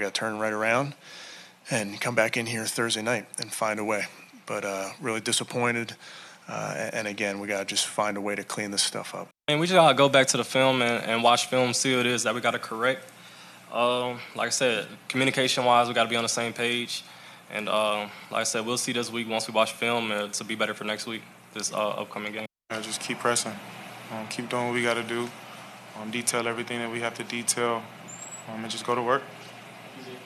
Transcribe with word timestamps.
We 0.00 0.04
got 0.06 0.14
to 0.14 0.18
turn 0.18 0.38
right 0.38 0.54
around 0.54 0.94
and 1.70 2.00
come 2.00 2.14
back 2.14 2.38
in 2.38 2.46
here 2.46 2.64
Thursday 2.64 3.02
night 3.02 3.26
and 3.38 3.52
find 3.52 3.78
a 3.78 3.84
way. 3.84 4.06
But 4.46 4.64
uh, 4.64 4.92
really 4.98 5.20
disappointed. 5.20 5.94
Uh, 6.48 6.88
and 6.94 7.06
again, 7.06 7.38
we 7.38 7.46
got 7.46 7.58
to 7.58 7.64
just 7.66 7.86
find 7.86 8.16
a 8.16 8.20
way 8.22 8.34
to 8.34 8.42
clean 8.42 8.70
this 8.70 8.82
stuff 8.82 9.14
up. 9.14 9.28
And 9.46 9.60
we 9.60 9.66
just 9.66 9.76
got 9.76 9.90
to 9.90 9.94
go 9.94 10.08
back 10.08 10.28
to 10.28 10.38
the 10.38 10.44
film 10.44 10.80
and, 10.80 11.04
and 11.04 11.22
watch 11.22 11.48
film, 11.48 11.74
see 11.74 11.94
what 11.94 12.06
it 12.06 12.12
is 12.12 12.22
that 12.22 12.34
we 12.34 12.40
got 12.40 12.52
to 12.52 12.58
correct. 12.58 13.12
Um, 13.70 14.20
like 14.34 14.46
I 14.46 14.48
said, 14.48 14.86
communication 15.06 15.66
wise, 15.66 15.86
we 15.86 15.92
got 15.92 16.04
to 16.04 16.08
be 16.08 16.16
on 16.16 16.22
the 16.22 16.30
same 16.30 16.54
page. 16.54 17.04
And 17.52 17.68
uh, 17.68 18.08
like 18.30 18.40
I 18.40 18.44
said, 18.44 18.64
we'll 18.64 18.78
see 18.78 18.92
this 18.92 19.12
week 19.12 19.28
once 19.28 19.48
we 19.48 19.52
watch 19.52 19.72
film 19.72 20.10
uh, 20.10 20.28
to 20.28 20.44
be 20.44 20.54
better 20.54 20.72
for 20.72 20.84
next 20.84 21.06
week, 21.06 21.20
this 21.52 21.74
uh, 21.74 21.90
upcoming 21.90 22.32
game. 22.32 22.46
Uh, 22.70 22.80
just 22.80 23.02
keep 23.02 23.18
pressing, 23.18 23.52
um, 24.12 24.26
keep 24.28 24.48
doing 24.48 24.64
what 24.64 24.72
we 24.72 24.82
got 24.82 24.94
to 24.94 25.02
do, 25.02 25.28
um, 26.00 26.10
detail 26.10 26.48
everything 26.48 26.78
that 26.78 26.90
we 26.90 27.00
have 27.00 27.12
to 27.12 27.24
detail, 27.24 27.82
um, 28.48 28.62
and 28.62 28.70
just 28.70 28.86
go 28.86 28.94
to 28.94 29.02
work, 29.02 29.22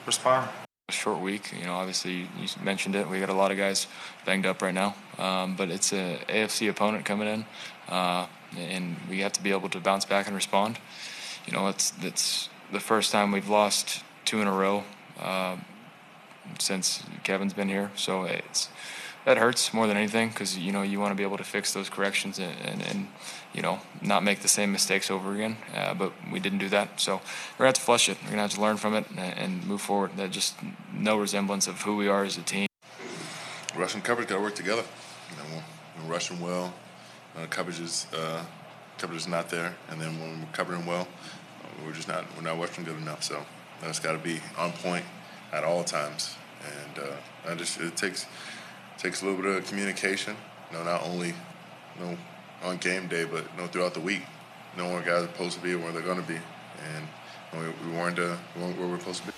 respond. 0.05 0.49
A 0.87 0.91
short 0.91 1.19
week, 1.19 1.51
you 1.57 1.65
know. 1.65 1.73
Obviously, 1.73 2.27
you 2.39 2.47
mentioned 2.61 2.95
it. 2.95 3.09
We 3.09 3.19
got 3.19 3.29
a 3.29 3.33
lot 3.33 3.51
of 3.51 3.57
guys 3.57 3.87
banged 4.25 4.45
up 4.45 4.61
right 4.61 4.73
now, 4.73 4.95
um, 5.17 5.55
but 5.55 5.69
it's 5.69 5.91
a 5.93 6.19
AFC 6.29 6.69
opponent 6.69 7.05
coming 7.05 7.27
in, 7.27 7.45
uh, 7.89 8.27
and 8.55 8.95
we 9.09 9.21
have 9.21 9.33
to 9.33 9.41
be 9.41 9.51
able 9.51 9.69
to 9.69 9.79
bounce 9.79 10.05
back 10.05 10.27
and 10.27 10.35
respond. 10.35 10.77
You 11.47 11.53
know, 11.53 11.67
it's 11.69 11.91
it's 12.01 12.49
the 12.71 12.79
first 12.79 13.11
time 13.11 13.31
we've 13.31 13.49
lost 13.49 14.03
two 14.25 14.41
in 14.41 14.47
a 14.47 14.53
row 14.53 14.83
uh, 15.19 15.57
since 16.59 17.03
Kevin's 17.23 17.53
been 17.53 17.69
here, 17.69 17.89
so 17.95 18.23
it's 18.23 18.69
that 19.25 19.37
hurts 19.37 19.73
more 19.73 19.87
than 19.87 19.97
anything 19.97 20.29
because 20.29 20.57
you 20.57 20.71
know 20.71 20.83
you 20.83 20.99
want 20.99 21.11
to 21.11 21.15
be 21.15 21.23
able 21.23 21.37
to 21.37 21.43
fix 21.43 21.73
those 21.73 21.89
corrections 21.89 22.39
and, 22.39 22.55
and, 22.63 22.81
and 22.83 23.07
you 23.55 23.61
know 23.61 23.79
not 24.01 24.23
make 24.23 24.41
the 24.41 24.47
same 24.47 24.71
mistakes 24.71 25.09
over 25.09 25.33
again. 25.33 25.57
Uh, 25.73 25.93
but 25.93 26.11
we 26.31 26.39
didn't 26.39 26.59
do 26.59 26.69
that, 26.69 26.99
so 26.99 27.15
we're 27.15 27.59
gonna 27.59 27.69
have 27.69 27.75
to 27.75 27.81
flush 27.81 28.09
it. 28.09 28.17
We're 28.23 28.31
gonna 28.31 28.43
have 28.43 28.53
to 28.55 28.61
learn 28.61 28.77
from 28.77 28.93
it 28.93 29.05
and, 29.09 29.19
and 29.19 29.65
move 29.65 29.81
forward. 29.81 30.17
That 30.17 30.31
just 30.31 30.55
no 30.93 31.17
resemblance 31.17 31.67
of 31.67 31.81
who 31.81 31.95
we 31.95 32.07
are 32.07 32.23
as 32.23 32.37
a 32.37 32.41
team. 32.41 32.67
Russian 33.75 34.01
coverage 34.01 34.29
got 34.29 34.35
to 34.35 34.41
work 34.41 34.55
together. 34.55 34.83
You 35.31 35.37
know, 35.37 35.63
we're 35.97 36.13
rushing 36.13 36.39
well. 36.39 36.73
Uh, 37.35 37.45
coverage 37.49 37.79
is 37.79 38.07
uh, 38.13 38.43
coverage 38.97 39.21
is 39.21 39.27
not 39.27 39.49
there, 39.49 39.75
and 39.89 39.99
then 39.99 40.19
when 40.19 40.39
we're 40.41 40.47
covering 40.53 40.85
well, 40.85 41.07
we're 41.85 41.93
just 41.93 42.07
not 42.07 42.25
we're 42.35 42.43
not 42.43 42.59
rushing 42.59 42.83
good 42.83 42.97
enough. 42.97 43.23
So 43.23 43.45
that's 43.81 43.99
got 43.99 44.13
to 44.13 44.17
be 44.17 44.39
on 44.57 44.71
point 44.71 45.05
at 45.51 45.63
all 45.63 45.83
times, 45.83 46.35
and 46.65 47.03
uh, 47.03 47.51
I 47.51 47.55
just 47.55 47.79
it 47.79 47.95
takes 47.97 48.25
takes 48.97 49.21
a 49.21 49.25
little 49.25 49.41
bit 49.41 49.55
of 49.57 49.67
communication. 49.67 50.35
You 50.71 50.77
know, 50.77 50.83
not 50.85 51.03
only 51.03 51.29
you 51.29 52.05
know 52.05 52.17
on 52.63 52.77
game 52.77 53.07
day, 53.07 53.25
but 53.25 53.43
you 53.43 53.61
know 53.61 53.67
throughout 53.67 53.93
the 53.93 53.99
week, 53.99 54.23
knowing 54.77 54.93
where 54.93 55.01
guys 55.01 55.23
are 55.23 55.27
supposed 55.27 55.57
to 55.57 55.63
be 55.63 55.75
where 55.75 55.91
they're 55.91 56.01
going 56.01 56.21
to 56.21 56.27
be, 56.27 56.39
and 56.95 57.07
we, 57.53 57.89
we, 57.89 57.97
weren't, 57.97 58.19
uh, 58.19 58.35
we 58.55 58.61
weren't 58.61 58.77
where 58.77 58.87
we're 58.87 58.99
supposed 58.99 59.21
to 59.21 59.27
be. 59.27 59.34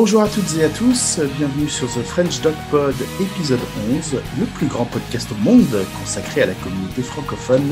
Bonjour 0.00 0.22
à 0.22 0.28
toutes 0.28 0.56
et 0.56 0.62
à 0.62 0.68
tous, 0.68 1.18
bienvenue 1.38 1.68
sur 1.68 1.88
The 1.88 2.04
French 2.04 2.40
Dog 2.40 2.54
Pod 2.70 2.94
épisode 3.20 3.58
11, 3.90 4.22
le 4.38 4.46
plus 4.46 4.68
grand 4.68 4.84
podcast 4.84 5.28
au 5.32 5.34
monde 5.42 5.84
consacré 5.98 6.42
à 6.42 6.46
la 6.46 6.54
communauté 6.54 7.02
francophone 7.02 7.70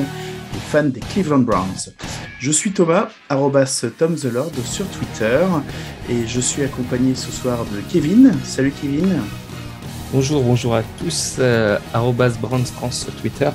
des 0.52 0.58
fans 0.58 0.82
des 0.82 0.98
Cleveland 0.98 1.44
Browns. 1.44 1.94
Je 2.40 2.50
suis 2.50 2.72
Thomas, 2.72 3.10
arrobas 3.28 3.86
Tom 3.96 4.16
the 4.16 4.24
Lord 4.24 4.50
sur 4.64 4.88
Twitter, 4.88 5.46
et 6.10 6.26
je 6.26 6.40
suis 6.40 6.64
accompagné 6.64 7.14
ce 7.14 7.30
soir 7.30 7.64
de 7.66 7.80
Kevin. 7.92 8.32
Salut 8.42 8.72
Kevin. 8.82 9.22
Bonjour, 10.12 10.42
bonjour 10.42 10.74
à 10.74 10.82
tous, 10.98 11.36
euh, 11.38 11.78
arrobas 11.94 12.30
Browns 12.40 12.66
France 12.66 13.04
sur 13.04 13.14
Twitter. 13.14 13.50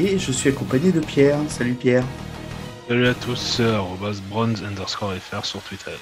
Et 0.00 0.18
je 0.18 0.32
suis 0.32 0.48
accompagné 0.48 0.90
de 0.90 0.98
Pierre. 0.98 1.38
Salut 1.46 1.74
Pierre. 1.74 2.04
Salut 2.88 3.06
à 3.06 3.14
tous, 3.14 3.60
arrobas 3.60 4.20
Browns 4.28 4.64
underscore 4.68 5.14
FR 5.14 5.44
sur 5.44 5.60
Twitter. 5.60 5.92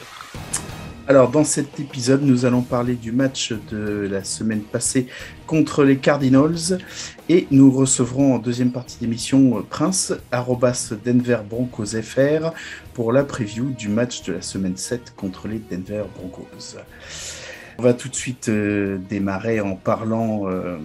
Alors, 1.08 1.30
dans 1.30 1.42
cet 1.42 1.80
épisode, 1.80 2.22
nous 2.22 2.44
allons 2.44 2.60
parler 2.60 2.94
du 2.94 3.12
match 3.12 3.54
de 3.72 4.06
la 4.10 4.24
semaine 4.24 4.60
passée 4.60 5.06
contre 5.46 5.82
les 5.82 5.96
Cardinals 5.96 6.80
et 7.30 7.46
nous 7.50 7.70
recevrons 7.70 8.34
en 8.34 8.38
deuxième 8.38 8.72
partie 8.72 8.98
d'émission 9.00 9.64
Prince, 9.70 10.12
arrobas 10.30 10.92
Denver 11.06 11.38
Broncos 11.48 11.98
FR, 12.02 12.52
pour 12.92 13.14
la 13.14 13.24
preview 13.24 13.70
du 13.70 13.88
match 13.88 14.22
de 14.24 14.34
la 14.34 14.42
semaine 14.42 14.76
7 14.76 15.14
contre 15.16 15.48
les 15.48 15.60
Denver 15.70 16.04
Broncos. 16.14 16.76
On 17.78 17.82
va 17.84 17.94
tout 17.94 18.10
de 18.10 18.14
suite 18.14 18.50
euh, 18.50 18.98
démarrer 19.08 19.62
en 19.62 19.76
parlant. 19.76 20.46
Euh, 20.50 20.76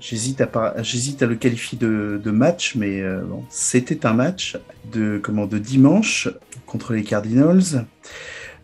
J'hésite 0.00 0.40
à, 0.40 0.74
le 0.74 1.34
qualifier 1.36 1.78
de, 1.78 2.30
match, 2.32 2.74
mais 2.74 3.00
euh, 3.00 3.22
c'était 3.48 4.06
un 4.06 4.14
match 4.14 4.56
de, 4.92 5.20
comment, 5.22 5.46
de 5.46 5.58
dimanche 5.58 6.28
contre 6.66 6.94
les 6.94 7.04
Cardinals. 7.04 7.84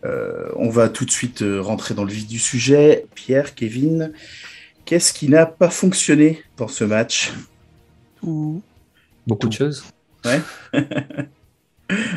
Euh, 0.05 0.49
on 0.55 0.69
va 0.69 0.89
tout 0.89 1.05
de 1.05 1.11
suite 1.11 1.41
euh, 1.41 1.61
rentrer 1.61 1.93
dans 1.93 2.03
le 2.03 2.11
vif 2.11 2.27
du 2.27 2.39
sujet. 2.39 3.05
Pierre, 3.15 3.55
Kevin, 3.55 4.11
qu'est-ce 4.85 5.13
qui 5.13 5.29
n'a 5.29 5.45
pas 5.45 5.69
fonctionné 5.69 6.43
dans 6.57 6.67
ce 6.67 6.83
match? 6.83 7.33
Beaucoup 9.25 9.47
de 9.47 9.53
choses. 9.53 9.85
Ouais. 10.23 10.41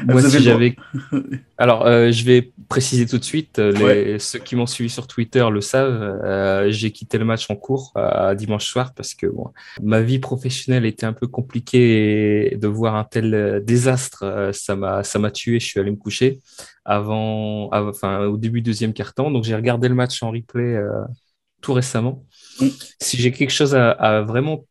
Moi, 0.06 0.22
si 0.22 0.42
j'avais. 0.42 0.76
Alors, 1.58 1.86
euh, 1.86 2.10
je 2.10 2.24
vais 2.24 2.52
préciser 2.68 3.06
tout 3.06 3.18
de 3.18 3.24
suite. 3.24 3.58
Les... 3.58 3.82
Ouais. 3.82 4.16
Ceux 4.18 4.38
qui 4.38 4.56
m'ont 4.56 4.66
suivi 4.66 4.88
sur 4.88 5.06
Twitter 5.06 5.46
le 5.50 5.60
savent. 5.60 6.20
Euh, 6.24 6.70
j'ai 6.70 6.90
quitté 6.90 7.18
le 7.18 7.24
match 7.24 7.50
en 7.50 7.56
cours 7.56 7.92
euh, 7.96 8.34
dimanche 8.34 8.66
soir 8.66 8.94
parce 8.94 9.14
que 9.14 9.26
bon, 9.26 9.52
ma 9.82 10.00
vie 10.00 10.18
professionnelle 10.18 10.86
était 10.86 11.06
un 11.06 11.12
peu 11.12 11.26
compliquée 11.26 12.52
et 12.52 12.56
de 12.56 12.68
voir 12.68 12.94
un 12.94 13.04
tel 13.04 13.62
désastre, 13.64 14.50
ça 14.52 14.76
m'a 14.76 15.02
ça 15.02 15.18
m'a 15.18 15.30
tué. 15.30 15.60
Je 15.60 15.66
suis 15.66 15.80
allé 15.80 15.90
me 15.90 15.96
coucher 15.96 16.40
avant, 16.84 17.68
avant 17.70 17.90
enfin 17.90 18.20
au 18.26 18.36
début 18.36 18.62
du 18.62 18.70
deuxième 18.70 18.92
quart 18.92 19.14
temps. 19.14 19.30
Donc 19.30 19.44
j'ai 19.44 19.54
regardé 19.54 19.88
le 19.88 19.94
match 19.94 20.22
en 20.22 20.30
replay 20.30 20.78
tout 21.60 21.74
récemment. 21.74 22.24
Mm. 22.60 22.66
Si 23.00 23.16
j'ai 23.18 23.32
quelque 23.32 23.50
chose 23.50 23.74
à, 23.74 23.90
à, 23.90 24.22
vraiment 24.22 24.64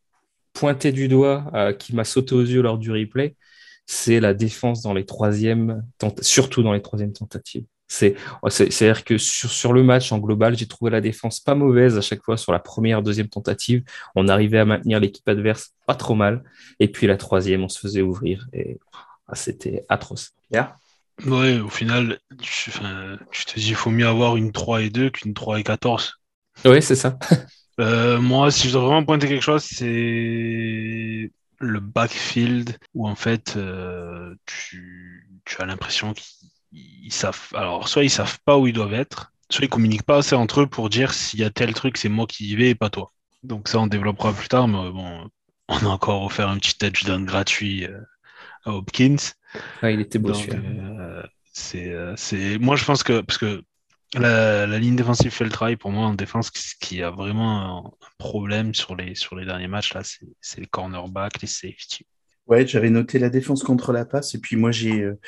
pointer 0.54 0.92
du 0.92 1.08
doigt 1.08 1.52
qui 1.78 1.94
m'a 1.94 2.04
sauté 2.04 2.34
aux 2.34 2.42
yeux 2.42 2.62
lors 2.62 2.80
du 2.80 2.92
replay 2.92 3.36
c'est 3.88 4.20
la 4.20 4.34
défense 4.34 4.82
dans 4.82 4.94
les 4.94 5.06
troisièmes, 5.06 5.84
surtout 6.22 6.62
dans 6.62 6.74
les 6.74 6.82
troisièmes 6.82 7.14
tentatives. 7.14 7.66
C'est, 7.88 8.16
c'est-à-dire 8.50 9.06
que 9.06 9.18
sur, 9.18 9.50
sur 9.50 9.72
le 9.72 9.82
match 9.82 10.12
en 10.12 10.20
global, 10.20 10.58
j'ai 10.58 10.68
trouvé 10.68 10.92
la 10.92 11.00
défense 11.00 11.40
pas 11.40 11.56
mauvaise 11.56 11.98
à 11.98 12.02
chaque 12.02 12.22
fois 12.22 12.36
sur 12.36 12.52
la 12.52 12.60
première, 12.60 13.02
deuxième 13.02 13.30
tentative. 13.30 13.84
On 14.14 14.28
arrivait 14.28 14.60
à 14.60 14.66
maintenir 14.66 15.00
l'équipe 15.00 15.28
adverse 15.30 15.72
pas 15.86 15.96
trop 15.96 16.14
mal. 16.14 16.44
Et 16.82 16.90
puis 16.90 17.08
la 17.08 17.16
troisième, 17.16 17.64
on 17.64 17.70
se 17.70 17.80
faisait 17.80 18.02
ouvrir 18.02 18.46
et 18.52 18.78
ah, 19.28 19.36
c'était 19.36 19.86
atroce. 19.88 20.32
Yeah. 20.52 20.76
Ouais, 21.26 21.60
au 21.60 21.70
final, 21.70 22.20
tu, 22.42 22.72
tu 23.32 23.46
te 23.46 23.60
dis, 23.60 23.70
il 23.70 23.76
faut 23.76 23.90
mieux 23.90 24.08
avoir 24.08 24.36
une 24.36 24.52
3 24.52 24.82
et 24.84 24.90
2 24.90 25.10
qu'une 25.10 25.34
3 25.34 25.60
et 25.60 25.64
14. 25.64 26.20
Oui, 26.66 26.82
c'est 26.82 26.96
ça. 26.96 27.18
euh, 27.80 28.20
moi, 28.20 28.52
si 28.52 28.68
je 28.68 28.74
dois 28.74 28.82
vraiment 28.82 29.06
pointer 29.06 29.28
quelque 29.28 29.44
chose, 29.44 29.64
c'est 29.64 31.32
le 31.60 31.80
backfield 31.80 32.78
où 32.94 33.08
en 33.08 33.16
fait 33.16 33.56
euh, 33.58 34.36
tu, 34.46 35.30
tu, 35.46 35.62
as 35.62 35.66
l'impression 35.66 36.14
qu'ils 36.14 37.12
savent 37.12 37.48
alors 37.54 37.88
soit 37.88 38.04
ils 38.04 38.10
savent 38.10 38.40
pas 38.46 38.58
où 38.58 38.68
ils 38.68 38.74
doivent 38.74 38.94
être 38.94 39.32
soit 39.50 39.66
ils 39.66 39.70
communiquent 39.70 40.04
pas 40.04 40.18
assez 40.18 40.36
entre 40.36 40.62
eux 40.62 40.68
pour 40.68 40.90
dire 40.90 41.14
s'il 41.14 41.40
y 41.40 41.44
a 41.44 41.50
tel 41.50 41.74
truc 41.74 41.98
c'est 41.98 42.10
moi 42.10 42.28
qui 42.28 42.48
y 42.50 42.56
vais 42.56 42.70
et 42.70 42.76
pas 42.76 42.90
toi. 42.90 43.12
Donc 43.44 43.68
ça 43.68 43.80
on 43.80 43.88
développera 43.88 44.34
plus 44.34 44.48
tard 44.48 44.68
mais 44.68 44.92
bon 44.92 45.30
on 45.70 45.78
a 45.78 45.88
encore 45.88 46.24
offert 46.24 46.50
un 46.50 46.58
petit 46.58 46.78
touchdown 46.78 47.26
gratuit 47.26 47.86
euh, 47.86 48.00
à 48.66 48.72
Hopkins. 48.72 49.16
Ah, 49.82 49.92
il 49.92 50.00
était 50.00 50.20
beau 50.20 50.32
donc, 50.32 50.50
euh, 50.50 51.24
c'est 51.52 51.96
c'est 52.16 52.60
moi 52.60 52.76
je 52.76 52.86
pense 52.86 53.02
que 53.04 53.22
parce 53.22 53.38
que 53.40 53.64
la, 54.14 54.66
ligne 54.80 54.96
défensive 54.96 55.32
fait 55.32 55.44
le 55.44 55.50
travail 55.50 55.76
pour 55.76 55.92
moi 55.92 56.06
en 56.06 56.14
défense. 56.14 56.52
Ce 56.54 56.76
qui 56.80 57.02
a 57.02 57.12
vraiment 57.12 57.88
un 58.02 58.08
problème 58.18 58.74
sur 58.74 58.96
les, 58.96 59.16
sur 59.16 59.36
les 59.36 59.46
derniers 59.46 59.68
matchs, 59.68 59.94
là, 59.94 60.02
c'est 60.04 60.60
les 60.60 60.68
cornerbacks, 60.68 61.42
les 61.42 61.48
safety. 61.48 62.06
Ouais, 62.48 62.66
j'avais 62.66 62.90
noté 62.90 63.20
la 63.20 63.30
défense 63.30 63.64
contre 63.64 63.92
la 63.92 64.06
passe. 64.06 64.34
Et 64.36 64.40
puis 64.40 64.56
moi, 64.56 64.72
j'ai. 64.72 65.02
Euh, 65.02 65.20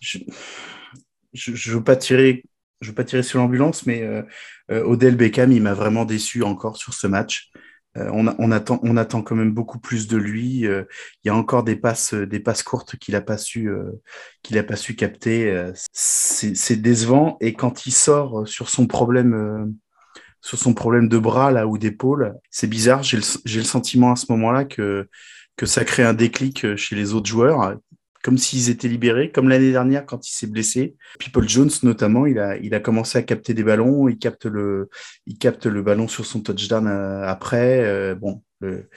je 0.00 1.50
ne 1.50 1.74
veux 1.74 1.84
pas 1.84 1.96
tirer. 1.96 2.44
Je 2.80 2.88
veux 2.88 2.94
pas 2.94 3.04
tirer 3.04 3.22
sur 3.22 3.38
l'ambulance, 3.38 3.86
mais 3.86 4.02
euh, 4.02 4.22
euh, 4.70 4.82
Odell 4.84 5.16
Beckham, 5.16 5.52
il 5.52 5.62
m'a 5.62 5.74
vraiment 5.74 6.04
déçu 6.04 6.42
encore 6.42 6.76
sur 6.76 6.92
ce 6.94 7.06
match. 7.06 7.50
Euh, 7.96 8.10
on, 8.12 8.50
attend, 8.50 8.80
on 8.82 8.96
attend 8.96 9.22
quand 9.22 9.36
même 9.36 9.52
beaucoup 9.52 9.78
plus 9.78 10.08
de 10.08 10.16
lui. 10.16 10.66
Euh, 10.66 10.84
il 11.22 11.28
y 11.28 11.30
a 11.30 11.34
encore 11.34 11.62
des 11.62 11.76
passes, 11.76 12.14
des 12.14 12.40
passes 12.40 12.62
courtes 12.62 12.96
qu'il 12.96 13.14
n'a 13.14 13.20
pas 13.20 13.38
su, 13.38 13.68
euh, 13.68 14.02
qu'il 14.42 14.58
a 14.58 14.64
pas 14.64 14.76
su 14.76 14.96
capter. 14.96 15.72
c'est 15.92 16.76
décevant. 16.76 17.36
Et 17.40 17.54
quand 17.54 17.86
il 17.86 17.92
sort 17.92 18.46
sur 18.48 18.68
son 18.68 18.86
problème, 18.86 19.74
sur 20.40 20.58
son 20.58 20.74
problème 20.74 21.08
de 21.08 21.18
bras 21.18 21.52
là 21.52 21.66
ou 21.66 21.78
d'épaule, 21.78 22.34
c'est 22.50 22.66
bizarre. 22.66 23.02
J'ai 23.02 23.18
le, 23.18 23.22
le, 23.44 23.62
sentiment 23.62 24.12
à 24.12 24.16
ce 24.16 24.26
moment-là 24.30 24.64
que 24.64 25.08
que 25.56 25.66
ça 25.66 25.84
crée 25.84 26.02
un 26.02 26.14
déclic 26.14 26.74
chez 26.74 26.96
les 26.96 27.14
autres 27.14 27.28
joueurs, 27.28 27.76
comme 28.24 28.38
s'ils 28.38 28.70
étaient 28.70 28.88
libérés, 28.88 29.30
comme 29.30 29.48
l'année 29.48 29.70
dernière 29.70 30.06
quand 30.06 30.26
il 30.26 30.32
s'est 30.32 30.48
blessé. 30.48 30.96
People 31.20 31.48
Jones 31.48 31.70
notamment, 31.84 32.26
il 32.26 32.40
a, 32.40 32.56
il 32.56 32.74
a 32.74 32.80
commencé 32.80 33.18
à 33.18 33.22
capter 33.22 33.54
des 33.54 33.62
ballons, 33.62 34.08
il 34.08 34.18
capte 34.18 34.46
le, 34.46 34.88
il 35.26 35.38
capte 35.38 35.66
le 35.66 35.82
ballon 35.82 36.08
sur 36.08 36.26
son 36.26 36.40
touchdown 36.40 36.88
après. 36.88 38.14
bon, 38.16 38.42
le, 38.60 38.88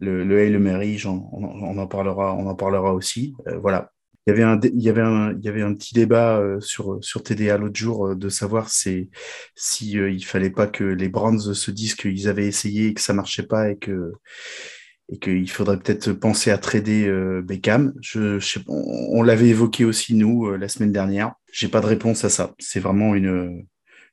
le, 0.00 0.24
le 0.24 0.58
Mary, 0.58 1.00
on, 1.06 1.78
en 1.78 1.86
parlera, 1.86 2.34
on 2.34 2.46
en 2.48 2.54
parlera 2.54 2.92
aussi. 2.92 3.34
voilà, 3.62 3.92
il 4.26 4.30
y 4.30 4.32
avait 4.32 4.42
un, 4.42 4.60
il 4.62 4.82
y 4.82 4.88
avait 4.88 5.02
un, 5.02 5.32
il 5.38 5.44
y 5.44 5.48
avait 5.48 5.62
un 5.62 5.74
petit 5.74 5.92
débat 5.92 6.38
euh, 6.38 6.58
sur, 6.60 6.98
sur 7.02 7.22
TDA 7.22 7.58
l'autre 7.58 7.76
jour 7.76 8.08
euh, 8.08 8.14
de 8.14 8.28
savoir 8.30 8.70
si, 8.70 9.10
si 9.54 9.98
euh, 9.98 10.10
il 10.10 10.24
fallait 10.24 10.50
pas 10.50 10.66
que 10.66 10.84
les 10.84 11.08
Browns 11.10 11.52
se 11.52 11.70
disent 11.70 11.94
qu'ils 11.94 12.28
avaient 12.28 12.46
essayé 12.46 12.88
et 12.88 12.94
que 12.94 13.02
ça 13.02 13.12
marchait 13.12 13.46
pas 13.46 13.70
et 13.70 13.76
que, 13.76 14.12
et 15.12 15.18
qu'il 15.18 15.50
faudrait 15.50 15.78
peut-être 15.78 16.12
penser 16.12 16.50
à 16.50 16.58
trader 16.58 17.40
Beckham. 17.42 17.92
Je, 18.00 18.38
je 18.38 18.58
on, 18.68 19.22
l'avait 19.22 19.48
évoqué 19.48 19.84
aussi 19.84 20.14
nous 20.14 20.56
la 20.56 20.68
semaine 20.68 20.92
dernière. 20.92 21.34
J'ai 21.52 21.68
pas 21.68 21.80
de 21.80 21.86
réponse 21.86 22.24
à 22.24 22.30
ça. 22.30 22.54
C'est 22.58 22.80
vraiment 22.80 23.14
une, 23.14 23.66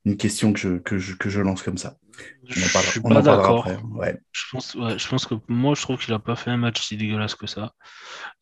une 0.05 0.17
question 0.17 0.53
que 0.53 0.59
je, 0.59 0.77
que 0.77 0.97
je, 0.97 1.15
que 1.15 1.29
je 1.29 1.41
lance 1.41 1.63
comme 1.63 1.77
ça. 1.77 1.97
On 2.43 2.61
en 2.61 2.69
parlera, 2.73 2.81
je 2.81 2.89
suis 2.89 3.01
pas 3.01 3.21
d'accord. 3.21 3.67
Ouais. 3.91 4.19
Je 4.31 4.43
pense, 4.51 4.75
ouais, 4.75 4.97
je 4.97 5.07
pense 5.07 5.25
que 5.25 5.35
moi, 5.47 5.73
je 5.75 5.81
trouve 5.81 5.99
qu'il 5.99 6.13
a 6.13 6.19
pas 6.19 6.35
fait 6.35 6.51
un 6.51 6.57
match 6.57 6.81
si 6.81 6.97
dégueulasse 6.97 7.35
que 7.35 7.47
ça. 7.47 7.73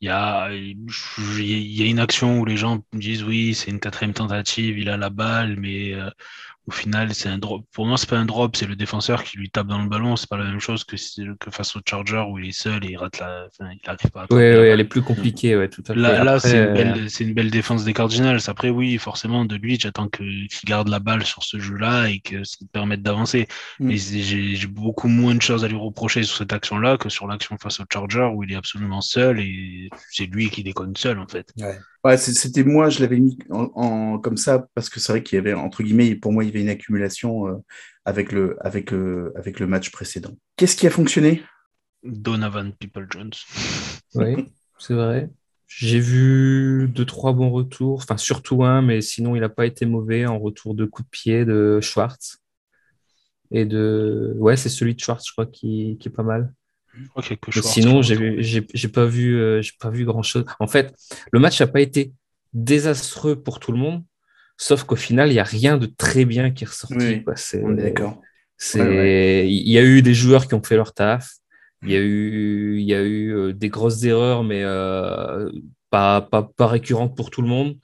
Il 0.01 0.07
y 0.07 0.09
a, 0.09 0.51
il 0.51 1.77
y 1.77 1.83
a 1.83 1.85
une 1.85 1.99
action 1.99 2.39
où 2.39 2.45
les 2.45 2.57
gens 2.57 2.83
disent 2.93 3.23
oui, 3.23 3.53
c'est 3.53 3.71
une 3.71 3.79
quatrième 3.79 4.13
tentative, 4.13 4.77
il 4.77 4.89
a 4.89 4.97
la 4.97 5.09
balle, 5.09 5.57
mais 5.59 5.93
euh, 5.93 6.09
au 6.69 6.71
final, 6.71 7.15
c'est 7.15 7.29
un 7.29 7.39
drop. 7.39 7.65
Pour 7.73 7.87
moi, 7.87 7.97
c'est 7.97 8.07
pas 8.07 8.17
un 8.17 8.25
drop, 8.25 8.55
c'est 8.55 8.67
le 8.67 8.75
défenseur 8.75 9.23
qui 9.23 9.37
lui 9.37 9.49
tape 9.49 9.65
dans 9.65 9.81
le 9.81 9.89
ballon. 9.89 10.15
C'est 10.15 10.29
pas 10.29 10.37
la 10.37 10.43
même 10.43 10.59
chose 10.59 10.83
que, 10.83 10.97
que 11.33 11.49
face 11.49 11.75
au 11.75 11.79
Charger 11.83 12.23
où 12.29 12.37
il 12.37 12.49
est 12.49 12.51
seul 12.51 12.85
et 12.85 12.89
il 12.91 12.97
rate 12.97 13.19
la. 13.19 13.47
Enfin, 13.47 13.71
il 13.71 13.89
arrive 13.89 14.11
pas 14.11 14.21
à. 14.21 14.25
Oui, 14.29 14.37
ouais, 14.37 14.67
elle 14.67 14.79
est 14.79 14.85
plus 14.85 15.01
compliquée, 15.01 15.57
ouais, 15.57 15.67
tout 15.67 15.81
à 15.87 15.95
fait. 15.95 15.99
Là, 15.99 16.23
là 16.23 16.39
c'est 16.39 16.59
une, 16.59 16.73
belle, 16.75 16.93
euh, 16.99 17.23
une 17.23 17.33
belle 17.33 17.49
défense 17.49 17.85
des 17.85 17.93
Cardinals. 17.93 18.39
Après, 18.45 18.69
oui, 18.69 18.99
forcément, 18.99 19.45
de 19.45 19.55
lui, 19.55 19.79
j'attends 19.79 20.09
qu'il 20.09 20.47
garde 20.65 20.89
la 20.89 20.99
balle 20.99 21.25
sur 21.25 21.41
ce 21.41 21.57
jeu-là 21.57 22.09
et 22.09 22.19
que 22.19 22.43
ça 22.43 22.57
te 22.59 22.65
permette 22.65 23.01
d'avancer. 23.01 23.47
Mm. 23.79 23.87
Mais 23.87 23.97
j'ai 23.97 24.67
beaucoup 24.67 25.07
moins 25.07 25.33
de 25.33 25.41
choses 25.41 25.65
à 25.65 25.67
lui 25.67 25.77
reprocher 25.77 26.21
sur 26.21 26.37
cette 26.37 26.53
action-là 26.53 26.97
que 26.97 27.09
sur 27.09 27.25
l'action 27.25 27.57
face 27.57 27.79
au 27.79 27.85
Charger 27.91 28.29
où 28.31 28.43
il 28.43 28.51
est 28.51 28.57
absolument 28.57 29.01
seul 29.01 29.39
et 29.39 29.89
c'est 30.11 30.27
lui 30.27 30.51
qui 30.51 30.61
déconne 30.61 30.95
seul, 30.95 31.17
en 31.17 31.27
fait. 31.27 31.51
Ouais. 31.57 31.79
Ouais, 32.05 32.15
c'était 32.15 32.63
moi, 32.63 32.89
je 32.89 33.01
l'avais 33.01 33.19
mis 33.19 33.37
en, 33.49 34.19
comme 34.19 34.37
ça 34.37 34.65
parce 34.73 34.89
que 34.89 35.01
c'est 35.01 35.11
vrai 35.11 35.21
qu'il 35.21 35.35
y 35.35 35.39
avait 35.39 35.53
entre 35.53 35.83
guillemets, 35.83 36.15
pour 36.15 36.31
moi, 36.31 36.45
il 36.45 36.47
y 36.47 36.49
avait 36.49 36.58
une 36.61 36.69
accumulation 36.69 37.47
euh, 37.47 37.57
avec 38.05 38.31
le 38.31 38.57
avec 38.65 38.93
euh, 38.93 39.31
avec 39.35 39.59
le 39.59 39.67
match 39.67 39.91
précédent. 39.91 40.37
Qu'est-ce 40.55 40.75
qui 40.75 40.87
a 40.87 40.89
fonctionné? 40.89 41.43
Donovan 42.03 42.73
People 42.73 43.07
Jones. 43.09 43.31
Oui, 44.15 44.47
c'est 44.79 44.93
vrai. 44.93 45.29
J'ai 45.67 45.99
vu 45.99 46.87
deux 46.87 47.05
trois 47.05 47.33
bons 47.33 47.51
retours, 47.51 47.99
enfin 48.01 48.17
surtout 48.17 48.63
un, 48.63 48.81
mais 48.81 49.01
sinon 49.01 49.35
il 49.35 49.41
n'a 49.41 49.49
pas 49.49 49.65
été 49.65 49.85
mauvais 49.85 50.25
en 50.25 50.39
retour 50.39 50.73
de 50.73 50.85
coup 50.85 51.03
de 51.03 51.09
pied 51.09 51.45
de 51.45 51.79
Schwartz 51.79 52.39
et 53.51 53.65
de 53.65 54.35
ouais 54.37 54.57
c'est 54.57 54.69
celui 54.69 54.95
de 54.95 54.99
Schwartz 54.99 55.27
je 55.27 55.31
crois 55.31 55.45
qui, 55.45 55.97
qui 55.99 56.07
est 56.07 56.11
pas 56.11 56.23
mal. 56.23 56.53
Sinon, 57.61 58.01
j'ai 58.01 58.87
pas 58.91 59.05
vu, 59.05 59.39
euh, 59.39 59.61
j'ai 59.61 59.73
pas 59.79 59.89
vu 59.89 60.05
grand 60.05 60.23
chose. 60.23 60.45
En 60.59 60.67
fait, 60.67 60.93
le 61.31 61.39
match 61.39 61.59
n'a 61.59 61.67
pas 61.67 61.81
été 61.81 62.13
désastreux 62.53 63.41
pour 63.41 63.59
tout 63.59 63.71
le 63.71 63.77
monde, 63.77 64.03
sauf 64.59 64.83
qu'au 64.83 64.97
final, 64.97 65.29
il 65.29 65.33
n'y 65.33 65.39
a 65.39 65.43
rien 65.43 65.77
de 65.77 65.87
très 65.87 66.25
bien 66.25 66.51
qui 66.51 66.65
est 66.65 66.67
ressorti. 66.67 67.23
on 67.63 67.77
est 67.77 67.81
d'accord. 67.81 68.21
C'est, 68.57 69.47
il 69.49 69.71
y 69.71 69.77
a 69.77 69.83
eu 69.83 70.01
des 70.01 70.13
joueurs 70.13 70.47
qui 70.47 70.53
ont 70.53 70.61
fait 70.61 70.75
leur 70.75 70.93
taf. 70.93 71.31
Il 71.81 71.91
y 71.91 71.95
a 71.95 71.99
eu, 71.99 72.77
il 72.77 72.83
y 72.83 72.93
a 72.93 73.01
eu 73.01 73.33
euh, 73.33 73.53
des 73.53 73.69
grosses 73.69 74.03
erreurs, 74.03 74.43
mais 74.43 74.63
euh, 74.63 75.49
pas, 75.89 76.19
pas, 76.19 76.43
pas 76.43 76.67
récurrentes 76.67 77.15
pour 77.15 77.29
tout 77.29 77.41
le 77.41 77.47
monde. 77.47 77.77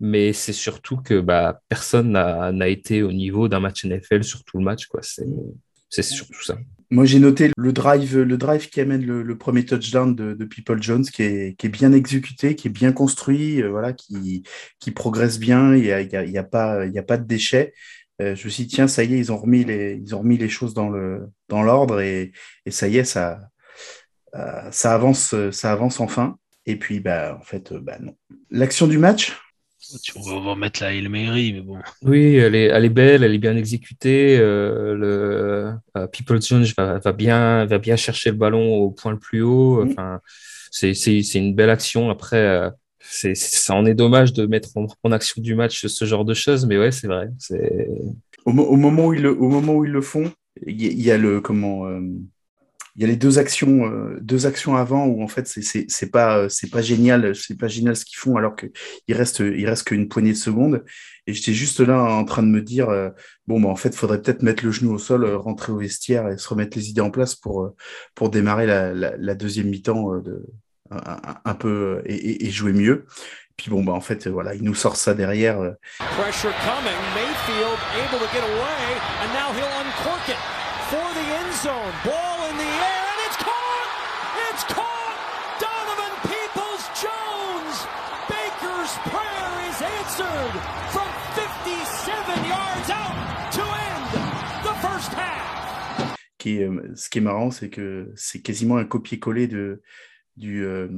Mais 0.00 0.32
c'est 0.32 0.52
surtout 0.52 0.96
que 0.96 1.20
bah, 1.20 1.60
personne 1.68 2.10
n'a 2.10 2.68
été 2.68 3.04
au 3.04 3.12
niveau 3.12 3.48
d'un 3.48 3.60
match 3.60 3.84
NFL 3.84 4.24
sur 4.24 4.42
tout 4.42 4.58
le 4.58 4.64
match. 4.64 4.86
Quoi. 4.86 5.00
C'est 5.02 6.02
surtout 6.02 6.42
ça. 6.42 6.58
Moi, 6.90 7.04
j'ai 7.04 7.18
noté 7.18 7.50
le 7.56 7.72
drive, 7.72 8.18
le 8.18 8.38
drive 8.38 8.70
qui 8.70 8.80
amène 8.80 9.04
le, 9.04 9.38
premier 9.38 9.64
touchdown 9.64 10.14
de, 10.14 10.44
People 10.44 10.82
Jones, 10.82 11.04
qui 11.04 11.22
est, 11.22 11.58
qui 11.58 11.66
est, 11.66 11.70
bien 11.70 11.92
exécuté, 11.92 12.56
qui 12.56 12.68
est 12.68 12.70
bien 12.70 12.92
construit, 12.92 13.62
euh, 13.62 13.68
voilà, 13.68 13.92
qui, 13.92 14.42
qui 14.80 14.90
progresse 14.90 15.38
bien. 15.38 15.74
Il 15.74 15.82
n'y 15.82 15.92
a, 15.92 16.00
y 16.00 16.38
a, 16.38 16.44
pas, 16.44 16.86
il 16.86 16.92
y 16.92 16.98
a 16.98 17.02
pas 17.02 17.18
de 17.18 17.26
déchets. 17.26 17.74
Euh, 18.22 18.34
je 18.34 18.46
me 18.46 18.50
suis 18.50 18.64
dit, 18.64 18.74
tiens, 18.74 18.88
ça 18.88 19.04
y 19.04 19.14
est, 19.14 19.18
ils 19.18 19.30
ont 19.32 19.36
remis 19.36 19.64
les, 19.64 20.00
ils 20.02 20.14
ont 20.14 20.20
remis 20.20 20.38
les 20.38 20.48
choses 20.48 20.72
dans 20.72 20.88
le, 20.88 21.28
dans 21.48 21.62
l'ordre 21.62 22.00
et, 22.00 22.32
et, 22.64 22.70
ça 22.70 22.88
y 22.88 22.96
est, 22.96 23.04
ça, 23.04 23.40
euh, 24.34 24.70
ça 24.72 24.94
avance, 24.94 25.34
ça 25.52 25.72
avance 25.72 26.00
enfin. 26.00 26.38
Et 26.64 26.76
puis, 26.76 27.00
bah, 27.00 27.36
en 27.38 27.44
fait, 27.44 27.74
bah, 27.74 27.98
non. 28.00 28.16
L'action 28.50 28.86
du 28.86 28.98
match, 28.98 29.36
on 30.16 30.40
va 30.40 30.54
mettre 30.54 30.82
la 30.82 30.92
Hail 30.92 31.08
Mary, 31.08 31.52
mais 31.52 31.60
bon. 31.60 31.78
Oui, 32.02 32.36
elle 32.36 32.54
est, 32.54 32.66
elle 32.66 32.84
est 32.84 32.90
belle, 32.90 33.24
elle 33.24 33.34
est 33.34 33.38
bien 33.38 33.56
exécutée. 33.56 34.36
Euh, 34.38 34.94
le, 34.94 35.72
euh, 35.96 36.06
People 36.08 36.40
Jones 36.42 36.66
va, 36.76 36.98
va, 36.98 37.12
bien, 37.12 37.64
va 37.64 37.78
bien 37.78 37.96
chercher 37.96 38.30
le 38.30 38.36
ballon 38.36 38.74
au 38.74 38.90
point 38.90 39.12
le 39.12 39.18
plus 39.18 39.42
haut. 39.42 39.84
Mm. 39.84 39.90
Enfin, 39.90 40.20
c'est, 40.70 40.94
c'est, 40.94 41.22
c'est 41.22 41.38
une 41.38 41.54
belle 41.54 41.70
action. 41.70 42.10
Après, 42.10 42.36
euh, 42.36 42.70
c'est, 43.00 43.34
ça 43.34 43.74
en 43.74 43.86
est 43.86 43.94
dommage 43.94 44.32
de 44.32 44.46
mettre 44.46 44.70
en, 44.76 45.12
action 45.12 45.40
du 45.40 45.54
match 45.54 45.86
ce 45.86 46.04
genre 46.04 46.24
de 46.24 46.34
choses, 46.34 46.66
mais 46.66 46.76
ouais, 46.78 46.92
c'est 46.92 47.06
vrai. 47.06 47.30
C'est... 47.38 47.88
Au, 48.44 48.50
au, 48.50 48.76
moment 48.76 49.06
où 49.06 49.14
ils 49.14 49.22
le, 49.22 49.30
au 49.30 49.48
moment 49.48 49.74
où 49.74 49.84
ils 49.84 49.92
le 49.92 50.00
font, 50.00 50.30
il 50.66 50.80
y, 50.80 51.02
y, 51.02 51.10
a 51.10 51.18
le 51.18 51.40
comment 51.40 51.86
il 52.98 53.02
y 53.02 53.04
a 53.04 53.06
les 53.06 53.16
deux 53.16 53.38
actions, 53.38 53.86
euh, 53.86 54.18
deux 54.20 54.46
actions 54.46 54.74
avant 54.74 55.06
où 55.06 55.22
en 55.22 55.28
fait 55.28 55.46
c'est 55.46 56.10
pas 56.10 56.36
euh, 56.36 56.48
c'est 56.48 56.68
pas 56.68 56.82
génial, 56.82 57.32
c'est 57.36 57.56
pas 57.56 57.68
génial 57.68 57.94
ce 57.94 58.04
qu'ils 58.04 58.18
font 58.18 58.36
alors 58.36 58.56
qu'il 58.56 59.14
reste 59.14 59.38
il 59.38 59.68
reste 59.68 59.84
qu'une 59.84 60.08
poignée 60.08 60.32
de 60.32 60.36
secondes. 60.36 60.84
Et 61.28 61.32
j'étais 61.32 61.52
juste 61.52 61.78
là 61.78 62.02
en 62.02 62.24
train 62.24 62.42
de 62.42 62.48
me 62.48 62.60
dire 62.60 62.88
euh, 62.88 63.10
bon 63.46 63.60
bah 63.60 63.68
en 63.68 63.76
fait 63.76 63.94
faudrait 63.94 64.20
peut-être 64.20 64.42
mettre 64.42 64.64
le 64.64 64.72
genou 64.72 64.92
au 64.92 64.98
sol, 64.98 65.24
rentrer 65.36 65.70
au 65.70 65.78
vestiaire 65.78 66.28
et 66.28 66.38
se 66.38 66.48
remettre 66.48 66.76
les 66.76 66.90
idées 66.90 67.00
en 67.00 67.12
place 67.12 67.36
pour 67.36 67.72
pour 68.16 68.30
démarrer 68.30 68.66
la, 68.66 69.34
deuxième 69.36 69.68
mi-temps 69.68 70.16
de 70.16 70.44
un, 70.90 71.54
peu 71.54 72.02
et, 72.04 72.50
jouer 72.50 72.72
mieux. 72.72 73.06
Puis 73.56 73.70
bon 73.70 73.84
bah 73.84 73.92
en 73.92 74.00
fait 74.00 74.26
voilà 74.26 74.56
il 74.56 74.64
nous 74.64 74.74
sort 74.74 74.96
ça 74.96 75.14
derrière. 75.14 75.58
Pressure 75.98 76.50
coming, 76.66 76.98
Mayfield 77.14 77.78
able 77.94 78.18
to 78.18 78.34
get 78.34 78.42
away 78.42 78.98
and 79.22 79.32
now 79.34 79.52
he'll 79.52 79.86
uncork 79.86 80.28
it 80.28 80.40
for 80.90 81.14
the 81.14 81.26
end 81.38 81.54
zone. 81.54 82.17
Euh, 96.46 96.92
ce 96.94 97.10
qui 97.10 97.18
est 97.18 97.22
marrant, 97.22 97.50
c'est 97.50 97.70
que 97.70 98.12
c'est 98.16 98.40
quasiment 98.40 98.76
un 98.76 98.84
copier-coller 98.84 99.48
euh, 99.52 100.88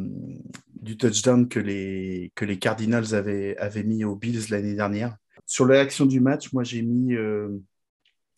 du 0.83 0.97
touchdown 0.97 1.49
que 1.49 1.61
les, 1.61 2.33
Cardinals 2.61 3.15
avaient, 3.15 3.85
mis 3.85 4.05
aux 4.05 4.17
Bills 4.17 4.51
l'année 4.51 4.75
dernière. 4.75 5.17
Sur 5.47 5.67
la 5.67 5.75
réaction 5.75 6.07
du 6.07 6.21
match, 6.21 6.53
moi 6.53 6.63
euh, 6.73 7.49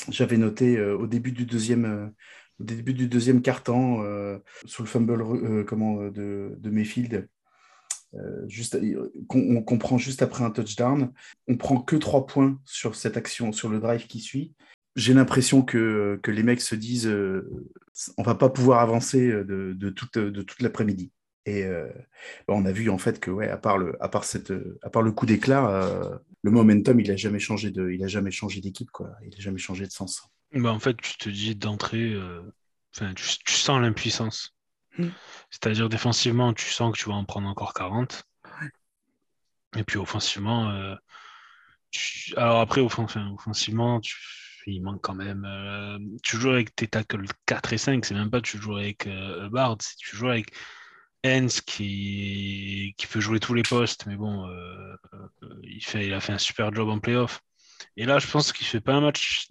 j'avais 0.08 0.36
noté 0.36 0.80
au 0.80 1.06
début 1.06 1.32
du 1.32 1.44
deuxième, 1.44 2.12
quart-temps, 3.42 4.02
sur 4.64 4.82
le 4.82 4.88
fumble 4.88 5.18
de, 6.12 6.70
Mayfield, 6.70 7.28
juste, 8.46 8.78
on, 9.28 9.64
on, 9.66 9.98
juste 9.98 10.22
après 10.22 10.44
un 10.44 10.50
touchdown. 10.50 11.12
On 11.48 11.56
prend 11.56 11.80
que 11.80 11.96
trois 11.96 12.26
points 12.26 12.60
sur 12.64 12.94
cette 12.94 13.16
action, 13.16 13.52
sur 13.52 13.68
le 13.68 13.80
drive 13.80 14.06
qui 14.06 14.20
suit 14.20 14.54
j'ai 14.96 15.14
l'impression 15.14 15.62
que, 15.62 16.20
que, 16.22 16.30
les 16.30 16.42
mecs 16.42 16.60
se 16.60 16.74
disent 16.74 17.06
euh, 17.06 17.48
on 18.18 18.22
va 18.22 18.34
pas 18.34 18.50
pouvoir 18.50 18.80
avancer 18.80 19.28
de, 19.28 19.74
de 19.74 19.90
toute, 19.90 20.18
de 20.18 20.42
toute 20.42 20.60
l'après-midi. 20.60 21.12
Et 21.44 21.64
euh, 21.64 21.88
bah, 22.46 22.54
on 22.54 22.64
a 22.66 22.72
vu 22.72 22.88
en 22.88 22.98
fait 22.98 23.18
que 23.18 23.30
ouais, 23.30 23.48
à 23.48 23.56
part 23.56 23.78
le, 23.78 23.96
à 24.02 24.08
part 24.08 24.24
cette, 24.24 24.52
à 24.82 24.90
part 24.90 25.02
le 25.02 25.12
coup 25.12 25.26
d'éclat, 25.26 25.68
euh, 25.70 26.18
le 26.42 26.50
momentum 26.50 27.00
il 27.00 27.10
a 27.10 27.16
jamais 27.16 27.40
changé 27.40 27.70
de, 27.70 27.90
il 27.90 28.04
a 28.04 28.08
jamais 28.08 28.30
changé 28.30 28.60
d'équipe 28.60 28.90
quoi, 28.90 29.10
il 29.26 29.34
a 29.34 29.40
jamais 29.40 29.58
changé 29.58 29.86
de 29.86 29.92
sens. 29.92 30.22
Bah 30.54 30.70
en 30.70 30.78
fait, 30.78 30.96
tu 30.98 31.16
te 31.16 31.30
dis 31.30 31.56
d'entrée, 31.56 32.14
enfin, 32.94 33.14
tu, 33.14 33.24
tu, 33.44 33.54
sens 33.54 33.80
l'impuissance. 33.80 34.54
Hmm. 34.98 35.08
C'est-à-dire 35.50 35.88
défensivement, 35.88 36.52
tu 36.52 36.66
sens 36.66 36.92
que 36.92 36.98
tu 36.98 37.08
vas 37.08 37.14
en 37.14 37.24
prendre 37.24 37.48
encore 37.48 37.72
40. 37.72 38.24
Et 39.78 39.84
puis 39.84 39.96
offensivement, 39.96 40.68
alors 42.36 42.60
après 42.60 42.82
offensivement, 42.82 44.00
tu 44.00 44.16
il 44.66 44.82
manque 44.82 45.00
quand 45.00 45.14
même. 45.14 45.44
Euh, 45.44 45.98
tu 46.22 46.36
joues 46.36 46.50
avec 46.50 46.74
tes 46.74 46.88
tackles 46.88 47.26
4 47.46 47.72
et 47.72 47.78
5, 47.78 48.04
c'est 48.04 48.14
même 48.14 48.30
pas 48.30 48.40
tu 48.40 48.58
joues 48.58 48.76
avec 48.76 49.06
euh, 49.06 49.48
Bard, 49.48 49.78
tu 49.98 50.16
joues 50.16 50.28
avec 50.28 50.52
Hens 51.24 51.60
qui, 51.60 52.94
peut 53.10 53.20
jouer 53.20 53.40
tous 53.40 53.54
les 53.54 53.62
postes, 53.62 54.06
mais 54.06 54.16
bon, 54.16 54.48
euh, 54.48 54.96
il, 55.62 55.84
fait, 55.84 56.06
il 56.06 56.14
a 56.14 56.20
fait 56.20 56.32
un 56.32 56.38
super 56.38 56.72
job 56.74 56.88
en 56.88 56.98
playoff. 56.98 57.40
Et 57.96 58.06
là, 58.06 58.18
je 58.18 58.26
pense 58.26 58.52
qu'il 58.52 58.66
fait 58.66 58.80
pas 58.80 58.94
un 58.94 59.00
match 59.00 59.48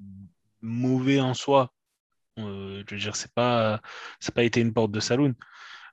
mauvais 0.62 1.20
en 1.20 1.34
soi. 1.34 1.74
je 2.38 2.84
veux 2.90 2.98
dire, 2.98 3.16
c'est 3.16 3.34
pas, 3.34 3.82
ça 4.20 4.32
pas 4.32 4.44
été 4.44 4.62
une 4.62 4.74
porte 4.74 4.92
de 4.92 5.00
saloon. 5.00 5.36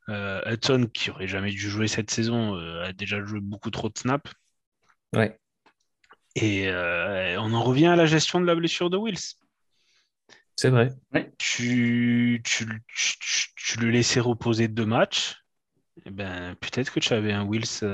Hudson, 0.08 0.88
qui 0.92 1.10
aurait 1.10 1.28
jamais 1.28 1.50
dû 1.50 1.70
jouer 1.70 1.88
cette 1.88 2.10
saison, 2.10 2.56
a 2.56 2.92
déjà 2.92 3.22
joué 3.24 3.40
beaucoup 3.40 3.70
trop 3.70 3.88
de 3.88 3.98
snaps. 3.98 4.32
Et 6.42 7.36
on 7.38 7.52
en 7.52 7.62
revient 7.62 7.86
à 7.86 7.96
la 7.96 8.06
gestion 8.06 8.40
de 8.40 8.46
la 8.46 8.54
blessure 8.54 8.90
de 8.90 8.96
Wills. 8.96 9.36
C'est 10.56 10.70
vrai. 10.70 10.92
Tu, 11.38 12.42
tu, 12.44 12.66
tu, 13.56 13.78
le 13.78 13.90
laissais 13.90 14.20
reposer 14.20 14.66
deux 14.66 14.86
matchs. 14.86 15.36
Eh 16.04 16.10
ben, 16.10 16.56
peut-être 16.56 16.92
que 16.92 17.00
tu 17.00 17.12
avais 17.12 17.32
un 17.32 17.44
Wills 17.44 17.84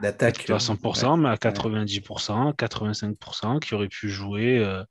d'attaque. 0.00 0.50
à 0.50 0.58
100%, 0.58 1.20
mais 1.20 1.28
à 1.28 1.36
90%, 1.36 2.54
85%, 2.54 3.60
qui 3.60 3.74
aurait 3.74 3.88
pu 3.88 4.08
jouer 4.08 4.58
euh, 4.58 4.82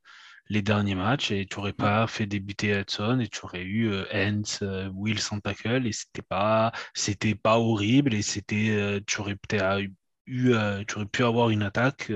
les 0.48 0.62
derniers 0.62 0.94
matchs. 0.94 1.30
Et 1.30 1.46
tu 1.46 1.56
n'aurais 1.56 1.72
pas 1.72 2.06
fait 2.06 2.26
débuter 2.26 2.78
Hudson 2.78 3.20
et 3.20 3.28
tu 3.28 3.40
aurais 3.44 3.62
eu 3.62 3.90
euh, 3.90 4.04
Hens, 4.12 4.60
euh, 4.62 4.88
Will 4.94 5.20
sans 5.20 5.40
tackle. 5.40 5.86
Et 5.86 5.92
c'était 5.92 6.22
pas, 6.22 6.72
c'était 6.94 7.34
pas 7.34 7.58
horrible. 7.58 8.14
Et 8.14 8.22
c'était, 8.22 9.00
tu 9.06 9.20
aurais 9.20 9.36
peut-être 9.36 9.88
eu, 10.26 10.54
tu 10.86 10.96
aurais 10.96 11.06
pu 11.06 11.24
avoir 11.24 11.50
une 11.50 11.62
attaque 11.62 12.12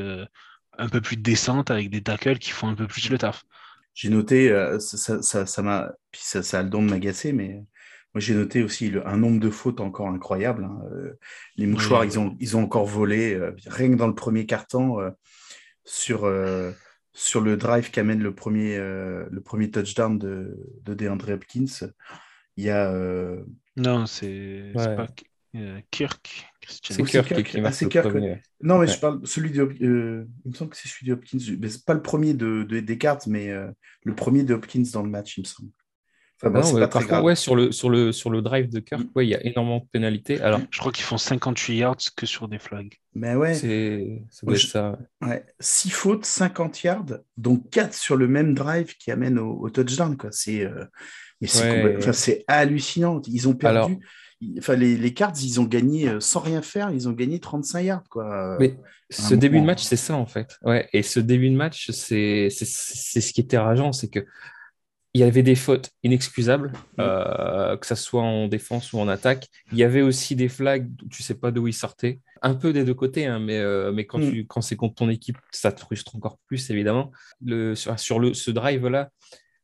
un 0.78 0.88
peu 0.88 1.00
plus 1.00 1.16
décente 1.16 1.70
avec 1.70 1.90
des 1.90 2.02
tackles 2.02 2.38
qui 2.38 2.50
font 2.50 2.68
un 2.68 2.74
peu 2.74 2.86
plus 2.86 3.08
le 3.10 3.18
taf. 3.18 3.44
J'ai 3.94 4.10
noté, 4.10 4.50
ça, 4.78 5.22
ça, 5.22 5.46
ça, 5.46 5.62
m'a, 5.62 5.92
puis 6.10 6.20
ça, 6.22 6.42
ça 6.42 6.60
a 6.60 6.62
le 6.62 6.68
don 6.68 6.82
de 6.82 6.90
m'agacer, 6.90 7.32
mais 7.32 7.64
moi, 8.16 8.22
j'ai 8.22 8.32
noté 8.32 8.62
aussi 8.62 8.94
un 9.04 9.18
nombre 9.18 9.38
de 9.40 9.50
fautes 9.50 9.78
encore 9.78 10.08
incroyable. 10.08 10.64
Hein. 10.64 10.80
Euh, 10.90 11.18
les 11.56 11.66
mouchoirs, 11.66 12.02
ils, 12.02 12.18
ont, 12.18 12.34
ils 12.40 12.56
ont 12.56 12.62
encore 12.62 12.86
volé, 12.86 13.34
euh, 13.34 13.54
rien 13.66 13.90
que 13.90 13.96
dans 13.96 14.06
le 14.06 14.14
premier 14.14 14.46
carton, 14.46 14.98
euh, 15.00 15.10
sur, 15.84 16.26
sur 17.12 17.42
le 17.42 17.58
drive 17.58 17.90
qui 17.90 18.00
amène 18.00 18.22
le 18.22 18.34
premier, 18.34 18.78
le 18.78 19.40
premier 19.44 19.70
touchdown 19.70 20.18
de, 20.18 20.56
de 20.82 20.94
DeAndre 20.94 21.32
Hopkins. 21.32 21.90
Il 22.56 22.64
y 22.64 22.70
a. 22.70 22.90
Non, 23.76 24.06
c'est 24.06 24.72
pas 24.74 25.06
Kirk. 25.90 26.46
C'est 26.68 27.02
Kirk, 27.04 27.42
qui 27.44 27.60
ah, 27.60 27.70
Kirk. 27.70 28.14
Non, 28.60 28.78
mais 28.78 28.86
je 28.86 28.98
parle 28.98 29.20
celui 29.24 29.50
de. 29.50 29.74
il 29.80 30.50
me 30.50 30.54
semble 30.54 30.70
que 30.70 30.76
c'est 30.76 30.88
celui 30.88 31.06
de 31.06 31.12
Hopkins. 31.12 31.38
C'est 31.38 31.84
pas 31.84 31.94
le 31.94 32.02
premier 32.02 32.34
de, 32.34 32.64
de 32.64 32.80
Descartes, 32.80 33.26
mais 33.26 33.52
le 34.02 34.14
premier 34.14 34.42
de 34.42 34.54
Hopkins 34.54 34.84
dans 34.92 35.02
le 35.02 35.10
match, 35.10 35.38
il 35.38 35.42
me 35.42 35.46
semble. 35.46 35.70
Enfin, 36.42 36.50
bah, 36.50 36.88
par 36.88 37.06
contre, 37.06 37.22
ouais, 37.22 37.34
sur, 37.34 37.56
le, 37.56 37.72
sur, 37.72 37.88
le, 37.88 38.12
sur 38.12 38.28
le 38.28 38.42
drive 38.42 38.68
de 38.68 38.80
Kirk, 38.80 39.02
mm. 39.02 39.22
il 39.22 39.28
y 39.28 39.34
a 39.34 39.44
énormément 39.46 39.78
de 39.78 39.86
pénalités. 39.90 40.40
Alors, 40.42 40.60
je 40.70 40.78
crois 40.78 40.92
qu'ils 40.92 41.04
font 41.04 41.16
58 41.16 41.76
yards 41.76 41.96
que 42.14 42.26
sur 42.26 42.46
des 42.46 42.58
flags. 42.58 42.92
Mais 43.14 43.34
ouais. 43.34 43.54
C'est 43.54 44.22
ça. 44.58 44.98
Ouais. 45.22 45.46
6 45.60 45.90
fautes, 45.90 46.26
50 46.26 46.82
yards, 46.82 47.06
donc 47.38 47.70
4 47.70 47.94
sur 47.94 48.16
le 48.16 48.28
même 48.28 48.52
drive 48.52 48.96
qui 48.98 49.10
amène 49.10 49.38
au, 49.38 49.70
touchdown. 49.70 50.16
C'est 50.30 50.64
euh, 50.64 50.84
c'est 52.12 52.44
hallucinant. 52.48 53.22
Ils 53.26 53.48
ont 53.48 53.54
perdu. 53.54 53.98
Enfin, 54.58 54.76
les, 54.76 54.96
les 54.96 55.14
Cards, 55.14 55.32
ils 55.42 55.60
ont 55.60 55.64
gagné 55.64 56.08
euh, 56.08 56.20
sans 56.20 56.40
rien 56.40 56.60
faire, 56.60 56.90
ils 56.90 57.08
ont 57.08 57.12
gagné 57.12 57.40
35 57.40 57.80
yards. 57.80 58.08
Quoi. 58.10 58.56
Mais 58.60 58.76
ce 59.10 59.34
début 59.34 59.60
de 59.60 59.64
match, 59.64 59.82
c'est 59.82 59.96
ça 59.96 60.14
en 60.14 60.26
fait. 60.26 60.58
Ouais. 60.62 60.88
Et 60.92 61.02
ce 61.02 61.20
début 61.20 61.50
de 61.50 61.56
match, 61.56 61.90
c'est 61.90 62.50
ce 62.50 63.32
qui 63.32 63.40
était 63.40 63.58
rageant, 63.58 63.92
c'est 63.92 64.08
que 64.08 64.26
il 65.16 65.20
y 65.20 65.22
avait 65.22 65.42
des 65.42 65.54
fautes 65.54 65.92
inexcusables, 66.02 66.68
mm. 66.68 67.00
euh, 67.00 67.76
que 67.78 67.86
ce 67.86 67.94
soit 67.94 68.22
en 68.22 68.48
défense 68.48 68.92
ou 68.92 68.98
en 68.98 69.08
attaque. 69.08 69.48
Il 69.72 69.78
y 69.78 69.82
avait 69.82 70.02
aussi 70.02 70.36
des 70.36 70.50
flags, 70.50 70.90
tu 71.10 71.22
sais 71.22 71.34
pas 71.34 71.50
d'où 71.50 71.66
ils 71.66 71.72
sortaient. 71.72 72.20
Un 72.42 72.54
peu 72.54 72.74
des 72.74 72.84
deux 72.84 72.92
côtés, 72.92 73.24
hein, 73.24 73.38
mais, 73.38 73.56
euh, 73.56 73.92
mais 73.92 74.04
quand, 74.04 74.18
mm. 74.18 74.44
quand 74.46 74.60
c'est 74.60 74.76
contre 74.76 74.96
ton 74.96 75.08
équipe, 75.08 75.38
ça 75.52 75.72
te 75.72 75.80
frustre 75.80 76.16
encore 76.16 76.36
plus, 76.46 76.68
évidemment. 76.68 77.12
Le, 77.42 77.74
sur, 77.74 78.18
le, 78.18 78.34
ce 78.34 78.50
drive-là, 78.50 79.10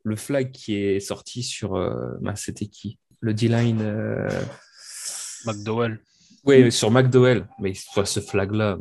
le 0.04 0.16
flag 0.16 0.52
qui 0.52 0.74
est 0.74 1.00
sorti 1.00 1.42
sur. 1.42 1.74
Euh, 1.74 2.12
bah, 2.22 2.34
c'était 2.34 2.68
qui? 2.68 2.98
Le 3.22 3.32
D-line. 3.32 3.82
McDowell. 5.46 6.00
Oui, 6.44 6.70
sur 6.70 6.90
McDowell. 6.90 7.46
Mais 7.58 7.72
ce 7.74 8.20
flag-là. 8.20 8.78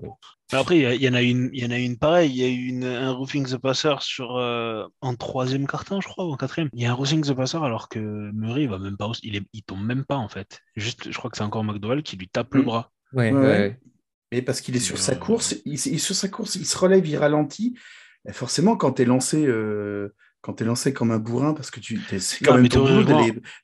Après, 0.54 0.80
il 0.80 1.02
y, 1.02 1.08
en 1.08 1.14
a 1.14 1.22
une, 1.22 1.50
il 1.54 1.64
y 1.64 1.66
en 1.66 1.72
a 1.72 1.78
une 1.78 1.98
pareille. 1.98 2.32
Il 2.32 2.38
y 2.38 2.44
a 2.44 2.50
eu 2.50 2.84
un 2.84 3.12
roofing 3.12 3.48
the 3.48 3.58
passer 3.58 3.94
sur 4.00 4.36
euh, 4.38 4.86
en 5.00 5.16
troisième 5.16 5.66
carton, 5.66 6.02
je 6.02 6.08
crois, 6.08 6.26
ou 6.26 6.32
en 6.32 6.38
quatrième. 6.38 6.70
Il 6.74 6.82
y 6.82 6.86
a 6.86 6.92
un 6.92 6.94
roofing 6.94 7.24
the 7.24 7.34
passer 7.34 7.58
alors 7.58 7.88
que 7.88 8.00
Murray 8.00 8.68
va 8.68 8.78
même 8.78 8.98
pas, 8.98 9.12
il, 9.24 9.38
est, 9.38 9.44
il 9.54 9.64
tombe 9.64 9.86
même 9.86 10.04
pas 10.04 10.18
en 10.18 10.28
fait. 10.28 10.60
Juste, 10.76 11.10
je 11.10 11.18
crois 11.18 11.32
que 11.32 11.38
c'est 11.38 11.44
encore 11.44 11.64
McDowell 11.64 12.04
qui 12.04 12.18
lui 12.18 12.28
tape 12.28 12.54
le 12.54 12.64
mm. 12.64 12.66
bras. 12.66 12.92
Ouais, 13.14 13.32
ouais. 13.32 13.80
Mais 14.34 14.42
parce 14.42 14.62
qu'il 14.62 14.76
est 14.76 14.80
sur 14.80 14.98
sa 14.98 15.16
course, 15.16 15.56
il, 15.66 15.78
sur 15.78 16.16
sa 16.16 16.28
course, 16.28 16.56
il 16.56 16.66
se 16.66 16.78
relève, 16.78 17.06
il 17.06 17.18
ralentit. 17.18 17.78
Et 18.28 18.34
forcément, 18.34 18.76
quand 18.76 18.94
tu 18.94 19.04
es 19.04 19.06
lancé. 19.06 19.46
Euh, 19.46 20.14
quand 20.42 20.54
tu 20.54 20.64
es 20.64 20.66
lancé 20.66 20.92
comme 20.92 21.12
un 21.12 21.20
bourrin, 21.20 21.54
parce 21.54 21.70
que 21.70 21.80
tu 21.80 22.02
c'est 22.20 22.44
quand 22.44 22.56
même 22.56 22.68
ton 22.68 23.04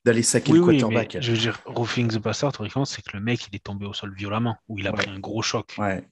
d'aller 0.06 0.24
saquer 0.24 0.54
le 0.54 0.62
quarterback. 0.62 1.18
je 1.20 1.32
veux 1.32 1.38
dire, 1.38 1.60
roofing 1.66 2.08
the 2.08 2.20
passer, 2.20 2.48
théoriquement, 2.52 2.86
c'est 2.86 3.02
que 3.02 3.18
le 3.18 3.20
mec, 3.20 3.48
il 3.52 3.56
est 3.56 3.64
tombé 3.64 3.86
au 3.86 3.94
sol 3.94 4.14
violemment, 4.14 4.58
ou 4.68 4.78
il 4.78 4.88
a 4.88 4.94
pris 4.94 5.10
un 5.10 5.20
gros 5.20 5.42
choc. 5.42 5.76
Ouais. 5.78 6.04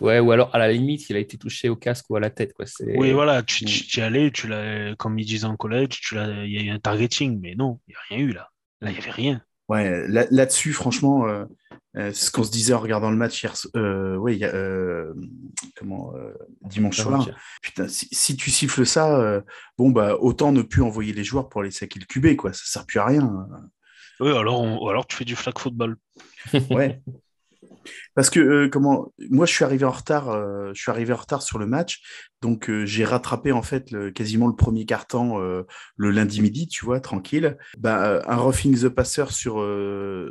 Ouais, 0.00 0.18
ou 0.18 0.32
alors 0.32 0.54
à 0.54 0.58
la 0.58 0.72
limite, 0.72 1.10
il 1.10 1.16
a 1.16 1.18
été 1.18 1.36
touché 1.36 1.68
au 1.68 1.76
casque 1.76 2.06
ou 2.08 2.16
à 2.16 2.20
la 2.20 2.30
tête. 2.30 2.54
Quoi. 2.54 2.64
Oui, 2.96 3.12
voilà, 3.12 3.42
tu, 3.42 3.66
tu, 3.66 4.00
y 4.00 4.02
allais, 4.02 4.30
tu 4.30 4.48
l'as, 4.48 4.94
comme 4.96 5.18
ils 5.18 5.26
disent 5.26 5.44
en 5.44 5.56
collège, 5.56 6.00
tu 6.00 6.14
l'as, 6.14 6.44
il 6.44 6.52
y 6.52 6.58
a 6.58 6.62
eu 6.62 6.70
un 6.70 6.78
targeting, 6.78 7.38
mais 7.38 7.54
non, 7.54 7.80
il 7.86 7.90
n'y 7.90 7.96
a 7.96 8.00
rien 8.08 8.26
eu 8.26 8.32
là. 8.32 8.48
Là, 8.80 8.90
il 8.90 8.94
n'y 8.94 8.98
avait 8.98 9.10
rien. 9.10 9.42
Ouais, 9.70 10.04
là, 10.08 10.46
dessus 10.46 10.72
franchement, 10.72 11.28
euh, 11.28 11.44
euh, 11.96 12.10
c'est 12.12 12.26
ce 12.26 12.30
qu'on 12.32 12.42
se 12.42 12.50
disait 12.50 12.74
en 12.74 12.80
regardant 12.80 13.12
le 13.12 13.16
match 13.16 13.40
hier, 13.40 13.54
euh, 13.76 14.16
ouais, 14.16 14.36
y 14.36 14.44
a, 14.44 14.52
euh, 14.52 15.14
comment, 15.76 16.12
dimanche 16.62 16.96
soir. 16.96 17.28
Putain, 17.62 17.86
si, 17.86 18.36
tu 18.36 18.50
siffles 18.50 18.84
ça, 18.84 19.40
bon, 19.78 19.90
bah, 19.90 20.16
autant 20.18 20.50
ne 20.50 20.62
plus 20.62 20.82
envoyer 20.82 21.12
les 21.12 21.22
joueurs 21.22 21.48
pour 21.48 21.60
aller 21.60 21.70
saquer 21.70 22.00
le 22.00 22.06
QB, 22.06 22.34
quoi. 22.34 22.52
Ça 22.52 22.64
sert 22.64 22.84
plus 22.84 22.98
à 22.98 23.06
rien. 23.06 23.46
Oui, 24.18 24.36
alors, 24.36 24.90
alors 24.90 25.06
tu 25.06 25.16
fais 25.16 25.24
du 25.24 25.36
flag 25.36 25.56
football. 25.56 25.96
ouais. 26.70 27.00
Parce 28.14 28.30
que 28.30 28.40
euh, 28.40 28.68
comment 28.68 29.12
moi 29.30 29.46
je 29.46 29.52
suis 29.52 29.64
arrivé 29.64 29.84
en 29.84 29.90
retard, 29.90 30.30
euh, 30.30 30.70
je 30.74 30.80
suis 30.80 30.90
arrivé 30.90 31.12
en 31.12 31.16
retard 31.16 31.42
sur 31.42 31.58
le 31.58 31.66
match, 31.66 32.02
donc 32.42 32.68
euh, 32.68 32.84
j'ai 32.84 33.04
rattrapé 33.04 33.52
en 33.52 33.62
fait 33.62 33.90
le, 33.90 34.10
quasiment 34.10 34.46
le 34.46 34.56
premier 34.56 34.84
carton 34.86 35.38
le 35.96 36.10
lundi 36.10 36.40
midi, 36.40 36.68
tu 36.68 36.84
vois, 36.84 37.00
tranquille. 37.00 37.56
Bah, 37.78 38.22
un 38.26 38.36
roughing 38.36 38.78
the 38.78 38.88
passer 38.88 39.24
sur 39.30 39.64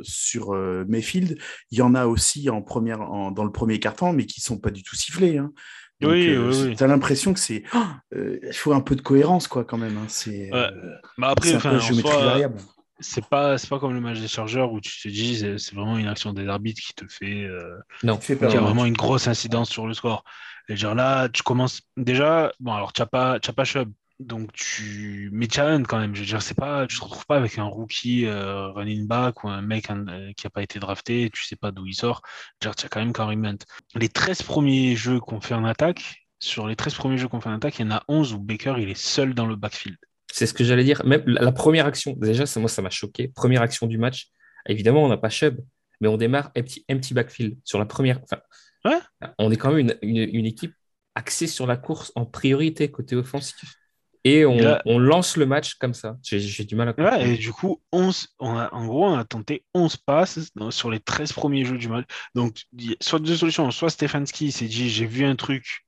sur 0.02 0.52
Mayfield, 0.88 1.38
il 1.70 1.78
y 1.78 1.82
en 1.82 1.94
a 1.94 2.06
aussi 2.06 2.50
en 2.50 2.62
première 2.62 2.98
dans 2.98 3.44
le 3.44 3.52
premier 3.52 3.78
carton, 3.78 4.12
mais 4.12 4.26
qui 4.26 4.40
sont 4.40 4.58
pas 4.58 4.70
du 4.70 4.82
tout 4.82 4.96
sifflés. 4.96 5.38
Hein. 5.38 5.52
oui, 6.02 6.36
oui, 6.36 6.74
Tu 6.76 6.82
as 6.82 6.86
l'impression 6.86 7.32
que 7.32 7.40
c'est. 7.40 7.62
Il 8.14 8.52
faut 8.52 8.72
un 8.72 8.80
peu 8.80 8.96
de 8.96 9.02
cohérence, 9.02 9.48
quoi, 9.48 9.64
quand 9.64 9.78
même. 9.78 9.96
Hein. 9.96 10.06
C'est. 10.08 10.50
Bah 11.18 11.28
après, 11.30 11.54
en 11.54 11.80
soi, 11.80 12.38
c'est 13.00 13.24
pas 13.24 13.58
c'est 13.58 13.68
pas 13.68 13.78
comme 13.78 13.94
le 13.94 14.00
match 14.00 14.20
des 14.20 14.28
chargeurs 14.28 14.72
où 14.72 14.80
tu 14.80 15.00
te 15.00 15.08
dis 15.08 15.36
c'est 15.58 15.74
vraiment 15.74 15.98
une 15.98 16.08
action 16.08 16.32
des 16.32 16.46
arbitres 16.46 16.82
qui 16.82 16.94
te 16.94 17.06
fait 17.08 17.44
euh, 17.44 17.78
non. 18.02 18.16
Qui 18.18 18.32
a 18.32 18.60
vraiment 18.60 18.84
une 18.84 18.96
grosse 18.96 19.26
incidence 19.26 19.70
sur 19.70 19.86
le 19.86 19.94
score. 19.94 20.24
Et 20.68 20.76
genre 20.76 20.94
là 20.94 21.28
tu 21.28 21.42
commences 21.42 21.82
déjà 21.96 22.52
bon 22.60 22.72
alors 22.72 22.92
tu 22.92 23.02
n'as 23.02 23.06
pas 23.06 23.40
tu 23.40 23.52
pas 23.52 23.64
Chubb 23.64 23.92
donc 24.20 24.52
tu 24.52 25.30
mais 25.32 25.48
challenge 25.50 25.86
quand 25.86 25.98
même. 25.98 26.14
Je 26.14 26.20
veux 26.20 26.26
dire 26.26 26.42
c'est 26.42 26.54
pas 26.54 26.86
tu 26.86 26.98
te 26.98 27.04
retrouves 27.04 27.26
pas 27.26 27.36
avec 27.36 27.58
un 27.58 27.64
rookie 27.64 28.26
euh, 28.26 28.68
running 28.68 29.06
back 29.06 29.44
ou 29.44 29.48
un 29.48 29.62
mec 29.62 29.90
euh, 29.90 30.32
qui 30.36 30.46
a 30.46 30.50
pas 30.50 30.62
été 30.62 30.78
drafté 30.78 31.30
tu 31.32 31.44
sais 31.44 31.56
pas 31.56 31.72
d'où 31.72 31.86
il 31.86 31.94
sort. 31.94 32.22
Genre 32.62 32.76
tu 32.76 32.86
as 32.86 32.88
quand 32.88 33.00
même 33.00 33.12
Karim 33.12 33.56
les 33.94 34.08
13 34.08 34.42
premiers 34.42 34.94
jeux 34.96 35.20
qu'on 35.20 35.40
fait 35.40 35.54
en 35.54 35.64
attaque 35.64 36.26
sur 36.38 36.66
les 36.66 36.76
13 36.76 36.94
premiers 36.94 37.18
jeux 37.18 37.28
qu'on 37.28 37.40
fait 37.40 37.48
en 37.48 37.54
attaque 37.54 37.78
il 37.78 37.82
y 37.82 37.88
en 37.88 37.96
a 37.96 38.02
11 38.08 38.34
où 38.34 38.38
Baker 38.38 38.74
il 38.78 38.90
est 38.90 38.94
seul 38.94 39.34
dans 39.34 39.46
le 39.46 39.56
backfield 39.56 39.96
c'est 40.32 40.46
ce 40.46 40.54
que 40.54 40.64
j'allais 40.64 40.84
dire. 40.84 41.04
Même 41.04 41.22
la 41.26 41.52
première 41.52 41.86
action, 41.86 42.14
déjà, 42.16 42.46
ça, 42.46 42.60
moi, 42.60 42.68
ça 42.68 42.82
m'a 42.82 42.90
choqué. 42.90 43.28
Première 43.28 43.62
action 43.62 43.86
du 43.86 43.98
match. 43.98 44.28
Évidemment, 44.66 45.04
on 45.04 45.08
n'a 45.08 45.16
pas 45.16 45.28
Chubb, 45.28 45.60
mais 46.00 46.08
on 46.08 46.16
démarre 46.16 46.50
empty, 46.56 46.84
empty 46.90 47.14
backfield 47.14 47.58
sur 47.64 47.78
la 47.78 47.86
première. 47.86 48.20
Enfin, 48.22 49.00
On 49.38 49.50
est 49.50 49.56
quand 49.56 49.72
même 49.72 49.92
une, 50.02 50.46
équipe 50.46 50.74
axée 51.14 51.46
sur 51.46 51.66
la 51.66 51.76
course 51.76 52.12
en 52.14 52.26
priorité 52.26 52.90
côté 52.90 53.16
offensif. 53.16 53.76
Et 54.24 54.44
on, 54.44 54.98
lance 54.98 55.38
le 55.38 55.46
match 55.46 55.74
comme 55.74 55.94
ça. 55.94 56.16
J'ai 56.22 56.64
du 56.64 56.76
mal 56.76 56.88
à 56.88 56.92
comprendre. 56.92 57.22
et 57.24 57.38
du 57.38 57.52
coup, 57.52 57.80
11, 57.92 58.28
on 58.38 58.56
a, 58.56 58.72
en 58.74 58.86
gros, 58.86 59.06
on 59.06 59.16
a 59.16 59.24
tenté 59.24 59.64
11 59.74 59.96
passes 59.96 60.50
sur 60.70 60.90
les 60.90 61.00
13 61.00 61.32
premiers 61.32 61.64
jeux 61.64 61.78
du 61.78 61.88
match. 61.88 62.04
Donc, 62.34 62.64
soit 63.00 63.18
deux 63.18 63.36
solutions. 63.36 63.70
Soit 63.70 63.88
Stefanski 63.90 64.52
s'est 64.52 64.66
dit 64.66 64.90
j'ai 64.90 65.06
vu 65.06 65.24
un 65.24 65.36
truc, 65.36 65.86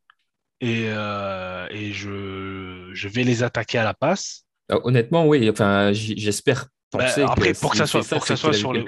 et, 0.63 0.85
euh, 0.87 1.67
et 1.71 1.93
je, 1.93 2.91
je, 2.93 3.09
vais 3.09 3.25
les 3.25 3.43
attaquer 3.43 3.79
à 3.79 3.85
la 3.85 3.95
passe. 3.95 4.45
Ah, 4.71 4.79
honnêtement, 4.85 5.27
oui. 5.27 5.51
Enfin, 5.51 5.93
j'espère. 5.93 6.69
Bah, 6.93 7.07
après, 7.27 7.53
pour 7.55 7.73
que 7.73 7.79
ça 7.79 7.87
soit, 7.87 8.09
pour 8.09 8.21
que 8.21 8.29
ça 8.29 8.37
soit 8.37 8.53
sur 8.53 8.73
les, 8.73 8.85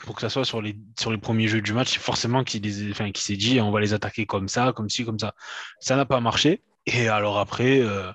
pour 0.00 0.14
que 0.16 0.20
ça 0.20 0.28
soit 0.28 0.44
sur 0.44 0.60
les, 0.60 0.76
sur 0.98 1.12
les 1.12 1.18
premiers 1.18 1.46
jeux 1.46 1.60
du 1.60 1.72
match, 1.72 1.98
forcément 1.98 2.42
qu'il 2.42 2.62
enfin, 2.90 3.10
s'est 3.14 3.36
dit 3.36 3.60
on 3.60 3.70
va 3.70 3.80
les 3.80 3.92
attaquer 3.92 4.26
comme 4.26 4.48
ça, 4.48 4.72
comme 4.72 4.90
ci, 4.90 5.04
comme 5.04 5.18
ça. 5.18 5.34
Ça 5.78 5.94
n'a 5.94 6.04
pas 6.04 6.20
marché. 6.20 6.62
Et 6.86 7.06
alors 7.06 7.38
après, 7.38 7.80
euh, 7.80 8.10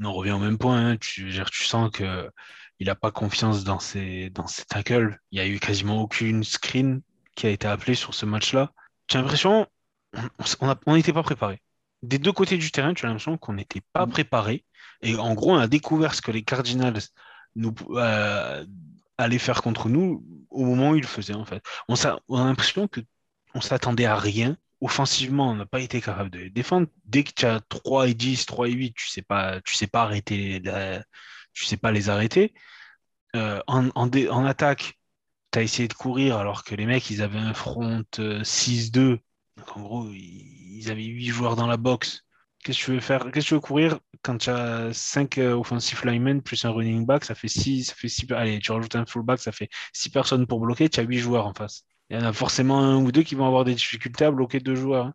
on 0.00 0.06
en 0.06 0.12
revient 0.12 0.32
au 0.32 0.38
même 0.38 0.58
point. 0.58 0.92
Hein. 0.92 0.96
Tu, 0.96 1.30
tu 1.52 1.64
sens 1.64 1.90
que 1.90 2.28
il 2.80 2.86
n'a 2.86 2.94
pas 2.96 3.12
confiance 3.12 3.62
dans 3.62 3.78
ses, 3.78 4.30
dans 4.30 4.46
ses 4.46 4.64
tackles. 4.64 5.20
Il 5.30 5.38
n'y 5.38 5.46
a 5.46 5.46
eu 5.46 5.60
quasiment 5.60 6.00
aucune 6.00 6.42
screen 6.42 7.02
qui 7.36 7.46
a 7.46 7.50
été 7.50 7.68
appelée 7.68 7.94
sur 7.94 8.14
ce 8.14 8.26
match-là. 8.26 8.72
J'ai 9.08 9.18
l'impression 9.18 9.68
on 10.86 10.96
n'était 10.96 11.12
pas 11.12 11.22
préparé 11.22 11.60
des 12.02 12.18
deux 12.18 12.32
côtés 12.32 12.58
du 12.58 12.70
terrain, 12.70 12.94
tu 12.94 13.04
as 13.04 13.08
l'impression 13.08 13.38
qu'on 13.38 13.54
n'était 13.54 13.82
pas 13.92 14.06
mm. 14.06 14.10
préparé. 14.10 14.64
Et 15.02 15.16
en 15.16 15.34
gros, 15.34 15.52
on 15.52 15.58
a 15.58 15.68
découvert 15.68 16.14
ce 16.14 16.22
que 16.22 16.30
les 16.30 16.42
Cardinals 16.42 17.00
nous, 17.56 17.74
euh, 17.90 18.64
allait 19.18 19.38
faire 19.38 19.62
contre 19.62 19.88
nous 19.88 20.24
au 20.50 20.64
moment 20.64 20.90
où 20.90 20.96
il 20.96 21.02
le 21.02 21.06
faisait, 21.06 21.34
en 21.34 21.44
fait. 21.44 21.62
On, 21.88 21.94
on 22.28 22.38
a 22.38 22.44
l'impression 22.44 22.88
que 22.88 23.00
on 23.54 23.60
s'attendait 23.60 24.06
à 24.06 24.16
rien. 24.16 24.56
Offensivement, 24.80 25.50
on 25.50 25.54
n'a 25.54 25.66
pas 25.66 25.80
été 25.80 26.00
capable 26.00 26.30
de 26.30 26.38
les 26.38 26.50
défendre. 26.50 26.86
Dès 27.04 27.24
que 27.24 27.32
tu 27.34 27.46
as 27.46 27.60
3 27.68 28.08
et 28.08 28.14
10, 28.14 28.46
3 28.46 28.68
et 28.68 28.72
8, 28.72 28.94
tu 28.94 29.08
sais 29.08 29.22
pas, 29.22 29.60
tu 29.62 29.74
sais 29.74 29.86
pas 29.86 30.02
arrêter, 30.02 30.62
tu 31.52 31.64
sais 31.64 31.76
pas 31.76 31.92
les 31.92 32.08
arrêter. 32.08 32.54
Euh, 33.36 33.60
en, 33.66 33.90
en, 33.94 34.44
attaque, 34.46 34.98
tu 35.52 35.58
as 35.58 35.62
essayé 35.62 35.88
de 35.88 35.94
courir 35.94 36.38
alors 36.38 36.64
que 36.64 36.74
les 36.74 36.86
mecs, 36.86 37.10
ils 37.10 37.22
avaient 37.22 37.38
un 37.38 37.54
front 37.54 38.04
6-2. 38.12 39.18
Donc 39.56 39.76
en 39.76 39.82
gros, 39.82 40.08
ils, 40.12 40.90
avaient 40.90 41.04
8 41.04 41.26
joueurs 41.28 41.56
dans 41.56 41.66
la 41.66 41.76
boxe. 41.76 42.24
Qu'est-ce 42.62 42.78
que 42.78 42.84
tu 42.84 42.90
veux 42.92 43.00
faire? 43.00 43.30
Qu'est-ce 43.30 43.46
que 43.46 43.48
tu 43.48 43.54
veux 43.54 43.60
courir? 43.60 44.00
Quand 44.22 44.36
tu 44.38 44.50
as 44.50 44.92
5 44.92 45.38
euh, 45.38 45.54
offensive 45.54 46.04
linemen 46.04 46.42
plus 46.42 46.64
un 46.64 46.70
running 46.70 47.06
back 47.06 47.24
Ça 47.24 47.34
fait 47.34 47.48
6. 47.48 47.84
Ça 47.84 47.94
fait 47.94 48.08
6 48.08 48.26
allez, 48.32 48.58
tu 48.58 48.72
rajoutes 48.72 48.96
un 48.96 49.06
fullback, 49.06 49.40
ça 49.40 49.52
fait 49.52 49.68
6 49.92 50.10
personnes 50.10 50.46
pour 50.46 50.60
bloquer. 50.60 50.88
Tu 50.88 51.00
as 51.00 51.04
8 51.04 51.18
joueurs 51.18 51.46
en 51.46 51.54
face. 51.54 51.84
Il 52.10 52.18
y 52.18 52.20
en 52.20 52.24
a 52.24 52.32
forcément 52.32 52.80
un 52.80 52.96
ou 52.96 53.12
deux 53.12 53.22
qui 53.22 53.34
vont 53.34 53.46
avoir 53.46 53.64
des 53.64 53.74
difficultés 53.74 54.24
à 54.24 54.30
bloquer 54.30 54.60
deux 54.60 54.74
joueurs. 54.74 55.06
Hein. 55.06 55.14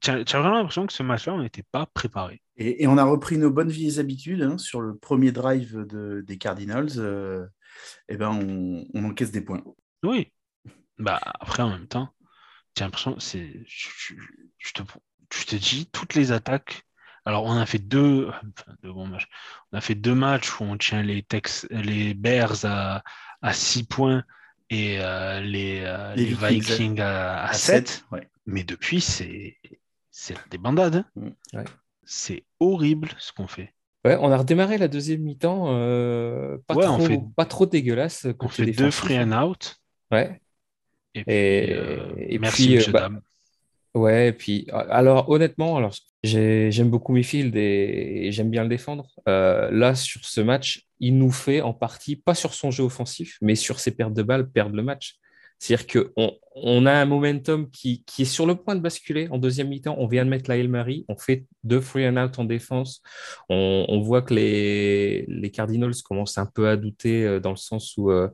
Tu 0.00 0.10
as, 0.10 0.22
vraiment 0.24 0.56
l'impression 0.56 0.86
que 0.86 0.92
ce 0.92 1.02
match-là, 1.02 1.34
on 1.34 1.42
n'était 1.42 1.64
pas 1.70 1.86
préparé. 1.86 2.40
Et, 2.56 2.86
on 2.86 2.98
a 2.98 3.04
repris 3.04 3.38
nos 3.38 3.50
bonnes 3.50 3.70
vieilles 3.70 4.00
habitudes 4.00 4.42
hein, 4.42 4.58
sur 4.58 4.80
le 4.80 4.96
premier 4.96 5.32
drive 5.32 5.86
des 5.86 6.38
Cardinals. 6.38 6.90
Euh, 6.96 7.46
eh 8.08 8.16
ben 8.16 8.30
on, 8.94 9.04
encaisse 9.04 9.30
des 9.30 9.40
points. 9.40 9.62
Oui. 10.02 10.32
Bah, 10.98 11.20
après, 11.22 11.62
en 11.62 11.70
même 11.70 11.86
temps, 11.86 12.08
j'ai 12.78 12.84
l'impression, 12.84 13.18
c'est, 13.18 13.64
je, 13.66 14.72
te, 14.72 14.82
te 14.82 15.56
dis, 15.56 15.86
toutes 15.90 16.14
les 16.14 16.30
attaques. 16.30 16.84
Alors, 17.24 17.44
on 17.44 17.56
a 17.56 17.66
fait 17.66 17.80
deux, 17.80 18.30
bons 18.84 19.06
matchs. 19.06 19.28
On 19.72 19.78
a 19.78 19.80
fait 19.80 19.96
deux 19.96 20.14
matchs 20.14 20.60
où 20.60 20.64
on 20.64 20.78
tient 20.78 21.02
les, 21.02 21.26
les 21.70 22.14
Bears 22.14 22.64
à, 22.64 23.02
à 23.42 23.52
6 23.52 23.84
points 23.84 24.24
et 24.70 24.98
euh, 25.00 25.40
les, 25.40 25.80
euh, 25.82 26.14
les, 26.14 26.26
Vikings, 26.26 27.00
à, 27.00 27.52
7. 27.52 28.04
Mais 28.46 28.62
depuis, 28.62 29.00
c'est 29.00 29.56
la 30.30 30.40
débandade. 30.50 31.04
Hein. 31.16 31.32
Mm. 31.52 31.64
C'est 32.04 32.44
horrible 32.60 33.10
ce 33.18 33.32
qu'on 33.32 33.48
fait. 33.48 33.74
Ouais, 34.04 34.16
on 34.20 34.30
a 34.30 34.36
redémarré 34.36 34.78
la 34.78 34.86
deuxième 34.86 35.22
mi-temps, 35.22 35.64
euh, 35.68 36.58
pas, 36.68 36.76
trop, 36.76 37.00
fait... 37.00 37.20
pas 37.36 37.44
trop 37.44 37.66
dégueulasse. 37.66 38.28
On 38.38 38.48
fait 38.48 38.66
deux 38.66 38.92
free 38.92 39.18
and 39.18 39.32
out. 39.32 39.80
Ouais. 40.12 40.40
Et, 41.14 41.24
puis, 42.16 42.38
merci, 42.38 42.76
puis, 42.76 42.92
bah, 42.92 43.10
Ouais, 43.94 44.28
et 44.28 44.32
puis, 44.32 44.68
alors 44.72 45.28
honnêtement, 45.30 45.76
alors, 45.76 45.94
j'aime 46.22 46.90
beaucoup 46.90 47.12
Mayfield 47.12 47.56
et, 47.56 48.26
et 48.26 48.32
j'aime 48.32 48.50
bien 48.50 48.62
le 48.62 48.68
défendre. 48.68 49.08
là, 49.26 49.94
sur 49.94 50.24
ce 50.24 50.40
match, 50.40 50.86
il 51.00 51.16
nous 51.16 51.30
fait 51.30 51.60
en 51.60 51.72
partie, 51.72 52.16
pas 52.16 52.34
sur 52.34 52.54
son 52.54 52.70
jeu 52.70 52.84
offensif, 52.84 53.38
mais 53.40 53.54
sur 53.54 53.80
ses 53.80 53.92
pertes 53.92 54.14
de 54.14 54.22
balles, 54.22 54.50
perdre 54.50 54.76
le 54.76 54.82
match. 54.82 55.18
C'est-à-dire 55.58 56.04
qu'on 56.14 56.32
on 56.54 56.86
a 56.86 56.92
un 56.92 57.04
momentum 57.04 57.68
qui, 57.70 58.04
est 58.18 58.24
sur 58.24 58.46
le 58.46 58.54
point 58.54 58.76
de 58.76 58.80
basculer 58.80 59.28
en 59.30 59.38
deuxième 59.38 59.68
mi-temps. 59.68 59.96
On 59.98 60.06
vient 60.06 60.24
de 60.24 60.30
mettre 60.30 60.48
la 60.48 60.56
Hail 60.56 60.68
Mary, 60.68 61.04
on 61.08 61.16
fait 61.16 61.46
deux 61.64 61.80
free 61.80 62.08
and 62.08 62.16
out 62.16 62.38
en 62.38 62.44
défense. 62.44 63.02
On, 63.48 64.00
voit 64.00 64.22
que 64.22 64.34
les, 64.34 65.24
les, 65.26 65.50
Cardinals 65.50 65.94
commencent 66.04 66.38
un 66.38 66.46
peu 66.46 66.68
à 66.68 66.76
douter 66.76 67.24
euh, 67.24 67.40
dans 67.40 67.50
le 67.50 67.56
sens 67.56 67.96
où, 67.96 68.10
euh, 68.10 68.28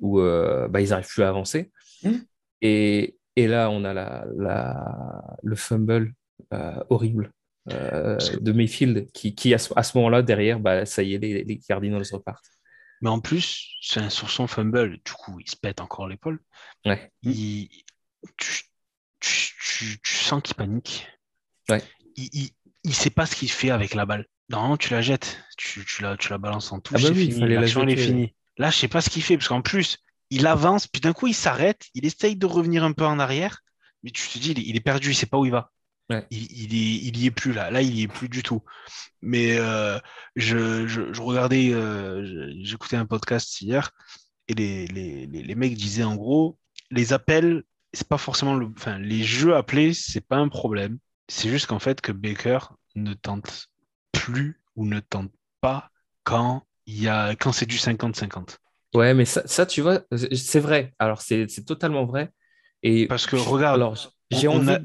où 0.00 0.20
euh, 0.20 0.68
bah, 0.68 0.82
ils 0.82 0.90
n'arrivent 0.90 1.08
plus 1.08 1.22
à 1.22 1.30
avancer. 1.30 1.70
Mmh. 2.02 2.16
Et, 2.62 3.16
là, 3.36 3.70
on 3.70 3.84
a 3.84 3.94
la, 3.94 4.26
la 4.36 5.36
le 5.42 5.56
fumble 5.56 6.14
horrible 6.90 7.32
euh, 7.72 8.16
de 8.40 8.52
Mayfield 8.52 9.10
qui, 9.12 9.34
qui 9.34 9.52
à 9.54 9.58
ce, 9.58 9.98
moment-là, 9.98 10.22
derrière, 10.22 10.60
bah, 10.60 10.86
ça 10.86 11.02
y 11.02 11.14
est, 11.14 11.18
les, 11.18 11.44
les, 11.44 11.58
Cardinals 11.58 12.04
repartent. 12.12 12.50
Mais 13.02 13.10
en 13.10 13.20
plus, 13.20 13.68
sur 13.80 14.30
son 14.30 14.46
fumble, 14.46 14.98
du 15.04 15.12
coup, 15.12 15.38
il 15.40 15.48
se 15.48 15.56
pète 15.56 15.80
encore 15.80 16.08
l'épaule. 16.08 16.40
Ouais. 16.84 17.10
Il, 17.22 17.68
tu, 18.36 18.64
tu, 19.20 20.00
tu, 20.02 20.14
sens 20.14 20.42
qu'il 20.42 20.54
panique. 20.54 21.06
Ouais. 21.68 21.82
Il, 22.16 22.50
il, 22.84 22.94
sait 22.94 23.10
pas 23.10 23.26
ce 23.26 23.36
qu'il 23.36 23.50
fait 23.50 23.70
avec 23.70 23.94
la 23.94 24.06
balle. 24.06 24.26
Normalement, 24.48 24.76
tu 24.76 24.92
la 24.92 25.00
jettes, 25.00 25.42
tu, 25.56 25.84
tu, 25.84 26.02
la, 26.02 26.16
tu 26.16 26.30
la 26.30 26.38
balances 26.38 26.72
en 26.72 26.80
touche, 26.80 27.04
ah 27.04 27.08
bah 27.08 27.14
oui, 27.14 27.30
fini. 27.30 27.48
L'action, 27.48 27.86
est 27.86 27.96
finie. 27.96 28.34
Là, 28.58 28.70
je 28.70 28.76
sais 28.76 28.88
pas 28.88 29.00
ce 29.00 29.08
qu'il 29.08 29.22
fait, 29.22 29.36
parce 29.36 29.48
qu'en 29.48 29.62
plus, 29.62 29.98
il 30.30 30.46
avance, 30.46 30.86
puis 30.86 31.00
d'un 31.00 31.12
coup, 31.12 31.26
il 31.26 31.34
s'arrête, 31.34 31.86
il 31.94 32.06
essaye 32.06 32.36
de 32.36 32.46
revenir 32.46 32.84
un 32.84 32.92
peu 32.92 33.04
en 33.04 33.18
arrière, 33.18 33.60
mais 34.02 34.10
tu 34.10 34.28
te 34.28 34.38
dis, 34.38 34.52
il 34.52 34.76
est 34.76 34.80
perdu, 34.80 35.10
il 35.10 35.14
sait 35.14 35.26
pas 35.26 35.38
où 35.38 35.44
il 35.44 35.52
va. 35.52 35.70
Il, 36.30 36.72
il, 36.74 37.18
y 37.18 37.26
est 37.26 37.30
plus 37.30 37.52
là. 37.52 37.70
Là, 37.70 37.82
il 37.82 37.94
y 37.94 38.02
est 38.02 38.08
plus 38.08 38.28
du 38.28 38.42
tout. 38.42 38.62
Mais 39.22 39.58
euh, 39.58 39.98
je, 40.34 40.86
je, 40.88 41.22
regardais, 41.22 41.72
euh, 41.72 42.52
j'écoutais 42.62 42.96
un 42.96 43.06
podcast 43.06 43.60
hier 43.60 43.92
et 44.48 44.54
les, 44.54 44.86
les, 44.88 45.26
les, 45.26 45.54
mecs 45.54 45.74
disaient 45.74 46.02
en 46.02 46.16
gros, 46.16 46.58
les 46.90 47.12
appels, 47.12 47.62
c'est 47.92 48.08
pas 48.08 48.18
forcément 48.18 48.54
le, 48.54 48.66
enfin, 48.76 48.98
les 48.98 49.22
jeux 49.22 49.54
appelés, 49.54 49.94
c'est 49.94 50.20
pas 50.26 50.36
un 50.36 50.48
problème. 50.48 50.98
C'est 51.28 51.48
juste 51.48 51.66
qu'en 51.66 51.78
fait 51.78 52.00
que 52.00 52.10
Baker 52.10 52.58
ne 52.96 53.14
tente 53.14 53.68
plus 54.10 54.60
ou 54.74 54.86
ne 54.86 54.98
tente 54.98 55.30
pas 55.60 55.90
quand 56.24 56.66
il 56.86 57.00
y 57.00 57.08
a, 57.08 57.36
quand 57.36 57.52
c'est 57.52 57.66
du 57.66 57.76
50-50. 57.76 58.56
Ouais, 58.94 59.14
mais 59.14 59.24
ça, 59.24 59.42
ça, 59.46 59.66
tu 59.66 59.82
vois, 59.82 60.02
c'est 60.34 60.60
vrai. 60.60 60.94
Alors, 60.98 61.20
c'est 61.20 61.46
totalement 61.66 62.04
vrai. 62.04 62.30
Et 62.82 63.06
parce 63.06 63.26
que 63.26 63.36
regarde, 63.36 63.76
alors, 63.76 63.96
j'ai 64.30 64.48
envie 64.48 64.76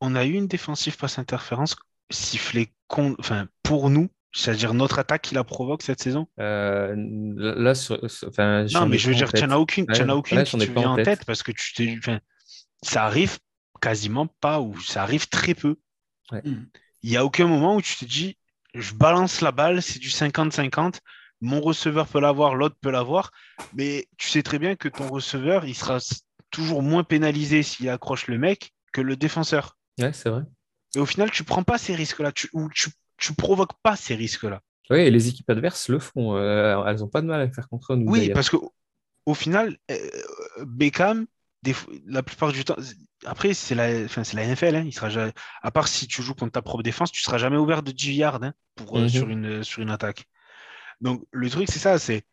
on 0.00 0.14
a 0.14 0.24
eu 0.24 0.34
une 0.34 0.46
défensive 0.46 0.96
passe 0.96 1.18
interférence 1.18 1.76
sifflée 2.10 2.72
enfin, 2.88 3.48
pour 3.62 3.90
nous, 3.90 4.08
c'est-à-dire 4.32 4.74
notre 4.74 4.98
attaque 4.98 5.22
qui 5.22 5.34
la 5.34 5.44
provoque 5.44 5.82
cette 5.82 6.00
saison 6.00 6.28
euh, 6.38 6.94
là, 7.36 7.74
Non, 8.74 8.86
mais 8.86 8.98
je 8.98 9.08
veux 9.08 9.14
dire, 9.14 9.32
tu 9.32 9.42
n'en 9.42 9.50
as 9.50 9.58
aucune, 9.58 9.86
as 9.90 10.16
aucune 10.16 10.44
qui 10.44 10.58
te 10.58 10.64
vient 10.64 10.90
en 10.90 10.96
tête. 10.96 11.24
parce 11.24 11.42
que 11.42 11.52
tu 11.52 11.74
t'es, 11.74 11.98
ça 12.82 13.04
arrive 13.04 13.38
quasiment 13.80 14.26
pas 14.40 14.60
ou 14.60 14.78
ça 14.80 15.02
arrive 15.02 15.28
très 15.28 15.54
peu. 15.54 15.76
Il 17.02 17.10
n'y 17.10 17.16
a 17.16 17.24
aucun 17.24 17.46
moment 17.46 17.76
où 17.76 17.82
tu 17.82 17.96
te 17.96 18.04
dis, 18.04 18.36
je 18.74 18.94
balance 18.94 19.40
la 19.40 19.52
balle, 19.52 19.82
c'est 19.82 19.98
du 19.98 20.08
50-50, 20.08 21.00
mon 21.40 21.60
receveur 21.60 22.06
peut 22.06 22.20
l'avoir, 22.20 22.54
l'autre 22.54 22.76
peut 22.80 22.90
l'avoir, 22.90 23.30
mais 23.74 24.06
tu 24.16 24.28
sais 24.28 24.42
très 24.42 24.58
bien 24.58 24.76
que 24.76 24.88
ton 24.88 25.08
receveur, 25.08 25.64
il 25.64 25.74
sera 25.74 25.98
toujours 26.50 26.82
moins 26.82 27.04
pénalisé 27.04 27.62
s'il 27.62 27.88
accroche 27.88 28.26
le 28.26 28.38
mec 28.38 28.72
que 28.92 29.00
le 29.00 29.16
défenseur. 29.16 29.76
Ouais, 29.98 30.12
c'est 30.12 30.30
vrai. 30.30 30.42
Et 30.96 30.98
au 30.98 31.06
final, 31.06 31.30
tu 31.30 31.44
prends 31.44 31.62
pas 31.62 31.78
ces 31.78 31.94
risques-là, 31.94 32.32
tu, 32.32 32.48
ou 32.52 32.68
tu, 32.70 32.90
tu 33.18 33.34
provoques 33.34 33.74
pas 33.82 33.96
ces 33.96 34.14
risques-là. 34.14 34.62
Oui, 34.90 35.00
et 35.00 35.10
les 35.10 35.28
équipes 35.28 35.50
adverses 35.50 35.88
le 35.88 35.98
font. 35.98 36.36
Euh, 36.36 36.82
elles 36.86 36.96
n'ont 36.96 37.08
pas 37.08 37.20
de 37.20 37.26
mal 37.26 37.40
à 37.40 37.50
faire 37.50 37.68
contre 37.68 37.94
nous. 37.94 38.10
Oui, 38.10 38.30
parce 38.30 38.48
que 38.48 38.56
au 39.26 39.34
final, 39.34 39.76
euh, 39.90 39.96
Beckham, 40.64 41.26
la 42.06 42.22
plupart 42.22 42.52
du 42.52 42.64
temps, 42.64 42.76
après, 43.26 43.52
c'est 43.52 43.74
la, 43.74 44.04
enfin, 44.04 44.22
la 44.32 44.46
NFL. 44.46 44.76
Hein, 44.76 44.84
il 44.86 44.92
sera 44.92 45.10
jamais, 45.10 45.32
à 45.62 45.70
part 45.70 45.88
si 45.88 46.06
tu 46.06 46.22
joues 46.22 46.34
contre 46.34 46.52
ta 46.52 46.62
propre 46.62 46.82
défense, 46.82 47.12
tu 47.12 47.22
seras 47.22 47.36
jamais 47.36 47.58
ouvert 47.58 47.82
de 47.82 47.92
10 47.92 48.14
yards 48.14 48.42
hein, 48.42 48.54
pour, 48.76 48.96
euh, 48.96 49.02
mhm. 49.02 49.08
sur, 49.08 49.28
une, 49.28 49.64
sur 49.64 49.82
une 49.82 49.90
attaque. 49.90 50.26
Donc, 51.00 51.24
le 51.30 51.50
truc, 51.50 51.68
c'est 51.70 51.78
ça 51.78 51.98
c'est 51.98 52.24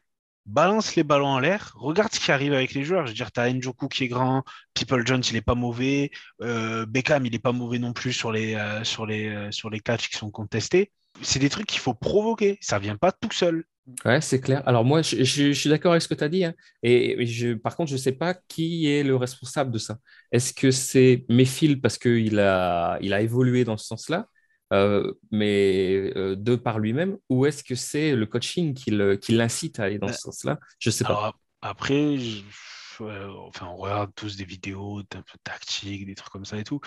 balance 0.45 0.95
les 0.95 1.03
ballons 1.03 1.27
en 1.27 1.39
l'air, 1.39 1.73
regarde 1.75 2.13
ce 2.13 2.19
qui 2.19 2.31
arrive 2.31 2.53
avec 2.53 2.73
les 2.73 2.83
joueurs. 2.83 3.05
Je 3.05 3.11
veux 3.11 3.15
dire, 3.15 3.31
tu 3.31 3.39
as 3.39 3.51
Njoku 3.51 3.87
qui 3.87 4.03
est 4.03 4.07
grand, 4.07 4.43
People 4.73 5.05
Jones, 5.05 5.23
il 5.29 5.35
est 5.35 5.41
pas 5.41 5.55
mauvais, 5.55 6.11
euh, 6.41 6.85
Beckham, 6.85 7.25
il 7.25 7.33
est 7.33 7.39
pas 7.39 7.51
mauvais 7.51 7.79
non 7.79 7.93
plus 7.93 8.13
sur 8.13 8.31
les, 8.31 8.55
euh, 8.55 8.83
sur 8.83 9.05
les, 9.05 9.29
euh, 9.29 9.51
sur 9.51 9.69
les 9.69 9.79
catchs 9.79 10.09
qui 10.09 10.17
sont 10.17 10.31
contestés. 10.31 10.91
C'est 11.21 11.39
des 11.39 11.49
trucs 11.49 11.65
qu'il 11.65 11.79
faut 11.79 11.93
provoquer, 11.93 12.57
ça 12.61 12.77
vient 12.77 12.97
pas 12.97 13.11
tout 13.11 13.31
seul. 13.31 13.63
Ouais, 14.03 14.19
c'est 14.19 14.41
clair. 14.41 14.63
Alors 14.65 14.83
moi, 14.83 15.01
je, 15.03 15.23
suis 15.23 15.69
d'accord 15.69 15.91
avec 15.91 16.01
ce 16.01 16.07
que 16.07 16.15
tu 16.15 16.23
as 16.23 16.29
dit. 16.29 16.43
Hein. 16.43 16.53
Et, 16.81 17.25
je, 17.25 17.53
par 17.53 17.75
contre, 17.75 17.89
je 17.89 17.95
ne 17.95 17.99
sais 17.99 18.11
pas 18.11 18.33
qui 18.33 18.91
est 18.91 19.03
le 19.03 19.15
responsable 19.15 19.71
de 19.71 19.77
ça. 19.77 19.97
Est-ce 20.31 20.53
que 20.53 20.71
c'est 20.71 21.23
Mayfield 21.29 21.81
parce 21.81 21.97
qu'il 21.97 22.39
a, 22.39 22.97
il 23.01 23.13
a 23.13 23.21
évolué 23.21 23.63
dans 23.63 23.77
ce 23.77 23.85
sens-là? 23.85 24.27
Euh, 24.75 25.13
mais 25.31 26.11
euh, 26.15 26.35
de 26.35 26.55
par 26.55 26.79
lui-même, 26.79 27.17
ou 27.29 27.45
est-ce 27.45 27.63
que 27.63 27.75
c'est 27.75 28.15
le 28.15 28.25
coaching 28.25 28.73
qui 28.73 28.91
l'incite 28.91 29.79
à 29.79 29.83
aller 29.83 29.99
dans 29.99 30.07
ce 30.07 30.19
sens-là? 30.19 30.59
Je 30.79 30.89
sais 30.89 31.03
pas. 31.03 31.33
Après, 31.61 32.17
enfin, 32.99 33.67
on 33.67 33.75
regarde 33.75 34.11
tous 34.15 34.37
des 34.37 34.45
vidéos 34.45 35.01
d'un 35.03 35.21
peu 35.21 35.37
tactiques, 35.43 36.05
des 36.05 36.15
trucs 36.15 36.31
comme 36.31 36.45
ça 36.45 36.57
et 36.57 36.63
tout. 36.63 36.79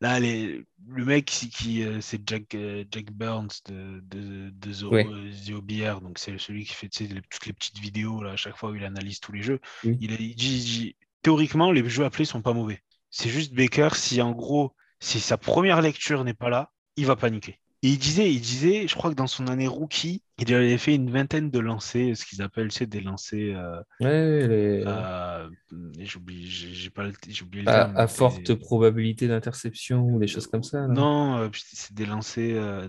Là, 0.00 0.18
les, 0.18 0.64
le 0.88 1.04
mec, 1.04 1.26
qui, 1.26 1.84
euh, 1.84 2.00
c'est 2.00 2.20
Jack, 2.28 2.56
Jack 2.90 3.12
Burns 3.12 3.48
de, 3.66 4.00
de, 4.00 4.50
de 4.50 4.72
The, 4.72 6.02
donc 6.02 6.18
c'est 6.18 6.36
celui 6.38 6.64
qui 6.64 6.74
fait 6.74 6.88
toutes 6.88 7.46
les 7.46 7.52
petites 7.52 7.78
vidéos 7.78 8.22
là, 8.22 8.32
à 8.32 8.36
chaque 8.36 8.56
fois 8.56 8.70
où 8.70 8.74
il 8.74 8.84
analyse 8.84 9.20
tous 9.20 9.32
les 9.32 9.42
jeux. 9.42 9.60
Il, 9.84 10.12
a, 10.12 10.16
dit, 10.16 10.96
théoriquement, 11.22 11.70
les 11.70 11.88
jeux 11.88 12.04
appelés 12.04 12.24
sont 12.24 12.42
pas 12.42 12.52
mauvais. 12.52 12.80
C'est 13.10 13.28
juste 13.28 13.54
Baker, 13.54 13.90
si 13.94 14.20
en 14.20 14.32
gros, 14.32 14.74
si 14.98 15.20
sa 15.20 15.38
première 15.38 15.80
lecture 15.80 16.24
n'est 16.24 16.34
pas 16.34 16.48
là, 16.48 16.72
il 16.96 17.06
va 17.06 17.16
paniquer. 17.16 17.58
Et 17.84 17.88
il 17.88 17.98
disait, 17.98 18.32
il 18.32 18.40
disait, 18.40 18.88
je 18.88 18.94
crois 18.94 19.10
que 19.10 19.14
dans 19.14 19.26
son 19.26 19.46
année 19.46 19.66
rookie, 19.66 20.22
il 20.38 20.54
avait 20.54 20.78
fait 20.78 20.94
une 20.94 21.10
vingtaine 21.10 21.50
de 21.50 21.58
lancers, 21.58 22.16
ce 22.16 22.24
qu'ils 22.24 22.40
appellent, 22.40 22.72
c'est 22.72 22.86
des 22.86 23.02
lancers. 23.02 23.58
Euh, 23.58 23.78
ouais, 24.00 24.48
les... 24.48 24.84
euh, 24.86 25.50
j'oublie, 25.98 26.46
j'ai 26.48 26.88
pas, 26.88 27.04
oublié 27.42 27.62
le 27.62 27.68
à, 27.68 27.92
à 27.94 28.06
forte 28.06 28.54
probabilité 28.54 29.28
d'interception 29.28 30.00
ou 30.00 30.18
des 30.18 30.26
choses 30.26 30.46
comme 30.46 30.62
ça. 30.62 30.88
Non, 30.88 31.36
euh, 31.36 31.48
c'est 31.52 31.92
des 31.92 32.06
lancers. 32.06 32.88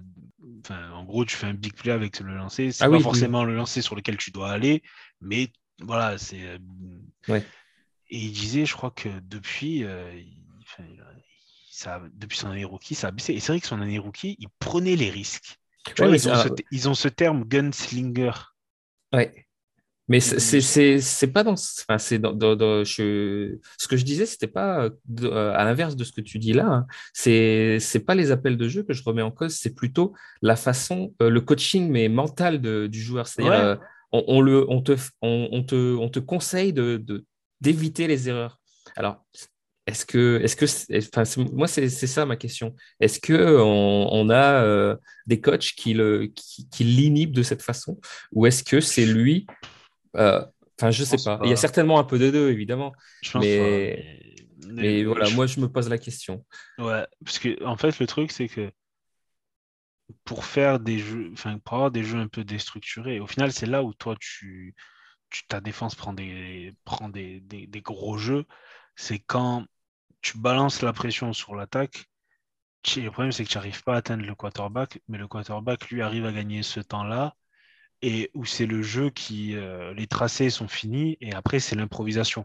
Enfin, 0.62 0.90
en 0.94 1.04
gros, 1.04 1.26
tu 1.26 1.36
fais 1.36 1.48
un 1.48 1.54
big 1.54 1.74
play 1.74 1.92
avec 1.92 2.22
le 2.22 2.34
lancer. 2.34 2.72
C'est 2.72 2.86
ah 2.86 2.90
pas 2.90 3.00
forcément 3.02 3.44
le 3.44 3.54
lancer 3.54 3.82
sur 3.82 3.98
lequel 3.98 4.16
tu 4.16 4.32
dois 4.32 4.50
aller, 4.50 4.82
mais 5.20 5.50
voilà, 5.82 6.18
c'est. 6.18 6.58
Ouais. 7.28 7.44
Et 8.10 8.20
il 8.20 8.32
disait, 8.32 8.66
je 8.66 8.74
crois 8.74 8.92
que 8.92 9.10
depuis, 9.28 9.84
ça, 11.76 12.02
depuis 12.14 12.38
son 12.38 12.50
année 12.50 12.64
rookie, 12.64 12.96
ça 12.96 13.08
a 13.08 13.12
baissé. 13.12 13.34
Et 13.34 13.40
c'est 13.40 13.52
vrai 13.52 13.60
que 13.60 13.68
son 13.68 13.82
année 13.82 14.00
rookie, 14.00 14.38
il 14.40 14.48
prenait 14.60 14.96
les 14.96 15.10
risques. 15.10 15.58
Vois, 15.98 16.08
ils, 16.08 16.30
ont 16.30 16.36
ce, 16.36 16.48
ils, 16.72 16.90
ont 16.90 16.96
ce, 16.96 17.08
terme 17.10 17.44
gunslinger. 17.44 18.32
Ouais. 19.14 19.46
Mais 20.08 20.20
c'est 20.20 21.32
pas 21.34 21.44
dans. 21.44 21.54
Enfin, 21.54 21.98
c'est 21.98 22.20
dans, 22.20 22.34
dans, 22.34 22.84
je, 22.84 23.58
ce 23.78 23.88
que 23.88 23.98
je 23.98 24.06
disais, 24.06 24.26
c'était 24.26 24.48
pas 24.48 24.90
euh, 25.22 25.54
à 25.54 25.64
l'inverse 25.66 25.96
de 25.96 26.04
ce 26.04 26.12
que 26.12 26.22
tu 26.22 26.40
dis 26.40 26.54
là. 26.54 26.66
Hein. 26.68 26.88
C'est 27.14 28.06
pas 28.06 28.16
les 28.16 28.32
appels 28.32 28.58
de 28.58 28.68
jeu 28.68 28.84
que 28.84 28.94
je 28.94 29.04
remets 29.04 29.24
en 29.24 29.32
cause, 29.32 29.56
c'est 29.56 29.74
plutôt 29.74 30.14
la 30.42 30.56
façon, 30.56 31.14
euh, 31.22 31.30
le 31.30 31.42
coaching 31.42 31.90
mais 31.90 32.08
mental 32.08 32.62
de, 32.62 32.88
du 32.88 33.02
joueur. 33.02 33.28
C'est-à-dire, 33.28 33.54
euh, 33.54 33.76
on, 34.12 34.24
on, 34.28 34.42
le, 34.42 34.70
on, 34.70 34.82
te, 34.82 34.96
on, 35.22 35.50
on, 35.52 35.64
te, 35.64 35.96
on 35.96 36.10
te 36.10 36.20
conseille 36.20 36.72
de, 36.72 37.04
d'éviter 37.60 38.08
les 38.08 38.30
erreurs. 38.30 38.60
Alors, 38.96 39.26
est-ce 39.88 40.06
que, 40.06 40.42
est-ce 40.44 40.56
que, 40.56 41.08
enfin, 41.20 41.24
moi 41.54 41.68
c'est 41.68 41.90
ça 41.90 42.26
ma 42.26 42.36
question. 42.36 42.76
Est-ce 43.00 43.20
que 43.20 43.60
on, 43.60 44.10
on 44.12 44.30
a 44.30 44.98
des 45.28 45.42
coachs 45.42 45.74
qui 45.76 45.94
le, 45.94 46.28
qui, 46.28 46.68
qui 46.70 46.84
l'inhibent 46.84 47.36
de 47.36 47.44
cette 47.44 47.62
façon, 47.62 48.00
ou 48.32 48.46
est-ce 48.46 48.64
que 48.64 48.80
c'est 48.80 49.06
lui 49.06 49.46
euh, 50.16 50.44
enfin, 50.80 50.92
je, 50.92 51.04
sais 51.04 51.18
pas. 51.24 51.40
Il 51.44 51.50
y 51.50 51.54
a 51.54 51.58
certainement 51.58 52.00
un 52.00 52.04
peu 52.04 52.18
de 52.20 52.30
deux, 52.32 52.50
évidemment. 52.50 52.94
mais... 53.36 54.20
mais... 54.68 55.04
voilà, 55.04 55.30
moi, 55.32 55.48
je 55.48 55.60
me 55.60 55.68
pose 55.68 55.90
la 55.90 55.98
question. 55.98 56.46
Ouais, 56.78 57.06
parce 57.24 57.40
que 57.40 57.64
en 57.64 57.78
fait, 57.78 58.00
le 58.00 58.08
truc, 58.08 58.32
c'est 58.32 58.48
que 58.48 58.72
pour 60.24 60.46
faire 60.46 60.80
des 60.80 61.00
jeux, 61.00 61.30
enfin, 61.34 61.58
pour 61.60 61.76
avoir 61.76 61.92
des 61.92 62.04
jeux 62.04 62.20
un 62.20 62.28
peu 62.28 62.44
déstructurés, 62.44 63.20
au 63.20 63.28
final, 63.28 63.52
c'est 63.52 63.66
là 63.66 63.84
où 63.84 63.94
toi, 63.94 64.16
tu, 64.20 64.76
tu, 65.30 65.46
ta 65.48 65.62
défense 65.62 65.96
prend 65.96 66.14
des, 66.14 66.74
prend 66.86 67.10
des, 67.10 67.40
des, 67.42 67.68
des 67.68 67.82
gros 67.82 68.18
jeux. 68.18 68.46
C'est 68.96 69.20
quand 69.20 69.66
tu 70.26 70.40
balances 70.40 70.82
la 70.82 70.92
pression 70.92 71.34
sur 71.34 71.56
l'attaque. 71.56 72.08
Le 72.96 73.10
problème, 73.10 73.32
c'est 73.32 73.44
que 73.46 73.50
tu 73.50 73.58
n'arrives 73.58 73.84
pas 73.84 73.94
à 73.94 73.98
atteindre 73.98 74.26
le 74.26 74.34
quarterback, 74.34 75.00
mais 75.08 75.20
le 75.20 75.28
quarterback, 75.28 75.90
lui, 75.92 76.02
arrive 76.02 76.26
à 76.26 76.32
gagner 76.32 76.64
ce 76.64 76.80
temps-là 76.80 77.36
et 78.02 78.32
où 78.34 78.44
c'est 78.44 78.66
le 78.66 78.82
jeu 78.82 79.12
qui. 79.12 79.56
Euh, 79.56 79.94
les 79.94 80.08
tracés 80.08 80.50
sont 80.50 80.68
finis 80.68 81.16
et 81.22 81.34
après, 81.34 81.60
c'est 81.60 81.76
l'improvisation. 81.76 82.44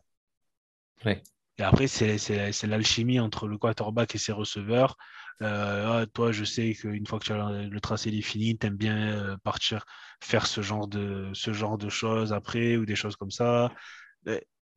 Et 1.56 1.62
après, 1.62 1.86
c'est 1.86 2.66
l'alchimie 2.66 3.18
entre 3.18 3.48
le 3.48 3.56
quarterback 3.56 4.14
et 4.14 4.18
ses 4.18 4.32
receveurs. 4.32 4.98
Euh, 5.40 6.02
ah, 6.02 6.06
toi, 6.06 6.32
je 6.32 6.44
sais 6.44 6.74
qu'une 6.74 7.06
fois 7.06 7.18
que 7.18 7.32
le 7.32 7.80
tracé 7.80 8.10
est 8.10 8.20
fini, 8.20 8.58
tu 8.58 8.66
aimes 8.66 8.76
bien 8.76 9.12
euh, 9.12 9.36
partir 9.38 9.86
faire 10.22 10.46
ce 10.46 10.60
genre, 10.60 10.86
de, 10.86 11.30
ce 11.32 11.54
genre 11.54 11.78
de 11.78 11.88
choses 11.88 12.34
après 12.34 12.76
ou 12.76 12.84
des 12.84 12.96
choses 12.96 13.16
comme 13.16 13.30
ça. 13.30 13.72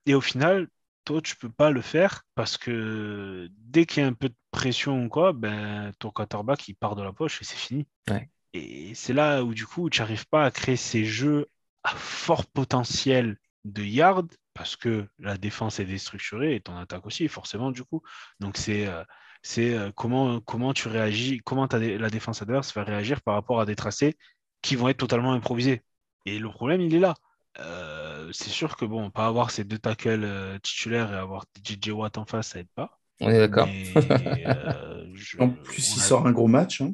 Et 0.06 0.14
au 0.14 0.22
final, 0.22 0.70
toi, 1.06 1.22
tu 1.22 1.36
peux 1.36 1.50
pas 1.50 1.72
le 1.72 1.82
faire 1.82 2.24
parce 2.36 2.58
que 2.58 3.50
dès 3.58 3.86
qu'il 3.86 4.04
y 4.04 4.06
a 4.06 4.10
un 4.10 4.14
peu 4.14 4.30
de 4.30 4.36
pression 4.52 5.06
ou 5.06 5.10
quoi, 5.10 5.34
ben, 5.34 5.92
ton 6.00 6.12
quarterback, 6.12 6.68
il 6.68 6.76
part 6.76 6.96
de 6.96 7.04
la 7.04 7.14
poche 7.14 7.42
et 7.42 7.46
c'est 7.46 7.58
fini. 7.58 7.88
Ouais. 8.10 8.30
Et 8.54 8.94
c'est 8.96 9.14
là 9.14 9.44
où 9.44 9.54
du 9.54 9.66
coup, 9.66 9.90
tu 9.90 10.02
n'arrives 10.02 10.28
pas 10.28 10.46
à 10.46 10.52
créer 10.52 10.76
ces 10.76 11.06
jeux 11.06 11.48
à 11.84 11.96
fort 11.96 12.46
potentiel 12.46 13.38
de 13.66 13.84
yards 13.84 14.24
parce 14.54 14.76
que 14.76 15.08
la 15.20 15.38
défense 15.38 15.80
est 15.80 15.86
déstructurée 15.86 16.56
et 16.56 16.62
ton 16.62 16.78
attaque 16.78 17.06
aussi, 17.06 17.28
forcément, 17.28 17.72
du 17.72 17.84
coup. 17.84 18.04
Donc, 18.40 18.58
c'est 18.58 18.88
euh, 18.88 19.04
c'est 19.44 19.76
euh, 19.76 19.92
comment, 19.92 20.40
comment 20.40 20.74
tu 20.74 20.88
réagis, 20.88 21.42
comment 21.44 21.68
la 21.72 22.10
défense 22.10 22.42
adverse 22.42 22.74
va 22.74 22.84
réagir 22.84 23.22
par 23.22 23.36
rapport 23.36 23.60
à 23.60 23.66
des 23.66 23.76
tracés 23.76 24.18
qui 24.62 24.76
vont 24.76 24.88
être 24.88 24.98
totalement 24.98 25.34
improvisés. 25.34 25.84
Et 26.26 26.40
le 26.40 26.50
problème, 26.50 26.82
il 26.82 26.96
est 26.96 27.00
là. 27.00 27.14
Euh, 27.60 28.30
c'est 28.32 28.50
sûr 28.50 28.76
que 28.76 28.86
bon, 28.86 29.12
pas 29.12 29.28
avoir 29.28 29.52
ces 29.52 29.64
deux 29.64 29.78
tackles 29.78 30.60
titulaires 30.62 31.12
et 31.14 31.18
avoir 31.18 31.46
DJ 31.64 31.90
Watt 31.90 32.18
en 32.18 32.26
face, 32.26 32.50
ça 32.50 32.60
aide 32.60 32.70
pas. 32.76 33.00
On 33.20 33.30
est 33.30 33.40
d'accord. 33.40 33.68
en 35.40 35.50
plus, 35.50 35.96
il 35.96 36.02
sort 36.02 36.26
un 36.26 36.32
gros 36.32 36.48
match. 36.48 36.82
Hein. 36.82 36.94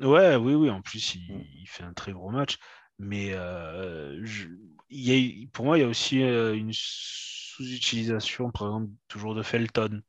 Ouais, 0.00 0.36
oui, 0.36 0.54
oui. 0.54 0.70
En 0.70 0.82
plus, 0.82 1.14
il, 1.14 1.46
il 1.60 1.66
fait 1.68 1.84
un 1.84 1.92
très 1.92 2.12
gros 2.12 2.30
match. 2.30 2.58
Mais 2.98 3.32
euh, 3.32 4.24
je, 4.24 4.46
il 4.90 5.00
y 5.00 5.44
a, 5.44 5.46
pour 5.52 5.64
moi, 5.64 5.78
il 5.78 5.80
y 5.80 5.84
a 5.84 5.88
aussi 5.88 6.22
euh, 6.22 6.54
une 6.54 6.72
sous-utilisation, 6.72 8.50
par 8.50 8.68
exemple, 8.68 8.92
toujours 9.08 9.34
de 9.34 9.42
Felton. 9.42 10.02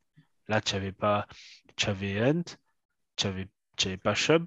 Là, 0.48 0.60
tu 0.60 0.74
n'avais 0.74 0.92
pas, 0.92 1.26
tu 1.76 1.88
avais 1.88 2.20
Hunt, 2.20 2.44
tu 3.16 3.26
n'avais 3.26 3.96
pas 3.96 4.14
Chubb. 4.14 4.46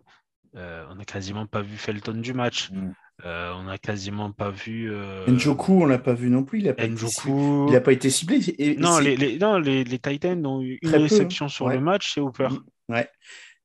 Euh, 0.56 0.86
on 0.90 0.96
n'a 0.96 1.06
quasiment 1.06 1.46
pas 1.46 1.62
vu 1.62 1.76
Felton 1.78 2.14
du 2.14 2.34
match. 2.34 2.72
Mm. 2.72 2.94
Euh, 3.26 3.52
on 3.54 3.64
n'a 3.64 3.78
quasiment 3.78 4.32
pas 4.32 4.52
vu. 4.52 4.92
Euh... 4.92 5.26
Njoku, 5.28 5.82
on 5.82 5.86
l'a 5.86 5.98
pas 5.98 6.14
vu 6.14 6.30
non 6.30 6.44
plus. 6.44 6.60
Il 6.60 6.66
n'a 6.66 6.74
pas, 6.74 6.88
Njoku... 6.88 7.72
pas, 7.84 7.92
été 7.92 8.10
ciblé. 8.10 8.40
Et, 8.60 8.76
non, 8.76 9.00
les, 9.00 9.16
les, 9.16 9.40
non 9.40 9.58
les, 9.58 9.84
les, 9.84 10.00
Titans 10.00 10.46
ont 10.46 10.62
eu 10.62 10.78
une 10.82 10.96
réception 10.96 11.46
hein. 11.46 11.50
sur 11.50 11.66
ouais. 11.66 11.76
le 11.76 11.82
match, 11.82 12.14
c'est 12.14 12.22
Hooper. 12.22 12.50
Ouais. 12.90 13.10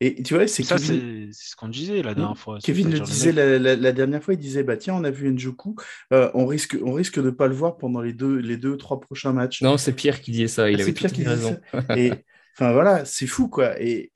Et 0.04 0.20
tu 0.22 0.34
vois, 0.34 0.48
c'est 0.48 0.64
ça, 0.64 0.78
c'est 0.78 1.28
ce 1.30 1.54
qu'on 1.54 1.68
disait 1.68 2.02
la 2.02 2.14
dernière 2.14 2.36
fois. 2.36 2.58
Kevin 2.60 2.90
le 2.90 2.98
disait 2.98 3.30
la, 3.30 3.56
la, 3.56 3.76
la, 3.76 3.92
dernière 3.92 4.20
fois, 4.20 4.34
il 4.34 4.40
disait 4.40 4.64
bah 4.64 4.76
tiens, 4.76 4.94
on 4.94 5.04
a 5.04 5.10
vu 5.10 5.30
Njoku, 5.30 5.76
euh, 6.12 6.28
on 6.34 6.44
risque, 6.44 6.76
on 6.82 6.92
risque 6.92 7.22
de 7.22 7.30
pas 7.30 7.46
le 7.46 7.54
voir 7.54 7.76
pendant 7.76 8.00
les 8.00 8.12
deux, 8.12 8.38
les 8.38 8.56
deux, 8.56 8.76
trois 8.76 8.98
prochains 8.98 9.32
matchs. 9.32 9.62
Non, 9.62 9.78
c'est 9.78 9.92
Pierre 9.92 10.20
qui 10.20 10.32
disait 10.32 10.48
ça. 10.48 10.68
Il 10.68 10.80
ah, 10.80 10.82
avait 10.82 10.92
Pierre 10.92 11.12
qui 11.12 11.22
raison. 11.24 11.56
et 11.96 12.10
enfin 12.56 12.72
voilà, 12.72 13.04
c'est 13.04 13.28
fou 13.28 13.46
quoi. 13.46 13.80
Et 13.80 14.11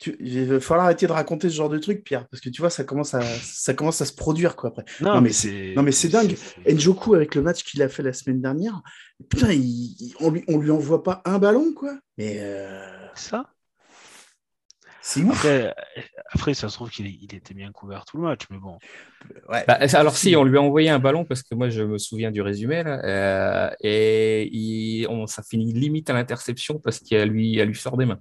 tu, 0.00 0.16
il 0.18 0.46
va 0.46 0.60
falloir 0.60 0.86
arrêter 0.86 1.06
de 1.06 1.12
raconter 1.12 1.50
ce 1.50 1.54
genre 1.54 1.68
de 1.68 1.78
truc, 1.78 2.02
Pierre, 2.02 2.26
parce 2.28 2.40
que 2.40 2.48
tu 2.48 2.62
vois, 2.62 2.70
ça 2.70 2.84
commence 2.84 3.12
à, 3.12 3.20
ça 3.20 3.74
commence 3.74 4.00
à 4.00 4.06
se 4.06 4.14
produire 4.14 4.56
quoi 4.56 4.70
après. 4.70 4.84
Non, 5.00 5.14
non 5.14 5.20
mais 5.20 5.30
c'est, 5.30 5.74
non 5.76 5.82
mais 5.82 5.92
c'est 5.92 6.08
dingue. 6.08 6.36
Njoku 6.66 7.14
avec 7.14 7.34
le 7.34 7.42
match 7.42 7.62
qu'il 7.62 7.82
a 7.82 7.88
fait 7.88 8.02
la 8.02 8.14
semaine 8.14 8.40
dernière, 8.40 8.80
putain, 9.28 9.52
il, 9.52 10.14
on 10.20 10.30
lui, 10.30 10.42
on 10.48 10.58
lui 10.58 10.70
envoie 10.70 11.02
pas 11.02 11.20
un 11.26 11.38
ballon 11.38 11.74
quoi. 11.74 11.98
Mais 12.16 12.38
euh... 12.40 12.82
ça. 13.14 13.50
C'est 15.02 15.22
ouf. 15.22 15.32
Après, 15.32 15.74
après, 16.32 16.54
ça 16.54 16.68
se 16.68 16.74
trouve 16.74 16.90
qu'il 16.90 17.06
il 17.06 17.34
était 17.34 17.54
bien 17.54 17.72
couvert 17.72 18.04
tout 18.04 18.16
le 18.16 18.22
match, 18.22 18.42
mais 18.50 18.58
bon. 18.58 18.78
Ouais. 19.48 19.64
Bah, 19.66 19.78
alors 19.94 20.16
si, 20.16 20.34
on 20.36 20.44
lui 20.44 20.56
a 20.56 20.62
envoyé 20.62 20.88
un 20.88 20.98
ballon 20.98 21.24
parce 21.24 21.42
que 21.42 21.54
moi 21.54 21.68
je 21.68 21.82
me 21.82 21.98
souviens 21.98 22.30
du 22.30 22.40
résumé 22.42 22.82
là, 22.82 23.00
euh, 23.04 23.70
et 23.80 24.48
il, 24.50 25.06
on, 25.08 25.26
ça 25.26 25.42
finit 25.42 25.72
limite 25.72 26.08
à 26.08 26.14
l'interception 26.14 26.78
parce 26.78 27.00
qu'elle 27.00 27.28
lui, 27.28 27.58
elle 27.58 27.68
lui 27.68 27.76
sort 27.76 27.96
des 27.96 28.06
mains. 28.06 28.20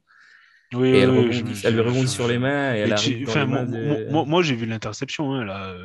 Oui, 0.74 0.90
et 0.90 1.00
elle, 1.00 1.10
oui, 1.10 1.18
rebondit, 1.18 1.56
je, 1.56 1.68
elle 1.68 1.74
lui 1.74 1.82
rebondit 1.82 2.08
sur 2.08 2.28
les 2.28 2.38
mains 2.38 2.76
et 2.76 2.80
elle 2.80 2.90
dans 2.90 2.96
moi, 2.96 3.36
les 3.36 3.46
mains 3.46 3.66
de... 3.66 4.12
moi, 4.12 4.26
moi, 4.26 4.44
j'ai 4.44 4.56
vu 4.56 4.68
l'interception. 4.68 5.34
Hein, 5.34 5.44
là. 5.44 5.76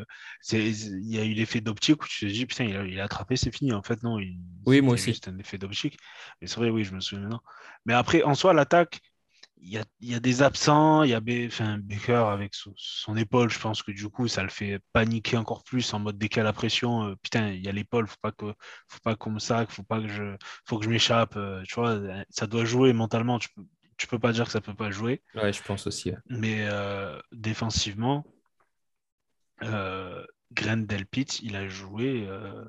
Il 0.52 1.10
y 1.10 1.18
a 1.18 1.24
eu 1.24 1.32
l'effet 1.32 1.62
d'optique 1.62 2.02
où 2.02 2.06
tu 2.06 2.26
te 2.26 2.30
dis, 2.30 2.44
putain, 2.44 2.64
il 2.64 2.76
a, 2.76 2.84
il 2.84 3.00
a 3.00 3.04
attrapé, 3.04 3.36
c'est 3.36 3.54
fini. 3.54 3.72
En 3.72 3.82
fait, 3.82 4.02
non. 4.02 4.18
Il, 4.18 4.38
oui, 4.66 4.82
moi 4.82 4.94
aussi. 4.94 5.14
C'était 5.14 5.30
un 5.30 5.38
effet 5.38 5.56
d'optique. 5.56 5.96
Mais 6.40 6.46
c'est 6.46 6.56
vrai, 6.56 6.68
oui, 6.68 6.84
je 6.84 6.94
me 6.94 7.00
souviens 7.00 7.22
maintenant. 7.22 7.42
Mais 7.86 7.94
après, 7.94 8.22
en 8.24 8.34
soi, 8.34 8.52
l'attaque, 8.52 9.00
il 9.64 9.72
y 9.72 9.78
a, 9.78 9.84
y 10.02 10.14
a, 10.14 10.20
des 10.20 10.42
absents, 10.42 11.02
il 11.04 11.10
y 11.10 11.14
a 11.14 11.20
enfin, 11.46 11.78
Baker 11.78 12.26
avec 12.30 12.54
son, 12.54 12.74
son, 12.76 13.16
épaule, 13.16 13.50
je 13.50 13.58
pense 13.58 13.82
que 13.82 13.92
du 13.92 14.08
coup, 14.10 14.28
ça 14.28 14.42
le 14.42 14.50
fait 14.50 14.78
paniquer 14.92 15.38
encore 15.38 15.64
plus 15.64 15.94
en 15.94 16.00
mode 16.00 16.18
décalé 16.18 16.44
la 16.44 16.52
pression. 16.52 17.04
Euh, 17.04 17.14
putain, 17.22 17.48
il 17.48 17.64
y 17.64 17.68
a 17.68 17.72
l'épaule, 17.72 18.06
faut 18.06 18.16
pas 18.20 18.32
que, 18.32 18.52
faut 18.88 19.00
pas 19.02 19.16
qu'on 19.16 19.30
me 19.30 19.38
sac, 19.38 19.70
faut 19.70 19.82
pas 19.82 20.00
que 20.00 20.08
je, 20.08 20.36
faut 20.66 20.78
que 20.78 20.84
je 20.84 20.90
m'échappe. 20.90 21.36
Euh, 21.36 21.62
tu 21.66 21.76
vois, 21.76 21.98
ça 22.28 22.46
doit 22.46 22.66
jouer 22.66 22.92
mentalement. 22.92 23.38
Tu 23.38 23.48
peux, 23.56 23.64
tu 23.96 24.06
peux 24.06 24.18
pas 24.18 24.32
dire 24.32 24.46
que 24.46 24.52
ça 24.52 24.60
peut 24.60 24.74
pas 24.74 24.90
jouer. 24.90 25.22
Ouais, 25.34 25.52
je 25.52 25.62
pense 25.62 25.86
aussi. 25.86 26.10
Ouais. 26.10 26.16
Mais 26.28 26.66
euh, 26.68 27.18
défensivement, 27.32 28.24
euh, 29.62 30.24
Grendel 30.52 31.06
Pitt, 31.06 31.40
il 31.42 31.56
a 31.56 31.68
joué, 31.68 32.26
euh, 32.28 32.64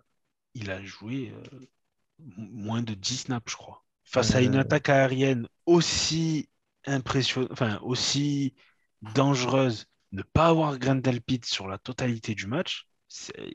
il 0.53 0.71
a 0.71 0.83
joué 0.83 1.33
moins 2.19 2.81
de 2.81 2.93
10 2.93 3.17
snaps, 3.17 3.51
je 3.51 3.57
crois. 3.57 3.83
Face 4.03 4.35
à 4.35 4.41
une 4.41 4.55
attaque 4.55 4.89
aérienne 4.89 5.47
aussi 5.65 6.49
impressionnante, 6.85 7.51
enfin 7.51 7.79
aussi 7.81 8.53
dangereuse, 9.01 9.87
ne 10.11 10.21
pas 10.21 10.47
avoir 10.47 10.77
Grendel 10.77 11.21
Pitt 11.21 11.45
sur 11.45 11.67
la 11.67 11.77
totalité 11.77 12.35
du 12.35 12.47
match. 12.47 12.87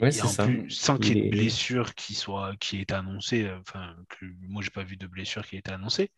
Ouais, 0.00 0.16
et 0.16 0.22
en 0.22 0.28
ça. 0.28 0.44
plus, 0.46 0.70
sans 0.70 0.96
qu'il 0.96 1.16
y 1.16 1.20
ait 1.20 1.24
de 1.24 1.30
blessure 1.30 1.94
qui 1.94 2.14
soit 2.14 2.56
qui 2.56 2.80
est 2.80 2.92
annoncée, 2.92 3.50
enfin, 3.60 3.94
que, 4.08 4.24
moi 4.48 4.62
j'ai 4.62 4.70
pas 4.70 4.84
vu 4.84 4.96
de 4.96 5.06
blessure 5.06 5.46
qui 5.46 5.56
ait 5.56 5.58
été 5.58 5.70
annoncée. 5.70 6.10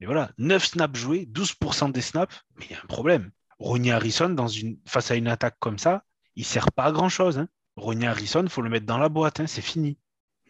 Mais 0.00 0.06
voilà, 0.06 0.30
9 0.38 0.64
snaps 0.64 0.98
joués, 0.98 1.26
12% 1.26 1.92
des 1.92 2.00
snaps, 2.00 2.34
mais 2.56 2.66
il 2.66 2.72
y 2.72 2.74
a 2.74 2.82
un 2.82 2.86
problème. 2.86 3.30
Ronnie 3.58 3.90
Harrison, 3.90 4.30
dans 4.30 4.48
une, 4.48 4.78
face 4.86 5.10
à 5.10 5.16
une 5.16 5.28
attaque 5.28 5.56
comme 5.60 5.78
ça, 5.78 6.04
il 6.36 6.40
ne 6.40 6.46
sert 6.46 6.72
pas 6.72 6.84
à 6.84 6.92
grand 6.92 7.10
chose. 7.10 7.38
Hein. 7.38 7.48
Ronnie 7.76 8.06
Harrison, 8.06 8.42
il 8.42 8.48
faut 8.48 8.62
le 8.62 8.70
mettre 8.70 8.86
dans 8.86 8.98
la 8.98 9.10
boîte, 9.10 9.40
hein, 9.40 9.46
c'est 9.46 9.60
fini. 9.60 9.98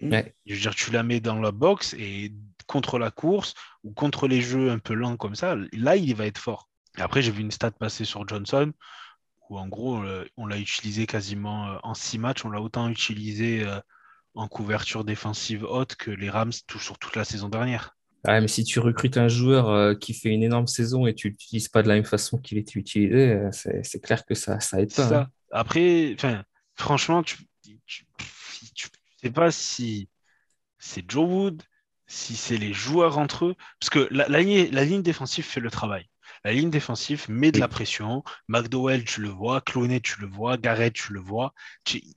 Ouais. 0.01 0.35
Je 0.47 0.55
veux 0.55 0.61
dire, 0.61 0.75
tu 0.75 0.93
la 0.93 1.03
mets 1.03 1.21
dans 1.21 1.39
la 1.39 1.51
box 1.51 1.95
et 1.95 2.33
contre 2.67 2.99
la 2.99 3.11
course 3.11 3.55
ou 3.83 3.93
contre 3.93 4.29
les 4.29 4.41
jeux 4.41 4.71
un 4.71 4.79
peu 4.79 4.95
lents 4.95 5.17
comme 5.17 5.35
ça, 5.35 5.57
là, 5.73 5.97
il 5.97 6.15
va 6.15 6.27
être 6.27 6.39
fort. 6.39 6.69
Et 6.97 7.03
après, 7.03 7.21
j'ai 7.21 7.33
vu 7.33 7.43
une 7.43 7.51
stat 7.51 7.73
passer 7.73 8.05
sur 8.05 8.27
Johnson 8.27 8.73
où 9.49 9.59
en 9.59 9.67
gros, 9.67 10.01
on 10.37 10.47
l'a 10.47 10.59
utilisé 10.59 11.07
quasiment 11.07 11.77
en 11.83 11.95
six 11.95 12.19
matchs, 12.19 12.45
on 12.45 12.51
l'a 12.51 12.61
autant 12.61 12.89
utilisé 12.89 13.67
en 14.35 14.47
couverture 14.47 15.05
défensive 15.05 15.65
haute 15.65 15.97
que 15.97 16.13
les 16.13 16.31
Rams 16.31 16.53
tout, 16.69 16.79
sur 16.79 16.99
toute 16.99 17.17
la 17.17 17.25
saison 17.25 17.49
dernière. 17.49 17.97
Ouais, 18.27 18.41
mais 18.41 18.49
si 18.49 18.65
tu 18.65 18.81
recrutes 18.81 19.17
un 19.17 19.29
joueur 19.29 19.69
euh, 19.69 19.95
qui 19.95 20.13
fait 20.13 20.29
une 20.29 20.43
énorme 20.43 20.67
saison 20.67 21.07
et 21.07 21.15
tu 21.15 21.31
l'utilises 21.31 21.69
pas 21.69 21.83
de 21.83 21.89
la 21.89 21.95
même 21.95 22.05
façon 22.05 22.39
qu'il 22.39 22.59
était 22.59 22.79
utilisé, 22.79 23.33
euh, 23.33 23.51
c'est 23.53 24.01
clair 24.01 24.25
que 24.27 24.35
ça, 24.35 24.61
ça 24.61 24.81
aide 24.81 24.95
pas. 24.95 25.09
Ça. 25.09 25.21
Hein. 25.23 25.31
Après, 25.51 26.17
franchement, 26.77 27.23
tu, 27.23 27.39
tu, 27.63 28.07
tu, 28.75 28.89
sais 29.23 29.31
pas 29.31 29.51
si 29.51 30.09
c'est 30.79 31.05
Joe 31.11 31.29
Wood, 31.29 31.63
si 32.07 32.37
c'est 32.37 32.59
les 32.59 32.75
joueurs 32.75 33.19
entre 33.19 33.47
eux, 33.47 33.55
parce 33.81 33.91
que 33.91 34.09
la, 34.11 34.27
ligne, 34.41 34.69
la 34.71 34.85
ligne 34.85 35.03
défensive 35.03 35.45
fait 35.45 35.61
le 35.61 35.71
travail. 35.71 36.07
La 36.45 36.53
ligne 36.53 36.71
défensive 36.71 37.27
met 37.29 37.53
de 37.53 37.61
la 37.61 37.69
pression. 37.69 38.23
McDowell, 38.49 39.05
tu 39.05 39.21
le 39.21 39.29
vois. 39.29 39.61
Clooney, 39.61 40.01
tu 40.01 40.21
le 40.21 40.27
vois. 40.27 40.57
Garrett, 40.57 40.93
tu 40.93 41.13
le 41.13 41.21
vois. 41.21 41.53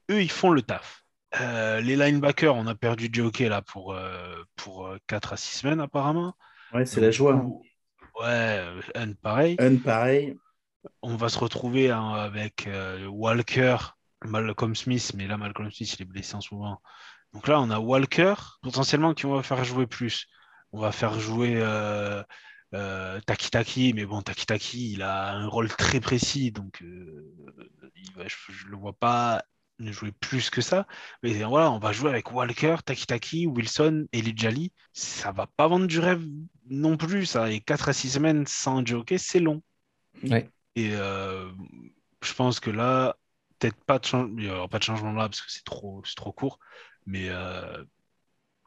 eux, 0.10 0.22
ils 0.22 0.32
font 0.32 0.52
le 0.52 0.62
taf. 0.62 1.03
Euh, 1.42 1.82
les 1.82 1.96
linebackers, 1.96 2.56
on 2.56 2.68
a 2.68 2.76
perdu 2.76 3.10
Jockey 3.12 3.50
là 3.50 3.62
pour, 3.62 3.94
euh, 3.94 4.44
pour 4.56 4.96
4 5.08 5.32
euh, 5.32 5.34
à 5.34 5.38
6 5.38 5.60
semaines 5.60 5.80
apparemment. 5.80 6.36
Ouais, 6.74 6.86
c'est 6.86 7.02
la 7.02 7.12
joie. 7.12 7.44
Ouais, 8.20 8.64
un 8.96 9.14
pareil. 9.14 9.56
Un 9.60 9.78
pareil. 9.78 10.38
On 11.02 11.16
va 11.16 11.30
se 11.30 11.40
retrouver 11.40 11.92
hein, 11.92 12.12
avec 12.12 12.70
Walker, 13.08 13.78
Malcolm 14.26 14.76
Smith, 14.76 15.14
mais 15.16 15.28
là, 15.28 15.38
Malcolm 15.38 15.72
Smith, 15.72 15.96
il 15.98 16.02
est 16.02 16.06
blessé 16.06 16.36
souvent. 16.42 16.82
Donc 17.34 17.48
là, 17.48 17.60
on 17.62 17.70
a 17.70 17.80
Walker, 17.80 18.36
potentiellement, 18.62 19.14
qui 19.14 19.26
on 19.26 19.34
va 19.34 19.44
faire 19.44 19.64
jouer 19.64 19.88
plus. 19.88 20.28
On 20.72 20.80
va 20.80 20.92
faire 20.92 21.20
jouer 21.20 21.64
Taki 22.72 23.50
Taki, 23.50 23.94
mais 23.94 24.06
bon, 24.06 24.22
Taki 24.22 24.46
Taki, 24.46 24.94
il 24.94 25.02
a 25.02 25.32
un 25.32 25.48
rôle 25.48 25.70
très 25.70 26.00
précis, 26.02 26.52
donc 26.52 26.84
je 26.84 28.66
ne 28.66 28.72
le 28.72 28.78
vois 28.78 28.94
pas 28.94 29.44
jouer 29.80 30.12
plus 30.12 30.50
que 30.50 30.62
ça. 30.62 30.88
Mais 31.24 31.34
voilà, 31.44 31.72
on 31.72 31.80
va 31.80 31.92
jouer 31.92 32.10
avec 32.10 32.32
Walker, 32.32 32.78
Taki 32.86 33.06
Taki, 33.06 33.48
Wilson 33.48 34.08
et 34.12 34.22
Lijali. 34.22 34.72
Ça 34.94 35.32
va 35.32 35.48
pas 35.48 35.68
vendre 35.68 35.88
du 35.88 36.00
rêve 36.00 36.24
non 36.70 36.98
plus, 36.98 37.26
ça. 37.26 37.52
Et 37.52 37.60
4 37.60 37.90
à 37.90 37.94
6 37.94 38.12
semaines 38.12 38.46
sans 38.48 38.86
joker, 38.86 39.20
c'est 39.20 39.40
long. 39.40 39.62
Et 40.76 40.90
je 40.90 42.34
pense 42.36 42.60
que 42.60 42.70
là, 42.70 43.18
peut-être 43.60 43.84
pas 43.86 44.00
de, 44.00 44.08
il 44.38 44.46
n'y 44.46 44.50
aura 44.50 44.68
pas 44.68 44.80
de 44.80 44.84
changement 44.84 45.14
là 45.14 45.30
parce 45.30 45.42
que 45.42 45.52
c'est 45.52 45.66
trop, 45.66 46.02
trop 46.16 46.32
court. 46.32 46.60
Mais 47.06 47.30
euh, 47.30 47.84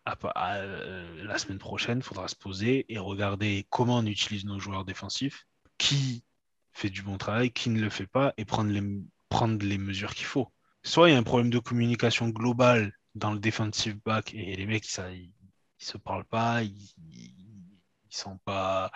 euh, 0.06 1.24
la 1.24 1.38
semaine 1.38 1.58
prochaine, 1.58 1.98
il 1.98 2.04
faudra 2.04 2.28
se 2.28 2.36
poser 2.36 2.86
et 2.92 2.98
regarder 2.98 3.66
comment 3.70 3.98
on 3.98 4.06
utilise 4.06 4.44
nos 4.44 4.58
joueurs 4.58 4.84
défensifs, 4.84 5.46
qui 5.78 6.24
fait 6.72 6.90
du 6.90 7.02
bon 7.02 7.18
travail, 7.18 7.50
qui 7.50 7.70
ne 7.70 7.80
le 7.80 7.90
fait 7.90 8.06
pas, 8.06 8.32
et 8.36 8.44
prendre 8.44 8.70
les, 8.70 8.82
prendre 9.28 9.64
les 9.64 9.78
mesures 9.78 10.14
qu'il 10.14 10.26
faut. 10.26 10.52
Soit 10.86 11.08
il 11.08 11.14
y 11.14 11.16
a 11.16 11.18
un 11.18 11.24
problème 11.24 11.50
de 11.50 11.58
communication 11.58 12.28
globale 12.28 12.92
dans 13.16 13.32
le 13.32 13.40
defensive 13.40 13.98
back 14.04 14.32
et 14.34 14.54
les 14.54 14.66
mecs, 14.66 14.86
ils, 15.12 15.32
se 15.78 15.98
parlent 15.98 16.24
pas, 16.24 16.62
ils, 16.62 16.94
ils, 17.10 17.34
sont 18.08 18.38
pas, 18.44 18.92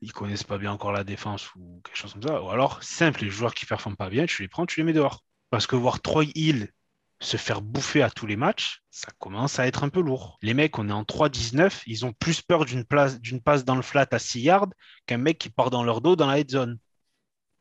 ils 0.00 0.14
connaissent 0.14 0.44
pas 0.44 0.56
bien 0.56 0.72
encore 0.72 0.92
la 0.92 1.04
défense 1.04 1.54
ou 1.54 1.82
quelque 1.84 1.98
chose 1.98 2.14
comme 2.14 2.22
ça. 2.22 2.42
Ou 2.42 2.48
alors, 2.48 2.82
simple, 2.82 3.22
les 3.22 3.28
joueurs 3.28 3.52
qui 3.52 3.66
performent 3.66 3.98
pas 3.98 4.08
bien, 4.08 4.24
tu 4.24 4.40
les 4.40 4.48
prends, 4.48 4.64
tu 4.64 4.80
les 4.80 4.84
mets 4.84 4.94
dehors. 4.94 5.24
Parce 5.50 5.66
que 5.66 5.76
voir 5.76 6.00
Troy 6.00 6.24
Hill 6.34 6.72
se 7.20 7.36
faire 7.36 7.60
bouffer 7.60 8.00
à 8.00 8.08
tous 8.08 8.26
les 8.26 8.36
matchs, 8.36 8.80
ça 8.90 9.08
commence 9.18 9.58
à 9.58 9.66
être 9.66 9.84
un 9.84 9.90
peu 9.90 10.00
lourd. 10.00 10.38
Les 10.40 10.54
mecs, 10.54 10.78
on 10.78 10.88
est 10.88 10.92
en 10.92 11.02
3-19, 11.02 11.82
ils 11.86 12.06
ont 12.06 12.14
plus 12.14 12.40
peur 12.40 12.64
d'une 12.64 12.86
passe 12.86 13.64
dans 13.66 13.76
le 13.76 13.82
flat 13.82 14.06
à 14.10 14.18
6 14.18 14.40
yards 14.40 14.68
qu'un 15.04 15.18
mec 15.18 15.36
qui 15.36 15.50
part 15.50 15.68
dans 15.68 15.84
leur 15.84 16.00
dos 16.00 16.16
dans 16.16 16.28
la 16.28 16.38
head 16.38 16.50
zone. 16.50 16.78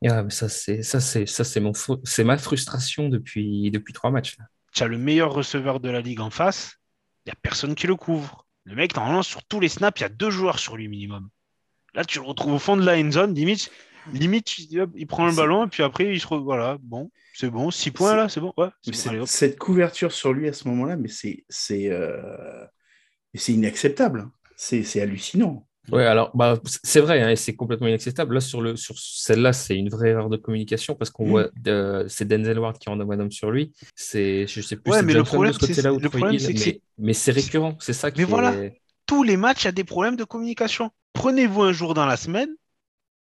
Ah, 0.03 0.23
mais 0.23 0.29
ça, 0.29 0.49
c'est 0.49 0.83
ça, 0.83 0.99
c'est 0.99 1.25
ça, 1.25 1.43
c'est 1.43 1.59
mon 1.59 1.71
c'est 2.03 2.23
ma 2.23 2.37
frustration 2.37 3.09
depuis 3.09 3.71
depuis 3.71 3.93
trois 3.93 4.11
matchs. 4.11 4.37
Tu 4.73 4.83
as 4.83 4.87
le 4.87 4.97
meilleur 4.97 5.33
receveur 5.33 5.79
de 5.79 5.89
la 5.89 6.01
ligue 6.01 6.19
en 6.19 6.29
face, 6.29 6.77
il 7.25 7.29
n'y 7.29 7.31
a 7.31 7.35
personne 7.41 7.75
qui 7.75 7.87
le 7.87 7.95
couvre. 7.95 8.45
Le 8.65 8.75
mec, 8.75 8.95
normalement, 8.95 9.23
sur 9.23 9.43
tous 9.43 9.59
les 9.59 9.69
snaps, 9.69 9.99
il 9.99 10.03
y 10.03 10.05
a 10.05 10.09
deux 10.09 10.29
joueurs 10.29 10.59
sur 10.59 10.75
lui 10.75 10.87
minimum. 10.87 11.29
Là, 11.93 12.03
tu 12.03 12.19
le 12.19 12.25
retrouves 12.25 12.53
au 12.53 12.59
fond 12.59 12.75
de 12.75 12.85
la 12.85 12.97
end 12.97 13.09
zone, 13.11 13.33
limite, 13.33 13.71
limite 14.11 14.57
il 14.57 15.07
prend 15.07 15.27
le 15.27 15.33
ballon 15.33 15.65
et 15.65 15.69
puis 15.69 15.81
après, 15.81 16.11
il 16.11 16.19
se 16.19 16.27
voilà, 16.27 16.77
bon, 16.81 17.09
c'est 17.33 17.49
bon, 17.49 17.71
6 17.71 17.91
points 17.91 18.15
là, 18.15 18.27
c'est 18.27 18.41
bon. 18.41 18.53
Ouais, 18.57 18.69
cette 19.25 19.57
couverture 19.57 20.11
sur 20.11 20.33
lui 20.33 20.49
à 20.49 20.53
ce 20.53 20.67
moment-là, 20.67 20.97
mais 20.97 21.07
c'est 21.07 21.45
c'est 21.47 21.89
euh... 21.89 22.65
inacceptable. 23.47 24.21
Hein. 24.21 24.31
C'est 24.57 25.01
hallucinant. 25.01 25.67
Ouais, 25.91 26.05
alors 26.05 26.31
bah, 26.35 26.59
c'est 26.83 26.99
vrai, 26.99 27.21
hein, 27.21 27.29
et 27.29 27.35
c'est 27.35 27.55
complètement 27.55 27.87
inacceptable. 27.87 28.35
Là, 28.35 28.41
sur, 28.41 28.61
le, 28.61 28.75
sur 28.75 28.97
celle-là, 28.97 29.53
c'est 29.53 29.75
une 29.75 29.89
vraie 29.89 30.09
erreur 30.09 30.29
de 30.29 30.37
communication 30.37 30.95
parce 30.95 31.11
qu'on 31.11 31.25
mm. 31.25 31.29
voit 31.29 31.49
c'est 32.07 32.27
Denzel 32.27 32.59
Ward 32.59 32.77
qui 32.77 32.89
en 32.89 32.99
a 32.99 33.05
madame 33.05 33.31
sur 33.31 33.51
lui. 33.51 33.73
C'est, 33.95 34.47
je 34.47 34.61
sais 34.61 34.75
plus, 34.75 34.91
ouais, 34.91 35.03
mais 35.03 35.13
le 35.13 35.23
problème, 35.23 35.53
c'est 35.53 35.83
le 35.83 36.09
problème, 36.09 36.39
c'est 36.39 36.53
que 36.53 36.79
mais, 36.97 37.13
c'est 37.13 37.31
récurrent. 37.31 37.77
C'est 37.79 37.93
ça 37.93 38.11
qui. 38.11 38.19
Mais 38.19 38.25
voilà, 38.25 38.53
tous 39.05 39.23
les 39.23 39.37
matchs, 39.37 39.63
il 39.63 39.65
y 39.65 39.69
a 39.69 39.73
des 39.73 39.83
problèmes 39.83 40.15
de 40.15 40.23
communication. 40.23 40.91
Prenez-vous 41.13 41.61
un 41.61 41.71
jour 41.71 41.93
dans 41.93 42.05
la 42.05 42.17
semaine, 42.17 42.49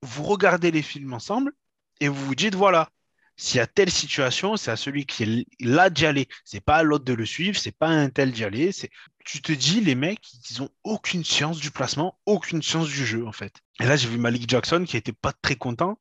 vous 0.02 0.24
regardez 0.24 0.72
les 0.72 0.82
films 0.82 1.14
ensemble 1.14 1.54
et 2.02 2.08
vous 2.08 2.26
vous 2.26 2.36
dites 2.36 2.56
voilà, 2.56 2.90
s'il 3.38 3.58
y 3.58 3.62
a 3.62 3.68
telle 3.68 3.92
situation, 3.92 4.58
c'est 4.58 4.72
à 4.72 4.76
celui 4.76 5.06
qui 5.06 5.24
est 5.24 5.46
là 5.60 5.92
d'y 5.92 6.08
aller. 6.08 6.28
C'est 6.44 6.60
pas 6.60 6.78
à 6.78 6.84
l'autre 6.84 7.06
de 7.06 7.14
le 7.14 7.26
suivre, 7.26 7.58
c'est 7.58 7.72
pas 7.72 7.88
à 7.88 7.92
un 7.92 8.10
tel 8.10 8.32
d'y 8.32 8.44
aller. 8.44 8.72
Tu 9.24 9.42
te 9.42 9.52
dis, 9.52 9.80
les 9.80 9.94
mecs, 9.94 10.28
ils 10.50 10.64
ont 10.64 10.70
aucune 10.84 11.24
science 11.24 11.60
du 11.60 11.70
placement, 11.70 12.20
aucune 12.26 12.64
science 12.64 12.88
du 12.88 13.06
jeu, 13.06 13.28
en 13.28 13.32
fait. 13.32 13.62
Et 13.80 13.86
là, 13.86 13.96
j'ai 13.96 14.10
vu 14.10 14.18
Malik 14.18 14.50
Jackson 14.50 14.86
qui 14.88 14.98
était 14.98 15.14
pas 15.14 15.34
très 15.34 15.56
content 15.56 16.00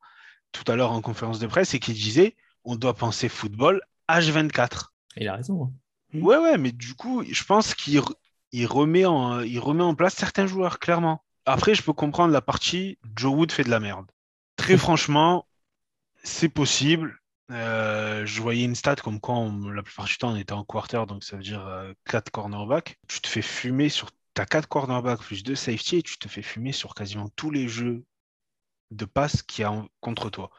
tout 0.52 0.64
à 0.72 0.76
l'heure 0.76 0.92
en 0.92 1.02
conférence 1.02 1.38
de 1.38 1.46
presse 1.46 1.74
et 1.74 1.78
qui 1.78 1.92
disait, 1.92 2.36
on 2.64 2.74
doit 2.74 2.94
penser 2.94 3.28
football 3.28 3.82
H24. 4.08 4.86
Il 5.16 5.28
a 5.28 5.34
raison. 5.34 5.64
Hein. 5.64 6.18
Ouais, 6.18 6.38
ouais, 6.38 6.56
mais 6.56 6.72
du 6.72 6.94
coup, 6.94 7.22
je 7.30 7.44
pense 7.44 7.74
qu'il 7.74 8.00
remet, 8.66 9.04
en, 9.04 9.40
il 9.40 9.58
remet 9.58 9.82
en 9.82 9.94
place 9.94 10.14
certains 10.14 10.46
joueurs, 10.46 10.78
clairement. 10.78 11.22
Après, 11.44 11.74
je 11.74 11.82
peux 11.82 11.92
comprendre 11.92 12.32
la 12.32 12.40
partie 12.40 12.98
Joe 13.14 13.34
Wood 13.34 13.52
fait 13.52 13.64
de 13.64 13.70
la 13.70 13.80
merde. 13.80 14.06
Très 14.56 14.76
franchement, 14.78 15.46
c'est 16.22 16.48
possible. 16.48 17.20
Euh, 17.50 18.26
je 18.26 18.42
voyais 18.42 18.64
une 18.64 18.74
stat 18.74 18.96
comme 18.96 19.20
quoi 19.20 19.48
la 19.72 19.82
plupart 19.82 20.06
du 20.06 20.16
temps 20.16 20.32
on 20.32 20.36
était 20.36 20.52
en 20.52 20.64
quarter, 20.64 21.04
donc 21.06 21.22
ça 21.22 21.36
veut 21.36 21.42
dire 21.42 21.64
4 22.04 22.28
euh, 22.28 22.30
cornerbacks. 22.32 22.98
Tu 23.08 23.20
te 23.20 23.28
fais 23.28 23.42
fumer 23.42 23.88
sur. 23.88 24.10
ta 24.34 24.46
4 24.46 24.68
cornerbacks 24.68 25.22
plus 25.22 25.42
2 25.42 25.54
safety 25.54 25.96
et 25.96 26.02
tu 26.02 26.18
te 26.18 26.28
fais 26.28 26.42
fumer 26.42 26.72
sur 26.72 26.94
quasiment 26.94 27.28
tous 27.36 27.50
les 27.50 27.68
jeux 27.68 28.04
de 28.90 29.04
passe 29.04 29.42
qu'il 29.42 29.62
y 29.62 29.64
a 29.64 29.84
contre 30.00 30.30
toi. 30.30 30.50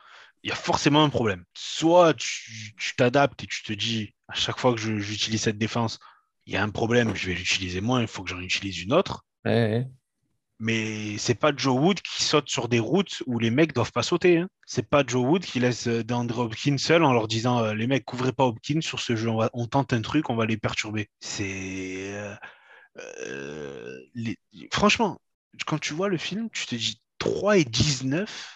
Il 0.43 0.49
y 0.49 0.53
a 0.53 0.55
forcément 0.55 1.03
un 1.03 1.09
problème. 1.09 1.43
Soit 1.53 2.13
tu 2.13 2.95
t'adaptes 2.95 3.43
et 3.43 3.47
tu 3.47 3.63
te 3.63 3.73
dis 3.73 4.13
à 4.27 4.33
chaque 4.33 4.59
fois 4.59 4.73
que 4.73 4.79
j'utilise 4.79 5.41
cette 5.41 5.57
défense, 5.57 5.99
il 6.45 6.53
y 6.53 6.57
a 6.57 6.63
un 6.63 6.69
problème, 6.69 7.15
je 7.15 7.27
vais 7.27 7.33
l'utiliser 7.33 7.81
moins, 7.81 8.01
il 8.01 8.07
faut 8.07 8.23
que 8.23 8.29
j'en 8.29 8.39
utilise 8.39 8.81
une 8.81 8.93
autre. 8.93 9.25
Ouais, 9.45 9.87
mais 10.59 11.17
c'est 11.17 11.35
pas 11.35 11.51
Joe 11.55 11.79
Wood 11.79 12.01
qui 12.01 12.23
saute 12.23 12.49
sur 12.49 12.67
des 12.67 12.79
routes 12.79 13.21
où 13.27 13.39
les 13.39 13.51
mecs 13.51 13.73
doivent 13.73 13.91
pas 13.91 14.03
sauter. 14.03 14.37
Hein. 14.37 14.49
C'est 14.65 14.87
pas 14.87 15.03
Joe 15.05 15.23
Wood 15.25 15.43
qui 15.43 15.59
laisse 15.59 15.87
euh, 15.87 16.03
DeAndre 16.03 16.39
Hopkins 16.39 16.77
seul 16.77 17.03
en 17.03 17.13
leur 17.13 17.27
disant 17.27 17.63
euh, 17.63 17.73
les 17.73 17.87
mecs 17.87 18.05
couvrez 18.05 18.31
pas 18.31 18.45
Hopkins 18.45 18.81
sur 18.81 18.99
ce 18.99 19.15
jeu, 19.15 19.29
on, 19.29 19.67
tente 19.67 19.93
un 19.93 20.01
truc, 20.01 20.29
on 20.29 20.35
va 20.35 20.45
les 20.45 20.57
perturber. 20.57 21.09
C'est 21.19 22.13
euh, 22.15 23.99
franchement 24.71 25.19
quand 25.65 25.79
tu 25.79 25.93
vois 25.93 26.09
le 26.09 26.17
film, 26.17 26.49
tu 26.51 26.65
te 26.65 26.75
dis 26.75 27.01
3 27.19 27.57
et 27.57 27.65
19. 27.65 28.53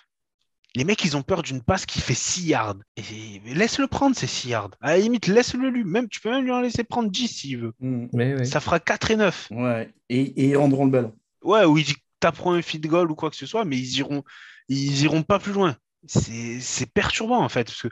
Les 0.76 0.86
mecs, 0.86 1.04
ils 1.04 1.18
ont 1.18 1.22
peur 1.22 1.42
d'une 1.42 1.62
passe 1.62 1.86
qui 1.86 2.00
fait 2.00 2.14
6 2.14 2.46
yards. 2.46 2.78
Et 2.96 3.42
laisse-le 3.54 3.88
prendre, 3.88 4.16
ces 4.16 4.28
6 4.28 4.50
yards. 4.50 4.70
À 4.80 4.92
la 4.92 5.00
limite, 5.00 5.28
laisse-le 5.28 5.70
lui. 5.70 5.84
Même, 5.84 6.08
tu 6.08 6.22
peux 6.22 6.30
même 6.30 6.46
lui 6.46 6.52
en 6.52 6.62
laisser 6.62 6.86
prendre 6.86 7.10
10 7.10 7.28
s'il 7.28 7.58
veut. 7.58 7.74
Mmh. 7.82 8.46
Ça 8.46 8.62
fera 8.62 8.80
4 8.80 9.12
et 9.12 9.16
9. 9.18 9.48
Ouais. 9.52 9.94
Et, 10.08 10.22
et 10.22 10.50
ils 10.50 10.58
rendront 10.58 10.86
le 10.86 10.92
ballon. 10.92 11.14
Ouais, 11.42 11.66
ou 11.66 11.78
ils 11.78 11.96
taperont 12.20 12.54
un 12.54 12.62
feed 12.62 12.86
goal 12.88 13.12
ou 13.12 13.16
quoi 13.16 13.30
que 13.30 13.36
ce 13.36 13.46
soit, 13.46 13.66
mais 13.66 13.78
ils 13.78 13.98
iront, 14.00 14.24
ils 14.68 15.04
iront 15.04 15.24
pas 15.24 15.40
plus 15.40 15.54
loin. 15.54 15.78
C'est 16.08 16.92
perturbant 16.94 17.44
en 17.44 17.50
fait, 17.50 17.66
parce 17.66 17.82
que 17.82 17.90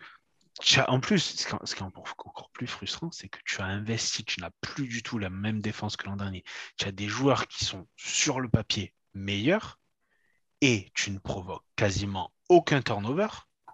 en 0.88 1.00
plus, 1.00 1.20
ce 1.20 1.76
qui 1.76 1.80
est 1.80 1.86
encore 1.86 2.50
plus 2.52 2.68
frustrant, 2.68 3.12
c'est 3.12 3.30
que 3.30 3.40
tu 3.46 3.62
as 3.62 3.66
investi, 3.66 4.26
tu 4.26 4.42
n'as 4.42 4.50
plus 4.62 4.88
du 4.88 5.04
tout 5.04 5.18
la 5.18 5.30
même 5.30 5.62
défense 5.62 5.96
que 5.96 6.06
l'an 6.06 6.18
dernier. 6.18 6.44
Tu 6.78 6.86
as 6.86 6.92
des 6.92 7.08
joueurs 7.08 7.48
qui 7.48 7.64
sont 7.64 7.88
sur 7.96 8.42
le 8.42 8.50
papier 8.50 8.94
meilleurs 9.14 9.80
et 10.62 10.92
tu 10.94 11.12
ne 11.12 11.20
provoques 11.20 11.64
quasiment 11.76 12.34
aucun 12.50 12.82
turnover. 12.82 13.28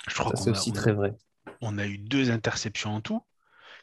Je 0.07 0.13
crois 0.13 0.35
c'est 0.35 0.51
aussi 0.51 0.71
très 0.73 0.93
vrai. 0.93 1.15
On 1.61 1.77
a 1.79 1.87
eu 1.87 1.97
deux 1.97 2.29
interceptions 2.29 2.95
en 2.95 3.01
tout. 3.01 3.25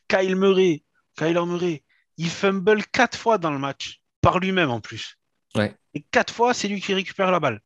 Kyle 0.07 0.37
Murray, 0.37 0.85
Kyler 1.17 1.45
Murray, 1.45 1.85
il 2.19 2.31
fumble 2.31 2.85
quatre 2.87 3.19
fois 3.19 3.39
dans 3.39 3.51
le 3.51 3.59
match, 3.59 4.03
par 4.21 4.39
lui-même 4.39 4.71
en 4.71 4.81
plus. 4.81 5.19
Et 5.95 6.03
quatre 6.11 6.33
fois, 6.33 6.55
c'est 6.55 6.69
lui 6.69 6.81
qui 6.81 6.95
récupère 6.95 7.31
la 7.31 7.41
balle. 7.41 7.61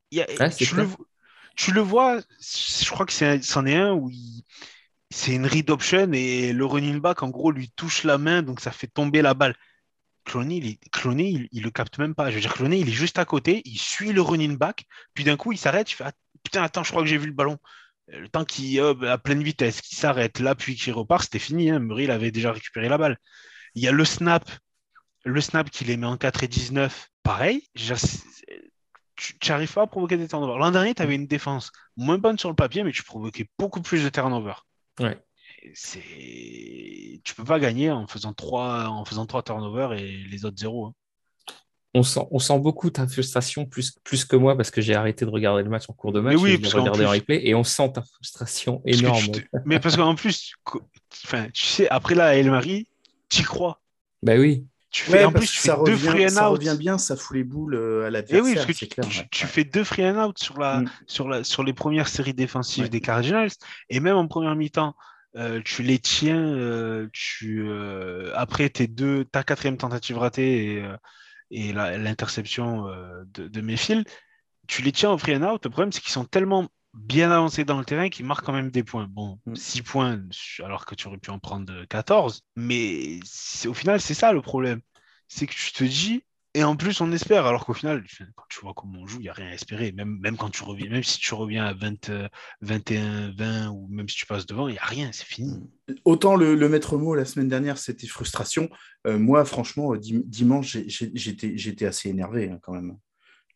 tu, 1.56 1.72
le, 1.72 1.80
vois, 1.80 2.20
je 2.40 2.90
crois 2.90 3.06
que 3.06 3.12
c'en 3.12 3.66
est, 3.66 3.76
un 3.76 3.92
où 3.92 4.10
c'est 5.10 5.32
une 5.32 5.46
read 5.46 5.70
option 5.70 6.12
et 6.12 6.52
le 6.52 6.64
running 6.64 7.00
back, 7.00 7.22
en 7.22 7.28
gros, 7.28 7.52
lui 7.52 7.70
touche 7.70 8.04
la 8.04 8.18
main, 8.18 8.42
donc 8.42 8.60
ça 8.60 8.72
fait 8.72 8.88
tomber 8.88 9.22
la 9.22 9.34
balle. 9.34 9.54
Cloné, 10.24 10.56
il, 10.56 11.48
il, 11.52 11.62
le 11.62 11.70
capte 11.70 11.98
même 11.98 12.16
pas. 12.16 12.30
Je 12.30 12.34
veux 12.34 12.40
dire, 12.40 12.52
Cloné, 12.52 12.78
il 12.78 12.88
est 12.88 12.92
juste 12.92 13.18
à 13.18 13.24
côté, 13.24 13.62
il 13.64 13.78
suit 13.78 14.12
le 14.12 14.20
running 14.20 14.56
back, 14.56 14.84
puis 15.14 15.22
d'un 15.22 15.36
coup, 15.36 15.52
il 15.52 15.58
s'arrête, 15.58 15.90
il 15.90 15.94
fait 15.94 16.04
ah, 16.04 16.12
Putain, 16.42 16.62
attends, 16.62 16.82
je 16.82 16.90
crois 16.90 17.02
que 17.02 17.08
j'ai 17.08 17.18
vu 17.18 17.26
le 17.26 17.32
ballon. 17.32 17.58
Le 18.08 18.28
temps 18.28 18.44
qu'il 18.44 18.80
à 18.80 19.18
pleine 19.18 19.42
vitesse, 19.42 19.80
qu'il 19.80 19.98
s'arrête 19.98 20.40
là, 20.40 20.54
puis 20.54 20.76
qu'il 20.76 20.92
repart, 20.92 21.24
c'était 21.24 21.38
fini. 21.38 21.70
Hein. 21.70 21.80
Murray, 21.80 22.04
il 22.04 22.10
avait 22.10 22.30
déjà 22.30 22.52
récupéré 22.52 22.88
la 22.88 22.98
balle. 22.98 23.18
Il 23.74 23.82
y 23.82 23.88
a 23.88 23.92
le 23.92 24.04
snap 24.04 24.48
le 25.26 25.40
snap 25.40 25.68
qui 25.70 25.84
les 25.84 25.96
met 25.96 26.06
en 26.06 26.16
4 26.16 26.44
et 26.44 26.48
19, 26.48 27.10
pareil, 27.26 27.62
tu 27.74 29.48
n'arrives 29.48 29.72
pas 29.72 29.82
à 29.82 29.86
provoquer 29.86 30.16
des 30.16 30.28
turnovers. 30.28 30.58
L'an 30.58 30.70
dernier, 30.70 30.94
tu 30.94 31.02
avais 31.02 31.14
une 31.14 31.26
défense 31.26 31.72
moins 31.96 32.18
bonne 32.18 32.38
sur 32.38 32.48
le 32.48 32.54
papier, 32.54 32.84
mais 32.84 32.92
tu 32.92 33.02
provoquais 33.02 33.48
beaucoup 33.58 33.80
plus 33.82 34.04
de 34.04 34.08
turnovers. 34.08 34.66
Ouais. 35.00 35.18
C'est... 35.74 37.20
Tu 37.24 37.34
peux 37.34 37.44
pas 37.44 37.58
gagner 37.58 37.90
en 37.90 38.06
faisant 38.06 38.32
3, 38.32 38.86
en 38.86 39.04
faisant 39.04 39.26
trois 39.26 39.42
turnovers 39.42 39.92
et 39.94 40.24
les 40.30 40.44
autres 40.44 40.58
0. 40.58 40.86
Hein. 40.86 40.94
on 41.94 42.02
sent, 42.02 42.20
on 42.30 42.38
sent 42.38 42.58
beaucoup 42.60 42.90
ta 42.90 43.08
frustration 43.08 43.66
plus, 43.66 43.96
plus 44.04 44.24
que 44.24 44.36
moi 44.36 44.56
parce 44.56 44.70
que 44.70 44.80
j'ai 44.80 44.94
arrêté 44.94 45.24
de 45.24 45.30
regarder 45.30 45.62
le 45.62 45.70
match 45.70 45.84
en 45.88 45.92
cours 45.92 46.12
de 46.12 46.20
match. 46.20 46.34
Mais 46.36 46.40
oui, 46.40 46.50
et 46.62 46.68
regarder 46.68 47.04
qu'en 47.04 47.08
en 47.10 47.12
replay 47.12 47.40
et 47.46 47.54
on 47.54 47.64
sent 47.64 47.92
ta 47.94 48.02
frustration 48.02 48.82
énorme. 48.84 49.18
tu 49.32 49.42
te- 49.42 49.56
Mais 49.64 49.80
parce 49.80 49.96
qu'en 49.96 50.14
plus, 50.14 50.54
enfin, 51.24 51.48
tu 51.52 51.66
sais, 51.66 51.88
après 51.88 52.14
là, 52.14 52.36
El 52.36 52.50
Marie, 52.50 52.86
tu 53.28 53.42
crois. 53.44 53.80
Bah 54.22 54.36
oui. 54.36 54.66
Tu 54.96 55.02
fais, 55.02 55.18
Ouais, 55.18 55.24
en 55.26 55.32
plus, 55.32 55.50
tu 55.50 55.58
ça 55.58 55.78
deux 55.84 55.94
free 55.94 56.24
and 56.24 56.30
ça 56.30 56.46
out. 56.50 56.56
revient 56.56 56.74
bien, 56.78 56.96
ça 56.96 57.16
fout 57.16 57.36
les 57.36 57.44
boules 57.44 57.74
euh, 57.74 58.04
à 58.04 58.08
Et 58.08 58.10
l'adversaire, 58.12 58.44
oui, 58.44 58.54
parce 58.54 58.64
que 58.64 58.72
c'est 58.72 58.86
tu, 58.86 58.94
clair. 58.94 59.06
tu- 59.10 59.18
ouais. 59.18 59.28
tu 59.30 59.46
fais 59.46 59.64
deux 59.64 59.84
free 59.84 60.08
and 60.08 60.18
out 60.24 60.38
sur, 60.38 60.58
la, 60.58 60.78
Mm. 60.80 60.90
sur, 61.06 61.28
la, 61.28 61.44
sur 61.44 61.62
les 61.64 61.74
premières 61.74 62.08
séries 62.08 62.32
défensives 62.32 62.84
Ouais. 62.84 62.88
des 62.88 63.02
Cardinals. 63.02 63.50
Et 63.90 64.00
même 64.00 64.16
en 64.16 64.26
première 64.26 64.56
mi-temps, 64.56 64.96
euh, 65.36 65.60
tu 65.62 65.82
les 65.82 65.98
tiens. 65.98 66.38
euh, 66.42 67.08
tu, 67.12 67.66
euh, 67.68 68.32
après 68.36 68.70
tes 68.70 68.86
deux, 68.86 69.26
ta 69.26 69.42
quatrième 69.44 69.76
tentative 69.76 70.16
ratée 70.16 70.82
et, 71.50 71.72
l'interception 71.74 72.86
de, 73.34 73.48
de 73.48 73.60
Mayfield, 73.60 74.08
tu 74.66 74.80
les 74.80 74.92
tiens 74.92 75.10
en 75.10 75.18
free 75.18 75.36
and 75.36 75.42
out. 75.42 75.62
Le 75.64 75.70
problème, 75.70 75.92
c'est 75.92 76.00
qu'ils 76.00 76.10
sont 76.12 76.24
tellement 76.24 76.68
bien 76.96 77.30
avancés 77.30 77.64
dans 77.64 77.78
le 77.78 77.84
terrain 77.84 78.08
qu'ils 78.08 78.26
marquent 78.26 78.44
quand 78.44 78.52
même 78.52 78.70
des 78.70 78.82
points. 78.82 79.06
Bon, 79.08 79.38
Mm. 79.46 79.54
6 79.54 79.82
points 79.82 80.20
alors 80.64 80.86
que 80.86 80.94
tu 80.94 81.06
aurais 81.08 81.18
pu 81.18 81.30
en 81.30 81.38
prendre 81.38 81.84
14. 81.88 82.42
Mais 82.56 83.20
c'est- 83.24 83.68
au 83.68 83.74
final, 83.74 84.00
c'est 84.00 84.14
ça 84.14 84.32
le 84.32 84.42
problème. 84.42 84.80
C'est 85.28 85.46
que 85.46 85.54
tu 85.54 85.72
te 85.72 85.84
dis, 85.84 86.22
et 86.54 86.64
en 86.64 86.74
plus, 86.76 87.00
on 87.02 87.12
espère, 87.12 87.44
alors 87.44 87.66
qu'au 87.66 87.74
final, 87.74 88.02
quand 88.34 88.44
tu 88.48 88.60
vois 88.60 88.72
comment 88.74 89.00
on 89.00 89.06
joue, 89.06 89.18
il 89.18 89.24
n'y 89.24 89.28
a 89.28 89.34
rien 89.34 89.48
à 89.48 89.52
espérer. 89.52 89.92
Même, 89.92 90.18
même 90.22 90.36
quand 90.38 90.48
tu 90.48 90.62
reviens, 90.62 90.88
même 90.88 91.02
si 91.02 91.18
tu 91.18 91.34
reviens 91.34 91.66
à 91.66 91.74
20, 91.74 92.08
euh, 92.08 92.28
21, 92.62 93.30
20, 93.36 93.68
ou 93.70 93.86
même 93.90 94.08
si 94.08 94.16
tu 94.16 94.24
passes 94.26 94.46
devant, 94.46 94.66
il 94.68 94.72
n'y 94.72 94.78
a 94.78 94.84
rien, 94.86 95.10
c'est 95.12 95.26
fini. 95.26 95.68
Autant 96.06 96.34
le, 96.34 96.54
le 96.54 96.68
maître 96.70 96.96
mot 96.96 97.14
la 97.14 97.26
semaine 97.26 97.48
dernière, 97.48 97.76
c'était 97.76 98.06
frustration. 98.06 98.70
Euh, 99.06 99.18
moi, 99.18 99.44
franchement, 99.44 99.92
euh, 99.92 99.98
dim- 99.98 100.22
dimanche, 100.24 100.78
j'étais 100.86 101.86
assez 101.86 102.08
énervé 102.08 102.50
hein, 102.50 102.58
quand 102.62 102.72
même. 102.72 102.96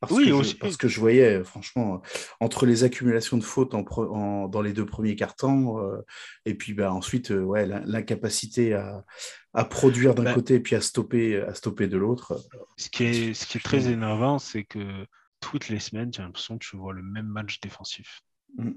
Parce, 0.01 0.13
Oui, 0.13 0.31
que 0.31 0.43
je, 0.43 0.57
parce 0.57 0.77
que 0.79 0.89
je 0.89 0.99
voyais, 0.99 1.37
euh, 1.41 1.45
franchement, 1.45 1.97
euh, 1.97 2.09
entre 2.41 2.65
les 2.65 2.85
accumulations 2.85 3.37
de 3.37 3.45
fautes 3.45 3.75
en 3.75 3.83
pre- 3.83 4.09
en- 4.11 4.49
dans 4.49 4.63
les 4.63 4.73
deux 4.73 4.87
premiers 4.87 5.15
quarts-temps, 5.15 5.79
euh, 5.79 6.01
et 6.47 6.55
puis 6.55 6.73
bah, 6.73 6.91
ensuite, 6.93 7.31
euh, 7.33 7.43
ouais, 7.43 7.67
l'in- 7.67 7.83
l'incapacité 7.85 8.73
à, 8.73 9.05
à 9.53 9.65
produire 9.67 10.15
d'un 10.15 10.23
Ben- 10.25 10.35
côté 10.35 10.55
et 10.55 10.61
puis 10.61 10.75
à 10.75 10.81
stopper, 10.81 11.41
à 11.43 11.53
stopper 11.55 11.87
de 11.87 11.99
l'autre. 11.99 12.41
Ce 12.79 12.89
qui 12.89 13.05
est, 13.05 13.35
ce 13.35 13.47
qui 13.47 13.59
est 13.59 13.61
très 13.61 13.89
énervant, 13.89 14.39
c'est 14.39 14.65
que 14.65 15.07
toutes 15.41 15.69
les 15.69 15.81
semaines, 15.81 16.11
j'ai 16.13 16.23
l'impression 16.23 16.57
que 16.57 16.65
tu 16.65 16.77
vois 16.79 16.95
le 16.95 17.03
même 17.03 17.27
match 17.27 17.61
défensif. 17.61 18.23
Mm. 18.57 18.71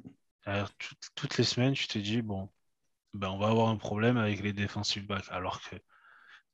Alors, 0.46 0.72
tout- 0.78 0.96
toutes 1.16 1.38
les 1.38 1.46
semaines, 1.46 1.74
tu 1.74 1.88
te 1.88 1.98
dis, 2.00 2.22
bon, 2.22 2.50
ben, 3.14 3.30
on 3.30 3.38
va 3.38 3.48
avoir 3.48 3.70
un 3.70 3.78
problème 3.78 4.18
avec 4.18 4.44
les 4.44 4.52
defensive 4.52 5.08
backs, 5.08 5.30
alors 5.30 5.62
que 5.62 5.78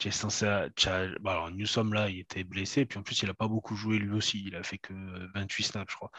as- 0.08 1.20
bon, 1.20 1.30
alors, 1.30 1.52
Newsom, 1.52 1.94
là, 1.94 2.10
il 2.10 2.20
était 2.20 2.44
blessé, 2.44 2.86
puis 2.86 3.00
en 3.00 3.04
plus, 3.04 3.22
il 3.22 3.28
n'a 3.28 3.34
pas 3.34 3.48
beaucoup 3.48 3.76
joué 3.76 3.98
lui 4.00 4.12
aussi. 4.16 4.44
Il 4.46 4.56
a 4.56 4.64
fait 4.64 4.78
que 4.78 4.94
28 5.34 5.64
snaps, 5.64 5.92
je 5.92 5.96
crois. 5.98 6.12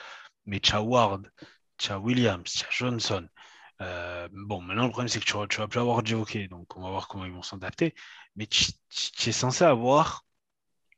Mais 0.47 0.61
as 0.73 0.83
Ward, 0.83 1.31
as 1.89 1.99
Williams, 1.99 2.65
as 2.69 2.73
Johnson. 2.73 3.29
Euh, 3.83 4.29
bon, 4.33 4.61
maintenant, 4.63 4.85
le 4.87 4.91
problème, 4.91 5.09
c'est 5.09 5.21
que 5.21 5.25
tu, 5.25 5.35
vas- 5.37 5.69
plus 5.69 5.81
avoir 5.81 6.05
J.O.K., 6.05 6.49
donc 6.49 6.77
on 6.77 6.83
va 6.83 6.91
voir 6.91 7.09
comment 7.09 7.25
ils 7.27 7.33
vont 7.33 7.43
s'adapter. 7.43 7.95
Mais 8.37 8.47
tu, 8.47 8.65
es 9.29 9.33
censé 9.33 9.65
avoir 9.65 10.25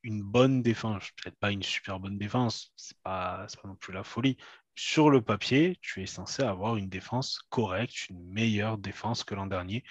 une 0.03 0.23
bonne 0.23 0.63
défense. 0.63 1.11
Peut-être 1.23 1.39
pas 1.39 1.53
une 1.53 1.63
super 1.63 2.01
bonne 2.01 2.19
défense, 2.19 2.73
c'est 2.77 2.99
pas, 3.03 3.47
pas 3.63 3.69
non 3.69 3.77
plus 3.77 3.93
la 3.93 4.05
folie. 4.05 4.37
Sur 4.75 5.11
le 5.11 5.23
papier, 5.23 5.79
tu 5.83 6.03
es 6.03 6.07
censé 6.07 6.43
avoir 6.43 6.77
une 6.77 6.89
défense 6.89 7.41
correcte, 7.51 8.09
une 8.09 8.25
meilleure 8.33 8.79
défense 8.79 9.23
que 9.25 9.35
l'an 9.35 9.47
dernier. 9.47 9.85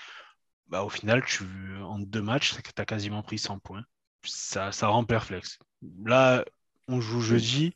Bah, 0.72 0.84
au 0.84 0.90
final, 0.90 1.24
tu, 1.26 1.46
en 1.84 2.00
deux 2.00 2.22
matchs, 2.24 2.56
tu 2.64 2.82
as 2.82 2.86
quasiment 2.86 3.24
pris 3.24 3.40
100 3.40 3.60
points. 3.60 3.84
Ça, 4.26 4.72
ça 4.72 4.88
rend 4.88 5.06
perplexe. 5.06 5.60
Là, 6.06 6.46
on 6.90 7.02
joue 7.02 7.22
jeudi, 7.22 7.76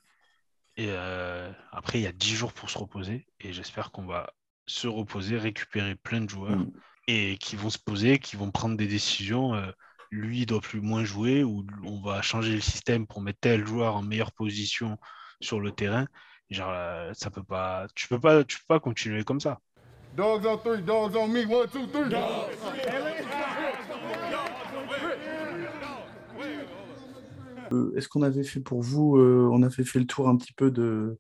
et 0.78 0.88
euh, 0.90 1.52
après, 1.72 2.00
il 2.00 2.04
y 2.04 2.08
a 2.08 2.14
10 2.14 2.36
jours 2.36 2.54
pour 2.54 2.70
se 2.70 2.78
reposer, 2.78 3.28
et 3.40 3.54
j'espère 3.54 3.92
qu'on 3.92 4.06
va 4.06 4.34
se 4.68 4.88
reposer, 4.88 5.38
récupérer 5.38 5.96
plein 5.96 6.22
de 6.22 6.30
joueurs, 6.30 6.66
Mm. 6.66 6.72
et 7.08 7.38
qui 7.40 7.56
vont 7.58 7.70
se 7.70 7.80
poser, 7.80 8.20
qui 8.20 8.36
vont 8.38 8.52
prendre 8.52 8.78
des 8.78 8.88
décisions. 8.88 9.56
euh, 9.56 9.72
lui 10.12 10.42
il 10.42 10.46
doit 10.46 10.62
plus 10.62 10.82
moins 10.82 11.04
jouer 11.06 11.44
ou 11.44 11.66
on 11.84 12.02
va 12.02 12.22
changer 12.22 12.54
le 12.56 12.62
système 12.62 13.08
pour 13.08 13.22
mettre 13.22 13.40
tel 13.42 13.66
joueur 13.68 13.96
en 13.98 14.04
meilleure 14.04 14.32
position 14.34 14.98
sur 15.42 15.60
le 15.60 15.72
terrain. 15.74 16.08
Genre, 16.50 16.72
euh, 16.72 17.14
ça 17.14 17.32
peut 17.32 17.44
pas, 17.44 17.88
tu 17.96 18.08
peux 18.08 18.20
pas, 18.20 18.44
tu 18.46 18.58
peux 18.60 18.66
pas 18.68 18.80
continuer 18.80 19.24
comme 19.26 19.40
ça. 19.42 19.60
Dogs 20.16 20.46
on 20.46 20.58
three, 20.58 20.82
dogs 20.82 21.16
on 21.16 21.28
me. 21.28 21.46
One, 21.46 21.68
two, 21.68 21.88
three. 21.88 22.16
Euh, 27.72 27.92
Est-ce 27.98 28.08
qu'on 28.08 28.22
avait 28.22 28.44
fait 28.44 28.60
pour 28.60 28.82
vous, 28.82 29.18
euh, 29.18 29.50
on 29.52 29.64
avait 29.64 29.84
fait 29.84 30.00
le 30.00 30.06
tour 30.06 30.30
un 30.30 30.38
petit 30.38 30.54
peu 30.54 30.70
de, 30.72 31.18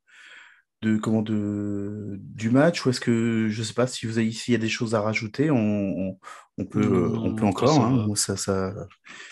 de 0.81 0.97
comment 0.97 1.21
de 1.23 2.17
du 2.19 2.49
match 2.51 2.85
ou 2.85 2.89
est-ce 2.89 2.99
que 2.99 3.47
je 3.49 3.63
sais 3.63 3.73
pas 3.73 3.87
si 3.87 4.05
vous 4.05 4.19
avez 4.19 4.31
s'il 4.31 4.51
y 4.51 4.55
a 4.55 4.59
des 4.59 4.69
choses 4.69 4.93
à 4.93 5.01
rajouter, 5.01 5.49
on, 5.49 5.57
on, 5.57 6.17
on 6.59 6.65
peut 6.65 6.81
euh, 6.81 7.09
Non, 7.09 7.25
on 7.25 7.35
peut 7.35 7.41
moi, 7.41 7.49
encore. 7.49 7.69
ça 7.73 7.81
hein. 7.81 7.97
va. 7.97 8.05
Moi, 8.05 8.15
ça, 8.15 8.37
ça... 8.37 8.73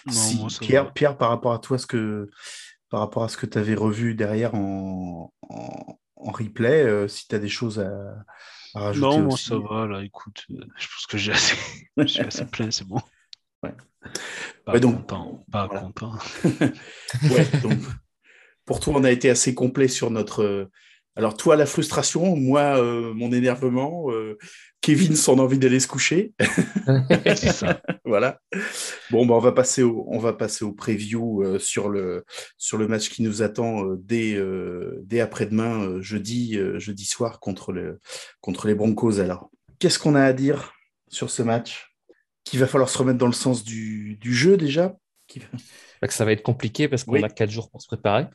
Non, 0.08 0.12
Si, 0.12 0.39
moi, 0.39 0.49
ça 0.49 0.60
Pierre, 0.60 0.86
va. 0.86 0.91
Pierre, 0.91 1.17
par 1.17 1.30
rapport 1.30 1.54
à 1.54 1.60
toi, 1.60 1.78
ce 1.78 1.86
que 1.88 2.30
par 2.89 2.99
rapport 2.99 3.23
à 3.23 3.30
ce 3.30 3.38
que 3.38 3.45
tu 3.45 3.58
avais 3.58 3.76
revu 3.76 4.15
derrière 4.15 4.56
en, 4.56 5.32
en, 5.49 5.99
en 6.15 6.32
replay, 6.32 6.84
euh, 6.84 7.08
si 7.08 7.28
tu 7.28 7.36
as 7.36 7.39
des 7.39 7.49
choses 7.49 7.80
à, 7.80 8.15
à 8.76 8.80
rajouter 8.80 9.08
Non, 9.08 9.20
moi 9.22 9.34
aussi. 9.34 9.46
ça 9.50 9.58
va 9.58 9.86
là. 9.88 10.04
Écoute, 10.04 10.46
euh, 10.52 10.66
je 10.78 10.88
pense 10.88 11.06
que 11.08 11.18
j'ai 11.18 11.32
assez, 11.34 11.56
je 11.98 12.06
suis 12.06 12.22
assez 12.22 12.46
plein, 12.46 12.72
c'est 12.72 12.86
bon. 12.88 13.00
Ouais. 13.64 13.74
Pas 14.66 14.74
Ouais, 14.74 14.80
donc, 14.80 14.98
content, 14.98 15.46
pas 15.52 15.68
voilà. 15.68 15.82
content. 15.82 16.14
Ouais, 17.32 17.46
donc, 17.62 17.80
pour 18.66 18.80
toi, 18.80 18.94
on 18.98 19.04
a 19.04 19.12
été 19.12 19.30
assez 19.30 19.54
complet 19.54 19.88
sur 19.88 20.10
notre. 20.12 20.44
euh, 20.44 20.72
Alors, 21.16 21.36
toi, 21.38 21.56
la 21.56 21.66
frustration, 21.66 22.36
moi, 22.36 22.78
euh, 22.82 23.14
mon 23.14 23.32
énervement, 23.32 24.12
euh, 24.12 24.38
Kevin, 24.84 25.15
son 25.15 25.39
envie 25.39 25.58
d'aller 25.58 25.80
se 25.80 25.88
coucher. 25.88 26.34
c'est 27.26 27.54
ça. 27.54 27.82
voilà. 28.06 28.39
Bon, 29.12 29.26
bah, 29.26 29.34
on 29.34 29.39
va 29.39 29.54
passer 29.54 29.82
au, 29.82 30.06
on 30.10 30.19
va 30.19 30.34
passer 30.34 30.65
au 30.65 30.74
preview 30.74 31.41
euh, 31.41 31.58
sur, 31.58 31.88
le, 31.89 32.26
sur 32.58 32.78
le 32.78 32.88
match 32.89 33.10
qui 33.10 33.24
nous 33.24 33.41
attend 33.41 33.86
euh, 33.86 33.96
dès, 33.98 34.36
euh, 34.36 35.00
dès 35.06 35.22
après-demain, 35.22 36.02
jeudi, 36.02 36.60
jeudi 36.76 37.06
soir, 37.06 37.39
contre, 37.39 37.72
le, 37.72 38.02
contre 38.41 38.67
les 38.67 38.76
Broncos. 38.76 39.19
Alors, 39.19 39.50
qu'est-ce 39.80 39.98
qu'on 40.00 40.15
a 40.15 40.22
à 40.24 40.34
dire 40.34 40.74
sur 41.08 41.30
ce 41.30 41.43
match 41.43 41.96
Qu'il 42.43 42.60
va 42.60 42.67
falloir 42.67 42.89
se 42.89 42.98
remettre 42.98 43.17
dans 43.19 43.26
le 43.28 43.32
sens 43.32 43.63
du, 43.63 44.17
du 44.17 44.34
jeu 44.34 44.58
déjà? 44.58 44.96
Qui- 45.28 45.39
Bah, 46.02 46.10
que 46.10 46.13
ça 46.13 46.26
va 46.26 46.34
être 46.34 46.43
compliqué 46.43 46.89
parce 46.89 47.06
qu'on 47.06 47.13
Oui. 47.13 47.24
a 47.24 47.30
quatre 47.30 47.52
jours 47.52 47.72
pour 47.72 47.82
se 47.82 47.88
préparer, 47.88 48.26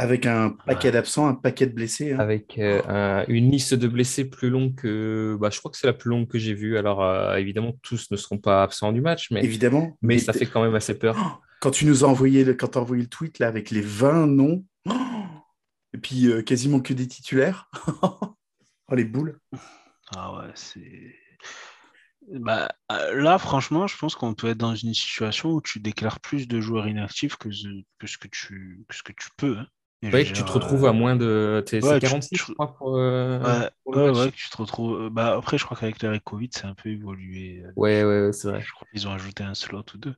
Avec 0.00 0.26
un 0.26 0.50
paquet 0.50 0.92
d'absents, 0.92 1.26
un 1.26 1.34
paquet 1.34 1.66
de 1.66 1.72
blessés. 1.74 2.12
hein. 2.12 2.20
avec 2.20 2.56
euh, 2.58 2.80
un- 2.86 3.24
une 3.26 3.50
liste 3.50 3.74
de 3.74 3.88
blessés 3.88 4.24
plus 4.24 4.48
longue 4.48 4.76
que. 4.76 5.36
Bah, 5.40 5.50
je 5.50 5.58
crois 5.58 5.72
que 5.72 5.76
c'est 5.76 5.88
la 5.88 5.92
plus 5.92 6.08
longue 6.10 6.28
que 6.28 6.38
j'ai 6.38 6.54
vue. 6.54 6.78
Alors, 6.78 7.02
euh, 7.02 7.34
évidemment, 7.36 7.72
tous 7.82 8.08
ne 8.12 8.16
seront 8.16 8.38
pas 8.38 8.62
absents 8.62 8.92
du 8.92 9.00
match, 9.00 9.30
mais, 9.32 9.42
Évidemment. 9.44 9.98
mais 10.00 10.18
ça 10.18 10.32
fait 10.32 10.46
quand 10.46 10.62
même 10.62 10.74
assez 10.76 10.96
peur. 10.96 11.42
Quand 11.60 11.72
tu 11.72 11.84
nous 11.86 12.04
as 12.04 12.08
envoyé 12.08 12.44
le, 12.44 12.54
quand 12.54 12.68
t'as 12.68 12.80
envoyé 12.80 13.02
le 13.02 13.08
tweet 13.08 13.40
là, 13.40 13.48
avec 13.48 13.72
les 13.72 13.80
20 13.80 14.28
noms, 14.28 14.64
et 15.94 15.98
puis 15.98 16.28
euh, 16.28 16.42
quasiment 16.42 16.78
que 16.80 16.92
des 16.94 17.08
titulaires. 17.08 17.68
oh, 18.02 18.94
les 18.94 19.04
boules. 19.04 19.40
Ah 20.14 20.38
ouais, 20.38 20.50
c'est. 20.54 21.12
Bah, 22.30 22.68
là, 23.14 23.38
franchement, 23.38 23.86
je 23.86 23.96
pense 23.96 24.14
qu'on 24.14 24.34
peut 24.34 24.48
être 24.50 24.58
dans 24.58 24.74
une 24.74 24.92
situation 24.94 25.50
où 25.50 25.60
tu 25.62 25.80
déclares 25.80 26.20
plus 26.20 26.46
de 26.46 26.60
joueurs 26.60 26.86
inactifs 26.86 27.36
que, 27.36 27.50
ce- 27.50 27.66
que 27.98 28.06
ce, 28.06 28.18
que, 28.18 28.28
tu, 28.28 28.84
que 28.88 28.94
ce 28.94 29.02
que 29.02 29.12
tu 29.12 29.28
peux. 29.36 29.56
hein. 29.58 29.66
Ouais, 30.02 30.24
tu 30.24 30.32
te 30.32 30.52
retrouves 30.52 30.84
euh, 30.84 30.90
à 30.90 30.92
moins 30.92 31.16
de. 31.16 31.62
t'es- 31.66 31.82
ouais, 31.84 31.94
c'est 31.94 31.94
tu- 31.94 32.06
46, 32.06 32.30
tu- 32.30 32.44
je 32.46 32.52
crois, 32.54 32.76
pour, 32.76 32.96
euh, 32.96 33.38
Ouais, 33.40 33.70
pour 33.84 33.94
le 33.96 34.00
ouais, 34.02 34.06
match. 34.12 34.16
ouais, 34.26 34.30
que 34.30 34.36
tu 34.36 34.48
te 34.48 34.56
retrouves. 34.56 35.08
Bah, 35.10 35.34
après, 35.36 35.58
je 35.58 35.64
crois 35.64 35.76
qu'avec 35.76 36.00
le 36.02 36.18
Covid, 36.20 36.48
c'est 36.52 36.66
un 36.66 36.74
peu 36.74 36.88
évolué. 36.90 37.62
euh, 37.64 37.72
Ouais, 37.74 38.04
ouais, 38.04 38.26
ouais, 38.26 38.32
c'est 38.32 38.48
vrai. 38.48 38.62
Je 38.62 38.70
crois 38.72 38.86
qu'ils 38.92 39.08
ont 39.08 39.12
ajouté 39.12 39.42
un 39.42 39.54
slot 39.54 39.84
ou 39.94 39.98
deux. 39.98 40.14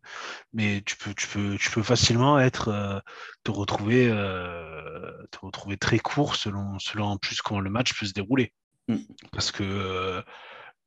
Mais 0.52 0.82
tu 0.84 0.96
peux, 0.96 1.14
tu 1.14 1.28
peux, 1.28 1.56
tu 1.58 1.70
peux 1.70 1.82
facilement 1.82 2.38
être, 2.40 2.68
euh, 2.68 3.00
te 3.44 3.50
retrouver, 3.50 4.08
euh, 4.10 5.10
te 5.30 5.38
retrouver 5.40 5.76
très 5.78 5.98
court 5.98 6.36
selon, 6.36 6.78
selon 6.78 7.06
en 7.06 7.16
plus 7.16 7.40
comment 7.42 7.60
le 7.60 7.70
match 7.70 7.98
peut 7.98 8.06
se 8.06 8.12
dérouler. 8.12 8.52
Mm. 8.88 8.96
Parce 9.32 9.52
que 9.52 9.62
euh, 9.64 10.22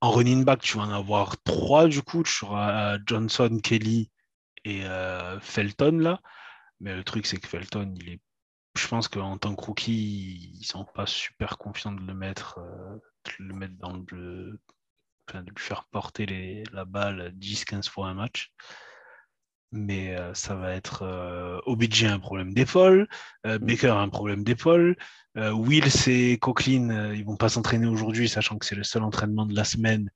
en 0.01 0.11
running 0.11 0.43
back, 0.45 0.61
tu 0.61 0.77
vas 0.77 0.83
en 0.83 0.91
avoir 0.91 1.35
trois 1.43 1.87
du 1.87 2.01
coup. 2.01 2.23
Tu 2.23 2.45
auras 2.45 2.97
Johnson, 3.07 3.59
Kelly 3.63 4.11
et 4.65 4.85
euh, 4.85 5.39
Felton 5.39 5.99
là. 5.99 6.19
Mais 6.81 6.95
le 6.95 7.03
truc, 7.03 7.25
c'est 7.25 7.37
que 7.39 7.47
Felton, 7.47 7.93
il 7.97 8.09
est, 8.13 8.19
je 8.75 8.87
pense 8.87 9.07
qu'en 9.07 9.37
tant 9.37 9.55
que 9.55 9.65
rookie, 9.65 10.51
ils 10.59 10.65
sont 10.65 10.85
pas 10.85 11.05
super 11.05 11.57
confiants 11.57 11.91
de 11.91 12.05
le 12.05 12.13
mettre, 12.13 12.59
euh, 12.59 12.95
de 13.25 13.45
le 13.45 13.53
mettre 13.53 13.75
dans 13.77 14.03
le, 14.11 14.59
enfin, 15.29 15.41
de 15.41 15.49
lui 15.49 15.59
faire 15.59 15.85
porter 15.85 16.25
les, 16.25 16.63
la 16.71 16.85
balle 16.85 17.33
10-15 17.37 17.89
fois 17.89 18.07
un 18.07 18.13
match. 18.15 18.51
Mais 19.71 20.15
euh, 20.15 20.33
ça 20.35 20.53
va 20.53 20.71
être 20.75 21.01
euh, 21.01 21.59
a 21.65 22.13
un 22.13 22.19
problème 22.19 22.53
d'épaule, 22.53 23.07
euh, 23.47 23.57
Baker 23.57 23.87
a 23.89 24.01
un 24.01 24.09
problème 24.09 24.43
d'épaule, 24.43 24.95
Wills 25.35 26.07
et 26.09 26.37
Coquelin, 26.37 27.11
ils 27.15 27.25
vont 27.25 27.37
pas 27.37 27.49
s'entraîner 27.49 27.87
aujourd'hui, 27.87 28.29
sachant 28.29 28.59
que 28.59 28.67
c'est 28.67 28.75
le 28.75 28.83
seul 28.83 29.01
entraînement 29.01 29.47
de 29.47 29.55
la 29.55 29.63
semaine. 29.63 30.11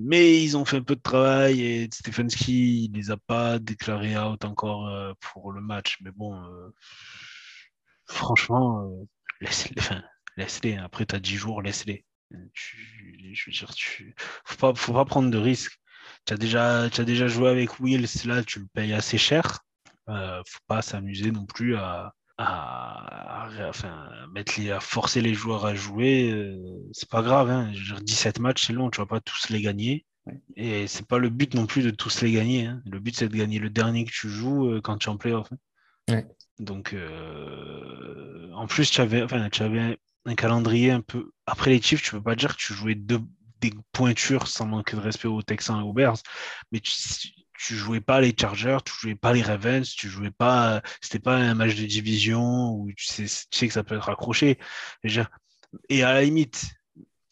Mais 0.00 0.42
ils 0.44 0.56
ont 0.56 0.64
fait 0.64 0.76
un 0.76 0.82
peu 0.82 0.94
de 0.94 1.00
travail 1.00 1.60
et 1.60 1.88
Stefanski, 1.92 2.84
il 2.84 2.92
les 2.92 3.10
a 3.10 3.16
pas 3.16 3.58
déclarés 3.58 4.16
out 4.16 4.44
encore 4.44 4.86
euh, 4.88 5.12
pour 5.20 5.50
le 5.50 5.60
match. 5.60 5.98
Mais 6.02 6.12
bon, 6.12 6.40
euh, 6.40 6.70
franchement, 8.06 8.84
euh, 8.84 9.04
laisse-les. 9.40 9.74
Enfin, 9.78 10.02
laisse-les. 10.36 10.76
Après, 10.76 11.04
tu 11.04 11.16
as 11.16 11.20
10 11.20 11.36
jours, 11.36 11.62
laisse-les. 11.62 12.04
Je 12.30 13.44
veux 13.46 13.52
dire, 13.52 13.74
tu 13.74 14.14
faut 14.44 14.56
pas, 14.56 14.72
pas 14.72 15.04
prendre 15.04 15.30
de 15.30 15.38
risques. 15.38 15.80
Tu 16.26 16.32
as, 16.32 16.36
déjà, 16.36 16.88
déjà 16.88 17.26
joué 17.26 17.48
avec 17.48 17.80
Wills, 17.80 18.06
là, 18.24 18.44
tu 18.44 18.60
le 18.60 18.66
payes 18.66 18.92
assez 18.92 19.18
cher. 19.18 19.64
Faut 20.06 20.64
pas 20.68 20.80
s'amuser 20.80 21.32
non 21.32 21.44
plus 21.44 21.76
à, 21.76 22.14
à, 22.38 23.48
enfin, 23.68 24.08
mettre 24.32 24.58
les, 24.58 24.70
à 24.70 24.80
forcer 24.80 25.20
les 25.20 25.34
joueurs 25.34 25.66
à 25.66 25.74
jouer. 25.74 26.30
Euh, 26.30 26.56
c'est 26.92 27.08
pas 27.08 27.22
grave. 27.22 27.50
Hein. 27.50 27.70
Je 27.74 27.80
veux 27.80 27.96
dire, 27.96 28.00
17 28.00 28.38
matchs, 28.38 28.66
c'est 28.66 28.72
long, 28.72 28.90
tu 28.90 29.00
vas 29.00 29.06
pas 29.06 29.20
tous 29.20 29.50
les 29.50 29.60
gagner. 29.60 30.06
Et 30.56 30.86
c'est 30.86 31.06
pas 31.06 31.18
le 31.18 31.30
but 31.30 31.54
non 31.54 31.66
plus 31.66 31.82
de 31.82 31.90
tous 31.90 32.20
les 32.22 32.32
gagner. 32.32 32.66
Hein. 32.66 32.82
Le 32.86 33.00
but, 33.00 33.16
c'est 33.16 33.28
de 33.28 33.36
gagner 33.36 33.58
le 33.58 33.70
dernier 33.70 34.04
que 34.04 34.12
tu 34.12 34.28
joues 34.28 34.68
euh, 34.68 34.80
quand 34.80 34.98
tu 34.98 35.08
es 35.08 35.12
en 35.12 35.16
playoff. 35.16 35.48
Hein. 36.08 36.22
Donc, 36.58 36.92
euh, 36.92 38.50
en 38.52 38.66
plus, 38.66 38.90
tu 38.90 39.00
avais, 39.00 39.22
enfin, 39.22 39.48
tu 39.50 39.62
avais 39.62 39.98
un 40.24 40.34
calendrier 40.34 40.90
un 40.90 41.00
peu. 41.00 41.30
Après 41.46 41.70
les 41.70 41.80
Chiefs, 41.80 42.02
tu 42.02 42.12
peux 42.12 42.22
pas 42.22 42.36
dire 42.36 42.56
que 42.56 42.60
tu 42.60 42.74
jouais 42.74 42.94
deux, 42.94 43.20
des 43.60 43.72
pointures 43.92 44.46
sans 44.46 44.66
manquer 44.66 44.96
de 44.96 45.00
respect 45.00 45.28
aux 45.28 45.42
Texans 45.42 45.80
et 45.80 45.82
aux 45.82 45.92
Bears, 45.92 46.18
mais 46.72 46.80
tu, 46.80 46.92
tu 47.58 47.74
jouais 47.76 48.00
pas 48.00 48.20
les 48.20 48.34
Chargers, 48.38 48.78
tu 48.84 48.92
jouais 49.00 49.14
pas 49.14 49.32
les 49.32 49.42
Ravens, 49.42 49.88
tu 49.88 50.08
jouais 50.08 50.30
pas. 50.30 50.82
C'était 51.00 51.18
pas 51.18 51.36
un 51.36 51.54
match 51.54 51.74
de 51.76 51.84
division 51.84 52.72
où 52.72 52.90
tu 52.96 53.06
sais, 53.06 53.68
que 53.68 53.72
ça 53.72 53.84
peut 53.84 53.96
être 53.96 54.08
accroché. 54.08 54.58
Et 55.88 56.02
à 56.02 56.12
la 56.14 56.22
limite, 56.22 56.66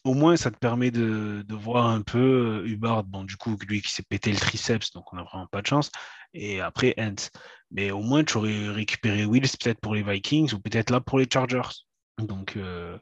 au 0.03 0.13
moins, 0.13 0.37
ça 0.37 0.51
te 0.51 0.57
permet 0.57 0.91
de, 0.91 1.43
de 1.45 1.55
voir 1.55 1.87
un 1.87 2.01
peu 2.01 2.63
Hubbard, 2.65 3.03
bon, 3.03 3.23
du 3.23 3.35
coup, 3.37 3.57
lui 3.67 3.81
qui 3.81 3.91
s'est 3.91 4.03
pété 4.03 4.31
le 4.31 4.37
triceps, 4.37 4.91
donc 4.91 5.11
on 5.13 5.17
n'a 5.17 5.23
vraiment 5.23 5.47
pas 5.47 5.61
de 5.61 5.67
chance. 5.67 5.91
Et 6.33 6.61
après, 6.61 6.93
Ents. 6.99 7.29
Mais 7.71 7.91
au 7.91 8.01
moins, 8.01 8.23
tu 8.23 8.37
aurais 8.37 8.69
récupéré 8.69 9.25
Wills 9.25 9.49
peut-être 9.59 9.81
pour 9.81 9.95
les 9.95 10.03
Vikings 10.03 10.53
ou 10.53 10.59
peut-être 10.59 10.89
là 10.91 11.01
pour 11.01 11.19
les 11.19 11.27
Chargers. 11.31 11.69
Donc, 12.19 12.55
euh, 12.57 12.97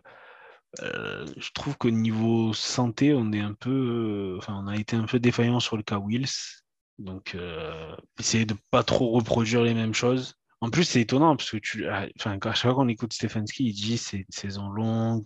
euh, 0.82 1.26
je 1.38 1.52
trouve 1.52 1.78
qu'au 1.78 1.92
niveau 1.92 2.54
santé, 2.54 3.14
on 3.14 3.32
est 3.32 3.40
un 3.40 3.54
peu, 3.54 4.36
euh, 4.36 4.38
enfin, 4.38 4.56
on 4.64 4.68
a 4.68 4.76
été 4.76 4.96
un 4.96 5.06
peu 5.06 5.20
défaillant 5.20 5.60
sur 5.60 5.78
le 5.78 5.84
cas 5.84 6.00
Wills. 6.00 6.28
Donc, 7.00 7.38
essayer 8.20 8.46
de 8.46 8.56
pas 8.72 8.84
trop 8.84 9.12
reproduire 9.12 9.62
les 9.62 9.74
mêmes 9.74 9.94
choses. 9.94 10.36
En 10.62 10.70
plus, 10.70 10.86
c'est 10.86 11.02
étonnant 11.02 11.36
parce 11.36 11.52
que 11.52 11.58
tu, 11.58 11.88
ah, 11.88 12.08
enfin, 12.18 12.38
à 12.42 12.54
chaque 12.54 12.72
fois 12.72 12.76
qu'on 12.76 12.88
écoute 12.88 13.14
Stefanski, 13.14 13.66
il 13.66 13.74
dit 13.74 13.98
c'est 13.98 14.18
une 14.18 14.26
saison 14.30 14.70
longue, 14.70 15.26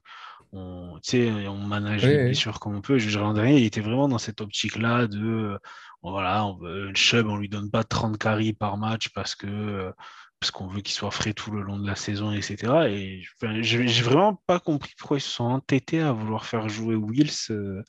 on, 0.51 0.99
on 1.13 1.57
manage 1.57 2.05
les 2.05 2.25
blessures 2.25 2.59
comme 2.59 2.75
on 2.75 2.81
peut. 2.81 2.97
Je 2.97 3.09
dirais, 3.09 3.55
il 3.55 3.65
était 3.65 3.81
vraiment 3.81 4.07
dans 4.07 4.17
cette 4.17 4.41
optique-là 4.41 5.07
de, 5.07 5.57
voilà, 6.01 6.45
on 6.45 6.57
veut, 6.57 6.87
le 6.87 6.95
Chubb, 6.95 7.27
on 7.27 7.37
lui 7.37 7.49
donne 7.49 7.69
pas 7.69 7.83
30 7.83 8.17
carries 8.17 8.53
par 8.53 8.77
match 8.77 9.09
parce 9.09 9.35
que 9.35 9.93
parce 10.39 10.51
qu'on 10.51 10.67
veut 10.67 10.79
qu'il 10.79 10.93
soit 10.93 11.11
frais 11.11 11.33
tout 11.33 11.51
le 11.51 11.61
long 11.61 11.77
de 11.77 11.85
la 11.85 11.95
saison, 11.95 12.31
etc. 12.31 12.87
Et 12.89 13.23
j'ai 13.61 14.03
vraiment 14.03 14.35
pas 14.47 14.59
compris 14.59 14.93
pourquoi 14.97 15.17
ils 15.17 15.21
se 15.21 15.29
sont 15.29 15.43
entêtés 15.43 15.99
à 15.99 16.13
vouloir 16.13 16.45
faire 16.45 16.69
jouer 16.69 16.95
Wills 16.95 17.51
euh, 17.51 17.83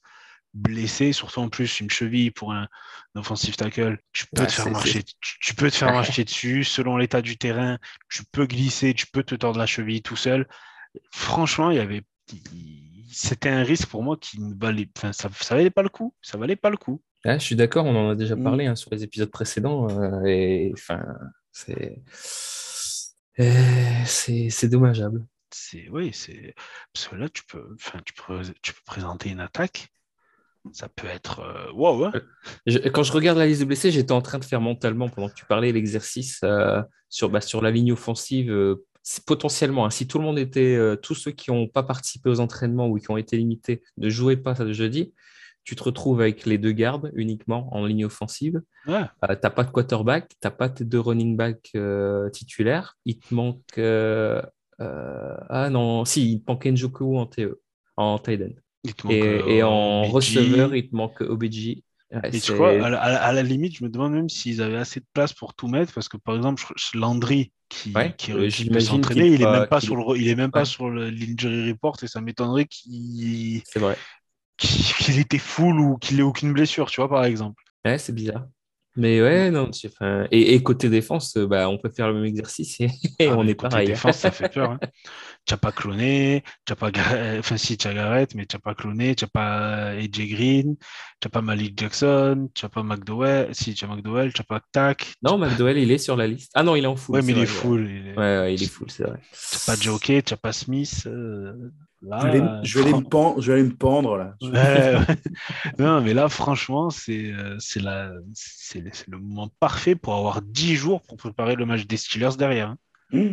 blessé, 0.54 1.12
surtout 1.12 1.40
en 1.40 1.48
plus 1.48 1.80
une 1.80 1.90
cheville 1.90 2.30
pour 2.30 2.52
un, 2.52 2.68
offensive 3.14 3.56
tackle. 3.56 3.98
Tu 4.12 4.26
peux 4.26 4.46
te 4.46 4.52
faire 4.52 4.70
marcher, 4.70 5.02
tu, 5.02 5.54
peux 5.54 5.70
te 5.70 5.76
faire 5.76 5.92
marcher 5.92 6.24
dessus 6.24 6.64
selon 6.64 6.96
l'état 6.96 7.22
du 7.22 7.36
terrain. 7.36 7.78
Tu 8.08 8.24
peux 8.30 8.46
glisser, 8.46 8.94
tu 8.94 9.06
peux 9.06 9.22
te 9.22 9.34
tordre 9.34 9.58
la 9.58 9.66
cheville 9.66 10.02
tout 10.02 10.16
seul. 10.16 10.46
Franchement, 11.12 11.70
il 11.70 11.76
y 11.76 11.80
avait, 11.80 12.02
c'était 13.10 13.48
un 13.48 13.62
risque 13.62 13.88
pour 13.88 14.02
moi 14.02 14.16
qui 14.16 14.40
ne 14.40 14.54
valait, 14.54 14.88
enfin, 14.96 15.12
ça, 15.12 15.28
ça 15.40 15.54
valait 15.54 15.70
pas 15.70 15.82
le 15.82 15.88
coup. 15.88 16.14
Ça 16.22 16.38
valait 16.38 16.56
pas 16.56 16.70
le 16.70 16.76
coup. 16.76 17.02
je 17.24 17.38
suis 17.38 17.56
d'accord, 17.56 17.86
on 17.86 17.96
en 17.96 18.10
a 18.10 18.14
déjà 18.14 18.36
mm. 18.36 18.42
parlé 18.42 18.66
hein, 18.66 18.76
sur 18.76 18.90
les 18.92 19.02
épisodes 19.02 19.30
précédents. 19.30 19.88
Euh, 19.90 20.24
et 20.24 20.72
enfin, 20.74 21.02
c'est 21.52 22.02
c'est 24.04 24.68
dommageable. 24.68 25.24
C'est 25.52 25.88
oui, 25.90 26.12
c'est 26.12 26.54
parce 26.92 27.08
que 27.08 27.16
là 27.16 27.28
tu 27.28 27.42
peux, 27.44 27.74
enfin, 27.74 28.00
tu 28.04 28.12
peux, 28.14 28.42
tu 28.62 28.72
peux 28.72 28.82
présenter 28.84 29.30
une 29.30 29.40
attaque. 29.40 29.88
Ça 30.72 30.88
peut 30.88 31.06
être 31.06 31.40
euh, 31.40 31.72
wow. 31.72 32.04
Hein. 32.04 32.12
Euh, 32.68 32.90
quand 32.90 33.02
je 33.02 33.12
regarde 33.12 33.38
la 33.38 33.46
liste 33.46 33.60
de 33.60 33.66
blessés, 33.66 33.90
j'étais 33.90 34.12
en 34.12 34.22
train 34.22 34.38
de 34.38 34.44
faire 34.44 34.60
mentalement 34.60 35.08
pendant 35.08 35.28
que 35.28 35.34
tu 35.34 35.46
parlais 35.46 35.72
l'exercice 35.72 36.40
euh, 36.44 36.82
sur, 37.08 37.30
bah, 37.30 37.40
sur 37.40 37.62
la 37.62 37.70
ligne 37.70 37.92
offensive. 37.92 38.76
potentiellement, 39.26 39.86
hein, 39.86 39.90
si 39.90 40.06
tout 40.06 40.18
le 40.18 40.24
monde 40.24 40.38
était, 40.38 40.78
tous 41.02 41.14
ceux 41.14 41.30
qui 41.30 41.50
n'ont 41.50 41.68
pas 41.68 41.82
participé 41.82 42.28
aux 42.28 42.40
entraînements 42.40 42.88
ou 42.88 42.98
qui 42.98 43.10
ont 43.10 43.16
été 43.16 43.36
limités, 43.36 43.82
ne 43.96 44.08
jouaient 44.08 44.36
pas 44.36 44.54
ça 44.54 44.64
de 44.64 44.72
jeudi, 44.72 45.14
tu 45.64 45.76
te 45.76 45.82
retrouves 45.82 46.20
avec 46.20 46.46
les 46.46 46.58
deux 46.58 46.72
gardes 46.72 47.10
uniquement 47.14 47.74
en 47.74 47.84
ligne 47.84 48.04
offensive. 48.04 48.62
Euh, 48.88 49.04
tu 49.20 49.26
n'as 49.28 49.50
pas 49.50 49.64
de 49.64 49.70
quarterback, 49.70 50.28
tu 50.28 50.36
n'as 50.42 50.50
pas 50.50 50.68
tes 50.68 50.84
deux 50.84 51.00
running 51.00 51.36
back 51.36 51.70
euh, 51.74 52.28
titulaires. 52.30 52.98
Il 53.04 53.18
te 53.18 53.34
manque. 53.34 53.78
Euh, 53.78 54.42
ah 54.78 55.68
non, 55.70 56.04
si, 56.04 56.32
il 56.32 56.42
te 56.42 56.50
manque 56.50 56.66
Njoku 56.66 57.18
en 57.18 57.26
TE, 57.26 57.60
en 57.96 58.18
tight 58.18 58.42
end. 58.42 58.60
Et, 59.08 59.62
en 59.62 60.02
receveur, 60.04 60.74
il 60.74 60.88
te 60.88 60.96
manque 60.96 61.20
OBG. 61.20 61.82
et 62.24 62.40
tu 62.40 62.52
vois, 62.52 62.70
à 62.70 63.32
la, 63.32 63.42
limite, 63.42 63.76
je 63.76 63.84
me 63.84 63.90
demande 63.90 64.12
même 64.12 64.28
s'ils 64.28 64.62
avaient 64.62 64.78
assez 64.78 65.00
de 65.00 65.06
place 65.12 65.32
pour 65.32 65.54
tout 65.54 65.68
mettre, 65.68 65.92
parce 65.92 66.08
que 66.08 66.16
par 66.16 66.36
exemple, 66.36 66.64
Landry, 66.94 67.52
qui, 67.68 67.94
qui, 68.16 68.32
peut 68.68 68.80
s'entraîner, 68.80 69.28
il, 69.28 69.42
est 69.42 69.50
même 69.50 69.68
pas 69.68 69.80
sur 69.80 69.96
le, 69.96 70.18
il 70.18 70.28
est 70.28 70.34
même 70.34 70.50
pas 70.50 70.64
sur 70.64 70.90
l'injury 70.90 71.70
report 71.70 71.96
et 72.02 72.08
ça 72.08 72.20
m'étonnerait 72.20 72.66
qu'il 72.66 73.62
qu'il 74.56 75.18
était 75.18 75.38
full 75.38 75.80
ou 75.80 75.96
qu'il 75.96 76.20
ait 76.20 76.22
aucune 76.22 76.52
blessure, 76.52 76.90
tu 76.90 77.00
vois, 77.00 77.08
par 77.08 77.24
exemple. 77.24 77.62
Ouais, 77.84 77.96
c'est 77.96 78.12
bizarre. 78.12 78.46
Mais 79.00 79.22
ouais, 79.22 79.50
non, 79.50 79.70
enfin, 79.86 80.26
et, 80.30 80.62
côté 80.62 80.90
défense, 80.90 81.34
euh, 81.38 81.46
bah, 81.46 81.70
on 81.70 81.78
peut 81.78 81.88
faire 81.88 82.08
le 82.08 82.14
même 82.14 82.26
exercice 82.26 82.78
et, 82.80 82.90
ah, 83.20 83.34
on 83.34 83.48
est 83.48 83.54
pareil. 83.54 83.86
défense, 83.86 84.18
ça 84.18 84.30
fait 84.30 84.50
peur. 84.50 84.72
Hein. 84.72 84.80
Tu 85.46 85.54
n'as 85.54 85.58
pas 85.58 85.72
cloné, 85.72 86.44
tu 86.66 86.72
n'as 86.72 86.76
pas, 86.76 86.90
enfin 87.38 87.56
si, 87.56 87.78
tu 87.78 87.88
as 87.88 87.94
Garrett, 87.94 88.34
mais 88.34 88.44
tu 88.44 88.54
n'as 88.54 88.60
pas 88.60 88.74
cloné, 88.74 89.14
tu 89.14 89.24
n'as 89.24 89.30
pas 89.32 89.92
AJ 89.92 90.28
Green, 90.28 90.76
tu 90.76 91.26
n'as 91.26 91.30
pas 91.30 91.40
Malik 91.40 91.80
Jackson, 91.80 92.50
tu 92.54 92.62
n'as 92.62 92.68
pas 92.68 92.82
McDowell, 92.82 93.48
si, 93.54 93.72
tu 93.72 93.86
as 93.86 93.88
McDowell, 93.88 94.34
tu 94.34 94.42
n'as 94.42 94.44
pas 94.44 94.60
Tac. 94.70 95.14
Non, 95.22 95.38
McDowell, 95.38 95.78
il 95.78 95.90
est 95.90 95.98
sur 95.98 96.14
la 96.14 96.26
liste. 96.26 96.52
Ah 96.54 96.62
non, 96.62 96.76
il 96.76 96.84
est 96.84 96.86
en 96.86 96.94
full. 96.94 97.14
Ouais, 97.14 97.22
mais 97.22 97.32
il 97.32 97.38
est 97.38 97.46
full. 97.46 97.86
Ouais, 98.18 98.38
ouais, 98.38 98.54
il 98.54 98.62
est 98.62 98.70
full, 98.70 98.90
c'est 98.90 99.04
vrai. 99.04 99.18
Tu 99.32 99.56
n'as 99.56 99.74
pas 99.74 99.80
Jockey, 99.80 100.22
tu 100.22 100.34
n'as 100.34 100.36
pas 100.36 100.52
Smith. 100.52 101.04
Euh, 101.06 101.54
je, 102.02 102.08
vais, 102.08 102.86
aller 102.86 102.92
me 102.96 103.08
pendre, 103.08 103.40
je 103.40 103.52
vais 103.52 103.62
me 103.62 103.74
pendre 103.74 104.16
là. 104.16 104.34
non, 105.78 106.00
mais 106.00 106.14
là, 106.14 106.28
franchement, 106.28 106.90
c'est 106.90 107.32
euh, 107.32 107.56
c'est 107.58 107.80
le 107.80 109.18
moment 109.18 109.48
parfait 109.60 109.94
pour 109.94 110.14
avoir 110.14 110.42
10 110.42 110.76
jours 110.76 111.02
pour 111.02 111.16
préparer 111.16 111.56
le 111.56 111.66
match 111.66 111.86
des 111.86 111.96
Steelers 111.96 112.36
derrière. 112.38 112.70
Hein. 112.70 112.78
Mmh. 113.12 113.28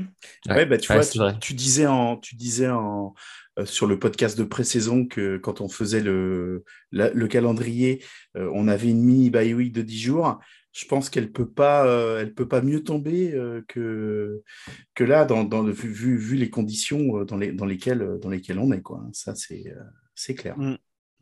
Ouais, 0.49 0.65
bah, 0.65 0.77
tu 0.77 0.91
vois, 0.91 1.33
tu, 1.33 1.53
disais, 1.53 1.85
en, 1.85 2.17
tu 2.17 2.35
disais 2.35 2.67
en, 2.69 3.13
euh, 3.59 3.65
sur 3.65 3.87
le 3.87 3.99
podcast 3.99 4.37
de 4.37 4.43
pré-saison 4.43 5.05
que 5.05 5.37
quand 5.37 5.61
on 5.61 5.69
faisait 5.69 6.01
le, 6.01 6.63
le 6.91 7.27
calendrier, 7.27 8.03
euh, 8.35 8.49
on 8.53 8.67
avait 8.67 8.89
une 8.89 9.03
mini 9.03 9.29
bye 9.29 9.53
week 9.53 9.73
de 9.73 9.81
10 9.81 9.99
jours 9.99 10.39
je 10.77 10.85
pense 10.85 11.09
qu'elle 11.09 11.31
peut 11.31 11.49
pas, 11.49 11.87
euh, 11.87 12.21
elle 12.21 12.35
peut 12.35 12.47
pas 12.47 12.61
mieux 12.61 12.83
tomber 12.83 13.33
euh, 13.33 13.63
que, 13.67 14.43
que 14.93 15.03
là, 15.03 15.25
dans, 15.25 15.43
dans 15.43 15.63
le, 15.63 15.71
vu, 15.71 16.17
vu, 16.17 16.35
les 16.35 16.51
conditions 16.51 17.17
euh, 17.17 17.25
dans, 17.25 17.35
les, 17.35 17.51
dans, 17.51 17.65
lesquelles, 17.65 18.19
dans 18.21 18.29
lesquelles 18.29 18.59
on 18.59 18.71
est. 18.71 18.81
Quoi. 18.81 19.03
Ça, 19.11 19.33
c'est, 19.33 19.73
c'est 20.13 20.35
clair. 20.35 20.55
Mm. 20.55 20.77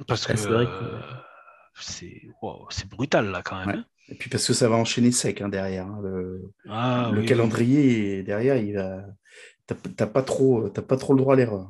Parce 0.08 0.28
que 0.28 0.36
c'est, 0.36 2.22
c'est 2.70 2.90
brutal 2.90 3.32
là 3.32 3.42
quand 3.44 3.66
même. 3.66 3.78
Hein. 3.78 3.86
Et 4.10 4.16
puis 4.16 4.30
parce 4.30 4.46
que 4.46 4.54
ça 4.54 4.68
va 4.68 4.76
enchaîner 4.76 5.12
sec 5.12 5.40
hein, 5.40 5.48
derrière. 5.48 5.88
Hein, 5.88 6.02
le, 6.04 6.52
ah 6.70 7.10
le 7.14 7.24
calendrier 7.24 8.24
derrière, 8.24 8.58
il 8.58 8.76
va. 8.76 9.06
T'as 9.68 10.06
pas 10.06 10.22
trop, 10.22 10.70
pas 10.70 10.98
trop 10.98 11.14
le 11.14 11.20
droit 11.20 11.34
à 11.34 11.38
l'erreur. 11.38 11.70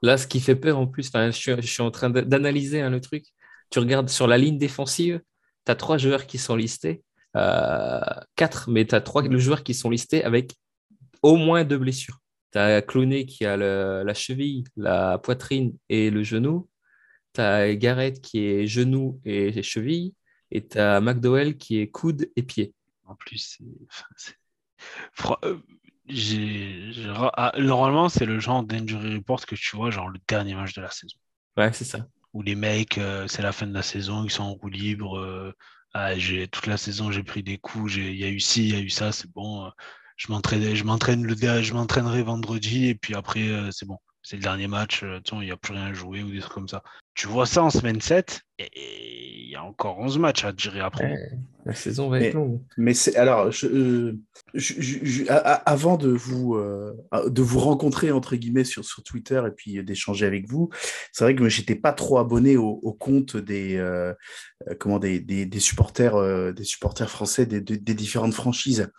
Là, 0.00 0.16
ce 0.16 0.28
qui 0.28 0.38
fait 0.38 0.54
peur 0.54 0.78
en 0.78 0.86
plus, 0.86 1.10
je, 1.12 1.56
je, 1.60 1.66
suis 1.66 1.82
en 1.82 1.90
train 1.90 2.08
d'analyser 2.08 2.88
le 2.88 3.00
truc. 3.00 3.24
Tu 3.70 3.80
regardes 3.80 4.08
sur 4.08 4.28
la 4.28 4.38
ligne 4.38 4.58
défensive, 4.58 5.20
tu 5.66 5.72
as 5.72 5.74
trois 5.74 5.98
joueurs 5.98 6.26
qui 6.26 6.38
sont 6.38 6.56
listés, 6.56 7.02
euh, 7.36 8.00
quatre, 8.36 8.70
mais 8.70 8.86
tu 8.86 8.94
as 8.94 9.00
trois 9.00 9.22
joueurs 9.38 9.62
qui 9.64 9.74
sont 9.74 9.90
listés 9.90 10.24
avec 10.24 10.54
au 11.22 11.36
moins 11.36 11.64
deux 11.64 11.78
blessures. 11.78 12.20
Tu 12.52 12.58
as 12.58 12.80
Cloné 12.82 13.26
qui 13.26 13.44
a 13.44 13.56
la 13.56 14.14
cheville, 14.14 14.64
la 14.76 15.18
poitrine 15.18 15.76
et 15.88 16.10
le 16.10 16.22
genou. 16.22 16.68
Tu 17.34 17.40
as 17.40 17.74
Garrett 17.74 18.20
qui 18.20 18.44
est 18.46 18.66
genou 18.66 19.20
et 19.24 19.62
cheville. 19.62 20.14
Et 20.52 20.66
tu 20.66 20.78
as 20.78 21.00
McDowell 21.00 21.56
qui 21.56 21.80
est 21.80 21.88
coude 21.88 22.30
et 22.36 22.42
pied. 22.42 22.72
En 23.04 23.16
plus, 23.16 23.58
euh, 25.42 25.56
ah, 27.34 27.52
normalement, 27.58 28.08
c'est 28.08 28.26
le 28.26 28.38
genre 28.38 28.62
d'injury 28.62 29.16
report 29.16 29.44
que 29.44 29.56
tu 29.56 29.76
vois, 29.76 29.90
genre 29.90 30.08
le 30.08 30.20
dernier 30.28 30.54
match 30.54 30.72
de 30.74 30.82
la 30.82 30.90
saison. 30.90 31.16
Ouais, 31.56 31.72
c'est 31.72 31.84
ça 31.84 32.06
où 32.36 32.42
les 32.42 32.54
mecs, 32.54 32.98
euh, 32.98 33.26
c'est 33.28 33.40
la 33.42 33.52
fin 33.52 33.66
de 33.66 33.72
la 33.72 33.82
saison, 33.82 34.24
ils 34.24 34.30
sont 34.30 34.42
en 34.44 34.52
roue 34.54 34.68
libre. 34.68 35.18
Euh, 35.18 35.52
ah, 35.94 36.12
toute 36.52 36.66
la 36.66 36.76
saison, 36.76 37.10
j'ai 37.10 37.22
pris 37.22 37.42
des 37.42 37.56
coups, 37.56 37.96
il 37.96 38.16
y 38.16 38.24
a 38.24 38.28
eu 38.28 38.40
ci, 38.40 38.68
il 38.68 38.74
y 38.74 38.76
a 38.76 38.80
eu 38.80 38.90
ça, 38.90 39.10
c'est 39.10 39.30
bon. 39.32 39.64
Euh, 39.64 39.70
je 40.16 40.26
je 40.28 40.74
je 40.74 41.74
m'entraînerai 41.74 42.22
vendredi 42.22 42.88
et 42.88 42.94
puis 42.94 43.14
après, 43.14 43.48
c'est 43.72 43.86
bon. 43.86 43.98
C'est 44.26 44.34
le 44.34 44.42
dernier 44.42 44.66
match, 44.66 45.04
il 45.04 45.38
n'y 45.38 45.52
a 45.52 45.56
plus 45.56 45.72
rien 45.72 45.86
à 45.86 45.92
jouer 45.92 46.24
ou 46.24 46.32
des 46.32 46.40
trucs 46.40 46.52
comme 46.52 46.66
ça. 46.66 46.82
Tu 47.14 47.28
vois 47.28 47.46
ça 47.46 47.62
en 47.62 47.70
semaine 47.70 48.00
7, 48.00 48.40
et 48.58 49.44
il 49.44 49.48
y 49.48 49.54
a 49.54 49.62
encore 49.62 50.00
11 50.00 50.18
matchs 50.18 50.44
à 50.44 50.52
gérer 50.56 50.80
après. 50.80 51.14
la 51.64 51.74
saison 51.76 52.08
va 52.08 52.18
être 52.18 52.34
longue. 52.34 52.60
Mais 52.76 52.92
c'est 52.92 53.14
alors, 53.14 53.52
je, 53.52 54.16
avant 55.64 55.96
de 55.96 56.08
vous, 56.08 56.58
de 56.58 57.42
vous 57.42 57.60
rencontrer 57.60 58.10
entre 58.10 58.34
guillemets 58.34 58.64
sur, 58.64 58.84
sur 58.84 59.04
Twitter 59.04 59.40
et 59.46 59.52
puis 59.52 59.84
d'échanger 59.84 60.26
avec 60.26 60.48
vous, 60.48 60.70
c'est 61.12 61.22
vrai 61.22 61.36
que 61.36 61.48
je 61.48 61.60
n'étais 61.60 61.76
pas 61.76 61.92
trop 61.92 62.18
abonné 62.18 62.56
au, 62.56 62.96
compte 62.98 63.36
des, 63.36 63.80
comment, 64.80 64.98
des, 64.98 65.20
des, 65.20 65.60
supporters, 65.60 66.52
des 66.52 66.64
supporters 66.64 67.10
français 67.10 67.46
des, 67.46 67.60
des 67.60 67.94
différentes 67.94 68.34
franchises. 68.34 68.90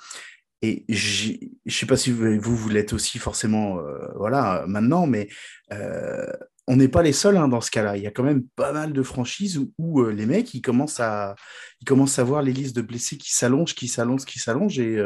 Et 0.63 0.85
je 0.89 1.33
ne 1.65 1.71
sais 1.71 1.85
pas 1.85 1.97
si 1.97 2.11
vous, 2.11 2.39
vous, 2.39 2.69
l'êtes 2.69 2.93
aussi 2.93 3.19
forcément 3.19 3.77
euh, 3.79 4.07
voilà, 4.15 4.65
maintenant, 4.67 5.05
mais 5.05 5.29
euh, 5.71 6.25
on 6.67 6.77
n'est 6.77 6.87
pas 6.87 7.03
les 7.03 7.13
seuls 7.13 7.37
hein, 7.37 7.47
dans 7.47 7.61
ce 7.61 7.69
cas-là. 7.69 7.95
Il 7.95 8.03
y 8.03 8.07
a 8.07 8.11
quand 8.11 8.23
même 8.23 8.43
pas 8.55 8.73
mal 8.73 8.91
de 8.91 9.03
franchises 9.03 9.61
où, 9.77 10.01
euh, 10.01 10.11
les 10.11 10.25
mecs, 10.25 10.55
ils 10.55 10.61
commencent, 10.61 10.99
à, 10.99 11.35
ils 11.81 11.85
commencent 11.85 12.17
à 12.17 12.23
voir 12.23 12.41
les 12.41 12.53
listes 12.53 12.75
de 12.75 12.81
blessés 12.81 13.17
qui 13.17 13.31
s'allongent, 13.31 13.75
qui 13.75 13.87
s'allongent, 13.87 14.25
qui 14.25 14.39
s'allongent. 14.39 14.79
Et 14.79 14.99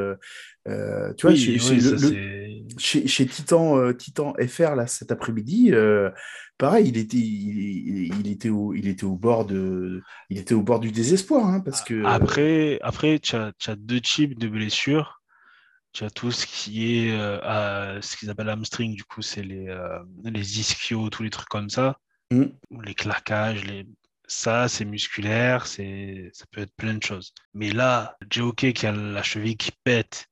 tu 1.17 1.27
vois, 1.27 1.35
chez, 1.35 3.07
chez, 3.07 3.25
Titan, 3.25 3.93
Titan 3.93 4.33
FR, 4.47 4.75
là, 4.75 4.87
cet 4.87 5.11
après-midi, 5.11 5.73
pareil, 6.57 6.87
il 6.87 6.97
était, 6.97 7.17
il, 7.17 8.27
était 8.29 8.49
au, 8.49 8.73
il, 8.73 8.87
était 8.87 9.03
au 9.03 9.17
bord 9.17 9.45
de, 9.45 10.01
il 10.29 10.37
était 10.37 10.53
au 10.53 10.61
bord 10.61 10.79
du 10.79 10.91
désespoir. 10.91 11.45
Hein, 11.45 11.59
parce 11.59 11.81
que... 11.81 12.05
Après, 12.05 12.79
après 12.81 13.19
tu 13.19 13.35
as, 13.35 13.51
as 13.67 13.75
deux 13.75 13.99
types 13.99 14.39
de 14.39 14.47
blessures 14.47 15.20
tu 15.93 16.03
as 16.03 16.09
tout 16.09 16.31
ce 16.31 16.45
qui 16.45 17.07
est 17.07 17.11
euh, 17.11 18.01
ce 18.01 18.15
qu'ils 18.17 18.29
appellent 18.29 18.49
hamstring, 18.49 18.95
du 18.95 19.03
coup, 19.03 19.21
c'est 19.21 19.43
les, 19.43 19.67
euh, 19.67 19.99
les 20.23 20.59
ischios, 20.59 21.09
tous 21.09 21.23
les 21.23 21.29
trucs 21.29 21.49
comme 21.49 21.69
ça, 21.69 21.97
mmh. 22.31 22.45
les 22.83 22.95
claquages, 22.95 23.63
les... 23.65 23.87
ça, 24.27 24.67
c'est 24.67 24.85
musculaire, 24.85 25.67
c'est... 25.67 26.29
ça 26.33 26.45
peut 26.51 26.61
être 26.61 26.75
plein 26.75 26.93
de 26.93 27.03
choses. 27.03 27.33
Mais 27.53 27.71
là, 27.71 28.17
J.O.K. 28.29 28.73
qui 28.73 28.87
a 28.87 28.91
la 28.91 29.23
cheville 29.23 29.57
qui 29.57 29.71
pète, 29.83 30.27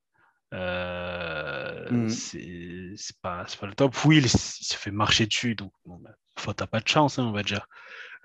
euh, 0.54 1.90
mmh. 1.92 2.10
c'est, 2.10 3.16
pas, 3.22 3.46
pas, 3.60 3.68
le 3.68 3.76
top. 3.76 4.06
Will, 4.06 4.24
il 4.24 4.30
se 4.30 4.76
fait 4.76 4.92
marcher 4.92 5.28
dessus, 5.28 5.56
donc 5.56 5.74
bon, 5.86 6.00
bah, 6.00 6.54
t'as 6.56 6.68
pas 6.68 6.80
de 6.80 6.88
chance, 6.88 7.20
hein, 7.20 7.26
on 7.26 7.32
va 7.32 7.44
dire. 7.44 7.68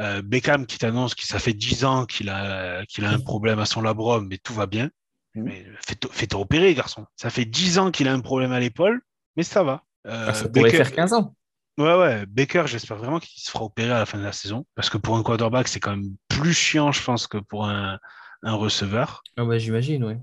Euh, 0.00 0.22
Beckham 0.22 0.66
qui 0.66 0.78
t'annonce 0.78 1.14
que 1.14 1.24
ça 1.24 1.38
fait 1.38 1.52
10 1.52 1.84
ans 1.84 2.06
qu'il 2.06 2.28
a, 2.28 2.84
qu'il 2.86 3.04
a 3.04 3.10
un 3.10 3.20
problème 3.20 3.58
à 3.60 3.66
son 3.66 3.80
labrum, 3.80 4.26
mais 4.28 4.38
tout 4.38 4.54
va 4.54 4.66
bien. 4.66 4.90
Mmh. 5.34 5.42
Mais 5.42 5.66
fais-toi 5.86 6.40
opérer, 6.40 6.74
garçon. 6.74 7.06
Ça 7.16 7.30
fait 7.30 7.44
10 7.44 7.78
ans 7.78 7.90
qu'il 7.90 8.08
a 8.08 8.12
un 8.12 8.20
problème 8.20 8.52
à 8.52 8.60
l'épaule, 8.60 9.02
mais 9.36 9.42
ça 9.42 9.62
va. 9.62 9.84
Euh, 10.06 10.26
ah, 10.28 10.34
ça 10.34 10.48
pourrait 10.48 10.70
faire 10.70 10.92
15 10.92 11.12
ans. 11.12 11.34
Ouais, 11.76 11.96
ouais. 11.96 12.26
Baker, 12.26 12.64
j'espère 12.66 12.96
vraiment 12.96 13.18
qu'il 13.18 13.42
se 13.42 13.50
fera 13.50 13.64
opérer 13.64 13.90
à 13.90 13.98
la 13.98 14.06
fin 14.06 14.18
de 14.18 14.22
la 14.22 14.32
saison. 14.32 14.64
Parce 14.74 14.90
que 14.90 14.98
pour 14.98 15.16
un 15.16 15.22
quarterback, 15.22 15.66
c'est 15.66 15.80
quand 15.80 15.96
même 15.96 16.14
plus 16.28 16.54
chiant, 16.54 16.92
je 16.92 17.02
pense, 17.02 17.26
que 17.26 17.38
pour 17.38 17.66
un, 17.66 17.98
un 18.42 18.54
receveur. 18.54 19.22
Ah 19.36 19.44
bah, 19.44 19.58
j'imagine, 19.58 20.04
oui. 20.04 20.14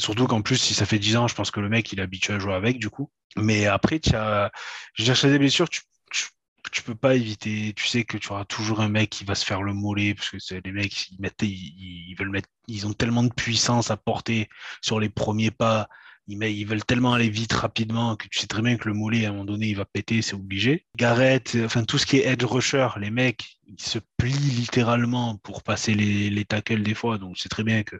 Surtout 0.00 0.26
qu'en 0.26 0.42
plus, 0.42 0.56
si 0.56 0.74
ça 0.74 0.86
fait 0.86 0.98
10 0.98 1.16
ans, 1.16 1.28
je 1.28 1.34
pense 1.34 1.50
que 1.50 1.60
le 1.60 1.68
mec, 1.68 1.92
il 1.92 2.00
est 2.00 2.02
habitué 2.02 2.34
à 2.34 2.38
jouer 2.38 2.54
avec, 2.54 2.78
du 2.78 2.90
coup. 2.90 3.10
Mais 3.36 3.66
après, 3.66 4.00
tu 4.00 4.14
as. 4.14 4.50
Je 4.94 5.04
veux 5.04 5.12
dire, 5.12 5.30
des 5.30 5.38
blessures, 5.38 5.68
tu, 5.68 5.82
tu 6.70 6.82
peux 6.82 6.94
pas 6.94 7.14
éviter. 7.14 7.72
Tu 7.74 7.86
sais 7.86 8.04
que 8.04 8.18
tu 8.18 8.30
auras 8.32 8.44
toujours 8.44 8.80
un 8.80 8.88
mec 8.88 9.10
qui 9.10 9.24
va 9.24 9.34
se 9.34 9.44
faire 9.44 9.62
le 9.62 9.74
mollet 9.74 10.14
parce 10.14 10.30
que 10.30 10.54
les 10.64 10.72
mecs 10.72 11.10
ils, 11.10 11.20
mettent, 11.20 11.42
ils, 11.42 12.14
veulent 12.18 12.30
mettre, 12.30 12.48
ils 12.66 12.86
ont 12.86 12.92
tellement 12.92 13.22
de 13.22 13.32
puissance 13.32 13.90
à 13.90 13.96
porter 13.96 14.48
sur 14.82 15.00
les 15.00 15.08
premiers 15.08 15.50
pas. 15.50 15.88
Ils, 16.28 16.66
veulent 16.66 16.84
tellement 16.84 17.14
aller 17.14 17.30
vite 17.30 17.54
rapidement 17.54 18.14
que 18.16 18.28
tu 18.28 18.38
sais 18.38 18.46
très 18.46 18.60
bien 18.60 18.76
que 18.76 18.86
le 18.86 18.94
mollet 18.94 19.24
à 19.24 19.30
un 19.30 19.32
moment 19.32 19.46
donné 19.46 19.68
il 19.68 19.76
va 19.76 19.86
péter, 19.86 20.20
c'est 20.20 20.34
obligé. 20.34 20.86
Garrett, 20.96 21.56
enfin 21.64 21.84
tout 21.84 21.96
ce 21.96 22.04
qui 22.04 22.18
est 22.18 22.26
edge 22.26 22.44
rusher, 22.44 22.88
les 22.98 23.10
mecs 23.10 23.58
ils 23.66 23.80
se 23.80 23.98
plient 24.18 24.32
littéralement 24.32 25.38
pour 25.38 25.62
passer 25.62 25.94
les, 25.94 26.28
les 26.30 26.44
tackles 26.44 26.82
des 26.82 26.94
fois. 26.94 27.18
Donc 27.18 27.38
c'est 27.38 27.48
très 27.48 27.64
bien 27.64 27.82
que 27.82 27.96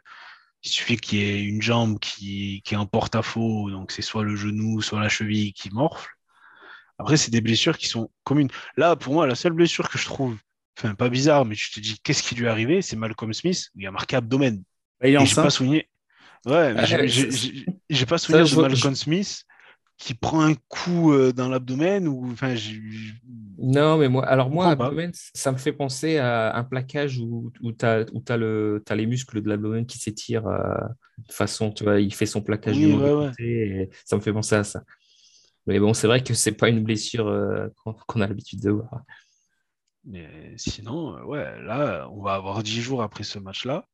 il 0.63 0.69
suffit 0.69 0.97
qu'il 0.97 1.19
y 1.19 1.23
ait 1.23 1.41
une 1.41 1.61
jambe 1.61 1.99
qui, 1.99 2.61
qui 2.65 2.73
est 2.73 2.77
en 2.77 2.85
porte-à-faux, 2.85 3.71
donc 3.71 3.91
c'est 3.91 4.01
soit 4.01 4.23
le 4.23 4.35
genou, 4.35 4.81
soit 4.81 4.99
la 4.99 5.09
cheville 5.09 5.53
qui 5.53 5.69
morfle. 5.71 6.09
Après, 6.99 7.17
c'est 7.17 7.31
des 7.31 7.41
blessures 7.41 7.77
qui 7.77 7.87
sont 7.87 8.11
communes. 8.23 8.49
Là, 8.77 8.95
pour 8.95 9.13
moi, 9.13 9.25
la 9.25 9.35
seule 9.35 9.53
blessure 9.53 9.89
que 9.89 9.97
je 9.97 10.05
trouve, 10.05 10.37
enfin, 10.77 10.93
pas 10.95 11.09
bizarre, 11.09 11.45
mais 11.45 11.55
tu 11.55 11.71
te 11.71 11.79
dis, 11.79 11.97
qu'est-ce 12.03 12.21
qui 12.21 12.35
lui 12.35 12.45
est 12.45 12.49
arrivé? 12.49 12.81
C'est 12.81 12.95
Malcolm 12.95 13.33
Smith, 13.33 13.69
il 13.75 13.87
a 13.87 13.91
marqué 13.91 14.15
abdomen. 14.15 14.61
Il 15.03 15.15
est 15.15 15.35
pas 15.35 15.49
souligné. 15.49 15.89
Ouais, 16.45 16.73
mais 16.73 16.81
ah, 16.81 17.05
j'ai 17.89 18.05
pas 18.05 18.17
souvenir 18.17 18.45
de 18.45 18.61
Malcolm 18.61 18.95
Smith 18.95 19.45
qui 19.99 20.13
prend 20.13 20.41
un 20.41 20.55
coup 20.69 21.11
euh, 21.11 21.33
dans 21.33 21.49
l'abdomen 21.49 22.07
ou 22.07 22.31
enfin 22.31 22.55
non 23.57 23.97
mais 23.97 24.07
moi 24.07 24.25
alors 24.25 24.49
moi 24.49 24.69
abdomen 24.69 25.11
ça 25.13 25.51
me 25.51 25.57
fait 25.57 25.73
penser 25.73 26.17
à 26.17 26.55
un 26.55 26.63
plaquage 26.63 27.19
où, 27.19 27.51
où 27.61 27.73
tu 27.73 27.85
as, 27.85 28.05
as, 28.29 28.37
le, 28.37 28.81
as 28.89 28.95
les 28.95 29.05
muscles 29.05 29.41
de 29.41 29.49
l'abdomen 29.49 29.85
qui 29.85 29.97
s'étirent 29.99 30.47
euh, 30.47 30.73
de 31.17 31.33
façon 31.33 31.71
tu 31.71 31.83
vois 31.83 31.99
il 31.99 32.13
fait 32.13 32.25
son 32.25 32.41
plaquage 32.41 32.77
du 32.77 32.93
et 33.39 33.89
ça 34.05 34.15
me 34.15 34.21
fait 34.21 34.31
penser 34.31 34.55
à 34.55 34.63
ça 34.63 34.83
mais 35.69 35.79
bon, 35.79 35.93
c'est 35.93 36.07
vrai 36.07 36.23
que 36.23 36.33
c'est 36.33 36.53
pas 36.53 36.67
une 36.67 36.83
blessure 36.83 37.27
euh, 37.27 37.67
qu'on 38.07 38.21
a 38.21 38.27
l'habitude 38.27 38.59
de 38.59 38.71
voir. 38.71 39.03
Mais 40.03 40.27
sinon, 40.57 41.15
euh, 41.15 41.23
ouais, 41.25 41.61
là, 41.61 42.09
on 42.11 42.23
va 42.23 42.33
avoir 42.33 42.63
10 42.63 42.81
jours 42.81 43.03
après 43.03 43.23
ce 43.23 43.37
match-là. 43.37 43.85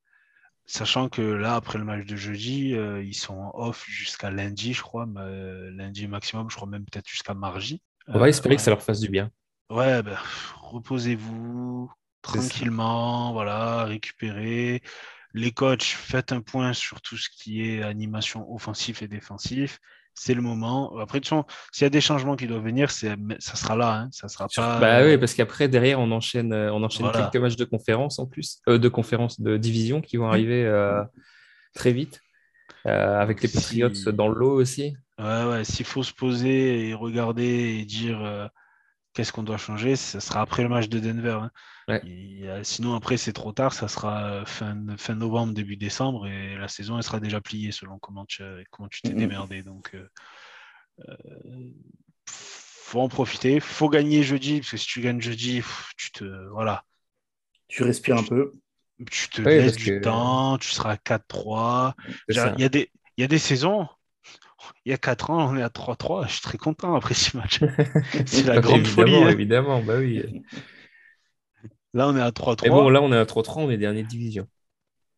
Sachant 0.66 1.10
que 1.10 1.22
là, 1.22 1.56
après 1.56 1.78
le 1.78 1.84
match 1.84 2.06
de 2.06 2.16
jeudi, 2.16 2.74
euh, 2.76 3.04
ils 3.04 3.14
sont 3.14 3.52
off 3.54 3.84
jusqu'à 3.90 4.32
lundi, 4.32 4.74
je 4.74 4.82
crois. 4.82 5.06
lundi 5.06 6.08
maximum, 6.08 6.50
je 6.50 6.56
crois 6.56 6.70
même 6.70 6.86
peut-être 6.86 7.10
jusqu'à 7.10 7.34
mardi. 7.34 7.82
On 8.08 8.20
va 8.20 8.30
espérer 8.30 8.56
que 8.56 8.62
ça 8.62 8.72
leur 8.72 8.82
fasse 8.82 9.02
du 9.02 9.10
bien. 9.10 9.30
Ouais, 9.70 10.02
ben, 10.02 10.18
reposez-vous 10.62 11.92
tranquillement, 12.22 13.34
voilà, 13.34 13.84
récupérez. 13.84 14.82
Les 15.34 15.52
coachs, 15.52 15.84
faites 15.84 16.32
un 16.32 16.40
point 16.40 16.72
sur 16.72 17.02
tout 17.02 17.18
ce 17.18 17.28
qui 17.30 17.70
est 17.70 17.84
animation 17.84 18.50
offensif 18.50 19.02
et 19.02 19.10
défensif 19.10 19.82
c'est 20.16 20.34
le 20.34 20.42
moment. 20.42 20.98
Après, 20.98 21.20
s'il 21.22 21.84
y 21.84 21.86
a 21.86 21.90
des 21.90 22.02
changements 22.02 22.36
qui 22.36 22.48
doivent 22.48 22.64
venir, 22.64 22.90
ça 22.90 23.16
sera 23.40 23.76
là. 23.76 23.94
Hein. 23.94 24.10
Ça 24.12 24.28
sera 24.30 24.48
pas. 24.56 24.80
Bah 24.80 25.04
oui, 25.04 25.18
parce 25.18 25.34
qu'après, 25.34 25.68
derrière, 25.68 26.00
on 26.00 26.12
enchaîne, 26.12 26.54
euh, 26.54 26.74
on 26.74 26.82
enchaîne 26.84 27.12
quelques 27.12 27.36
matchs 27.36 27.58
de 27.58 27.66
conférence 27.66 28.18
en 28.18 28.26
plus, 28.26 28.62
euh, 28.70 28.78
de 28.78 28.88
conférence 28.88 29.42
de 29.42 29.58
division 29.58 30.02
qui 30.02 30.18
vont 30.18 30.28
arriver 30.28 30.66
euh, 30.66 31.04
très 31.74 31.92
vite, 31.92 32.22
avec 32.86 33.42
les 33.42 33.50
Patriots 33.50 34.12
dans 34.14 34.30
l'eau 34.30 34.60
aussi. 34.60 34.96
Ouais, 35.20 35.44
ouais. 35.46 35.64
S'il 35.64 35.86
faut 35.86 36.04
se 36.04 36.14
poser 36.14 36.90
et 36.90 36.94
regarder 36.94 37.78
et 37.80 37.86
dire 37.86 38.50
qu'est-ce 39.16 39.32
qu'on 39.32 39.44
doit 39.44 39.58
changer, 39.58 39.96
ça 39.96 40.20
sera 40.20 40.42
après 40.42 40.62
le 40.62 40.70
match 40.70 40.90
de 40.90 41.00
Denver. 41.00 41.40
Hein. 41.88 42.62
sinon, 42.64 42.96
après, 42.96 43.18
c'est 43.18 43.34
trop 43.34 43.54
tard. 43.54 43.74
Ça 43.74 43.88
sera 43.88 44.46
fin, 44.46 44.78
fin, 44.98 45.16
novembre, 45.16 45.54
début 45.54 45.78
décembre, 45.78 46.28
et 46.28 46.56
la 46.58 46.68
saison, 46.68 46.98
elle 46.98 47.04
sera 47.04 47.20
déjà 47.20 47.42
pliée 47.42 47.72
selon 47.72 47.98
comment 47.98 48.26
tu 48.26 48.44
comment 48.70 48.90
tu 48.90 49.02
t'es 49.02 49.14
démerdé. 49.14 49.64
Donc, 49.64 49.96
euh, 49.96 50.08
euh, 51.08 51.72
faut 52.28 53.00
en 53.00 53.08
profiter. 53.08 53.60
Faut 53.60 53.90
gagner 53.90 54.22
jeudi, 54.22 54.60
parce 54.60 54.72
que 54.72 54.78
si 54.78 54.88
tu 54.88 55.02
gagnes 55.02 55.22
jeudi, 55.22 55.64
tu 55.98 56.12
te 56.12 56.26
voilà. 56.50 56.84
Tu 57.68 57.84
respires 57.84 58.18
un 58.18 58.24
peu. 58.24 58.52
Tu 59.10 59.30
te 59.30 59.42
laisses 59.42 59.78
du 59.78 60.02
temps. 60.02 60.58
Tu 60.58 60.70
seras 60.70 60.92
à 60.92 60.96
4-3. 60.98 61.94
Il 62.30 62.36
y 62.36 62.64
a 62.64 62.70
des 62.70 62.92
il 63.18 63.22
y 63.22 63.24
a 63.24 63.28
des 63.28 63.40
saisons, 63.40 63.88
il 64.86 64.92
y 64.92 64.94
a 64.94 64.98
4 64.98 65.30
ans, 65.30 65.52
on 65.52 65.58
est 65.58 65.64
à 65.64 65.70
3-3. 65.70 66.28
Je 66.28 66.34
suis 66.34 66.42
très 66.42 66.58
content 66.58 66.96
après 66.96 67.14
ce 67.14 67.36
match. 67.38 67.60
C'est 68.26 68.44
la 68.44 68.60
grande 68.60 68.88
folie. 68.88 69.16
Hein. 69.16 69.30
Évidemment, 69.30 69.82
bah 69.82 69.98
oui. 69.98 70.44
Là, 71.94 72.10
on 72.10 72.16
est 72.18 72.22
à 72.22 72.32
3-3. 72.32 72.70
bon, 72.70 72.90
là, 72.90 73.02
on 73.02 73.12
est 73.12 73.18
à 73.18 73.24
3-3, 73.24 73.62
on 73.62 73.70
est 73.70 73.78
dernier 73.78 74.04
de 74.04 74.08
division. 74.08 74.48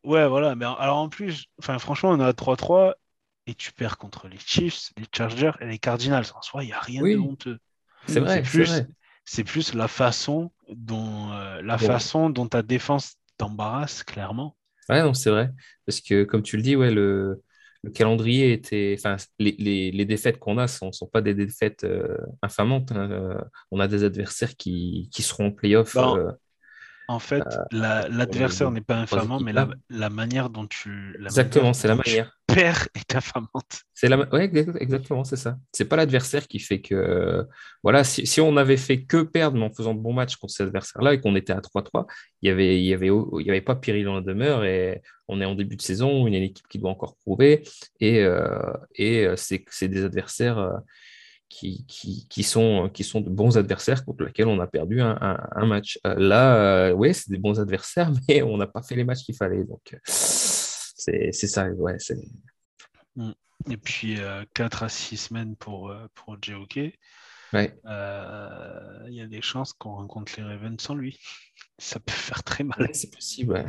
Ouais, 0.04 0.28
voilà. 0.28 0.54
Mais 0.54 0.64
alors, 0.64 0.98
en 0.98 1.08
plus, 1.08 1.46
enfin, 1.58 1.78
franchement, 1.78 2.10
on 2.10 2.20
est 2.20 2.24
à 2.24 2.32
3-3 2.32 2.94
et 3.46 3.54
tu 3.54 3.72
perds 3.72 3.98
contre 3.98 4.28
les 4.28 4.38
Chiefs, 4.38 4.92
les 4.96 5.06
Chargers 5.14 5.52
et 5.60 5.66
les 5.66 5.78
Cardinals. 5.78 6.26
En 6.34 6.42
soi, 6.42 6.62
il 6.64 6.68
n'y 6.68 6.72
a 6.72 6.80
rien 6.80 7.02
de 7.02 7.18
honteux. 7.18 7.58
C'est 8.06 8.20
vrai. 8.20 8.42
C'est 9.24 9.44
plus, 9.44 9.74
la 9.74 9.88
façon 9.88 10.50
dont, 10.70 11.32
euh, 11.32 11.60
la 11.60 11.76
façon 11.76 12.30
dont 12.30 12.46
ta 12.46 12.62
défense 12.62 13.16
t'embarrasse, 13.36 14.02
clairement. 14.02 14.56
Ouais, 14.88 15.02
non, 15.02 15.12
c'est 15.12 15.28
vrai. 15.28 15.50
Parce 15.84 16.00
que, 16.00 16.24
comme 16.24 16.42
tu 16.42 16.56
le 16.56 16.62
dis, 16.62 16.76
ouais, 16.76 16.90
le, 16.90 17.42
le 17.82 17.90
calendrier 17.90 18.52
était. 18.52 18.94
Enfin, 18.98 19.16
les, 19.38 19.52
les, 19.92 20.04
défaites 20.04 20.38
qu'on 20.38 20.58
a 20.58 20.62
ne 20.62 20.66
sont, 20.66 20.92
sont, 20.92 21.06
pas 21.06 21.20
des 21.20 21.34
défaites 21.34 21.84
euh, 21.84 22.16
infamantes. 22.42 22.92
Hein. 22.92 23.10
Euh, 23.10 23.40
on 23.70 23.80
a 23.80 23.88
des 23.88 24.04
adversaires 24.04 24.56
qui, 24.56 25.08
qui 25.12 25.22
seront 25.22 25.46
en 25.46 25.52
playoff. 25.52 25.94
Ben, 25.94 26.16
euh, 26.16 26.32
en 27.08 27.18
fait, 27.18 27.42
l'adversaire 27.72 28.70
n'est 28.70 28.82
pas 28.82 28.96
infamant, 28.96 29.40
mais 29.40 29.54
la, 29.54 29.66
la, 29.88 30.10
manière 30.10 30.50
dont 30.50 30.66
tu. 30.66 31.16
exactement, 31.24 31.72
c'est 31.72 31.88
la 31.88 31.94
manière. 31.94 32.38
Père 32.46 32.86
est 32.94 33.16
infamante. 33.16 33.82
C'est 33.94 34.08
la... 34.08 34.18
Ouais, 34.30 34.50
exactement, 34.78 35.24
c'est 35.24 35.36
ça. 35.36 35.56
C'est 35.72 35.86
pas 35.86 35.96
l'adversaire 35.96 36.46
qui 36.46 36.58
fait 36.58 36.82
que. 36.82 37.46
Voilà, 37.82 38.04
si, 38.04 38.26
si, 38.26 38.42
on 38.42 38.58
avait 38.58 38.76
fait 38.76 39.04
que 39.04 39.22
perdre, 39.22 39.56
mais 39.56 39.64
en 39.64 39.72
faisant 39.72 39.94
de 39.94 40.00
bons 40.00 40.12
matchs 40.12 40.36
contre 40.36 40.52
cet 40.52 40.66
adversaire-là 40.66 41.14
et 41.14 41.20
qu'on 41.20 41.34
était 41.34 41.54
à 41.54 41.60
3-3, 41.60 42.06
il 42.42 42.46
n'y 42.46 42.50
avait, 42.50 42.78
il 42.78 42.84
y 42.84 42.92
avait, 42.92 43.08
il 43.08 43.46
y 43.46 43.50
avait 43.50 43.62
pas 43.62 43.74
péril 43.74 44.04
dans 44.04 44.14
la 44.14 44.20
demeure 44.20 44.64
et 44.64 45.00
on 45.28 45.40
est 45.40 45.46
en 45.46 45.54
début 45.54 45.76
de 45.76 45.82
saison, 45.82 46.26
une 46.26 46.34
équipe 46.34 46.68
qui 46.68 46.78
doit 46.78 46.90
encore 46.90 47.16
prouver 47.16 47.62
et, 48.00 48.22
euh, 48.22 48.72
et 48.94 49.26
c'est 49.36 49.88
des 49.88 50.04
adversaires 50.04 50.80
qui, 51.48 51.84
qui, 51.86 52.42
sont, 52.42 52.90
qui 52.92 53.04
sont 53.04 53.20
de 53.20 53.30
bons 53.30 53.56
adversaires 53.56 54.04
contre 54.04 54.24
lesquels 54.24 54.48
on 54.48 54.60
a 54.60 54.66
perdu 54.66 55.00
un, 55.00 55.18
un, 55.20 55.66
match. 55.66 55.98
là, 56.04 56.92
oui, 56.92 57.14
c'est 57.14 57.30
des 57.30 57.38
bons 57.38 57.58
adversaires, 57.58 58.10
mais 58.28 58.42
on 58.42 58.56
n'a 58.56 58.66
pas 58.66 58.82
fait 58.82 58.94
les 58.94 59.04
matchs 59.04 59.24
qu'il 59.24 59.34
fallait. 59.34 59.64
Donc, 59.64 59.96
c'est 60.04 61.32
ça. 61.32 61.68
Ouais, 61.70 61.96
mm. 63.16 63.32
Et 63.70 63.76
puis, 63.76 64.18
4 64.54 64.82
à 64.82 64.88
6 64.88 65.16
semaines 65.16 65.56
pour, 65.56 65.92
pour 66.14 66.36
JOK. 66.40 66.78
Ouais. 67.52 67.74
Il 67.84 69.14
y 69.14 69.20
a 69.20 69.26
des 69.26 69.42
chances 69.42 69.72
qu'on 69.72 69.96
rencontre 69.96 70.32
les 70.36 70.44
Ravens 70.44 70.80
sans 70.80 70.94
lui. 70.94 71.18
Ça 71.78 72.00
peut 72.00 72.12
faire 72.12 72.42
très 72.42 72.64
mal. 72.64 72.90
c'est 72.92 73.12
possible. 73.12 73.64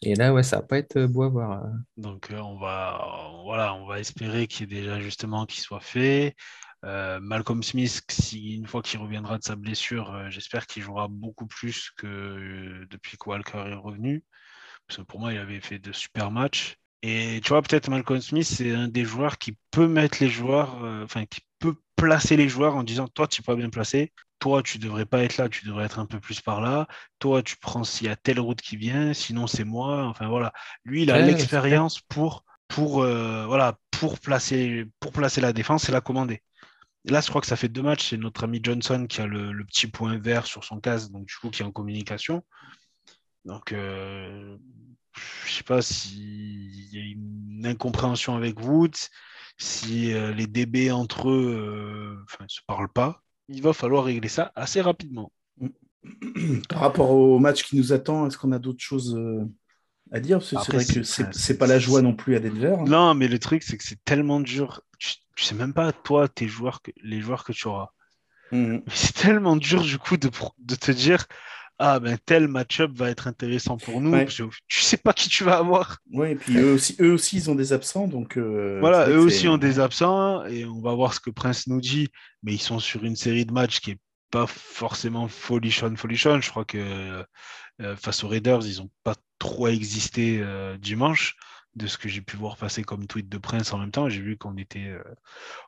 Et 0.00 0.14
là, 0.14 0.32
ouais, 0.32 0.44
ça 0.44 0.58
va 0.58 0.62
pas 0.62 0.78
être 0.78 1.06
beau 1.06 1.24
à 1.24 1.28
voir. 1.28 1.50
Hein. 1.64 1.72
Donc, 1.96 2.28
on 2.32 2.56
va, 2.56 3.32
voilà, 3.44 3.74
on 3.74 3.86
va 3.86 3.98
espérer 3.98 4.46
qu'il 4.46 4.72
y 4.72 4.78
ait 4.78 4.80
déjà 4.80 5.00
justement 5.00 5.44
qu'il 5.44 5.60
soit 5.60 5.80
fait. 5.80 6.36
Euh, 6.84 7.18
Malcolm 7.20 7.62
Smith, 7.62 8.02
si, 8.10 8.54
une 8.54 8.66
fois 8.66 8.82
qu'il 8.82 9.00
reviendra 9.00 9.38
de 9.38 9.42
sa 9.42 9.56
blessure, 9.56 10.14
euh, 10.14 10.30
j'espère 10.30 10.66
qu'il 10.66 10.82
jouera 10.82 11.08
beaucoup 11.08 11.46
plus 11.46 11.90
que 11.96 12.06
euh, 12.06 12.86
depuis 12.90 13.16
que 13.16 13.28
Walker 13.28 13.58
est 13.66 13.74
revenu. 13.74 14.24
Parce 14.86 14.98
que 14.98 15.02
pour 15.02 15.20
moi, 15.20 15.32
il 15.32 15.38
avait 15.38 15.60
fait 15.60 15.78
de 15.78 15.92
super 15.92 16.30
matchs. 16.30 16.76
Et 17.02 17.40
tu 17.42 17.50
vois, 17.50 17.62
peut-être 17.62 17.88
Malcolm 17.90 18.20
Smith, 18.20 18.46
c'est 18.46 18.72
un 18.74 18.88
des 18.88 19.04
joueurs 19.04 19.38
qui 19.38 19.56
peut 19.70 19.88
mettre 19.88 20.18
les 20.20 20.28
joueurs, 20.28 20.76
enfin, 21.04 21.26
qui 21.26 21.40
peut 21.58 21.76
placer 21.96 22.36
les 22.36 22.48
joueurs 22.48 22.74
en 22.74 22.82
disant 22.82 23.06
Toi, 23.08 23.28
tu 23.28 23.40
n'es 23.40 23.44
pas 23.44 23.54
bien 23.54 23.70
placé. 23.70 24.12
Toi, 24.40 24.62
tu 24.62 24.78
devrais 24.78 25.04
pas 25.06 25.22
être 25.24 25.36
là, 25.36 25.48
tu 25.48 25.66
devrais 25.66 25.84
être 25.84 25.98
un 25.98 26.06
peu 26.06 26.20
plus 26.20 26.40
par 26.40 26.60
là. 26.60 26.88
Toi, 27.18 27.42
tu 27.42 27.56
prends 27.56 27.84
s'il 27.84 28.06
y 28.06 28.10
a 28.10 28.16
telle 28.16 28.40
route 28.40 28.60
qui 28.60 28.76
vient, 28.76 29.12
sinon 29.12 29.46
c'est 29.46 29.64
moi. 29.64 30.06
Enfin 30.06 30.28
voilà. 30.28 30.52
Lui, 30.84 31.02
il 31.02 31.10
a 31.10 31.20
l'expérience 31.20 32.00
pour, 32.00 32.44
pour, 32.68 33.02
voilà, 33.02 33.78
pour, 33.90 34.18
placer, 34.18 34.86
pour 35.00 35.12
placer 35.12 35.40
la 35.40 35.52
défense 35.52 35.88
et 35.88 35.92
la 35.92 36.00
commander. 36.00 36.42
Là, 37.10 37.20
je 37.20 37.28
crois 37.28 37.40
que 37.40 37.46
ça 37.46 37.56
fait 37.56 37.68
deux 37.68 37.82
matchs. 37.82 38.10
C'est 38.10 38.16
notre 38.16 38.44
ami 38.44 38.60
Johnson 38.62 39.06
qui 39.08 39.20
a 39.20 39.26
le, 39.26 39.64
petit 39.64 39.86
point 39.86 40.18
vert 40.18 40.46
sur 40.46 40.64
son 40.64 40.80
casque, 40.80 41.10
donc 41.10 41.26
du 41.26 41.34
coup, 41.34 41.50
qui 41.50 41.62
est 41.62 41.64
en 41.64 41.72
communication. 41.72 42.42
Donc, 43.44 43.72
euh, 43.72 44.56
je 45.14 45.50
ne 45.50 45.52
sais 45.52 45.62
pas 45.62 45.80
s'il 45.80 46.94
y 46.94 46.98
a 46.98 47.04
une 47.04 47.64
incompréhension 47.64 48.36
avec 48.36 48.60
Woods, 48.60 49.08
si 49.56 50.12
euh, 50.12 50.32
les 50.32 50.46
DB 50.46 50.90
entre 50.90 51.30
eux 51.30 52.16
ne 52.38 52.42
euh, 52.42 52.46
se 52.46 52.60
parlent 52.66 52.92
pas. 52.92 53.22
Il 53.48 53.62
va 53.62 53.72
falloir 53.72 54.04
régler 54.04 54.28
ça 54.28 54.52
assez 54.54 54.80
rapidement. 54.80 55.32
Par 56.68 56.80
rapport 56.80 57.10
au 57.10 57.38
match 57.38 57.64
qui 57.64 57.76
nous 57.76 57.92
attend, 57.92 58.26
est-ce 58.26 58.36
qu'on 58.36 58.52
a 58.52 58.58
d'autres 58.58 58.82
choses 58.82 59.18
à 60.12 60.20
dire? 60.20 60.42
C'est 60.42 60.56
vrai 60.56 60.84
que 60.84 61.02
c'est 61.02 61.58
pas 61.58 61.66
la 61.66 61.78
joie 61.78 62.02
non 62.02 62.14
plus 62.14 62.36
à 62.36 62.40
Denver. 62.40 62.76
Hein. 62.78 62.84
Non, 62.86 63.14
mais 63.14 63.28
le 63.28 63.38
truc, 63.38 63.62
c'est 63.62 63.76
que 63.78 63.84
c'est 63.84 64.02
tellement 64.04 64.40
dur. 64.40 64.82
Tu, 65.38 65.44
sais 65.44 65.54
même 65.54 65.72
pas, 65.72 65.92
toi, 65.92 66.26
tes 66.26 66.48
joueurs 66.48 66.82
que, 66.82 66.90
les 67.00 67.20
joueurs 67.20 67.44
que 67.44 67.52
tu 67.52 67.68
auras. 67.68 67.90
Mhm. 68.50 68.82
C'est 68.92 69.14
tellement 69.14 69.54
dur, 69.54 69.82
du 69.82 69.96
coup, 69.96 70.16
de, 70.16 70.30
de 70.58 70.74
te 70.74 70.90
dire 70.90 71.26
ah 71.80 72.00
ben 72.00 72.18
tel 72.26 72.48
match-up 72.48 72.90
va 72.92 73.08
être 73.08 73.28
intéressant 73.28 73.76
pour 73.76 74.00
nous. 74.00 74.12
Tu 74.66 74.82
sais 74.82 74.96
pas 74.96 75.12
qui 75.12 75.28
tu 75.28 75.44
vas 75.44 75.58
avoir. 75.58 75.98
Oui, 76.12 76.30
et 76.30 76.34
puis 76.34 76.58
eux 76.58 76.72
aussi, 76.72 76.96
eux 77.00 77.12
aussi, 77.12 77.36
ils 77.36 77.50
ont 77.50 77.54
des 77.54 77.72
absents, 77.72 78.08
donc. 78.08 78.36
Euh, 78.36 78.78
voilà, 78.80 79.08
eux 79.08 79.20
aussi 79.20 79.46
ont 79.46 79.58
des 79.58 79.78
absents 79.78 80.44
et 80.46 80.64
on 80.64 80.80
va 80.80 80.92
voir 80.94 81.14
ce 81.14 81.20
que 81.20 81.30
Prince 81.30 81.68
nous 81.68 81.80
dit. 81.80 82.08
Mais 82.42 82.52
ils 82.52 82.60
sont 82.60 82.80
sur 82.80 83.04
une 83.04 83.14
série 83.14 83.46
de 83.46 83.52
matchs 83.52 83.78
qui 83.78 83.92
est 83.92 84.00
pas 84.32 84.48
forcément 84.48 85.28
folichon, 85.28 85.94
folichon. 85.94 86.40
Je 86.40 86.50
crois 86.50 86.64
que 86.64 87.24
euh, 87.80 87.96
face 87.96 88.24
aux 88.24 88.28
Raiders, 88.28 88.66
ils 88.66 88.78
n'ont 88.78 88.90
pas 89.04 89.14
trop 89.38 89.68
existé 89.68 90.40
euh, 90.42 90.76
dimanche 90.78 91.36
de 91.74 91.86
ce 91.86 91.98
que 91.98 92.08
j'ai 92.08 92.20
pu 92.20 92.36
voir 92.36 92.56
passer 92.56 92.82
comme 92.82 93.06
tweet 93.06 93.28
de 93.28 93.38
Prince 93.38 93.72
en 93.72 93.78
même 93.78 93.90
temps. 93.90 94.08
J'ai 94.08 94.20
vu 94.20 94.36
qu'on 94.36 94.56
était, 94.56 94.88
euh, 94.88 95.02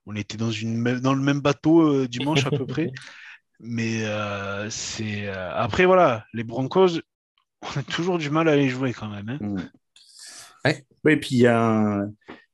on 0.07 0.17
était 0.17 0.37
dans, 0.37 0.51
une, 0.51 0.83
dans 1.01 1.15
le 1.15 1.23
même 1.23 1.41
bateau 1.41 2.07
dimanche 2.07 2.47
à 2.47 2.51
peu 2.51 2.67
près. 2.67 2.91
Mais 3.61 4.05
c'est 4.71 5.29
après 5.29 5.85
voilà, 5.85 6.25
les 6.33 6.45
Broncos, 6.45 7.01
on 7.63 7.79
a 7.79 7.83
toujours 7.83 8.17
du 8.17 8.31
mal 8.31 8.49
à 8.49 8.57
les 8.57 8.71
jouer 8.71 8.95
quand 8.95 9.09
même. 9.09 9.29
Hein. 9.29 9.39
Mm. 9.41 9.71
Ouais. 10.65 10.87
Oui, 11.05 11.17
puis 11.17 11.31
il 11.33 11.39
y 11.39 11.47
a, 11.47 12.07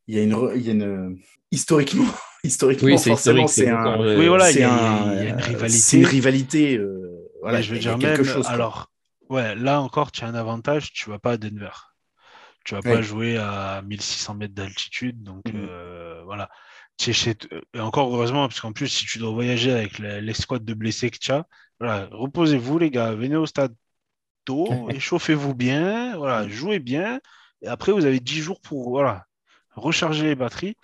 il 0.09 0.17
y 0.17 0.19
a 0.19 0.23
une, 0.23 0.37
il 0.57 0.63
y 0.63 0.71
a 0.71 0.73
une 0.73 1.19
historiquement, 1.53 2.07
historiquement, 2.45 2.89
oui, 2.89 2.99
forcément, 2.99 3.47
c'est 3.47 3.69
un, 3.69 4.01
oui, 4.01 4.27
voilà, 4.27 4.51
il 4.51 4.59
y, 4.59 4.65
a 4.65 5.29
une 5.29 5.41
rivalité. 5.41 5.79
C'est 5.79 5.99
une 5.99 6.07
rivalité. 6.07 6.81
voilà, 7.41 7.63
je 7.63 7.73
veux 7.73 7.79
dire 7.79 7.97
même, 7.99 8.25
chose, 8.25 8.47
alors, 8.47 8.91
Ouais, 9.29 9.55
là 9.57 9.81
encore, 9.81 10.13
tu 10.13 10.25
as 10.25 10.29
un 10.29 10.35
avantage, 10.35 10.93
tu 10.93 11.11
vas 11.11 11.19
pas 11.19 11.33
à 11.33 11.37
Denver. 11.37 11.71
Tu 12.67 12.75
vas 12.75 12.83
pas 12.83 13.01
jouer 13.01 13.37
à 13.39 13.81
1600 13.83 14.35
mètres 14.35 14.55
d'altitude. 14.55 15.23
Donc 15.23 15.47
mm. 15.47 15.67
euh, 15.69 16.23
voilà. 16.25 16.51
Et 17.75 17.81
encore 17.81 18.14
heureusement, 18.14 18.49
parce 18.49 18.61
qu'en 18.61 18.73
plus, 18.73 18.89
si 18.89 19.07
tu 19.07 19.19
dois 19.19 19.31
voyager 19.31 19.71
avec 19.71 19.99
l'escouade 19.99 20.64
de 20.64 20.75
blessés 20.75 21.11
que 21.11 21.19
tu 21.19 21.31
as, 21.31 21.47
voilà, 21.79 22.09
reposez-vous 22.11 22.79
les 22.79 22.91
gars, 22.91 23.14
venez 23.14 23.37
au 23.37 23.47
stade 23.47 23.75
tôt, 24.45 24.67
échauffez-vous 24.91 25.55
bien, 25.55 26.17
voilà, 26.17 26.49
jouez 26.49 26.79
bien. 26.79 27.21
Et 27.62 27.69
après, 27.69 27.93
vous 27.93 28.05
avez 28.05 28.21
10 28.21 28.41
jours 28.41 28.61
pour 28.61 28.91
voilà, 28.91 29.27
recharger 29.75 30.25
les 30.25 30.35
batteries. 30.35 30.77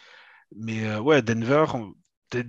Mais 0.55 0.85
euh, 0.85 1.01
ouais, 1.01 1.23
Denver, 1.23 1.65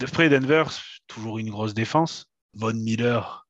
après 0.02 0.30
Denver, 0.30 0.66
toujours 1.08 1.40
une 1.40 1.50
grosse 1.50 1.74
défense. 1.74 2.28
Von 2.54 2.74
Miller, 2.74 3.44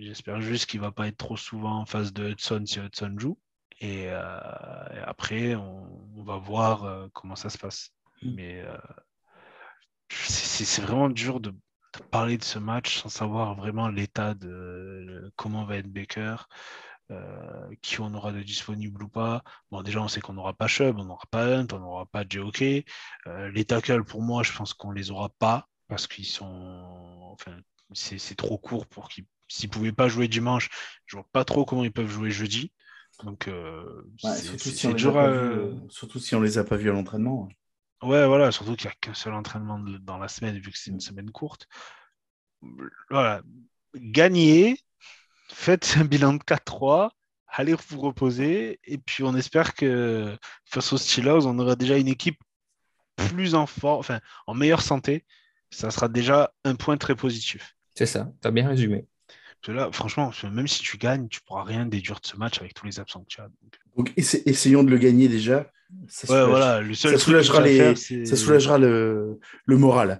J'espère 0.00 0.40
juste 0.40 0.66
qu'il 0.66 0.80
ne 0.80 0.86
va 0.86 0.92
pas 0.92 1.08
être 1.08 1.16
trop 1.16 1.36
souvent 1.36 1.80
en 1.80 1.86
face 1.86 2.12
de 2.12 2.30
Hudson 2.30 2.64
si 2.66 2.78
Hudson 2.80 3.14
joue. 3.18 3.38
Et, 3.80 4.06
euh, 4.08 5.04
après, 5.04 5.54
on, 5.54 5.86
va 6.24 6.36
voir 6.36 6.84
euh, 6.84 7.08
comment 7.14 7.36
ça 7.36 7.48
se 7.48 7.58
passe. 7.58 7.92
Mm. 8.22 8.34
Mais 8.34 8.60
euh, 8.60 8.76
c'est 10.10 10.82
vraiment 10.82 11.08
dur 11.08 11.40
de, 11.40 11.54
parler 12.10 12.36
de 12.38 12.44
ce 12.44 12.58
match 12.58 12.98
sans 12.98 13.08
savoir 13.08 13.54
vraiment 13.54 13.88
l'état 13.88 14.34
de 14.34 15.32
comment 15.36 15.64
va 15.64 15.76
être 15.76 15.88
Baker. 15.88 16.36
qui 17.80 18.00
on 18.00 18.12
aura 18.14 18.32
de 18.32 18.42
disponible 18.42 19.02
ou 19.02 19.08
pas. 19.08 19.42
Bon, 19.70 19.82
déjà, 19.82 20.00
on 20.02 20.08
sait 20.08 20.20
qu'on 20.20 20.34
n'aura 20.34 20.52
pas 20.54 20.68
Chubb, 20.68 20.98
on 20.98 21.04
n'aura 21.04 21.24
pas 21.30 21.46
Hunt, 21.46 21.68
on 21.72 21.78
n'aura 21.78 22.06
pas 22.06 22.24
JOK. 22.28 22.60
les 22.60 23.64
tackles, 23.64 24.04
pour 24.04 24.22
moi, 24.22 24.42
je 24.42 24.52
pense 24.52 24.74
qu'on 24.74 24.90
les 24.92 25.10
aura 25.10 25.30
pas 25.38 25.68
parce 25.88 26.06
qu'ils 26.06 26.26
sont. 26.26 27.30
Enfin, 27.32 27.56
c'est 27.94 28.36
trop 28.36 28.58
court 28.58 28.86
pour 28.86 29.08
qu'ils 29.08 29.24
s'ils 29.48 29.68
ne 29.68 29.72
pouvaient 29.72 29.92
pas 29.92 30.08
jouer 30.08 30.28
dimanche, 30.28 30.68
je 31.06 31.16
ne 31.16 31.22
vois 31.22 31.28
pas 31.32 31.44
trop 31.44 31.64
comment 31.64 31.84
ils 31.84 31.92
peuvent 31.92 32.10
jouer 32.10 32.30
jeudi. 32.30 32.72
Donc, 33.24 33.48
euh, 33.48 34.02
surtout, 34.16 34.58
si 34.58 34.86
euh, 34.86 35.74
surtout, 35.88 36.18
si 36.18 36.34
on 36.34 36.40
les 36.40 36.58
a 36.58 36.64
pas 36.64 36.76
vus 36.76 36.90
à 36.90 36.92
l'entraînement. 36.92 37.48
Ouais, 38.02 38.26
voilà, 38.26 38.52
surtout 38.52 38.76
qu'il 38.76 38.86
n'y 38.86 38.92
a 38.92 38.96
qu'un 39.00 39.14
seul 39.14 39.34
entraînement 39.34 39.80
dans 40.02 40.18
la 40.18 40.28
semaine, 40.28 40.56
vu 40.58 40.70
que 40.70 40.78
c'est 40.78 40.90
une 40.90 41.00
semaine 41.00 41.30
courte. 41.30 41.66
Voilà, 43.10 43.42
gagnez, 43.96 44.78
faites 45.48 45.96
un 45.98 46.04
bilan 46.04 46.34
de 46.34 46.44
4-3, 46.44 47.10
allez 47.48 47.74
vous 47.88 48.00
reposer, 48.00 48.78
et 48.84 48.98
puis 48.98 49.24
on 49.24 49.34
espère 49.34 49.74
que 49.74 50.36
face 50.64 50.92
aux 50.92 50.98
Steelers, 50.98 51.46
on 51.46 51.58
aura 51.58 51.74
déjà 51.74 51.98
une 51.98 52.08
équipe 52.08 52.38
plus 53.16 53.56
en 53.56 53.66
forme, 53.66 53.98
enfin, 53.98 54.20
en 54.46 54.54
meilleure 54.54 54.82
santé. 54.82 55.24
Ça 55.70 55.90
sera 55.90 56.08
déjà 56.08 56.52
un 56.64 56.76
point 56.76 56.96
très 56.96 57.16
positif. 57.16 57.74
C'est 57.94 58.06
ça, 58.06 58.30
tu 58.40 58.46
as 58.46 58.50
bien 58.52 58.68
résumé 58.68 59.06
là, 59.66 59.90
franchement, 59.92 60.30
même 60.50 60.68
si 60.68 60.80
tu 60.80 60.96
gagnes, 60.96 61.28
tu 61.28 61.40
pourras 61.40 61.64
rien 61.64 61.86
déduire 61.86 62.20
de 62.20 62.26
ce 62.26 62.36
match 62.36 62.60
avec 62.60 62.74
tous 62.74 62.86
les 62.86 63.00
absents 63.00 63.20
que 63.20 63.28
tu 63.28 63.40
as. 63.40 63.48
Donc, 63.96 64.12
essayons 64.16 64.84
de 64.84 64.90
le 64.90 64.98
gagner 64.98 65.28
déjà. 65.28 65.70
Ça 66.06 66.46
voilà, 66.46 66.80
le 66.80 66.94
seul 66.94 67.12
ça 67.12 67.18
soulagera, 67.18 67.62
les... 67.62 67.96
ça 67.96 68.36
soulagera 68.36 68.78
le, 68.78 69.40
le 69.64 69.76
moral. 69.76 70.18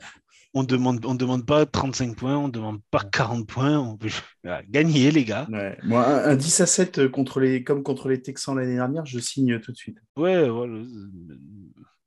On 0.55 0.65
demande, 0.65 1.05
on 1.05 1.15
demande 1.15 1.45
pas 1.45 1.67
35 1.67 2.17
points, 2.17 2.37
on 2.39 2.49
demande 2.49 2.81
pas 2.91 3.01
40 3.01 3.47
points, 3.47 3.79
on 3.79 3.97
peut 3.97 4.09
gagner 4.71 5.11
les 5.11 5.25
gars. 5.25 5.47
Moi, 5.85 6.07
un, 6.07 6.37
10 6.37 6.61
à 6.63 6.67
7 6.67 7.09
contre 7.09 7.39
les, 7.41 7.63
comme 7.65 7.83
contre 7.83 8.09
les 8.09 8.21
Texans 8.23 8.57
l'année 8.57 8.77
dernière, 8.77 9.05
je 9.05 9.19
signe 9.19 9.61
tout 9.61 9.73
de 9.73 9.77
suite. 9.77 9.99
Ouais, 10.17 10.49
voilà 10.49 10.79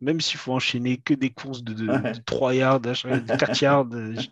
même 0.01 0.19
s'il 0.19 0.39
faut 0.39 0.53
enchaîner 0.53 0.97
que 0.97 1.13
des 1.13 1.29
courses 1.29 1.63
de, 1.63 2.21
3 2.25 2.55
yards, 2.55 2.79
de 2.79 3.35
4 3.37 3.61
yards, 3.61 3.85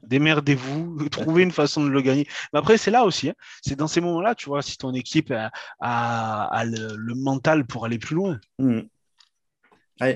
démerdez-vous, 0.04 1.08
trouvez 1.12 1.44
une 1.44 1.52
façon 1.52 1.84
de 1.84 1.90
le 1.90 2.02
gagner. 2.02 2.28
Mais 2.52 2.60
après, 2.60 2.78
c'est 2.78 2.92
là 2.92 3.06
aussi, 3.06 3.30
hein. 3.30 3.36
c'est 3.62 3.76
dans 3.76 3.88
ces 3.88 4.02
moments-là, 4.02 4.36
tu 4.36 4.50
vois, 4.50 4.62
si 4.62 4.78
ton 4.78 4.94
équipe 4.94 5.34
a, 5.80 6.64
le, 6.66 7.14
mental 7.16 7.66
pour 7.66 7.86
aller 7.86 8.00
plus 8.00 8.16
loin. 8.16 8.40
Mmh. 8.58 8.82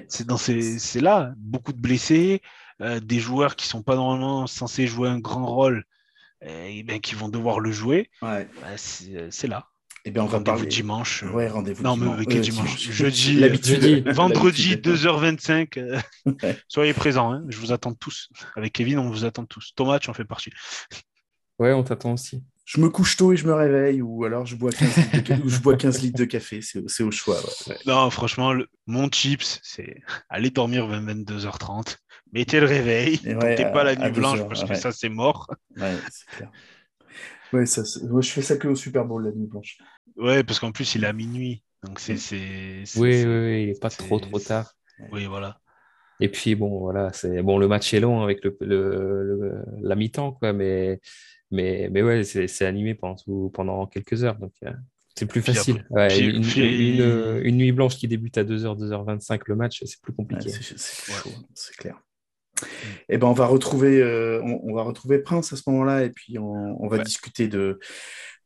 C'est 0.08 0.26
dans 0.26 0.38
c'est 0.38 1.02
là, 1.02 1.34
beaucoup 1.38 1.74
de 1.74 1.80
blessés, 1.80 2.42
euh, 2.82 3.00
des 3.00 3.20
joueurs 3.20 3.56
qui 3.56 3.68
sont 3.68 3.84
pas 3.84 3.96
normalement 3.96 4.48
censés 4.48 4.88
jouer 4.88 5.10
un 5.10 5.20
grand 5.20 5.46
rôle, 5.46 5.84
et, 6.42 6.84
ben, 6.84 7.00
qui 7.00 7.16
vont 7.16 7.30
devoir 7.30 7.60
le 7.60 7.72
jouer. 7.72 8.10
Bah, 8.22 8.40
c'est 8.78 9.48
là. 9.48 9.68
Eh 10.06 10.12
bien, 10.12 10.24
on 10.24 10.28
va 10.28 10.38
rendez-vous 10.40 10.66
dimanche. 10.66 11.24
Ouais, 11.24 11.48
rendez-vous 11.48 11.82
non, 11.82 11.96
dimanche. 11.96 12.26
mais 12.28 12.40
dimanche 12.40 12.92
Jeudi, 12.92 13.40
jeudi 13.40 14.02
vendredi, 14.02 14.76
2h25. 14.76 15.80
Euh, 15.80 16.54
soyez 16.68 16.94
présents, 16.94 17.32
hein. 17.32 17.46
je 17.48 17.58
vous 17.58 17.72
attends 17.72 17.94
tous. 17.94 18.30
Avec 18.56 18.74
Kevin, 18.74 19.00
on 19.00 19.10
vous 19.10 19.24
attend 19.24 19.46
tous. 19.46 19.72
Thomas, 19.76 20.00
tu 20.00 20.10
en 20.10 20.14
fais 20.14 20.26
partie. 20.26 20.52
Ouais, 21.58 21.72
on 21.72 21.84
t'attend 21.84 22.14
aussi. 22.14 22.44
Je 22.66 22.80
me 22.80 22.90
couche 22.90 23.18
tôt 23.18 23.34
et 23.34 23.38
je 23.38 23.46
me 23.46 23.54
réveille, 23.54 24.02
ou 24.02 24.24
alors 24.24 24.46
je 24.46 24.56
bois 24.56 24.72
15 24.72 24.98
litres 24.98 25.36
de, 25.36 25.42
je 25.50 25.60
bois 25.60 25.76
15 25.76 26.02
litres 26.02 26.18
de 26.18 26.26
café, 26.26 26.62
c'est 26.62 27.04
au 27.04 27.12
choix. 27.12 27.38
Non, 27.86 28.10
franchement, 28.10 28.54
mon 28.88 29.10
chips, 29.10 29.60
c'est 29.64 30.02
aller 30.30 30.50
dormir 30.50 30.88
22h30, 30.88 31.98
mettez 32.32 32.62
le 32.62 32.66
réveil, 32.66 33.20
ne 33.26 33.74
pas 33.74 33.84
la 33.84 33.96
nuit 33.96 34.12
blanche 34.12 34.40
parce 34.48 34.64
que 34.64 34.76
ça, 34.76 34.94
c'est 34.94 35.10
mort. 35.10 35.54
Ouais, 35.76 35.94
c'est 36.10 36.38
clair. 36.38 36.52
Ouais, 37.54 37.66
ça, 37.66 37.84
je 37.84 38.30
fais 38.32 38.42
ça 38.42 38.58
que 38.58 38.68
au 38.68 38.76
Super 38.76 39.06
Bowl, 39.06 39.24
la 39.24 39.32
nuit 39.32 39.48
blanche. 39.48 39.78
Ouais, 40.18 40.44
parce 40.44 40.60
qu'en 40.60 40.72
plus, 40.72 40.96
il 40.96 41.04
est 41.04 41.08
à 41.08 41.14
minuit. 41.14 41.64
Donc, 41.84 42.00
c'est. 42.00 42.16
Oui, 42.96 43.24
oui, 43.24 43.26
oui, 43.26 43.64
il 43.64 43.68
n'est 43.68 43.80
pas 43.80 43.90
trop, 43.90 44.20
trop 44.20 44.40
tard. 44.40 44.74
Oui, 45.12 45.26
voilà. 45.26 45.60
Et 46.20 46.30
puis, 46.30 46.56
bon, 46.56 46.80
voilà, 46.80 47.12
c'est 47.12 47.42
bon, 47.42 47.58
le 47.58 47.68
match 47.68 47.94
est 47.94 48.00
long 48.00 48.22
avec 48.22 48.44
le, 48.44 48.56
le, 48.62 49.64
la 49.82 49.96
mi-temps, 49.96 50.32
quoi, 50.34 50.54
mais, 50.54 51.00
mais, 51.52 51.90
mais 51.92 52.02
ouais, 52.02 52.24
c'est 52.24 52.66
animé 52.66 52.96
pendant, 52.96 53.50
pendant 53.52 53.88
quelques 53.88 54.24
heures. 54.24 54.38
Donc, 54.38 54.54
euh, 54.64 54.72
c'est 55.16 55.26
plus 55.26 55.42
facile. 55.42 55.86
une, 55.92 56.44
une, 57.44 57.58
nuit 57.58 57.72
blanche 57.72 57.98
qui 57.98 58.08
débute 58.08 58.38
à 58.38 58.44
2h, 58.44 58.80
2h25 58.80 59.42
le 59.48 59.56
match, 59.56 59.84
c'est 59.86 60.02
plus 60.02 60.14
compliqué. 60.14 60.50
c'est 60.50 61.76
clair. 61.76 62.00
Eh 63.10 63.18
ben, 63.18 63.28
on 63.28 63.34
va 63.34 63.46
retrouver, 63.46 64.02
euh, 64.02 64.42
on, 64.44 64.74
va 64.74 64.84
retrouver 64.84 65.20
Prince 65.20 65.54
à 65.54 65.58
ce 65.58 65.64
moment-là, 65.68 66.04
et 66.04 66.10
puis 66.10 66.38
on, 66.40 66.82
on 66.82 66.88
va 66.88 67.00
discuter 67.00 67.48
de, 67.48 67.80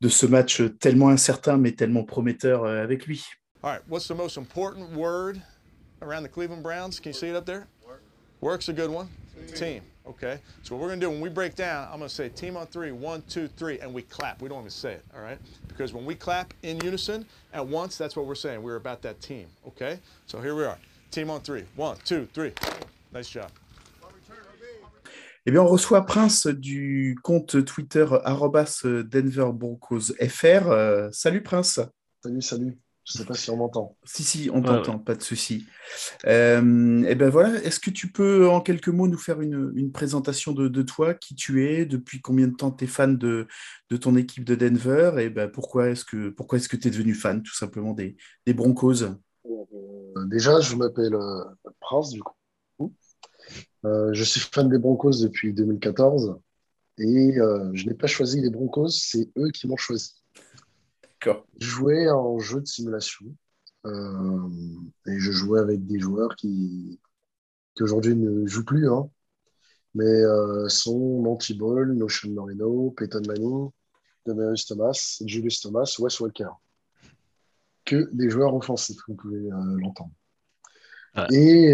de 0.01 0.09
ce 0.09 0.25
match 0.25 0.61
tellement 0.79 1.09
incertain 1.09 1.57
mais 1.57 1.73
tellement 1.73 2.03
prometteur 2.03 2.63
euh, 2.63 2.83
avec 2.83 3.05
lui. 3.05 3.25
All 3.63 3.71
right, 3.71 3.81
what's 3.89 4.07
the 4.07 4.15
most 4.15 4.37
important 4.37 4.95
word 4.95 5.41
around 6.01 6.23
the 6.23 6.29
Cleveland 6.29 6.63
Browns? 6.63 6.99
Can 6.99 7.09
you 7.09 7.13
see 7.13 7.29
it 7.29 7.35
up 7.35 7.45
there? 7.45 7.67
Work. 7.85 8.01
Work's 8.41 8.69
a 8.69 8.73
good 8.73 8.89
one. 8.89 9.07
Team. 9.55 9.81
Okay. 10.07 10.39
So 10.63 10.75
what 10.75 10.83
we're 10.83 10.95
to 10.95 10.99
do 10.99 11.09
when 11.09 11.19
we 11.19 11.29
break 11.29 11.55
down, 11.55 11.87
I'm 11.91 11.99
to 11.99 12.09
say 12.09 12.29
team 12.29 12.55
on 12.55 12.67
three, 12.67 12.91
one, 12.91 13.23
two, 13.29 13.47
three, 13.47 13.79
and 13.79 13.93
we 13.93 14.03
clap. 14.03 14.41
We 14.41 14.47
don't 14.47 14.59
even 14.59 14.69
say 14.69 14.93
it. 14.93 15.05
All 15.15 15.21
right? 15.21 15.37
Because 15.67 15.93
when 15.93 16.05
we 16.05 16.15
clap 16.15 16.53
in 16.63 16.79
unison 16.79 17.25
at 17.53 17.65
once, 17.65 17.97
that's 17.97 18.15
what 18.15 18.25
we're 18.25 18.35
saying. 18.35 18.61
We're 18.61 18.77
about 18.77 19.01
that 19.01 19.19
team. 19.21 19.47
Okay? 19.67 19.99
So 20.25 20.39
here 20.39 20.55
we 20.55 20.63
are. 20.63 20.77
Team 21.11 21.29
on 21.29 21.41
three. 21.41 21.65
One, 21.75 21.97
two, 22.05 22.27
three. 22.33 22.53
Nice 23.11 23.29
job. 23.29 23.51
Eh 25.47 25.51
bien, 25.51 25.61
on 25.61 25.67
reçoit 25.67 26.05
Prince 26.05 26.47
du 26.47 27.17
compte 27.23 27.63
Twitter 27.63 28.05
Denver 28.83 29.51
Broncos 29.53 30.11
FR. 30.19 30.67
Euh, 30.67 31.07
salut 31.13 31.41
Prince. 31.41 31.79
Salut, 32.21 32.41
salut. 32.41 32.77
Je 33.05 33.13
ne 33.13 33.21
sais 33.21 33.25
pas 33.25 33.33
si 33.33 33.49
on 33.49 33.55
m'entend. 33.55 33.95
Si, 34.03 34.25
si, 34.25 34.49
on 34.51 34.61
t'entend, 34.61 34.99
pas 34.99 35.15
de 35.15 35.23
souci. 35.23 35.65
Euh, 36.25 37.01
eh 37.07 37.15
ben 37.15 37.29
voilà, 37.29 37.63
est-ce 37.63 37.79
que 37.79 37.91
tu 37.91 38.11
peux 38.11 38.49
en 38.49 38.59
quelques 38.59 38.89
mots 38.89 39.07
nous 39.07 39.17
faire 39.17 39.39
une, 39.39 39.89
présentation 39.93 40.51
de, 40.51 40.81
toi, 40.81 41.13
qui 41.13 41.33
tu 41.33 41.65
es, 41.65 41.85
depuis 41.85 42.19
combien 42.19 42.49
de 42.49 42.55
temps 42.55 42.71
tu 42.71 42.83
es 42.83 42.87
fan 42.87 43.17
de, 43.17 43.47
ton 44.01 44.17
équipe 44.17 44.43
de 44.43 44.55
Denver 44.55 45.13
et 45.19 45.29
ben 45.29 45.47
pourquoi 45.47 45.91
est-ce 45.91 46.03
que 46.03 46.27
pourquoi 46.27 46.57
est-ce 46.57 46.67
que 46.67 46.75
tu 46.75 46.89
es 46.89 46.91
devenu 46.91 47.13
fan 47.13 47.41
tout 47.41 47.55
simplement 47.55 47.93
des, 47.93 48.17
des 48.45 48.53
Broncos? 48.53 49.03
Euh, 49.03 50.25
Déjà, 50.25 50.59
je 50.59 50.75
m'appelle 50.75 51.15
Prince 51.79 52.09
du 52.09 52.21
coup. 52.21 52.36
Euh, 53.87 54.13
je 54.13 54.23
suis 54.23 54.41
fan 54.41 54.69
des 54.69 54.77
Broncos 54.77 55.21
depuis 55.21 55.53
2014 55.53 56.39
et 56.97 57.39
euh, 57.39 57.69
je 57.73 57.85
n'ai 57.85 57.93
pas 57.93 58.07
choisi 58.07 58.41
les 58.41 58.49
Broncos, 58.49 58.89
c'est 58.89 59.29
eux 59.37 59.49
qui 59.51 59.67
m'ont 59.67 59.77
choisi. 59.77 60.15
D'accord. 61.03 61.45
Je 61.59 61.67
jouais 61.67 62.09
en 62.09 62.39
jeu 62.39 62.59
de 62.59 62.65
simulation 62.65 63.25
euh, 63.85 64.49
et 65.07 65.17
je 65.19 65.31
jouais 65.31 65.59
avec 65.59 65.85
des 65.85 65.99
joueurs 65.99 66.35
qui, 66.35 66.99
aujourd'hui 67.79 68.15
ne 68.15 68.45
jouent 68.45 68.65
plus, 68.65 68.89
hein, 68.89 69.09
mais 69.93 70.21
sont 70.67 71.21
Monty 71.21 71.53
Ball, 71.53 71.93
Notion 71.93 72.29
Moreno, 72.31 72.91
Peyton 72.91 73.21
Manning, 73.25 73.69
Demarius 74.25 74.65
Thomas, 74.65 75.21
Julius 75.25 75.61
Thomas, 75.61 75.95
Wes 75.99 76.19
Walker. 76.19 76.49
Que 77.85 78.09
des 78.11 78.29
joueurs 78.29 78.53
offensifs, 78.53 78.99
vous 79.07 79.15
pouvez 79.15 79.49
l'entendre. 79.79 80.11
Et 81.31 81.73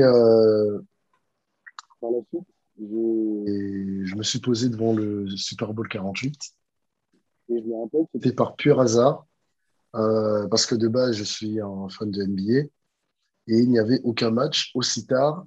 par 2.04 2.12
la 2.12 2.20
suite, 2.28 2.48
je 2.78 4.16
me 4.16 4.24
suis 4.24 4.40
posé 4.40 4.68
devant 4.68 4.94
le 4.94 5.30
Super 5.38 5.74
Bowl 5.74 5.88
48. 5.88 6.54
Et 7.50 7.62
je 7.62 7.66
me 7.66 7.82
rappelle 7.82 8.02
que 8.02 8.20
c'était 8.20 8.34
par 8.34 8.56
pur 8.58 8.82
hasard, 8.82 9.26
euh, 9.96 10.48
parce 10.50 10.66
que 10.66 10.76
de 10.76 10.90
base, 10.90 11.16
je 11.16 11.24
suis 11.24 11.62
un 11.62 11.88
fan 11.88 12.12
de 12.12 12.24
NBA. 12.24 12.68
Et 13.48 13.58
il 13.60 13.70
n'y 13.70 13.80
avait 13.80 14.02
aucun 14.04 14.32
match 14.32 14.72
aussi 14.76 15.06
tard 15.06 15.46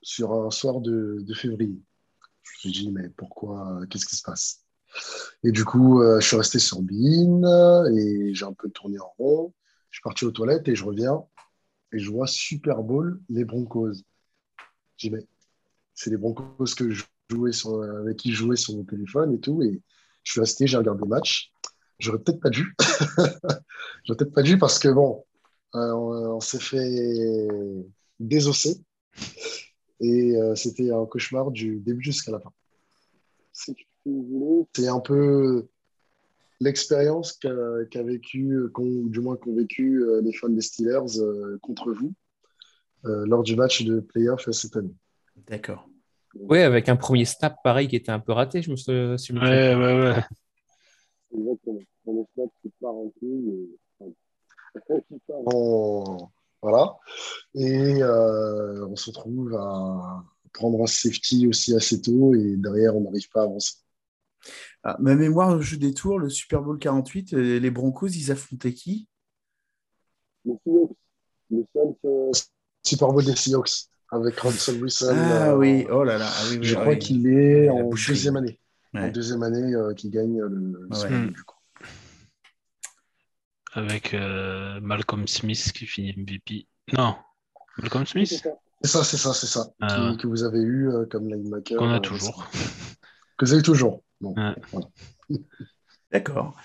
sur 0.00 0.32
un 0.32 0.50
soir 0.50 0.80
de, 0.80 1.22
février. 1.34 1.78
Je 2.42 2.50
me 2.50 2.58
suis 2.60 2.72
dit, 2.72 2.90
mais 2.90 3.10
pourquoi 3.10 3.80
Qu'est-ce 3.90 4.06
qui 4.06 4.16
se 4.16 4.22
passe? 4.22 4.64
Et 5.42 5.52
du 5.52 5.64
coup, 5.66 6.00
euh, 6.00 6.20
je 6.20 6.26
suis 6.26 6.36
resté 6.36 6.58
sur 6.58 6.80
Bean 6.80 7.42
et 7.94 8.32
j'ai 8.32 8.44
un 8.46 8.54
peu 8.54 8.70
tourné 8.70 8.98
en 8.98 9.12
rond. 9.18 9.52
Je 9.90 9.96
suis 9.98 10.02
parti 10.02 10.24
aux 10.24 10.30
toilettes 10.30 10.66
et 10.68 10.74
je 10.74 10.84
reviens 10.84 11.24
et 11.92 11.98
je 11.98 12.10
vois 12.10 12.26
Super 12.26 12.82
Bowl, 12.82 13.20
les 13.28 13.44
Broncos. 13.44 13.92
J'ai 14.96 15.08
dit, 15.08 15.16
mais 15.16 15.26
c'est 15.94 16.10
les 16.10 16.16
Broncos 16.16 16.74
que 16.76 16.90
je 16.90 17.04
jouais 17.30 17.52
avec 18.00 18.16
qui 18.16 18.32
je 18.32 18.36
jouais 18.36 18.56
sur 18.56 18.76
mon 18.76 18.84
téléphone 18.84 19.34
et 19.34 19.40
tout. 19.40 19.62
Et 19.62 19.80
je 20.22 20.32
suis 20.32 20.40
resté, 20.40 20.66
j'ai 20.66 20.76
regardé 20.76 21.02
le 21.02 21.08
match. 21.08 21.52
J'aurais 21.98 22.18
peut-être 22.18 22.40
pas 22.40 22.50
dû. 22.50 22.74
J'aurais 24.04 24.16
peut-être 24.18 24.34
pas 24.34 24.42
dû 24.42 24.58
parce 24.58 24.78
que 24.78 24.88
bon, 24.88 25.24
euh, 25.74 25.92
on, 25.92 26.40
s'est 26.40 26.58
fait 26.58 27.48
désosser. 28.18 28.80
Et 30.00 30.36
euh, 30.36 30.54
c'était 30.54 30.90
un 30.90 31.06
cauchemar 31.06 31.50
du 31.50 31.80
début 31.80 32.02
jusqu'à 32.02 32.32
la 32.32 32.40
fin. 32.40 32.52
C'est 33.52 33.76
un 34.86 35.00
peu 35.00 35.66
l'expérience 36.60 37.32
qu'a 37.32 38.02
vécu, 38.02 38.58
du 38.76 39.20
moins 39.20 39.36
qu'ont 39.36 39.54
vécu 39.54 40.02
euh, 40.02 40.20
les 40.20 40.32
fans 40.32 40.48
des 40.48 40.60
Steelers 40.60 41.58
contre 41.62 41.92
vous 41.92 42.12
lors 43.04 43.42
du 43.42 43.54
match 43.54 43.84
de 43.84 44.00
playoff 44.00 44.50
cette 44.50 44.76
année. 44.76 44.94
D'accord. 45.48 45.88
Oui, 46.34 46.60
avec 46.60 46.88
un 46.88 46.96
premier 46.96 47.24
snap 47.24 47.56
pareil 47.62 47.88
qui 47.88 47.96
était 47.96 48.10
un 48.10 48.20
peu 48.20 48.32
raté, 48.32 48.62
je 48.62 48.70
me 48.70 48.76
suis 48.76 48.92
Ouais, 48.92 49.74
ouais, 49.74 49.76
ouais. 49.76 50.24
Exactement. 51.36 51.80
Le 52.06 52.24
snap 52.34 52.50
qui 52.62 52.70
part 52.80 52.94
en 52.94 53.10
Voilà. 56.62 56.96
Et 57.54 58.02
euh, 58.02 58.86
on 58.86 58.96
se 58.96 59.10
retrouve 59.10 59.54
à 59.54 60.24
prendre 60.52 60.82
un 60.82 60.86
safety 60.86 61.46
aussi 61.46 61.74
assez 61.74 62.00
tôt 62.00 62.34
et 62.34 62.56
derrière, 62.56 62.96
on 62.96 63.02
n'arrive 63.02 63.28
pas 63.28 63.42
à 63.42 63.44
avancer. 63.44 63.74
Ah, 64.82 64.96
ma 65.00 65.14
mémoire, 65.14 65.54
le 65.54 65.62
jeu 65.62 65.76
des 65.76 65.94
tours, 65.94 66.18
le 66.18 66.28
Super 66.28 66.62
Bowl 66.62 66.78
48, 66.78 67.34
euh, 67.34 67.58
les 67.58 67.70
Broncos, 67.70 68.08
ils 68.08 68.30
affrontaient 68.30 68.72
qui? 68.72 69.08
Les 70.44 70.54
Seahawks. 70.64 70.96
Le 71.50 71.66
seul 71.72 71.94
euh, 72.04 72.32
Super 72.82 73.08
Bowl 73.08 73.24
des 73.24 73.36
Seahawks 73.36 73.88
avec 74.14 74.38
Russell 74.40 74.82
Wilson. 74.82 75.14
Ah 75.16 75.48
euh, 75.48 75.56
oui, 75.56 75.86
oh 75.90 76.04
là 76.04 76.18
là. 76.18 76.28
Ah 76.28 76.42
oui, 76.50 76.58
je 76.62 76.74
crois 76.74 76.96
qu'il 76.96 77.26
est 77.26 77.68
en 77.68 77.90
deuxième 77.90 78.36
année. 78.36 78.58
En 78.94 79.08
deuxième 79.08 79.42
année 79.42 79.74
euh, 79.74 79.92
qu'il 79.94 80.10
gagne 80.10 80.40
le, 80.40 80.88
le 80.88 81.28
du 81.30 81.42
coup. 81.42 81.56
Avec 83.72 84.14
euh, 84.14 84.78
Malcolm 84.80 85.26
Smith 85.26 85.72
qui 85.72 85.86
finit 85.86 86.14
MVP. 86.16 86.68
Non, 86.96 87.16
Malcolm 87.78 88.06
Smith? 88.06 88.28
C'est 88.82 88.88
ça, 88.88 89.02
c'est 89.02 89.16
ça, 89.16 89.34
c'est 89.34 89.46
ça. 89.46 89.72
Ah. 89.80 90.14
que 90.20 90.26
vous 90.26 90.44
avez 90.44 90.60
eu 90.60 90.90
comme 91.10 91.28
linebacker. 91.28 91.78
Qu'on 91.78 91.90
a 91.90 92.00
toujours. 92.00 92.48
Que 93.36 93.46
vous 93.46 93.52
avez 93.52 93.62
toujours. 93.62 94.02
Bon, 94.20 94.34
D'accord. 96.12 96.56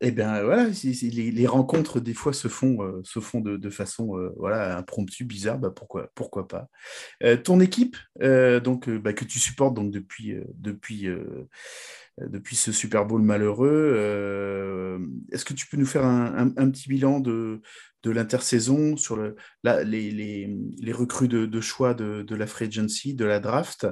Eh 0.00 0.12
bien, 0.12 0.44
voilà, 0.44 0.68
les, 1.02 1.46
rencontres, 1.48 1.98
des 1.98 2.14
fois, 2.14 2.32
se 2.32 2.46
font, 2.46 2.82
euh, 2.84 3.58
de, 3.58 3.70
façon 3.70 4.16
euh, 4.16 4.32
voilà, 4.36 4.78
impromptue, 4.78 5.24
bizarre, 5.24 5.58
bah, 5.58 5.72
pourquoi, 5.74 6.08
pourquoi 6.14 6.46
pas. 6.46 6.68
Euh, 7.24 7.36
ton 7.36 7.58
équipe, 7.60 7.96
donc, 8.20 8.88
bah, 8.88 9.12
que 9.12 9.24
tu 9.24 9.40
supportes 9.40 9.74
donc, 9.74 9.90
depuis, 9.90 10.34
depuis, 10.54 11.08
depuis 12.26 12.56
ce 12.56 12.72
Super 12.72 13.06
Bowl 13.06 13.22
malheureux, 13.22 14.98
est-ce 15.30 15.44
que 15.44 15.54
tu 15.54 15.66
peux 15.66 15.76
nous 15.76 15.86
faire 15.86 16.04
un 16.04 16.70
petit 16.70 16.88
bilan 16.88 17.20
de, 17.20 17.60
de 18.02 18.10
l'intersaison, 18.10 18.96
sur 18.96 19.16
le, 19.16 19.36
les, 19.84 20.92
recrues 20.92 21.28
de, 21.28 21.60
choix 21.60 21.94
de, 21.94 22.34
la 22.34 22.46
free 22.46 22.66
agency, 22.66 23.14
de 23.14 23.24
la 23.24 23.40
draft, 23.40 23.86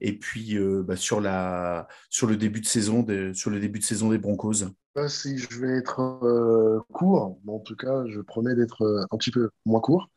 et 0.00 0.18
puis 0.18 0.56
euh, 0.56 0.82
bah, 0.82 0.96
sur, 0.96 1.20
le 1.20 2.36
début 2.36 2.60
de 2.60 2.66
saison 2.66 3.02
de, 3.02 3.32
sur 3.32 3.50
le 3.50 3.60
début 3.60 3.78
de 3.78 3.84
saison 3.84 4.10
des 4.10 4.18
Broncos? 4.18 4.64
Si 5.08 5.38
je 5.38 5.60
vais 5.60 5.78
être 5.78 6.00
euh, 6.00 6.80
court, 6.92 7.38
en 7.46 7.58
tout 7.60 7.76
cas, 7.76 8.04
je 8.08 8.20
promets 8.20 8.54
d'être 8.54 8.82
euh, 8.82 9.04
un 9.10 9.16
petit 9.16 9.30
peu 9.30 9.50
moins 9.64 9.80
court. 9.80 10.08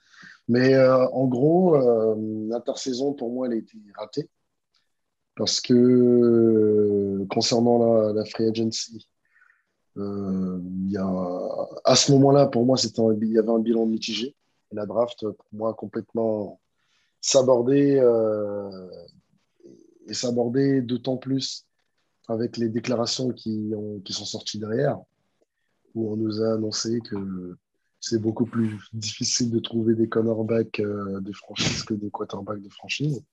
Mais 0.50 0.78
en 0.78 1.26
gros, 1.26 1.78
l'intersaison, 2.50 3.14
pour 3.14 3.32
moi, 3.32 3.48
elle 3.48 3.54
a 3.54 3.56
été 3.56 3.78
ratée. 3.98 4.30
Parce 5.36 5.62
que 5.62 7.26
concernant 7.30 8.14
la, 8.14 8.26
free 8.26 8.48
agency, 8.48 9.08
euh, 9.98 10.60
y 10.88 10.98
a, 10.98 11.70
à 11.86 11.96
ce 11.96 12.12
moment-là, 12.12 12.48
pour 12.48 12.66
moi, 12.66 12.78
il 12.80 13.32
y 13.32 13.38
avait 13.38 13.50
un 13.50 13.60
bilan 13.60 13.86
mitigé. 13.86 14.36
La 14.72 14.86
draft, 14.86 15.22
pour 15.22 15.48
moi, 15.52 15.74
complètement 15.74 16.60
s'aborder 17.22 18.00
euh, 18.00 18.90
et 20.08 20.14
s'aborder 20.14 20.82
d'autant 20.82 21.18
plus 21.18 21.66
avec 22.28 22.58
les 22.58 22.70
déclarations 22.70 23.30
qui, 23.30 23.72
ont, 23.76 24.00
qui 24.02 24.14
sont 24.14 24.26
sorties 24.26 24.60
derrière, 24.60 25.00
où 25.96 26.12
on 26.12 26.18
nous 26.18 26.42
a 26.42 26.54
annoncé 26.54 27.00
que 27.02 27.58
c'est 28.00 28.20
beaucoup 28.20 28.46
plus 28.46 28.78
difficile 28.94 29.52
de 29.52 29.60
trouver 29.60 29.96
des 29.96 30.10
cornerbacks 30.10 30.80
euh, 30.80 31.22
de 31.22 31.32
franchise 31.32 31.84
que 31.84 31.94
des 31.94 32.10
quarterbacks 32.10 32.62
de 32.62 32.70
franchise. 32.70 33.24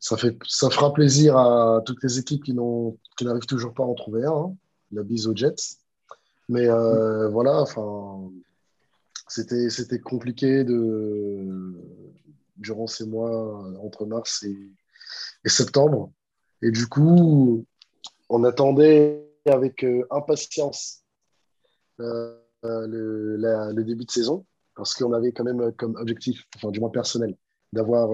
Ça, 0.00 0.16
fera 0.16 0.92
plaisir 0.94 1.36
à 1.36 1.82
toutes 1.84 2.02
les 2.02 2.18
équipes 2.18 2.42
qui 2.42 2.54
n'arrivent 2.54 3.46
toujours 3.46 3.74
pas 3.74 3.84
à 3.84 3.86
en 3.86 3.94
trouver 3.94 4.24
un. 4.24 4.32
Hein. 4.32 4.56
La 4.92 5.02
bise 5.02 5.26
aux 5.26 5.36
Jets. 5.36 5.76
Mais 6.48 6.68
euh, 6.68 7.28
voilà, 7.28 7.60
enfin, 7.60 8.30
c'était, 9.28 10.00
compliqué 10.00 10.64
durant 12.56 12.86
ces 12.86 13.06
mois 13.06 13.62
entre 13.84 14.06
mars 14.06 14.42
et, 14.42 14.58
septembre. 15.48 16.10
Et 16.62 16.70
du 16.70 16.86
coup, 16.88 17.64
on 18.28 18.44
attendait 18.44 19.24
avec 19.46 19.84
euh, 19.84 20.06
impatience 20.10 21.02
euh, 22.00 22.34
le, 22.62 23.36
le, 23.36 23.84
début 23.84 24.04
de 24.04 24.10
saison 24.10 24.44
parce 24.74 24.94
qu'on 24.94 25.12
avait 25.12 25.32
quand 25.32 25.44
même 25.44 25.72
comme 25.72 25.96
objectif, 25.96 26.46
enfin 26.56 26.70
du 26.70 26.80
moins 26.80 26.90
personnel, 26.90 27.36
d'avoir 27.72 28.10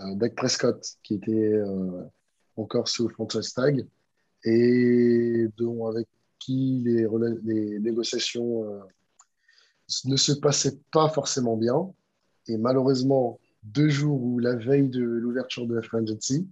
euh, 0.00 0.14
Dak 0.14 0.34
Prescott 0.34 0.84
qui 1.02 1.14
était 1.14 1.60
encore 2.56 2.88
sous 2.88 3.08
franchise 3.08 3.52
tag 3.52 3.86
et 4.44 5.46
dont 5.56 5.86
avec 5.86 6.06
qui 6.38 6.82
les, 6.84 7.78
négociations 7.80 8.82
ne 10.04 10.16
se 10.16 10.32
passaient 10.32 10.78
pas 10.92 11.08
forcément 11.08 11.56
bien. 11.56 11.92
Et 12.48 12.56
malheureusement, 12.56 13.40
deux 13.62 13.88
jours 13.88 14.22
ou 14.22 14.38
la 14.38 14.54
veille 14.54 14.88
de 14.88 15.02
l'ouverture 15.02 15.66
de 15.66 15.74
la 15.74 15.98
Agency, 15.98 16.48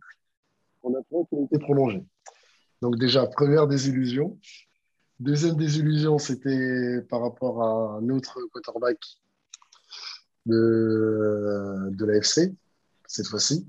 on 0.82 0.94
apprend 0.94 1.24
qu'il 1.24 1.38
a 1.38 1.42
été 1.42 1.58
prolongé. 1.58 2.04
Donc 2.82 2.98
déjà, 2.98 3.26
première 3.26 3.66
désillusion. 3.66 4.38
Deuxième 5.20 5.56
désillusion, 5.56 6.18
c'était 6.18 7.00
par 7.08 7.20
rapport 7.22 7.62
à 7.62 7.98
un 7.98 8.08
autre 8.10 8.38
quarterback 8.52 8.98
de, 10.46 11.90
de 11.90 12.04
l'AFC, 12.04 12.52
cette 13.14 13.26
fois-ci, 13.28 13.66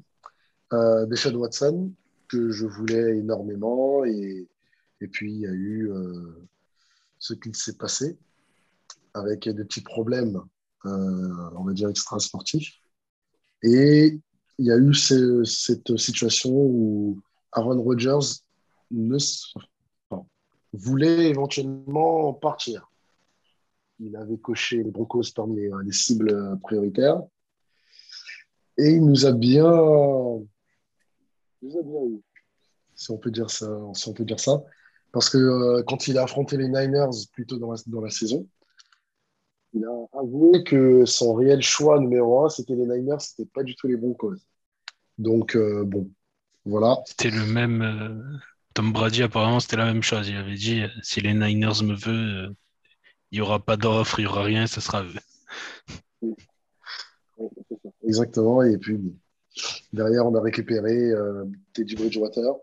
euh, 0.74 1.06
Deshaun 1.06 1.36
Watson, 1.36 1.92
que 2.28 2.50
je 2.50 2.66
voulais 2.66 3.18
énormément. 3.18 4.04
Et, 4.06 4.48
et 5.02 5.08
puis, 5.08 5.32
il 5.32 5.40
y 5.42 5.48
a 5.48 5.52
eu 5.52 5.92
euh, 5.92 6.48
ce 7.20 7.34
qu'il 7.34 7.56
s'est 7.56 7.78
passé 7.78 8.18
avec 9.14 9.48
des 9.48 9.64
petits 9.64 9.84
problèmes 9.84 10.42
euh, 10.86 11.50
on 11.56 11.64
va 11.64 11.74
dire, 11.74 11.90
extra-sportif. 11.90 12.80
Et 13.64 14.20
il 14.60 14.66
y 14.66 14.72
a 14.72 14.78
eu 14.78 14.94
cette 14.94 15.98
situation 15.98 16.52
où 16.52 17.20
Aaron 17.52 17.82
Rodgers 17.82 18.44
ne, 18.92 19.18
voulait 20.74 21.30
éventuellement 21.30 22.34
partir. 22.34 22.92
Il 24.00 24.16
avait 24.16 24.38
coché 24.38 24.84
les 24.84 24.92
Broncos 24.92 25.32
parmi 25.36 25.62
les, 25.62 25.92
cibles 25.92 26.60
prioritaires. 26.62 27.24
Et 28.78 28.90
il 28.92 29.06
nous 29.06 29.26
a 29.26 29.32
bien, 29.32 29.72
nous 31.62 31.78
a 31.78 31.82
bien 31.82 32.04
eu, 32.10 32.22
si 32.96 33.12
on 33.12 33.18
peut 33.18 33.32
dire 33.32 33.50
ça, 33.50 33.68
si 33.94 34.10
on 34.10 34.14
peut 34.14 34.26
dire 34.26 34.40
ça. 34.40 34.64
Parce 35.12 35.30
que 35.30 35.38
euh, 35.38 35.84
quand 35.88 36.08
il 36.08 36.18
a 36.18 36.24
affronté 36.24 36.58
les 36.58 36.68
Niners 36.68 37.10
plus 37.32 37.46
tôt 37.46 37.58
dans 37.58 38.02
la 38.02 38.10
saison, 38.10 38.48
il 39.74 39.86
a 39.86 40.20
avoué 40.20 40.64
que 40.64 41.06
son 41.06 41.34
réel 41.34 41.62
choix 41.62 42.00
numéro 42.00 42.46
un, 42.46 42.50
c'était 42.50 42.76
les 42.76 42.86
Niners, 42.86 43.20
c'était 43.20 43.50
pas 43.50 43.64
du 43.64 43.76
tout 43.76 43.88
les 43.88 43.96
Broncos. 43.96 44.36
Donc, 45.18 45.56
euh, 45.56 45.84
bon, 45.86 46.10
voilà. 46.66 46.98
C'était 47.06 47.30
le 47.30 47.46
même. 47.46 47.82
Euh, 47.82 48.38
Tom 48.74 48.92
Brady, 48.92 49.24
apparemment, 49.24 49.62
c'était 49.62 49.78
la 49.78 49.86
même 49.86 50.04
chose. 50.04 50.28
Il 50.28 50.36
avait 50.36 50.56
dit 50.56 50.82
si 51.02 51.22
les 51.22 51.34
Niners 51.34 51.82
me 51.84 51.96
veulent, 51.96 52.54
il 53.32 53.36
n'y 53.36 53.42
aura 53.42 53.64
pas 53.64 53.78
d'offre, 53.78 54.20
il 54.20 54.24
n'y 54.24 54.28
aura 54.28 54.44
rien, 54.44 54.68
ce 54.68 54.82
sera. 54.82 55.06
Exactement. 58.06 58.64
Et 58.64 58.78
puis, 58.78 59.16
derrière, 59.94 60.26
on 60.26 60.36
a 60.36 60.42
récupéré 60.42 61.12
Teddy 61.74 61.96
Bridgewater 61.96 62.56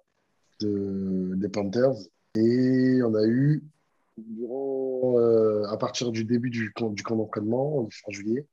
de, 0.61 1.35
des 1.37 1.49
Panthers. 1.49 1.95
Et 2.35 3.03
on 3.03 3.15
a 3.15 3.27
eu 3.27 3.63
durant, 4.17 5.19
euh, 5.19 5.65
à 5.65 5.77
partir 5.77 6.13
du 6.13 6.25
début 6.25 6.51
du 6.51 6.73
camp, 6.73 6.91
du 6.91 7.03
camp 7.03 7.17
d'entraînement, 7.17 7.89
fin 7.91 8.13
juillet, 8.13 8.47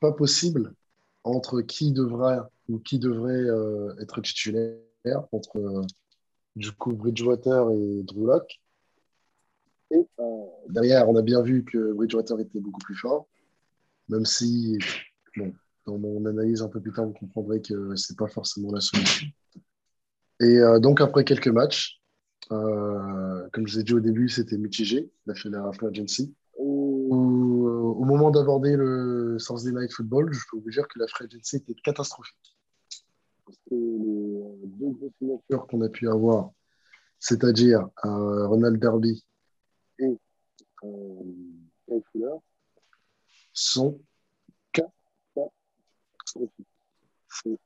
pas 0.00 0.12
possible 0.12 0.74
entre 1.24 1.60
qui 1.60 1.92
devra 1.92 2.50
ou 2.68 2.78
qui 2.78 2.98
devrait 2.98 3.32
euh, 3.32 3.94
être 4.00 4.20
titulaire 4.20 4.78
entre 5.32 5.58
euh, 5.58 5.82
du 6.56 6.72
coup 6.72 6.92
Bridgewater 6.92 7.70
et 7.70 8.02
Drew 8.02 8.26
Locke. 8.26 8.60
Et 9.90 10.06
derrière, 10.70 11.08
on 11.08 11.16
a 11.16 11.22
bien 11.22 11.42
vu 11.42 11.64
que 11.64 11.92
Bridgewater 11.92 12.40
était 12.40 12.60
beaucoup 12.60 12.80
plus 12.80 12.94
fort, 12.94 13.26
même 14.08 14.24
si, 14.24 14.78
dans 15.86 15.98
mon 15.98 16.24
analyse 16.26 16.62
un 16.62 16.68
peu 16.68 16.80
plus 16.80 16.92
tard, 16.92 17.06
vous 17.06 17.12
comprendrez 17.12 17.60
que 17.62 17.94
c'est 17.96 18.16
pas 18.16 18.28
forcément 18.28 18.72
la 18.72 18.80
solution. 18.80 19.26
Et 20.40 20.58
donc 20.80 21.00
après 21.00 21.24
quelques 21.24 21.48
matchs, 21.48 22.00
euh, 22.50 23.48
comme 23.52 23.66
je 23.66 23.74
vous 23.74 23.80
ai 23.80 23.84
dit 23.84 23.94
au 23.94 24.00
début, 24.00 24.28
c'était 24.28 24.58
mitigé, 24.58 25.10
la 25.26 25.34
Free 25.34 25.86
Agency. 25.86 26.34
Au, 26.58 27.96
au 27.98 28.04
moment 28.04 28.30
d'aborder 28.30 28.76
le 28.76 29.36
Thursday 29.38 29.72
Night 29.72 29.92
Football, 29.92 30.32
je 30.32 30.40
peux 30.50 30.58
vous 30.58 30.70
dire 30.70 30.86
que 30.88 30.98
la 30.98 31.06
Free 31.06 31.26
Agency 31.26 31.56
était 31.56 31.74
catastrophique. 31.74 32.58
Parce 33.46 33.58
que 33.68 33.74
les 33.74 34.68
deux 34.68 34.90
grosses 34.90 35.12
signatures 35.18 35.66
qu'on 35.66 35.80
a 35.82 35.88
pu 35.88 36.08
avoir, 36.08 36.50
c'est-à-dire 37.18 37.88
euh, 38.04 38.46
Ronald 38.48 38.80
Derby 38.80 39.24
et 39.98 40.18
euh, 40.84 41.22
Kyle 41.86 42.02
Fuller, 42.12 42.36
sont. 43.52 44.00
C'est 44.74 44.82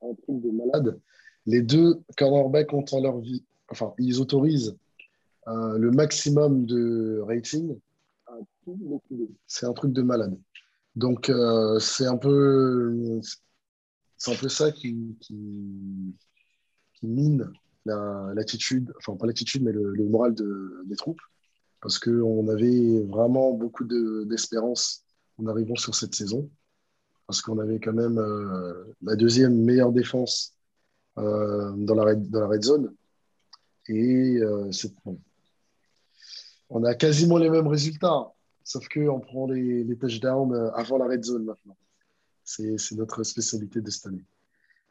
un 0.03 0.14
truc 0.14 0.43
de 0.43 0.51
malade. 0.51 0.99
Les 1.45 1.62
deux 1.62 2.01
cornerbacks 2.16 2.72
ont 2.72 2.84
en 2.93 3.01
leur 3.01 3.18
vie 3.18 3.45
enfin, 3.68 3.95
ils 3.99 4.20
autorisent 4.20 4.76
euh, 5.49 5.78
le 5.78 5.91
maximum 5.91 6.66
de 6.66 7.20
rating 7.26 7.78
C'est 9.47 9.66
un 9.66 9.72
truc 9.72 9.93
de 9.93 10.03
malade. 10.03 10.37
Donc, 10.95 11.28
euh, 11.28 11.78
c'est 11.78 12.07
un 12.07 12.16
peu, 12.16 13.20
c'est 14.16 14.32
un 14.32 14.37
peu 14.37 14.49
ça 14.49 14.72
qui, 14.72 14.97
mine 17.03 17.53
l'attitude, 17.84 18.93
enfin 18.99 19.16
pas 19.16 19.26
l'attitude, 19.26 19.62
mais 19.62 19.70
le, 19.70 20.09
moral 20.09 20.34
des 20.34 20.97
troupes, 20.97 21.20
parce 21.80 21.99
qu'on 21.99 22.49
avait 22.49 23.05
vraiment 23.05 23.53
beaucoup 23.53 23.84
d'espérance 23.84 25.05
en 25.39 25.47
arrivant 25.47 25.76
sur 25.76 25.95
cette 25.95 26.14
saison, 26.14 26.51
parce 27.26 27.43
qu'on 27.43 27.59
avait 27.59 27.80
quand 27.80 27.93
même 27.93 28.18
euh, 28.18 28.95
la 29.03 29.16
deuxième 29.16 29.55
meilleure 29.55 29.93
défense 29.93 30.55
dans, 31.16 31.95
la 31.95 32.14
dans 32.14 32.41
la 32.41 32.47
red 32.47 32.62
zone, 32.62 32.95
et 33.89 34.39
euh, 34.39 34.70
On 36.68 36.84
a 36.84 36.95
quasiment 36.95 37.39
les 37.39 37.51
mêmes 37.51 37.68
résultats, 37.68 38.32
sauf 38.64 38.89
qu'on 38.89 39.20
prend 39.20 39.47
les, 39.47 39.97
touchdowns 39.99 40.53
euh, 40.53 40.70
avant 40.72 40.99
la 40.99 41.07
red 41.07 41.24
zone 41.24 41.45
maintenant. 41.45 41.76
C'est 42.45 42.76
notre 42.93 43.22
spécialité 43.24 43.80
de 43.80 43.91
cette 43.91 44.07
année. 44.07 44.24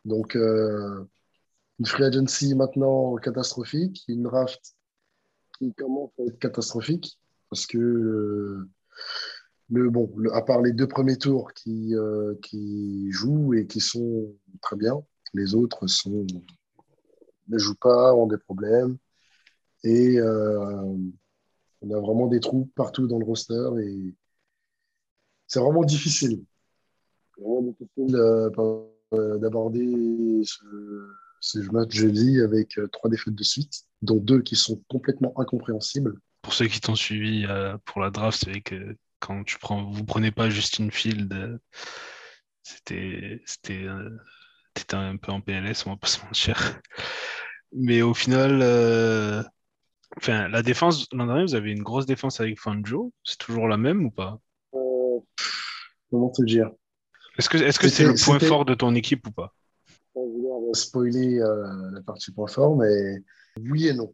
Donc, 0.04 0.36
euh, 0.36 1.04
une 1.80 1.86
free 1.86 2.04
agency 2.04 2.54
maintenant 2.54 3.16
catastrophique, 3.16 4.04
une 4.08 4.24
draft 4.24 4.76
qui 5.58 5.74
commence 5.74 6.12
à 6.20 6.24
être 6.24 6.40
catastrophique, 6.40 7.18
parce 7.50 7.66
que 7.66 8.68
le, 9.70 9.90
bon, 9.90 10.12
à 10.34 10.42
part 10.42 10.62
les 10.62 10.72
deux 10.72 10.88
premiers 10.88 11.18
tours 11.18 11.54
qui, 11.54 11.94
qui 12.42 13.12
jouent 13.12 13.54
et 13.54 13.68
qui 13.68 13.80
sont 13.80 14.34
très 14.62 14.76
bien, 14.76 15.04
les 15.36 15.56
autres 15.56 15.86
ne 17.48 17.58
jouent 17.58 17.76
pas, 17.76 18.14
ont 18.14 18.28
des 18.28 18.38
problèmes. 18.38 18.98
Et 19.84 20.18
euh, 20.18 20.96
on 21.82 21.92
a 21.92 22.00
vraiment 22.00 22.28
des 22.28 22.40
trous 22.40 22.70
partout 22.76 23.08
dans 23.08 23.20
le 23.20 23.26
roster. 23.26 23.70
Et 23.84 24.16
c'est 25.48 25.60
vraiment 25.60 25.84
difficile. 25.84 26.44
vraiment 27.38 27.62
difficile 27.62 28.16
euh, 28.16 28.50
euh, 29.14 29.38
d'aborder 29.38 30.42
ce, 30.44 30.66
ce, 31.40 31.60
match 31.72 31.94
jeudi 31.94 32.42
avec 32.42 32.80
trois 32.92 33.10
défaites 33.10 33.36
de 33.36 33.44
suite, 33.44 33.84
dont 34.02 34.18
deux 34.18 34.42
qui 34.42 34.56
sont 34.56 34.82
complètement 34.90 35.40
incompréhensibles. 35.40 36.20
Pour 36.42 36.54
ceux 36.54 36.68
qui 36.68 36.80
t'ont 36.80 36.96
suivi 36.96 37.46
pour 37.86 38.02
la 38.02 38.10
draft, 38.10 38.44
c'est 38.44 38.62
que 38.62 38.96
quand 39.20 39.44
tu 39.44 39.58
prends, 39.60 39.90
vous 39.90 40.06
prenez 40.06 40.32
pas 40.32 40.50
Justin 40.50 40.90
Field, 40.90 41.60
c'était 42.64 43.42
c'était 43.46 43.88
un 44.96 45.18
peu 45.18 45.32
en 45.32 45.42
PLS, 45.42 45.86
on 45.86 45.92
va 45.92 45.98
pas 45.98 46.08
se 46.08 46.24
mentir. 46.24 46.82
Mais 47.72 48.02
au 48.02 48.14
final, 48.14 48.60
euh, 48.62 49.44
enfin, 50.18 50.48
la 50.48 50.62
défense, 50.62 51.08
l'an 51.12 51.26
dernier, 51.28 51.44
vous 51.44 51.56
avez 51.56 51.72
une 51.72 51.84
grosse 51.84 52.06
défense 52.06 52.40
avec 52.40 52.60
Fanjo. 52.60 53.12
C'est 53.24 53.38
toujours 53.38 53.68
la 53.68 53.78
même 53.78 54.06
ou 54.06 54.12
pas? 54.12 54.40
Euh, 54.74 55.20
Comment 56.10 56.30
te 56.30 56.44
dire? 56.44 56.72
Est-ce 57.38 57.50
que 57.50 57.58
c'est 57.58 57.70
-ce 57.70 57.90
c'est 57.90 58.06
le 58.06 58.14
point 58.24 58.40
fort 58.40 58.66
de 58.66 58.76
ton 58.76 58.96
équipe 58.96 59.28
ou 59.28 59.32
pas? 59.32 59.54
Sans 60.14 60.26
vouloir 60.26 60.76
spoiler 60.76 61.40
euh, 61.40 61.92
la 61.92 62.02
partie 62.02 62.32
point 62.32 62.48
fort, 62.48 62.78
mais 62.78 63.22
oui 63.58 63.88
et 63.88 63.94
non. 63.94 64.14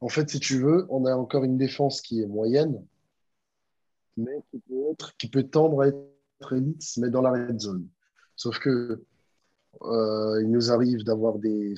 En 0.00 0.08
fait, 0.08 0.30
si 0.30 0.40
tu 0.40 0.58
veux, 0.58 0.86
on 0.88 1.04
a 1.04 1.14
encore 1.14 1.44
une 1.44 1.58
défense 1.58 2.00
qui 2.00 2.22
est 2.22 2.26
moyenne, 2.26 2.82
mais 4.20 4.42
qui 4.50 4.60
peut, 4.60 4.90
être, 4.92 5.16
qui 5.16 5.28
peut 5.28 5.44
tendre 5.44 5.82
à 5.82 5.88
être 5.88 6.52
élite, 6.52 6.82
mais 6.98 7.10
dans 7.10 7.22
la 7.22 7.32
red 7.32 7.60
zone. 7.60 7.88
Sauf 8.36 8.58
que 8.58 9.04
Euh, 9.82 10.40
il 10.42 10.50
nous 10.50 10.70
arrive 10.72 11.04
d'avoir 11.04 11.38
des, 11.38 11.74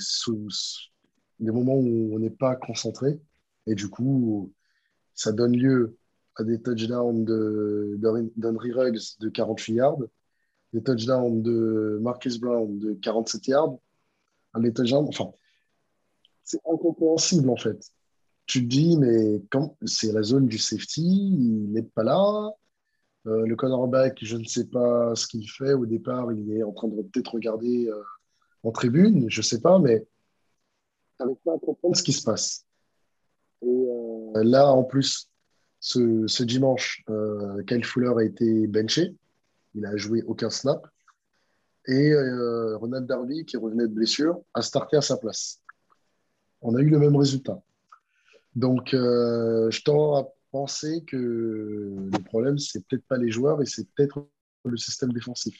des 1.40 1.51
moments 1.53 1.76
où 1.76 2.14
on 2.14 2.18
n'est 2.18 2.30
pas 2.30 2.57
concentré. 2.57 3.20
Et 3.66 3.74
du 3.74 3.88
coup, 3.88 4.53
ça 5.14 5.32
donne 5.32 5.57
lieu 5.57 5.97
à 6.36 6.45
des 6.45 6.61
touchdowns 6.61 7.24
d'Henry 7.24 8.72
Ruggs 8.72 9.18
de 9.20 9.28
48 9.28 9.74
yards, 9.74 9.99
des 10.72 10.82
touchdowns 10.82 11.43
de 11.43 11.99
Marcus 12.03 12.38
Brown 12.38 12.78
de 12.78 12.95
47 12.95 13.47
yards, 13.49 13.78
un 14.55 14.70
touchdowns, 14.70 15.09
enfin, 15.09 15.32
c'est 16.45 16.61
incompréhensible 16.66 17.51
en 17.51 17.57
fait. 17.57 17.78
Tu 18.47 18.62
te 18.62 18.68
dis, 18.68 18.97
mais 18.99 19.40
quand 19.51 19.76
c'est 19.84 20.12
la 20.12 20.22
zone 20.22 20.47
du 20.47 20.59
safety, 20.59 21.03
il 21.03 21.72
n'est 21.72 21.82
pas 21.82 22.03
là. 22.03 22.53
Euh, 23.26 23.47
le 23.47 23.55
cornerback, 23.55 24.18
je 24.22 24.36
ne 24.36 24.45
sais 24.45 24.66
pas 24.66 25.14
ce 25.14 25.26
qu'il 25.26 25.49
fait. 25.49 25.74
Au 25.74 25.86
départ, 25.86 26.32
il 26.32 26.53
est 26.53 26.62
en 26.62 26.72
train 26.72 26.88
de 26.88 27.01
peut-être 27.03 27.34
regarder 27.34 27.88
euh, 27.88 28.03
en 28.64 28.72
tribune, 28.72 29.26
je 29.28 29.40
ne 29.40 29.45
sais 29.45 29.61
pas, 29.61 29.78
mais 29.78 30.05
n'arrive 31.20 31.36
pas 31.45 31.55
à 31.55 31.59
comprendre 31.59 31.97
ce 31.97 32.03
qui 32.03 32.12
se 32.12 32.24
passe. 32.24 32.64
Et 33.62 33.66
euh, 33.66 34.43
là, 34.43 34.72
en 34.72 34.82
plus, 34.82 35.30
ce, 35.78 36.26
ce 36.26 36.43
dimanche, 36.43 37.05
Kyle 37.66 37.84
Fuller 37.84 38.12
a 38.16 38.24
été 38.24 38.66
benché. 38.66 39.14
Il 39.74 39.86
a 39.86 39.97
joué 39.97 40.22
aucun 40.24 40.51
snap. 40.51 40.86
Et 41.86 42.14
Ronald 42.74 43.07
Darby, 43.07 43.45
qui 43.45 43.57
revenait 43.57 43.88
de 43.88 43.93
blessure, 43.93 44.40
a 44.55 44.62
starté 44.62 44.97
à 44.97 45.01
sa 45.01 45.16
place. 45.16 45.61
On 46.61 46.76
a 46.76 46.80
eu 46.80 46.88
le 46.88 46.99
même 47.01 47.16
résultat. 47.16 47.61
Donc, 48.55 48.90
je 48.92 49.82
tends 49.82 50.16
à 50.16 50.28
penser 50.53 51.03
que 51.07 51.16
le 51.16 52.24
problème, 52.24 52.59
c'est 52.59 52.86
peut-être 52.86 53.07
pas 53.07 53.16
les 53.16 53.30
joueurs 53.30 53.61
et 53.62 53.66
c'est 53.66 53.88
peut-être 53.94 54.28
le 54.64 54.76
système 54.76 55.12
défensif. 55.12 55.57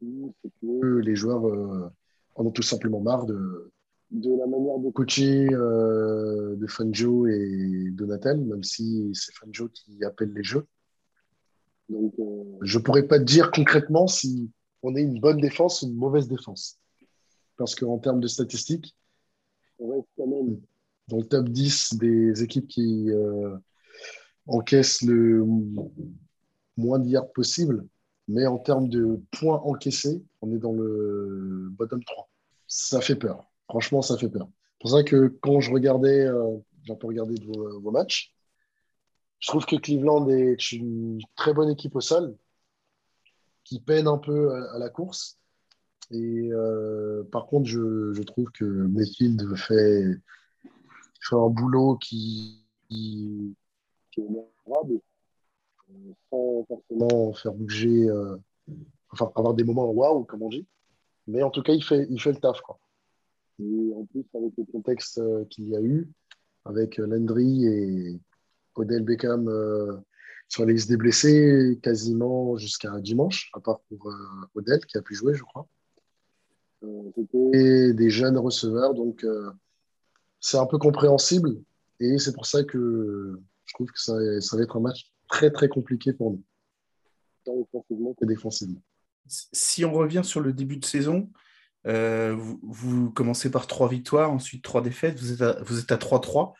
C'est 0.00 0.50
que 0.60 0.98
les 0.98 1.16
joueurs 1.16 1.46
euh, 1.48 1.90
en 2.34 2.46
ont 2.46 2.50
tout 2.50 2.62
simplement 2.62 3.00
marre 3.00 3.24
de, 3.24 3.72
de 4.10 4.30
la 4.38 4.46
manière 4.46 4.78
de 4.78 4.90
coacher 4.90 5.48
euh, 5.52 6.56
de 6.56 6.66
Fanjo 6.66 7.26
et 7.26 7.90
Donatel, 7.92 8.40
même 8.40 8.62
si 8.62 9.10
c'est 9.14 9.32
Fanjo 9.34 9.68
qui 9.68 10.04
appelle 10.04 10.32
les 10.34 10.42
jeux. 10.42 10.66
Donc, 11.88 12.12
euh, 12.18 12.58
je 12.62 12.78
ne 12.78 12.82
pourrais 12.82 13.06
pas 13.06 13.18
dire 13.18 13.50
concrètement 13.50 14.06
si 14.06 14.50
on 14.82 14.94
est 14.96 15.02
une 15.02 15.20
bonne 15.20 15.40
défense 15.40 15.82
ou 15.82 15.86
une 15.86 15.96
mauvaise 15.96 16.28
défense. 16.28 16.78
Parce 17.56 17.74
qu'en 17.74 17.98
termes 17.98 18.20
de 18.20 18.28
statistiques, 18.28 18.96
on 19.78 19.90
reste 19.90 20.08
quand 20.16 20.26
même 20.26 20.60
dans 21.08 21.18
le 21.18 21.24
top 21.24 21.48
10 21.48 21.94
des 21.94 22.42
équipes 22.42 22.68
qui 22.68 23.10
euh, 23.10 23.56
encaissent 24.46 25.02
le 25.02 25.44
moins 26.76 26.98
de 26.98 27.04
possible. 27.32 27.86
Mais 28.26 28.46
en 28.46 28.58
termes 28.58 28.88
de 28.88 29.20
points 29.32 29.60
encaissés, 29.60 30.22
on 30.40 30.50
est 30.52 30.58
dans 30.58 30.72
le 30.72 31.68
bottom 31.72 32.02
3. 32.02 32.28
Ça 32.66 33.00
fait 33.00 33.16
peur. 33.16 33.50
Franchement, 33.68 34.00
ça 34.00 34.16
fait 34.16 34.30
peur. 34.30 34.48
C'est 34.72 34.80
pour 34.80 34.90
ça 34.90 35.02
que 35.02 35.28
quand 35.40 35.60
je 35.60 35.70
regardais, 35.70 36.26
euh, 36.26 36.56
j'ai 36.84 36.92
un 36.92 36.96
regardé 37.06 37.34
vos, 37.44 37.90
matchs, 37.90 38.34
je 39.40 39.48
trouve 39.48 39.66
que 39.66 39.76
Cleveland 39.76 40.28
est 40.28 40.72
une 40.72 41.20
très 41.36 41.52
bonne 41.52 41.70
équipe 41.70 41.94
au 41.96 42.00
sol, 42.00 42.34
qui 43.62 43.80
peine 43.80 44.06
un 44.06 44.18
peu 44.18 44.54
à, 44.54 44.78
la 44.78 44.88
course. 44.88 45.38
Et 46.10 46.50
euh, 46.52 47.24
par 47.24 47.46
contre, 47.46 47.66
je, 47.68 48.12
je, 48.12 48.22
trouve 48.22 48.50
que 48.52 48.64
Mayfield 48.64 49.54
fait 49.56 50.18
fait 51.24 51.36
un 51.36 51.48
boulot 51.48 51.96
qui, 51.96 52.64
qui, 52.88 53.46
est 54.16 54.20
mémorable, 54.20 55.00
euh, 55.90 56.12
sans 56.30 56.64
forcément 56.66 57.32
faire 57.34 57.52
bouger, 57.52 58.08
euh, 58.08 58.36
enfin 59.10 59.32
avoir 59.34 59.54
des 59.54 59.64
moments 59.64 59.90
waouh, 59.90 60.24
comme 60.24 60.42
on 60.42 60.48
dit. 60.48 60.66
Mais 61.26 61.42
en 61.42 61.50
tout 61.50 61.62
cas, 61.62 61.72
il 61.72 61.82
fait, 61.82 62.06
il 62.10 62.20
fait 62.20 62.32
le 62.32 62.38
taf. 62.38 62.60
Quoi. 62.60 62.78
Et 63.60 63.92
en 63.94 64.04
plus, 64.04 64.24
avec 64.34 64.52
le 64.58 64.64
contexte 64.70 65.18
euh, 65.18 65.44
qu'il 65.46 65.68
y 65.68 65.76
a 65.76 65.80
eu, 65.80 66.10
avec 66.64 66.98
Landry 66.98 67.66
et 67.66 68.20
Odell 68.74 69.02
Beckham 69.02 69.50
sur 70.48 70.64
les 70.64 70.72
listes 70.74 70.88
des 70.88 70.96
blessés 70.96 71.78
quasiment 71.82 72.56
jusqu'à 72.56 72.98
dimanche, 73.00 73.50
à 73.54 73.60
part 73.60 73.80
pour 73.80 74.10
Odell 74.54 74.80
qui 74.86 74.96
a 74.96 75.02
pu 75.02 75.14
jouer, 75.14 75.34
je 75.34 75.42
crois. 75.42 75.68
C'était 77.14 77.92
des 77.92 78.10
jeunes 78.10 78.38
receveurs, 78.38 78.94
donc 78.94 79.24
c'est 80.44 80.58
un 80.58 80.66
peu 80.66 80.76
compréhensible. 80.76 81.56
Et 82.00 82.18
c'est 82.18 82.34
pour 82.34 82.44
ça 82.44 82.64
que 82.64 83.40
je 83.64 83.72
trouve 83.72 83.90
que 83.90 83.98
ça, 83.98 84.12
va 84.12 84.62
être 84.62 84.76
un 84.76 84.80
match 84.80 85.10
très, 85.26 85.50
très 85.50 85.68
compliqué 85.68 86.12
pour 86.12 86.32
nous, 86.32 86.42
tant 87.46 87.54
offensivement 87.54 88.12
que 88.12 88.26
défensivement. 88.26 88.82
Si 89.26 89.86
on 89.86 89.92
revient 89.94 90.20
sur 90.22 90.40
le 90.40 90.52
début 90.52 90.76
de 90.76 90.84
saison, 90.84 91.30
euh, 91.86 92.36
vous, 92.62 93.10
commencez 93.10 93.50
par 93.50 93.66
trois 93.66 93.88
victoires, 93.88 94.30
ensuite 94.30 94.62
trois 94.62 94.82
défaites, 94.82 95.18
vous 95.18 95.32
êtes 95.32 95.40
à, 95.40 95.62
vous 95.62 95.78
êtes 95.78 95.92
à 95.92 95.96
3-3, 95.96 96.52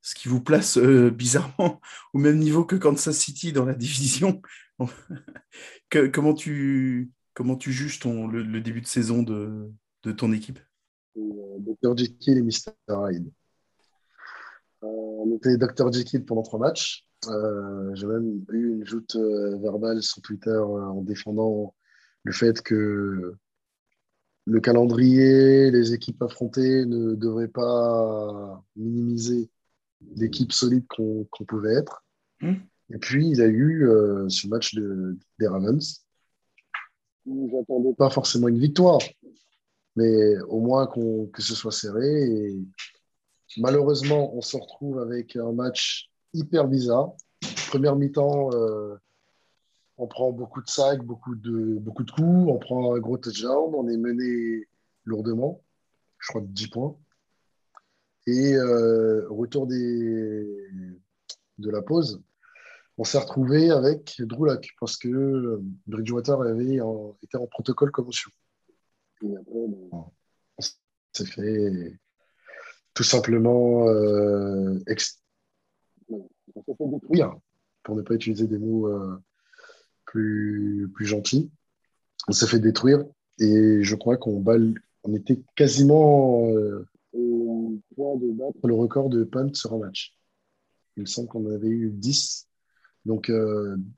ce 0.00 0.14
qui 0.14 0.28
vous 0.28 0.40
place 0.40 0.78
euh, 0.78 1.10
bizarrement 1.14 1.82
au 2.14 2.18
même 2.18 2.38
niveau 2.38 2.64
que 2.64 2.76
Kansas 2.76 3.18
City 3.18 3.52
dans 3.52 3.66
la 3.66 3.74
division. 3.74 4.40
comment, 5.90 6.32
tu, 6.32 7.12
juges 7.66 7.98
ton, 7.98 8.28
le, 8.28 8.60
début 8.62 8.80
de 8.80 8.86
saison 8.86 9.22
de, 9.22 9.70
ton 10.16 10.32
équipe? 10.32 10.58
Dr. 11.16 11.96
Jekyll 11.96 12.38
et 12.38 12.42
Mr. 12.42 12.72
Hyde. 12.88 13.30
Euh, 14.82 14.86
on 14.86 15.34
était 15.36 15.56
Dr. 15.56 15.92
Jekyll 15.92 16.24
pendant 16.24 16.42
trois 16.42 16.58
matchs. 16.58 17.06
Euh, 17.28 17.94
j'ai 17.94 18.06
même 18.06 18.44
eu 18.52 18.74
une 18.74 18.84
joute 18.84 19.16
verbale 19.16 20.02
sur 20.02 20.22
Twitter 20.22 20.58
en 20.58 21.02
défendant 21.02 21.74
le 22.24 22.32
fait 22.32 22.60
que 22.60 23.34
le 24.44 24.60
calendrier, 24.60 25.70
les 25.70 25.92
équipes 25.92 26.22
affrontées 26.22 26.84
ne 26.84 27.14
devraient 27.14 27.48
pas 27.48 28.62
minimiser 28.76 29.50
l'équipe 30.14 30.52
solide 30.52 30.86
qu'on 30.88 31.26
pouvait 31.48 31.74
être. 31.74 32.04
Hmm. 32.40 32.54
Et 32.92 32.98
puis, 32.98 33.26
il 33.26 33.38
y 33.38 33.42
a 33.42 33.48
eu 33.48 33.88
ce 34.28 34.46
match 34.46 34.74
de, 34.74 35.16
des 35.40 35.48
Ravens 35.48 36.06
où 37.26 37.50
j'attendais 37.50 37.94
pas 37.94 38.10
forcément 38.10 38.48
une 38.48 38.58
victoire, 38.58 39.00
mais 39.96 40.38
au 40.42 40.60
moins 40.60 40.86
que 40.86 41.42
ce 41.42 41.54
soit 41.54 41.72
serré. 41.72 42.54
Malheureusement, 43.56 44.34
on 44.34 44.42
se 44.42 44.56
retrouve 44.56 44.98
avec 45.00 45.36
un 45.36 45.52
match 45.52 46.10
hyper 46.34 46.68
bizarre. 46.68 47.12
Première 47.68 47.96
mi-temps, 47.96 48.50
euh, 48.52 48.96
on 49.96 50.06
prend 50.06 50.30
beaucoup 50.32 50.62
de 50.62 50.68
sacs, 50.68 51.02
beaucoup 51.02 51.34
de, 51.34 51.78
beaucoup 51.78 52.04
de 52.04 52.10
coups, 52.10 52.50
on 52.50 52.58
prend 52.58 52.94
un 52.94 52.98
gros 52.98 53.16
touchdown, 53.16 53.74
on 53.74 53.88
est 53.88 53.96
mené 53.96 54.68
lourdement, 55.04 55.62
je 56.18 56.28
crois 56.28 56.42
de 56.42 56.46
10 56.46 56.68
points. 56.68 56.96
Et 58.26 58.54
euh, 58.54 59.26
au 59.30 59.36
retour 59.36 59.66
des, 59.66 60.68
de 61.58 61.70
la 61.70 61.80
pause, 61.80 62.20
on 62.98 63.04
s'est 63.04 63.18
retrouvé 63.18 63.70
avec 63.70 64.20
Drew 64.20 64.48
parce 64.80 64.96
que 64.96 65.60
Bridgewater 65.86 66.40
avait 66.40 66.80
été 67.22 67.36
en 67.36 67.46
protocole 67.46 67.90
commotion. 67.90 68.30
Et 69.22 69.36
après, 69.36 69.66
on 69.92 70.10
s'est 71.12 71.26
fait 71.26 71.98
tout 72.96 73.02
simplement 73.02 73.86
euh, 73.88 74.78
on 76.08 76.62
s'est 76.62 76.74
fait 76.78 76.88
détruire, 76.88 77.34
pour 77.82 77.94
ne 77.94 78.02
pas 78.02 78.14
utiliser 78.14 78.46
des 78.46 78.58
mots 78.58 78.88
euh, 78.88 79.22
plus, 80.06 80.90
plus 80.94 81.04
gentils. 81.04 81.50
On 82.26 82.32
s'est 82.32 82.46
fait 82.46 82.58
détruire 82.58 83.04
et 83.38 83.82
je 83.82 83.94
crois 83.94 84.16
qu'on 84.16 84.42
on 85.04 85.14
était 85.14 85.40
quasiment 85.54 86.48
euh, 86.48 86.88
au 87.12 87.78
point 87.94 88.16
de 88.16 88.32
battre 88.32 88.66
le 88.66 88.74
record 88.74 89.10
de 89.10 89.24
punt 89.24 89.52
sur 89.52 89.74
un 89.74 89.78
match. 89.78 90.16
Il 90.96 91.06
semble 91.06 91.28
qu'on 91.28 91.46
avait 91.50 91.68
eu 91.68 91.90
10. 91.90 92.48
Donc 93.04 93.30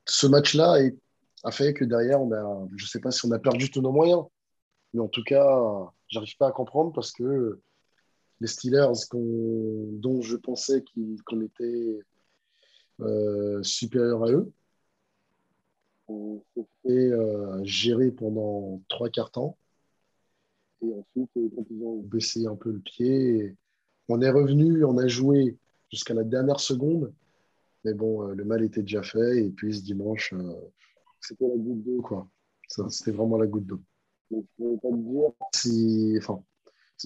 ce 0.07 0.27
match-là 0.27 0.79
a 1.45 1.51
fait 1.53 1.73
que 1.73 1.85
derrière, 1.85 2.21
on 2.21 2.33
a, 2.33 2.67
je 2.77 2.85
ne 2.85 2.89
sais 2.89 3.01
pas 3.01 3.13
si 3.13 3.25
on 3.25 3.31
a 3.31 3.39
perdu 3.39 3.71
tous 3.71 3.81
nos 3.81 3.93
moyens, 3.93 4.25
mais 4.95 5.01
en 5.01 5.09
tout 5.09 5.23
cas, 5.23 5.93
j'arrive 6.09 6.37
pas 6.37 6.49
à 6.49 6.53
comprendre 6.53 6.93
parce 6.93 7.13
que 7.13 7.61
les 8.41 8.47
Steelers, 8.47 8.93
dont 9.13 10.23
je 10.23 10.37
pensais 10.37 10.85
qu'on 11.25 11.41
était 11.41 12.01
euh, 13.01 13.63
supérieur 13.63 14.25
à 14.25 14.31
eux, 14.31 14.53
ont 16.09 16.43
fait 16.83 17.13
euh, 17.13 17.63
gérer 17.65 18.11
pendant 18.11 18.81
trois 18.89 19.11
quarts 19.11 19.31
temps. 19.31 19.59
Et 20.83 20.93
ensuite, 20.95 21.31
quand 21.35 21.65
ils 21.71 21.83
ont 21.83 22.01
baissé 22.03 22.47
un 22.47 22.55
peu 22.55 22.71
le 22.71 22.79
pied, 22.79 23.57
on 24.09 24.23
est 24.23 24.31
revenu, 24.31 24.85
on 24.85 24.97
a 24.97 25.09
joué 25.09 25.59
jusqu'à 25.91 26.15
la 26.15 26.25
dernière 26.25 26.61
seconde. 26.61 27.13
Mais 27.85 27.93
bon, 27.93 28.29
euh, 28.29 28.35
le 28.35 28.45
mal 28.45 28.63
était 28.63 28.83
déjà 28.83 29.03
fait. 29.03 29.45
Et 29.45 29.51
puis 29.51 29.75
ce 29.75 29.83
dimanche, 29.83 30.33
c'était 31.21 31.47
la 31.47 31.57
goutte 31.57 31.83
d'eau, 31.83 32.01
quoi. 32.01 32.29
C'était 32.69 33.11
vraiment 33.11 33.39
la 33.39 33.47
goutte 33.47 33.67
d'eau 33.67 33.81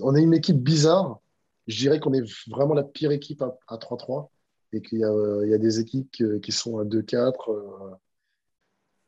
on 0.01 0.15
est 0.15 0.23
une 0.23 0.35
équipe 0.35 0.63
bizarre. 0.63 1.21
Je 1.67 1.77
dirais 1.77 2.01
qu'on 2.01 2.13
est 2.13 2.25
vraiment 2.49 2.75
la 2.75 2.83
pire 2.83 3.13
équipe 3.13 3.43
à, 3.43 3.77
3-3 3.77 4.29
et 4.73 4.81
qu'il 4.83 5.01
y, 5.01 5.05
a 5.05 5.59
des 5.59 5.81
équipes 5.81 6.11
qui 6.43 6.53
sont 6.53 6.79
à 6.79 6.85
2-4 6.85 7.51
euh, 7.51 7.95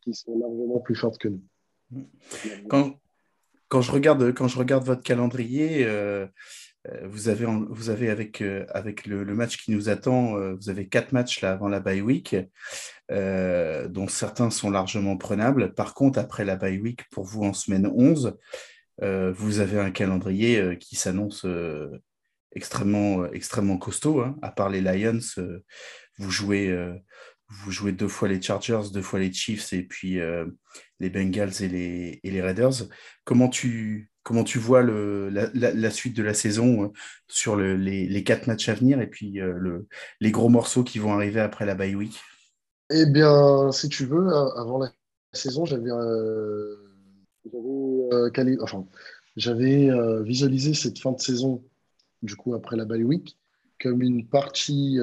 qui 0.02 0.14
sont 0.14 0.38
largement 0.38 0.80
plus 0.80 0.94
fortes 0.94 1.18
que 1.18 1.28
nous. 1.28 1.42
Quand, 2.68 2.98
quand 3.68 3.80
je 3.80 3.90
regarde, 3.90 4.32
quand 4.34 4.48
je 4.48 4.58
regarde 4.58 4.84
votre 4.84 5.02
calendrier, 5.02 5.84
euh, 5.86 6.26
euh, 6.88 7.08
vous 7.08 7.28
avez, 7.28 7.46
vous 7.46 7.88
avez 7.88 8.10
avec, 8.10 8.42
avec 8.68 9.06
le, 9.06 9.24
match 9.34 9.56
qui 9.56 9.70
nous 9.70 9.88
attend, 9.88 10.34
vous 10.54 10.68
avez 10.68 10.86
quatre 10.88 11.12
matchs 11.12 11.40
là 11.40 11.52
avant 11.52 11.68
la 11.68 11.80
bye 11.80 12.02
week, 12.02 12.36
dont 13.10 14.08
certains 14.08 14.50
sont 14.50 14.70
largement 14.70 15.16
prenables. 15.16 15.74
Par 15.74 15.94
contre, 15.94 16.18
après 16.18 16.44
la 16.44 16.56
bye 16.56 16.78
week, 16.78 17.08
pour 17.10 17.24
vous 17.24 17.44
en 17.44 17.52
semaine 17.52 17.86
11, 17.86 18.36
vous 19.00 19.60
avez 19.60 19.78
un 19.78 19.90
calendrier 19.90 20.78
qui 20.78 20.96
s'annonce 20.96 21.46
extrêmement, 22.52 23.26
extrêmement 23.32 23.76
costaud. 23.76 24.20
Hein. 24.20 24.36
À 24.42 24.50
part 24.50 24.70
les 24.70 24.80
Lions, 24.80 25.20
vous 26.18 26.30
jouez 26.30 26.74
vous 27.48 27.70
jouez 27.70 27.92
deux 27.92 28.08
fois 28.08 28.28
les 28.28 28.40
Chargers, 28.40 28.90
deux 28.92 29.02
fois 29.02 29.18
les 29.18 29.32
Chiefs 29.32 29.72
et 29.72 29.82
puis 29.82 30.18
euh, 30.18 30.46
les 31.00 31.10
Bengals 31.10 31.62
et 31.62 32.20
les, 32.22 32.42
Raiders. 32.42 32.88
Comment 33.24 33.48
tu, 33.48 34.10
comment 34.22 34.44
tu 34.44 34.58
vois 34.58 34.82
le, 34.82 35.28
la, 35.30 35.90
suite 35.90 36.16
de 36.16 36.22
la 36.22 36.34
saison 36.34 36.84
euh, 36.84 36.88
sur 37.28 37.56
le, 37.56 37.76
les, 37.76 38.24
quatre 38.24 38.46
matchs 38.46 38.68
à 38.68 38.74
venir 38.74 39.00
et 39.00 39.06
puis 39.06 39.40
euh, 39.40 39.54
le, 39.56 39.86
les 40.20 40.30
gros 40.30 40.48
morceaux 40.48 40.84
qui 40.84 40.98
vont 40.98 41.12
arriver 41.12 41.40
après 41.40 41.66
la 41.66 41.74
bye 41.74 41.94
week? 41.94 42.20
Eh 42.90 43.06
bien, 43.06 43.72
si 43.72 43.88
tu 43.88 44.06
veux, 44.06 44.28
avant 44.28 44.78
la 44.78 44.92
saison, 45.32 45.64
j'avais 45.64 45.90
enfin, 48.60 48.86
j'avais 49.36 49.90
visualisé 50.22 50.74
cette 50.74 50.98
fin 50.98 51.12
de 51.12 51.20
saison, 51.20 51.62
du 52.22 52.36
coup, 52.36 52.54
après 52.54 52.76
la 52.76 52.84
bye 52.84 53.04
week, 53.04 53.38
comme 53.80 54.02
une 54.02 54.26
partie 54.26 54.98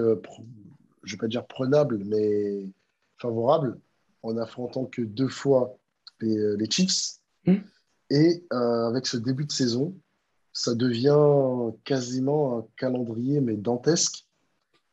je 1.03 1.15
ne 1.15 1.17
vais 1.17 1.25
pas 1.25 1.27
dire 1.27 1.45
prenable, 1.45 1.99
mais 2.05 2.69
favorable, 3.17 3.79
en 4.23 4.37
affrontant 4.37 4.85
que 4.85 5.01
deux 5.01 5.27
fois 5.27 5.77
les, 6.19 6.37
euh, 6.37 6.55
les 6.57 6.69
Chiefs. 6.69 7.19
Hmm. 7.45 7.57
Et 8.09 8.43
euh, 8.51 8.87
avec 8.87 9.07
ce 9.07 9.17
début 9.17 9.45
de 9.45 9.51
saison, 9.51 9.95
ça 10.53 10.75
devient 10.75 11.73
quasiment 11.85 12.59
un 12.59 12.65
calendrier, 12.75 13.39
mais 13.39 13.55
dantesque, 13.55 14.27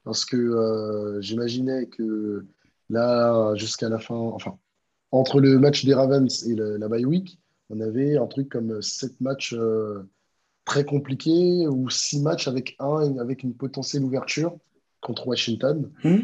parce 0.04 0.24
que 0.24 0.36
euh, 0.36 1.20
j'imaginais 1.20 1.86
que 1.86 2.46
là, 2.90 3.54
jusqu'à 3.54 3.88
la 3.88 3.98
fin, 3.98 4.14
enfin, 4.14 4.58
entre 5.10 5.40
le 5.40 5.58
match 5.58 5.84
des 5.84 5.94
Ravens 5.94 6.46
et 6.46 6.54
la 6.54 6.88
bye 6.88 7.04
week, 7.04 7.38
on 7.70 7.80
avait 7.80 8.16
un 8.16 8.26
truc 8.26 8.48
comme 8.48 8.80
sept 8.82 9.20
matchs 9.20 9.54
très 10.64 10.84
compliqués 10.84 11.66
ou 11.66 11.88
six 11.88 12.20
matchs 12.20 12.46
avec 12.46 12.76
un 12.78 13.16
avec 13.18 13.42
une 13.42 13.54
potentielle 13.54 14.04
ouverture 14.04 14.56
contre 15.00 15.26
Washington. 15.26 15.90
Hmm. 16.04 16.18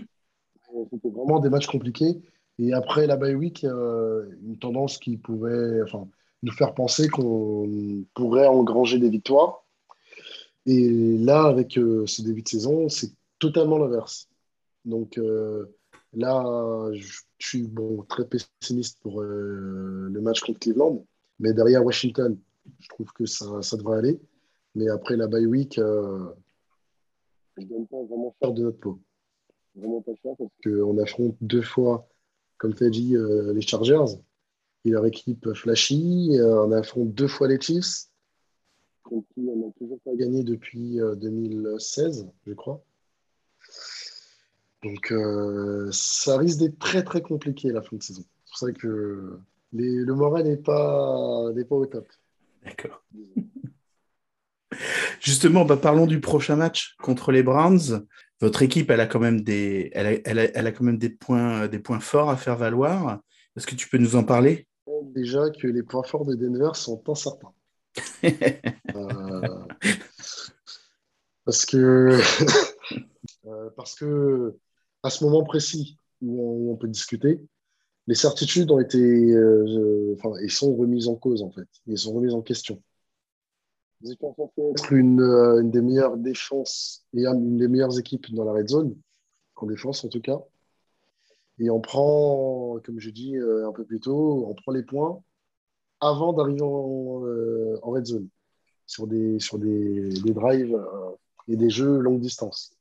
C'était 0.91 1.09
vraiment 1.09 1.41
des 1.41 1.51
matchs 1.51 1.67
compliqués. 1.67 2.21
Et 2.59 2.73
après 2.73 3.07
la 3.07 3.17
bye 3.17 3.35
week, 3.35 3.65
euh, 3.65 4.27
une 4.45 4.59
tendance 4.59 4.99
qui 4.99 5.17
pouvait 5.17 5.83
enfin, 5.83 6.07
nous 6.43 6.53
faire 6.53 6.75
penser 6.75 7.09
qu'on 7.09 8.05
pourrait 8.15 8.47
engranger 8.47 8.99
des 8.99 9.09
victoires. 9.09 9.65
Et 10.67 11.17
là, 11.19 11.45
avec 11.45 11.77
euh, 11.79 12.07
ce 12.07 12.23
début 12.23 12.43
de 12.43 12.49
saison, 12.49 12.89
c'est 12.89 13.13
totalement 13.39 13.79
l'inverse. 13.79 14.29
Donc 14.85 15.19
euh, 15.19 15.75
là, 16.17 16.91
je, 16.93 17.21
suis 17.39 17.71
très 18.09 18.25
pessimiste 18.27 18.99
pour 19.03 19.21
le 19.23 20.21
match 20.23 20.41
contre 20.41 20.61
Cleveland. 20.61 21.05
Mais 21.41 21.53
derrière 21.53 21.85
Washington, 21.85 22.39
je 22.79 22.89
trouve 22.89 23.13
que 23.13 23.27
ça, 23.27 23.61
devrait 23.77 23.99
aller. 23.99 24.21
Mais 24.75 24.89
après 24.89 25.17
la 25.17 25.27
bye 25.27 25.47
week, 25.47 25.79
je 27.57 27.63
ne 27.63 27.69
donne 27.69 27.87
pas 27.87 28.03
vraiment 28.03 28.35
faire 28.41 28.53
de 28.53 28.63
notre 28.63 28.79
peau. 28.79 28.99
Vraiment 29.75 30.03
pas 30.03 30.15
cher 30.23 30.35
parce 30.39 30.51
qu'on 30.63 30.99
affronte 30.99 31.37
deux 31.41 31.63
fois, 31.63 32.09
comme 32.59 32.75
tu 32.75 32.85
as 32.85 32.91
dit, 32.91 33.17
euh, 33.17 33.53
les 33.53 33.61
Chargers 33.61 34.19
et 34.85 34.91
leur 34.91 35.07
équipe 35.07 35.53
flashy. 35.53 36.31
Euh, 36.33 36.65
on 36.65 36.73
affronte 36.73 37.13
deux 37.13 37.29
fois 37.29 37.49
les 37.49 37.61
Chiefs, 37.61 38.09
contre 39.03 39.27
qui 39.35 39.47
on 39.49 39.57
n'a 39.57 39.73
toujours 39.79 39.99
pas 40.05 40.15
gagné 40.15 40.43
depuis 40.43 40.99
2016, 41.17 42.21
euh, 42.21 42.31
je 42.47 42.55
crois. 42.55 42.83
Donc 44.85 45.13
ça 45.91 46.37
risque 46.37 46.59
d'être 46.59 46.79
très 46.79 47.03
très 47.03 47.23
compliqué 47.23 47.71
la 47.71 47.83
fin 47.83 47.97
de 47.97 48.03
saison. 48.03 48.23
C'est 48.45 48.51
pour 48.51 48.59
ça 48.59 48.73
que 48.73 49.39
le 49.73 50.15
moral 50.15 50.45
n'est 50.45 50.57
pas, 50.57 51.51
pas 51.69 51.75
au 51.75 51.87
top. 51.87 52.07
D'accord. 52.65 53.03
Justement, 55.21 55.65
bah, 55.65 55.77
parlons 55.77 56.07
du 56.07 56.21
prochain 56.21 56.57
match 56.57 56.97
contre 57.03 57.33
les 57.33 57.43
Browns. 57.43 58.07
Votre 58.41 58.63
équipe, 58.63 58.91
elle 58.91 59.01
a 59.01 59.07
quand 59.07 59.21
même 59.21 59.43
des, 59.43 59.91
elle 59.95 60.39
a, 60.67 60.73
quand 60.73 60.85
même 60.85 60.99
des 60.99 61.11
points, 61.11 61.69
des 61.69 61.79
points 61.79 62.01
forts 62.01 62.31
à 62.31 62.37
faire 62.37 62.57
valoir. 62.57 63.21
Est-ce 63.57 63.67
que 63.67 63.75
tu 63.75 63.89
peux 63.89 63.99
nous 63.99 64.17
en 64.17 64.25
parler? 64.25 64.67
Déjà 65.15 65.51
que 65.51 65.67
les 65.67 65.83
points 65.83 66.03
forts 66.03 66.25
de 66.25 66.35
Denver 66.35 66.71
sont 66.75 67.03
incertains. 67.09 67.53
Euh, 68.97 69.67
parce 71.45 71.67
que 71.67 71.77
euh, 73.47 73.71
parce 73.77 73.97
que 73.97 74.57
à 75.05 75.11
ce 75.11 75.23
moment 75.23 75.45
précis 75.45 75.99
où 76.23 76.73
on, 76.73 76.77
peut 76.77 76.89
discuter, 76.89 77.41
les 78.07 78.15
certitudes 78.15 78.71
ont 78.71 78.81
été, 78.81 78.99
euh, 78.99 80.17
enfin, 80.17 80.33
ils 80.43 80.51
sont 80.51 80.75
remises 80.75 81.09
en 81.09 81.15
cause 81.15 81.43
en 81.43 81.51
fait, 81.51 81.69
ils 81.87 81.99
sont 81.99 82.15
remises 82.15 82.35
en 82.35 82.43
question. 82.43 82.83
Vous 84.01 84.13
une, 84.91 85.21
euh, 85.21 85.61
une, 85.61 85.71
des 85.71 85.81
meilleures 85.81 86.17
défenses 86.17 87.05
et 87.15 87.27
une 87.27 87.57
des 87.59 87.69
meilleures 87.69 87.99
équipes 87.99 88.35
dans 88.35 88.45
la 88.45 88.53
red 88.53 88.69
zone, 88.69 88.97
en 89.57 89.67
défense 89.67 90.05
en 90.05 90.09
tout 90.09 90.21
cas. 90.21 90.41
Et 91.59 91.71
on 91.71 91.81
prend, 91.81 92.81
comme 92.85 92.99
je 92.99 93.11
dis 93.11 93.37
euh, 93.37 93.69
un 93.69 93.73
peu 93.73 93.85
plus 93.85 94.01
tôt, 94.01 94.47
on 94.49 94.55
prend 94.55 94.73
les 94.73 94.83
points 94.83 95.23
avant 96.01 96.33
d'arriver 96.33 96.63
en, 96.63 97.25
euh, 97.25 97.79
red 97.83 98.05
zone, 98.07 98.29
sur 98.87 99.07
des, 99.07 99.39
sur 99.39 99.59
des, 99.59 100.09
des 100.09 100.33
drives 100.33 100.79
et 101.49 101.57
des 101.57 101.71
jeux 101.71 101.99
longue 101.99 102.21
distance, 102.21 102.74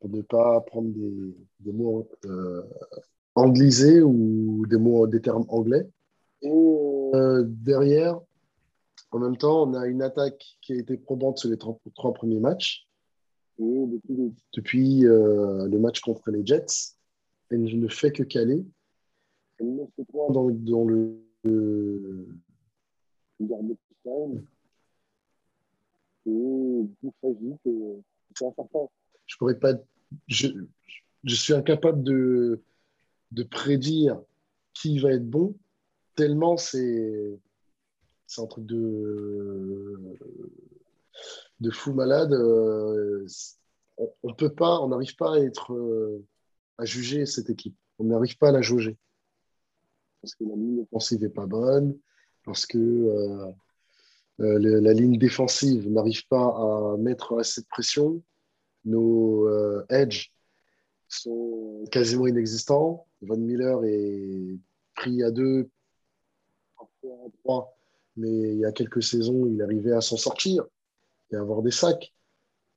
pour 0.00 0.10
ne 0.10 0.22
pas 0.22 0.60
prendre 0.62 0.88
des, 0.88 1.36
des 1.60 1.72
mots 1.72 2.08
anglisés 3.34 4.02
ou 4.02 4.64
des 4.68 4.76
mots 4.76 5.06
des 5.06 5.20
termes 5.20 5.44
anglais. 5.48 5.88
Et 6.42 6.50
derrière, 7.44 8.20
en 9.10 9.18
même 9.18 9.36
temps, 9.36 9.68
on 9.68 9.74
a 9.74 9.86
une 9.86 10.02
attaque 10.02 10.44
qui 10.60 10.72
a 10.72 10.76
été 10.76 10.96
probante 10.96 11.38
sur 11.38 11.48
les 11.48 11.56
trois 11.56 12.12
premiers 12.12 12.40
matchs. 12.40 12.86
Et 13.58 13.86
depuis, 14.54 15.06
euh, 15.06 15.66
le 15.66 15.78
match 15.78 16.00
contre 16.00 16.30
les 16.30 16.44
Jets, 16.44 16.94
elle 17.50 17.62
ne 17.62 17.88
fait 17.88 18.12
que 18.12 18.22
caler. 18.22 18.64
Elle 19.58 19.68
met 19.68 19.88
ce 19.96 20.02
point 20.02 20.30
dans, 20.30 20.50
dans 20.50 20.84
le, 20.84 21.18
le, 21.44 22.28
time. 24.02 24.44
Et 26.26 26.30
il 27.02 27.12
s'agit 27.22 27.56
que 27.64 27.70
c'est 28.34 28.46
important. 28.46 28.90
Je 29.26 29.36
pourrais 29.36 29.58
pas. 29.58 29.74
Je, 30.28 30.48
suis 31.26 31.52
incapable 31.52 32.02
de, 32.02 32.62
prédire 33.50 34.20
qui 34.74 34.98
va 34.98 35.12
être 35.12 35.28
bon, 35.28 35.56
tellement 36.14 36.56
c'est 36.56 37.38
un 38.38 38.46
truc 38.46 38.66
de, 38.66 40.16
fou 41.70 41.92
malade. 41.92 42.32
Euh, 42.32 43.26
on, 44.22 44.34
peut 44.34 44.52
pas, 44.52 44.80
on 44.80 44.88
n'arrive 44.88 45.16
pas 45.16 45.36
euh, 45.36 46.18
à 46.78 46.84
juger 46.84 47.26
cette 47.26 47.50
équipe. 47.50 47.76
On 47.98 48.04
n'arrive 48.04 48.36
pas 48.38 48.50
à 48.50 48.52
la 48.52 48.62
jauger 48.62 48.96
parce 50.26 50.34
que 50.34 50.44
la 50.44 50.56
ligne 50.56 50.80
offensive 50.80 51.20
n'est 51.20 51.28
pas 51.28 51.46
bonne, 51.46 51.96
parce 52.44 52.66
que 52.66 52.78
euh, 52.78 53.52
la 54.38 54.92
ligne 54.92 55.18
défensive 55.18 55.88
n'arrive 55.88 56.26
pas 56.26 56.46
à 56.46 56.96
mettre 56.98 57.38
assez 57.38 57.60
de 57.60 57.66
pression. 57.68 58.20
Nos 58.86 59.48
edge 59.90 60.32
sont 61.08 61.84
quasiment 61.90 62.26
inexistants. 62.26 63.06
Von 63.20 63.36
Miller 63.36 63.84
est 63.84 64.58
pris 64.94 65.22
à 65.22 65.30
deux, 65.30 65.68
parfois 66.76 67.26
à 67.26 67.30
trois 67.42 67.76
mais 68.16 68.30
il 68.30 68.58
y 68.58 68.64
a 68.64 68.72
quelques 68.72 69.02
saisons, 69.02 69.46
il 69.46 69.60
arrivait 69.62 69.92
à 69.92 70.00
s'en 70.00 70.16
sortir 70.16 70.64
et 71.30 71.36
à 71.36 71.40
avoir 71.40 71.62
des 71.62 71.70
sacs. 71.70 72.14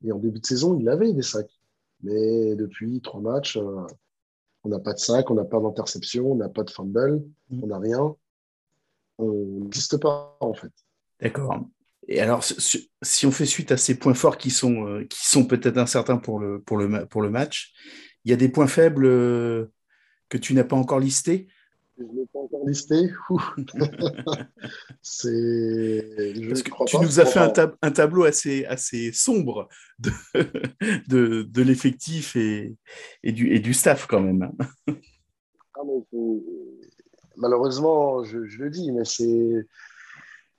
Et 0.03 0.11
en 0.11 0.19
début 0.19 0.39
de 0.39 0.45
saison, 0.45 0.77
il 0.79 0.87
avait 0.89 1.13
des 1.13 1.21
sacs. 1.21 1.59
Mais 2.01 2.55
depuis 2.55 3.01
trois 3.01 3.21
matchs, 3.21 3.57
euh, 3.57 3.85
on 4.63 4.69
n'a 4.69 4.79
pas 4.79 4.93
de 4.93 4.99
sac, 4.99 5.29
on 5.31 5.35
n'a 5.35 5.45
pas 5.45 5.59
d'interception, 5.59 6.31
on 6.31 6.35
n'a 6.35 6.49
pas 6.49 6.63
de 6.63 6.69
fumble, 6.69 7.23
mm. 7.49 7.63
on 7.63 7.67
n'a 7.67 7.79
rien. 7.79 8.15
On 9.17 9.59
n'existe 9.61 9.97
pas, 9.97 10.37
en 10.39 10.53
fait. 10.53 10.71
D'accord. 11.21 11.65
Et 12.07 12.21
alors, 12.21 12.43
si 12.43 13.25
on 13.25 13.31
fait 13.31 13.45
suite 13.45 13.71
à 13.71 13.77
ces 13.77 13.99
points 13.99 14.13
forts 14.13 14.37
qui 14.37 14.49
sont, 14.49 14.87
euh, 14.87 15.05
qui 15.05 15.27
sont 15.27 15.45
peut-être 15.45 15.77
incertains 15.77 16.17
pour 16.17 16.39
le, 16.39 16.59
pour, 16.61 16.77
le, 16.77 17.05
pour 17.05 17.21
le 17.21 17.29
match, 17.29 17.73
il 18.25 18.31
y 18.31 18.33
a 18.33 18.37
des 18.37 18.49
points 18.49 18.67
faibles 18.67 19.05
euh, 19.05 19.71
que 20.29 20.37
tu 20.37 20.53
n'as 20.53 20.63
pas 20.63 20.75
encore 20.75 20.99
listés? 20.99 21.47
Je 21.97 22.03
ne 22.03 22.21
l'ai 22.21 22.25
pas 22.31 22.39
encore 22.39 22.65
listé. 22.65 23.11
c'est. 25.01 26.33
Parce 26.47 26.63
que 26.63 26.85
tu 26.85 26.97
nous 26.97 27.19
as 27.19 27.25
fait 27.25 27.39
un, 27.81 27.91
tableau 27.91 28.23
assez, 28.23 28.65
assez 28.65 29.11
sombre 29.11 29.67
de, 29.99 30.11
de, 31.07 31.43
de 31.43 31.61
l'effectif 31.61 32.37
et, 32.37 32.77
et, 33.23 33.33
du, 33.33 33.53
et 33.53 33.59
du 33.59 33.73
staff 33.73 34.07
quand 34.07 34.21
même. 34.21 34.43
Hein. 34.87 34.95
Ah, 35.75 35.81
Malheureusement, 37.35 38.23
je, 38.23 38.45
je, 38.45 38.63
le 38.63 38.69
dis, 38.69 38.91
mais 38.91 39.05
c'est 39.05 39.65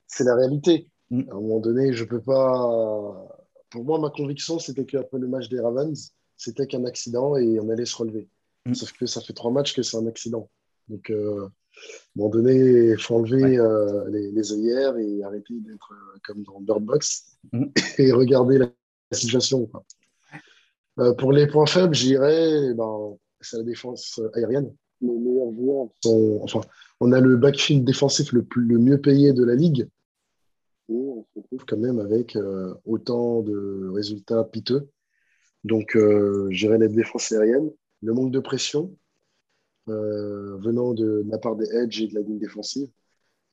c'est 0.07 0.23
la 0.23 0.35
réalité. 0.35 0.90
Mm. 1.11 1.29
À 1.29 1.33
un 1.33 1.41
moment 1.41 1.59
donné, 1.59 1.93
je 1.93 2.03
peux 2.05 2.21
pas. 2.21 3.27
Pour 3.69 3.83
moi, 3.83 3.99
ma 3.99 4.09
conviction, 4.09 4.57
c'était 4.57 4.85
qu'après 4.85 5.19
le 5.19 5.27
match 5.27 5.49
des 5.49 5.59
Ravens, 5.59 6.13
c'était 6.37 6.65
qu'un 6.65 6.85
accident 6.85 7.35
et 7.37 7.59
on 7.59 7.69
allait 7.69 7.85
se 7.85 7.95
relever. 7.95 8.27
Mm. 8.65 8.73
Sauf 8.73 8.93
que 8.93 9.05
ça 9.05 9.21
fait 9.21 9.33
trois 9.33 9.51
matchs 9.51 9.75
que 9.75 9.83
c'est 9.83 9.97
un 9.97 10.07
accident. 10.07 10.49
Donc, 10.87 11.09
euh, 11.09 11.43
à 11.43 11.45
un 11.45 11.51
moment 12.15 12.29
donné, 12.29 12.91
il 12.91 12.99
faut 12.99 13.15
enlever 13.15 13.57
euh, 13.57 14.09
les, 14.09 14.31
les, 14.31 14.53
œillères 14.53 14.97
et 14.97 15.23
arrêter 15.23 15.53
d'être 15.59 15.93
euh, 15.93 16.19
comme 16.23 16.43
dans 16.43 16.59
Bird 16.59 16.83
Box 16.83 17.37
mm. 17.51 17.65
et 17.99 18.11
regarder 18.11 18.57
la, 18.57 18.71
situation. 19.13 19.69
pour 21.17 21.33
les 21.33 21.47
points 21.47 21.65
faibles, 21.65 21.93
j'irais, 21.93 22.73
ben, 22.73 23.17
c'est 23.41 23.57
la 23.57 23.63
défense 23.63 24.21
aérienne. 24.35 24.73
Les 25.01 25.09
meilleurs 25.09 25.51
joueurs 25.51 25.87
sont. 26.01 26.39
Enfin, 26.41 26.61
on 27.01 27.11
a 27.11 27.19
le 27.19 27.35
backfield 27.35 27.83
défensif 27.83 28.31
le, 28.31 28.43
plus, 28.43 28.63
le 28.63 28.77
mieux 28.77 29.01
payé 29.01 29.33
de 29.33 29.43
la 29.43 29.55
ligue. 29.55 29.89
Et 30.91 30.93
on 30.93 31.23
se 31.23 31.39
retrouve 31.39 31.65
quand 31.65 31.77
même 31.77 31.99
avec 31.99 32.37
autant 32.85 33.41
de 33.41 33.89
résultats 33.93 34.43
piteux. 34.43 34.89
Donc, 35.63 35.95
euh, 35.95 36.47
j'irai 36.51 36.77
la 36.77 36.87
défense 36.87 37.31
aérienne. 37.31 37.69
Le 38.01 38.13
manque 38.13 38.31
de 38.31 38.39
pression 38.39 38.95
euh, 39.89 40.57
venant 40.57 40.93
de, 40.93 41.23
la 41.27 41.37
part 41.37 41.55
des 41.55 41.69
edge 41.75 42.01
et 42.01 42.07
de 42.07 42.15
la 42.15 42.21
ligne 42.21 42.39
défensive. 42.39 42.89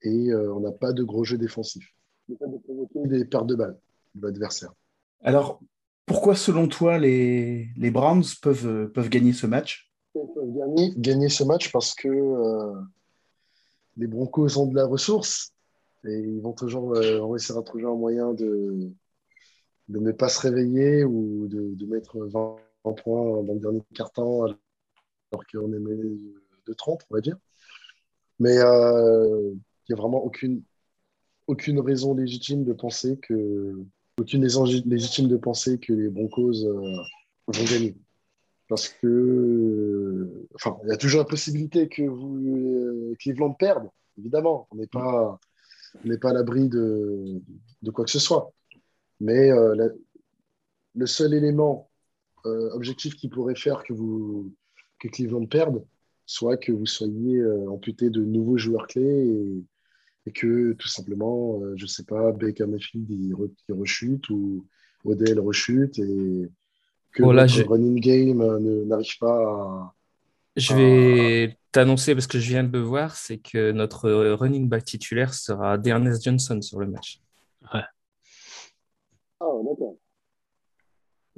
Et 0.03 0.31
euh, 0.31 0.53
on 0.55 0.61
n'a 0.61 0.73
pas 0.73 0.93
de 0.93 1.03
gros 1.03 1.25
jeu 1.25 1.37
défensif. 1.37 1.87
De 2.29 2.35
provoquer 2.35 3.07
des 3.09 3.25
pertes 3.25 3.47
de 3.47 3.55
balles 3.55 3.79
de 4.15 4.27
l'adversaire. 4.27 4.73
Alors, 5.23 5.61
pourquoi, 6.07 6.35
selon 6.35 6.69
toi, 6.69 6.99
les, 6.99 7.69
les 7.77 7.91
Browns 7.91 8.25
peuvent, 8.43 8.91
peuvent 8.93 9.09
gagner 9.09 9.33
ce 9.33 9.47
match? 9.47 9.93
Ils 10.15 10.23
peuvent 10.35 10.53
gagner, 10.57 10.95
gagner 10.97 11.29
ce 11.29 11.45
match 11.45 11.71
parce 11.71 11.95
que 11.95 12.09
les 13.97 14.07
Broncos 14.07 14.59
ont 14.59 14.67
de 14.67 14.77
la 14.77 14.87
ressource 14.87 15.53
et 16.05 16.19
ils 16.19 16.41
vont 16.41 16.53
toujours, 16.53 16.93
on 17.23 17.37
essaiera 17.37 17.63
toujours 17.63 17.93
un 17.93 17.99
moyen 17.99 18.33
de, 18.35 18.93
de 19.89 19.99
ne 19.99 20.13
pas 20.13 20.29
se 20.29 20.41
réveiller 20.41 21.05
ou 21.05 21.49
de, 21.49 21.87
mettre 21.87 22.19
20, 22.19 22.57
points 23.03 23.43
dans 23.43 23.55
le 23.55 23.61
dernier 23.61 23.83
quart-temps 23.95 24.45
alors 24.45 25.45
qu'on 25.53 25.73
est 25.73 25.79
mené 25.79 26.19
de 26.67 26.73
30, 26.73 27.05
on 27.11 27.15
va 27.15 27.21
dire. 27.21 27.37
Mais 28.39 28.57
euh, 28.59 29.51
il 29.53 29.93
n'y 29.93 29.99
a 29.99 30.01
vraiment 30.01 30.25
aucune, 30.25 30.63
aucune 31.47 31.81
raison 31.81 32.15
légitime 32.15 32.65
de 32.65 32.73
penser 32.73 33.19
que 33.19 33.75
aucune 34.19 34.43
raison 34.43 34.65
légitime 34.65 35.29
de 35.29 35.37
penser 35.37 35.79
que 35.79 35.93
les 35.93 36.09
Broncos 36.09 36.65
euh, 36.65 36.97
vont 37.47 37.65
gagner. 37.71 37.97
Parce 38.69 38.89
que, 38.89 40.47
enfin, 40.55 40.77
il 40.85 40.91
y 40.91 40.93
a 40.93 40.97
toujours 40.97 41.21
la 41.21 41.25
possibilité 41.25 41.89
que 41.89 42.03
vous, 42.03 43.15
Cleveland 43.21 43.53
perde, 43.53 43.89
évidemment. 44.19 44.67
On 44.71 44.77
n'est 44.77 44.87
pas, 44.87 45.41
on 46.05 46.09
n'est 46.09 46.19
pas 46.19 46.31
à 46.31 46.33
l'abri 46.33 46.69
de, 46.69 47.41
de 47.83 47.91
quoi 47.91 48.05
que 48.05 48.11
ce 48.11 48.19
soit. 48.19 48.53
Mais 49.21 49.51
euh, 49.51 49.91
le 50.95 51.07
seul 51.07 51.35
élément 51.35 51.91
euh, 52.47 52.71
objectif 52.73 53.17
qui 53.17 53.29
pourrait 53.29 53.57
faire 53.57 53.83
que, 53.83 53.93
vous, 53.93 54.53
que 54.99 55.09
Cleveland 55.09 55.47
perde, 55.47 55.85
soit 56.27 56.57
que 56.57 56.73
vous 56.73 56.87
soyez 56.87 57.39
euh, 57.39 57.69
amputé 57.69 58.11
de 58.11 58.23
nouveaux 58.23 58.59
joueurs 58.59 58.87
clés 58.87 59.65
et, 60.27 60.33
que 60.35 60.75
tout 60.75 60.89
simplement, 60.89 61.59
je 61.77 61.85
ne 61.85 61.89
sais 61.89 62.05
pas, 62.05 62.33
Baker 62.33 62.67
Mayfield 62.67 63.09
il, 63.09 63.35
rechute 63.73 64.29
ou 64.29 64.67
Odell 65.07 65.41
rechute 65.41 65.99
et 65.99 66.51
que 67.13 67.23
le 67.23 67.67
running 67.67 67.99
game 67.99 68.59
n'arrive 68.87 69.17
pas 69.19 69.39
à. 69.39 69.95
Je 70.55 70.75
vais 70.75 71.57
t'annoncer 71.79 72.17
parce 72.17 72.27
que 72.27 72.41
je 72.41 72.49
viens 72.49 72.65
de 72.65 72.73
le 72.73 72.81
voir, 72.81 73.15
c'est 73.15 73.39
que 73.39 73.71
notre 73.71 74.11
running 74.11 74.69
back 74.69 74.85
titulaire 74.85 75.33
sera 75.33 75.79
D'Ernest 75.79 76.25
Johnson 76.25 76.61
sur 76.61 76.81
le 76.81 76.89
match. 76.89 77.21
Ouais. 77.73 77.85
Ah, 79.39 79.47
d'accord. 79.65 79.95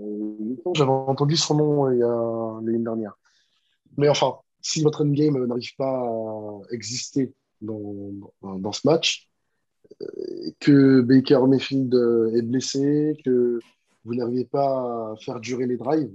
Euh, 0.00 0.56
j'avais 0.74 0.90
entendu 0.90 1.36
son 1.36 1.56
nom 1.56 1.86
euh, 1.88 1.94
il 1.94 1.98
y 1.98 2.02
a 2.02 2.60
l'année 2.64 2.82
dernière. 2.82 3.18
Mais 3.98 4.08
enfin, 4.08 4.36
si 4.62 4.82
votre 4.82 5.04
endgame 5.04 5.36
euh, 5.36 5.46
n'arrive 5.46 5.76
pas 5.76 6.06
à 6.08 6.60
exister 6.70 7.34
dans, 7.60 8.10
dans, 8.40 8.72
ce 8.72 8.80
match, 8.86 9.28
que 10.58 11.02
Baker 11.02 11.40
Mayfield 11.46 11.94
est 12.34 12.42
blessé, 12.42 13.14
que 13.26 13.58
vous 14.04 14.14
n'arrivez 14.14 14.44
pas 14.44 15.12
à 15.12 15.16
faire 15.16 15.40
durer 15.40 15.66
les 15.66 15.76
drives, 15.76 16.10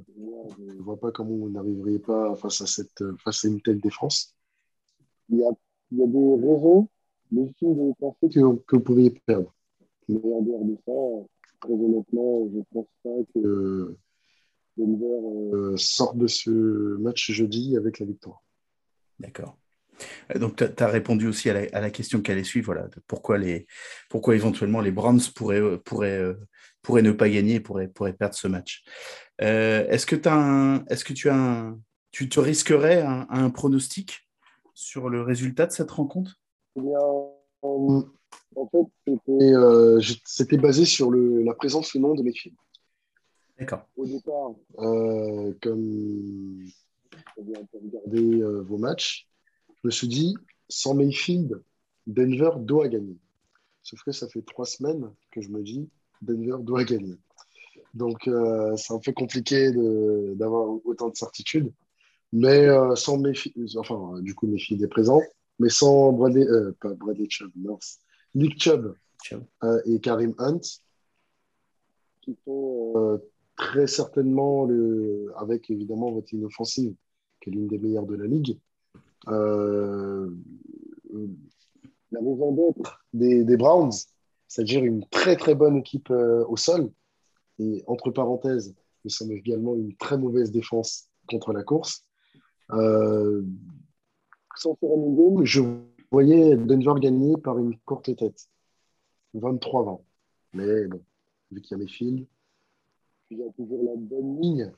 je 0.57 0.63
ne 0.63 0.81
vois 0.81 0.97
pas 0.97 1.11
comment 1.11 1.35
vous 1.35 1.49
n'arriveriez 1.49 1.99
pas 1.99 2.35
face 2.35 2.61
à, 2.61 2.67
cette, 2.67 3.03
face 3.17 3.45
à 3.45 3.47
une 3.47 3.61
telle 3.61 3.79
défense. 3.79 4.35
Il 5.29 5.39
y 5.39 5.43
a, 5.43 5.51
il 5.91 5.99
y 5.99 6.03
a 6.03 6.07
des 6.07 6.35
raisons 6.35 6.87
légitimes 7.31 7.75
de 7.75 7.93
penser 7.99 8.29
que, 8.29 8.55
que 8.63 8.75
vous 8.75 8.83
pourriez 8.83 9.11
perdre. 9.25 9.53
Mais 10.07 10.17
en 10.17 10.41
dehors 10.41 10.65
de 10.65 10.77
ça, 10.85 11.27
très 11.61 11.73
honnêtement, 11.73 12.47
je 12.51 12.57
ne 12.57 12.63
pense 12.71 12.87
pas 13.03 13.33
que 13.33 13.97
Denver 14.77 15.55
euh, 15.55 15.77
sorte 15.77 16.17
de 16.17 16.27
ce 16.27 16.49
match 16.97 17.31
jeudi 17.31 17.77
avec 17.77 17.99
la 17.99 18.05
victoire. 18.05 18.41
D'accord. 19.19 19.57
Euh, 20.33 20.39
donc, 20.39 20.55
tu 20.55 20.83
as 20.83 20.87
répondu 20.87 21.27
aussi 21.27 21.49
à 21.49 21.53
la, 21.53 21.89
question 21.89 22.21
qui 22.21 22.31
allait 22.31 22.43
suivre, 22.43 22.67
voilà, 22.67 22.87
pourquoi, 23.07 23.37
les, 23.37 23.67
pourquoi 24.09 24.35
éventuellement 24.35 24.81
les 24.81 24.91
Browns 24.91 25.21
pourraient, 25.35 25.61
euh, 25.61 25.77
pourraient, 25.77 26.21
pourraient 26.81 27.01
ne 27.01 27.11
pas 27.11 27.29
gagner, 27.29 27.59
pourraient, 27.59 27.87
pourraient 27.87 28.13
perdre 28.13 28.35
ce 28.35 28.47
match. 28.47 28.83
est-ce, 29.39 30.05
que 30.05 30.15
est 30.15 31.03
que 31.03 31.13
tu, 31.13 31.29
as 31.29 31.35
un, 31.35 31.79
tu 32.11 32.29
te 32.29 32.39
risquerais 32.39 33.01
un, 33.01 33.27
un 33.29 33.49
pronostic 33.49 34.27
sur 34.73 35.09
le 35.09 35.21
résultat 35.21 35.65
de 35.67 35.71
cette 35.71 35.91
rencontre? 35.91 36.39
Eh 36.75 36.81
bien, 36.81 36.99
en 38.55 38.67
fait, 38.67 39.19
euh, 39.29 40.01
c'était 40.25 40.57
basé 40.57 40.85
sur 40.85 41.11
le, 41.11 41.43
la 41.43 41.53
présence 41.53 41.93
ou 41.93 41.99
non 41.99 42.15
de 42.15 42.23
Mayfield. 42.23 42.55
D'accord. 43.59 43.87
Au 43.95 44.05
départ, 44.05 44.51
euh, 44.79 45.53
comme 45.61 46.65
vous 47.37 47.53
euh, 48.13 48.61
vos 48.63 48.77
matchs, 48.77 49.27
je 49.85 49.87
me 49.87 49.91
suis 49.91 50.07
dit, 50.07 50.35
sans 50.67 50.95
Mayfield, 50.95 51.61
Denver 52.07 52.49
doit 52.57 52.87
gagner. 52.87 53.17
Sauf 53.83 54.01
que 54.01 54.11
ça 54.11 54.27
fait 54.27 54.41
trois 54.41 54.65
semaines 54.65 55.11
que 55.29 55.41
je 55.41 55.49
me 55.49 55.61
dis, 55.61 55.87
Denver 56.23 56.57
doit 56.59 56.83
gagner. 56.83 57.17
Donc, 57.93 58.27
c'est 58.77 58.93
un 58.93 58.99
peu 58.99 59.11
compliqué 59.11 59.71
d'avoir 60.35 60.83
autant 60.85 61.09
de 61.09 61.15
certitude. 61.15 61.71
Mais 62.33 62.67
sans 62.95 63.19
Mayfield, 63.19 63.77
enfin, 63.77 64.19
du 64.21 64.33
coup, 64.33 64.47
Mayfield 64.47 64.81
est 64.81 64.87
présent, 64.87 65.21
mais 65.59 65.69
sans 65.69 66.13
Bradley, 66.13 66.47
pas 66.81 66.95
Bradley 66.95 67.27
Chubb, 67.29 67.51
Nick 68.33 68.59
Chubb 68.59 68.95
euh, 69.63 69.81
et 69.85 69.99
Karim 69.99 70.33
Hunt, 70.39 70.61
qui 72.21 72.35
sont 72.43 72.93
euh, 72.95 73.17
très 73.55 73.85
certainement, 73.85 74.65
le, 74.65 75.31
avec 75.37 75.69
évidemment 75.69 76.11
votre 76.11 76.33
ligne 76.33 76.45
offensive, 76.45 76.95
qui 77.39 77.51
est 77.51 77.53
l'une 77.53 77.67
des 77.67 77.77
meilleures 77.77 78.07
de 78.07 78.15
la 78.15 78.25
ligue, 78.25 78.57
euh, 78.57 78.74
la 79.27 80.21
maison 82.21 82.51
d'être 82.51 83.05
des, 83.13 83.57
Browns, 83.57 83.91
c'est-à-dire 84.47 84.83
une 84.83 85.05
très 85.09 85.35
très 85.35 85.55
bonne 85.55 85.77
équipe 85.77 86.09
au 86.11 86.57
sol. 86.57 86.91
Et 87.59 87.83
entre 87.87 88.11
parenthèses, 88.11 88.75
nous 89.03 89.09
sommes 89.09 89.31
également 89.31 89.75
une 89.75 89.95
très 89.95 90.17
mauvaise 90.17 90.51
défense 90.51 91.09
contre 91.27 91.53
la 91.53 91.63
course. 91.63 92.05
sans 92.69 93.45
faire 94.79 94.89
un 94.91 95.45
je 95.45 95.61
voyais 96.11 96.55
Denver 96.55 96.99
gagner 96.99 97.37
par 97.37 97.57
une 97.57 97.77
courte 97.79 98.15
tête. 98.15 98.49
23-20. 99.33 100.01
Mais 100.53 100.87
bon, 100.87 101.01
vu 101.51 101.61
qu'il 101.61 101.77
y 101.77 101.81
a 101.81 101.83
mes 101.83 101.89
fils, 101.89 102.25
il 103.29 103.39
y 103.39 103.53
toujours 103.53 103.83
la 103.83 103.95
bonne 103.97 104.39
ligne, 104.39 104.71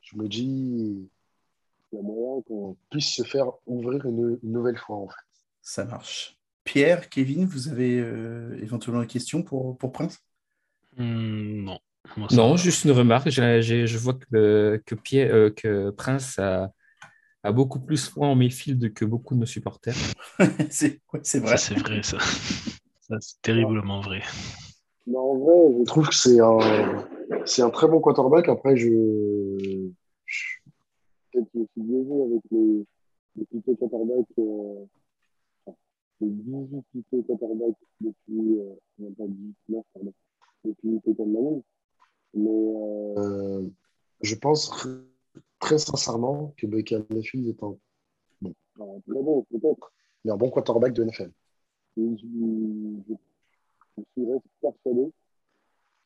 je 0.00 0.16
me 0.16 0.28
dis, 0.28 1.08
il 1.92 1.96
y 1.96 1.98
a 1.98 2.02
moyen 2.02 2.42
qu'on 2.42 2.76
puisse 2.90 3.14
se 3.14 3.22
faire 3.22 3.46
ouvrir 3.66 4.04
une, 4.06 4.38
nouvelle 4.42 4.78
fois, 4.78 4.96
en 4.96 5.08
fait. 5.08 5.14
Ça 5.60 5.84
marche. 5.84 6.36
Pierre, 6.64 7.08
Kevin, 7.08 7.44
vous 7.44 7.68
avez 7.68 7.98
euh, 8.00 8.56
éventuellement 8.62 9.02
une 9.02 9.08
question 9.08 9.42
pour, 9.42 9.76
pour 9.76 9.92
Prince? 9.92 10.18
Hmm, 10.96 11.64
Non. 11.64 11.78
non, 12.30 12.56
juste 12.56 12.84
une 12.84 12.92
remarque. 12.92 13.30
je 13.30 13.98
vois 13.98 14.14
que, 14.14 14.82
que, 14.86 14.94
Pierre, 14.94 15.34
euh, 15.34 15.50
que 15.50 15.90
Prince 15.90 16.38
a, 16.38 16.72
a 17.42 17.52
beaucoup 17.52 17.80
plus 17.80 18.08
foi 18.08 18.28
en 18.28 18.34
Mayfield 18.34 18.92
que 18.94 19.04
beaucoup 19.04 19.34
de 19.34 19.40
nos 19.40 19.46
supporters. 19.46 19.96
c'est 20.70 21.00
vrai. 21.08 21.20
C'est 21.22 21.40
vrai, 21.40 22.02
ça. 22.02 22.18
c'est 23.20 23.42
terriblement 23.42 24.00
vrai. 24.00 24.22
en 25.14 25.36
vrai, 25.36 25.78
je 25.80 25.84
trouve 25.84 26.08
que 26.08 26.14
c'est 26.14 26.40
un, 26.40 26.58
c'est 27.44 27.62
un 27.62 27.70
très 27.70 27.88
bon 27.88 28.00
quarterback. 28.00 28.48
Après, 28.48 28.76
je, 28.76 29.90
peut-être 31.32 31.50
que 31.52 31.58
je 31.60 31.64
suis 31.72 31.82
biaisé 31.82 32.22
avec 32.22 32.42
les, 32.50 32.86
les 33.36 33.44
plutôt 33.46 33.76
quarterbacks, 33.76 34.26
euh, 34.38 34.84
les 36.20 36.30
18 36.30 36.84
plutôt 36.92 37.22
quarterbacks 37.22 37.76
depuis, 38.00 38.58
euh, 38.60 38.74
non, 38.98 39.12
pas 39.12 39.24
19, 39.26 39.84
pardon, 39.94 40.12
depuis 40.64 41.00
Peyton 41.00 41.26
Manning. 41.26 41.62
Mais 42.34 42.50
euh, 43.18 43.68
je 44.20 44.34
pense 44.36 44.70
très 45.58 45.78
sincèrement 45.78 46.54
que 46.56 46.66
Baker 46.66 47.02
Mayfield 47.10 47.48
est 47.48 47.62
un, 47.62 47.76
bon, 48.40 48.54
très 49.06 49.22
bon 49.22 49.42
peut-être, 49.50 49.92
mais 50.24 50.32
un 50.32 50.36
bon 50.36 50.50
quarterback 50.50 50.92
de 50.92 51.04
NFL. 51.04 51.30
Je, 51.96 52.02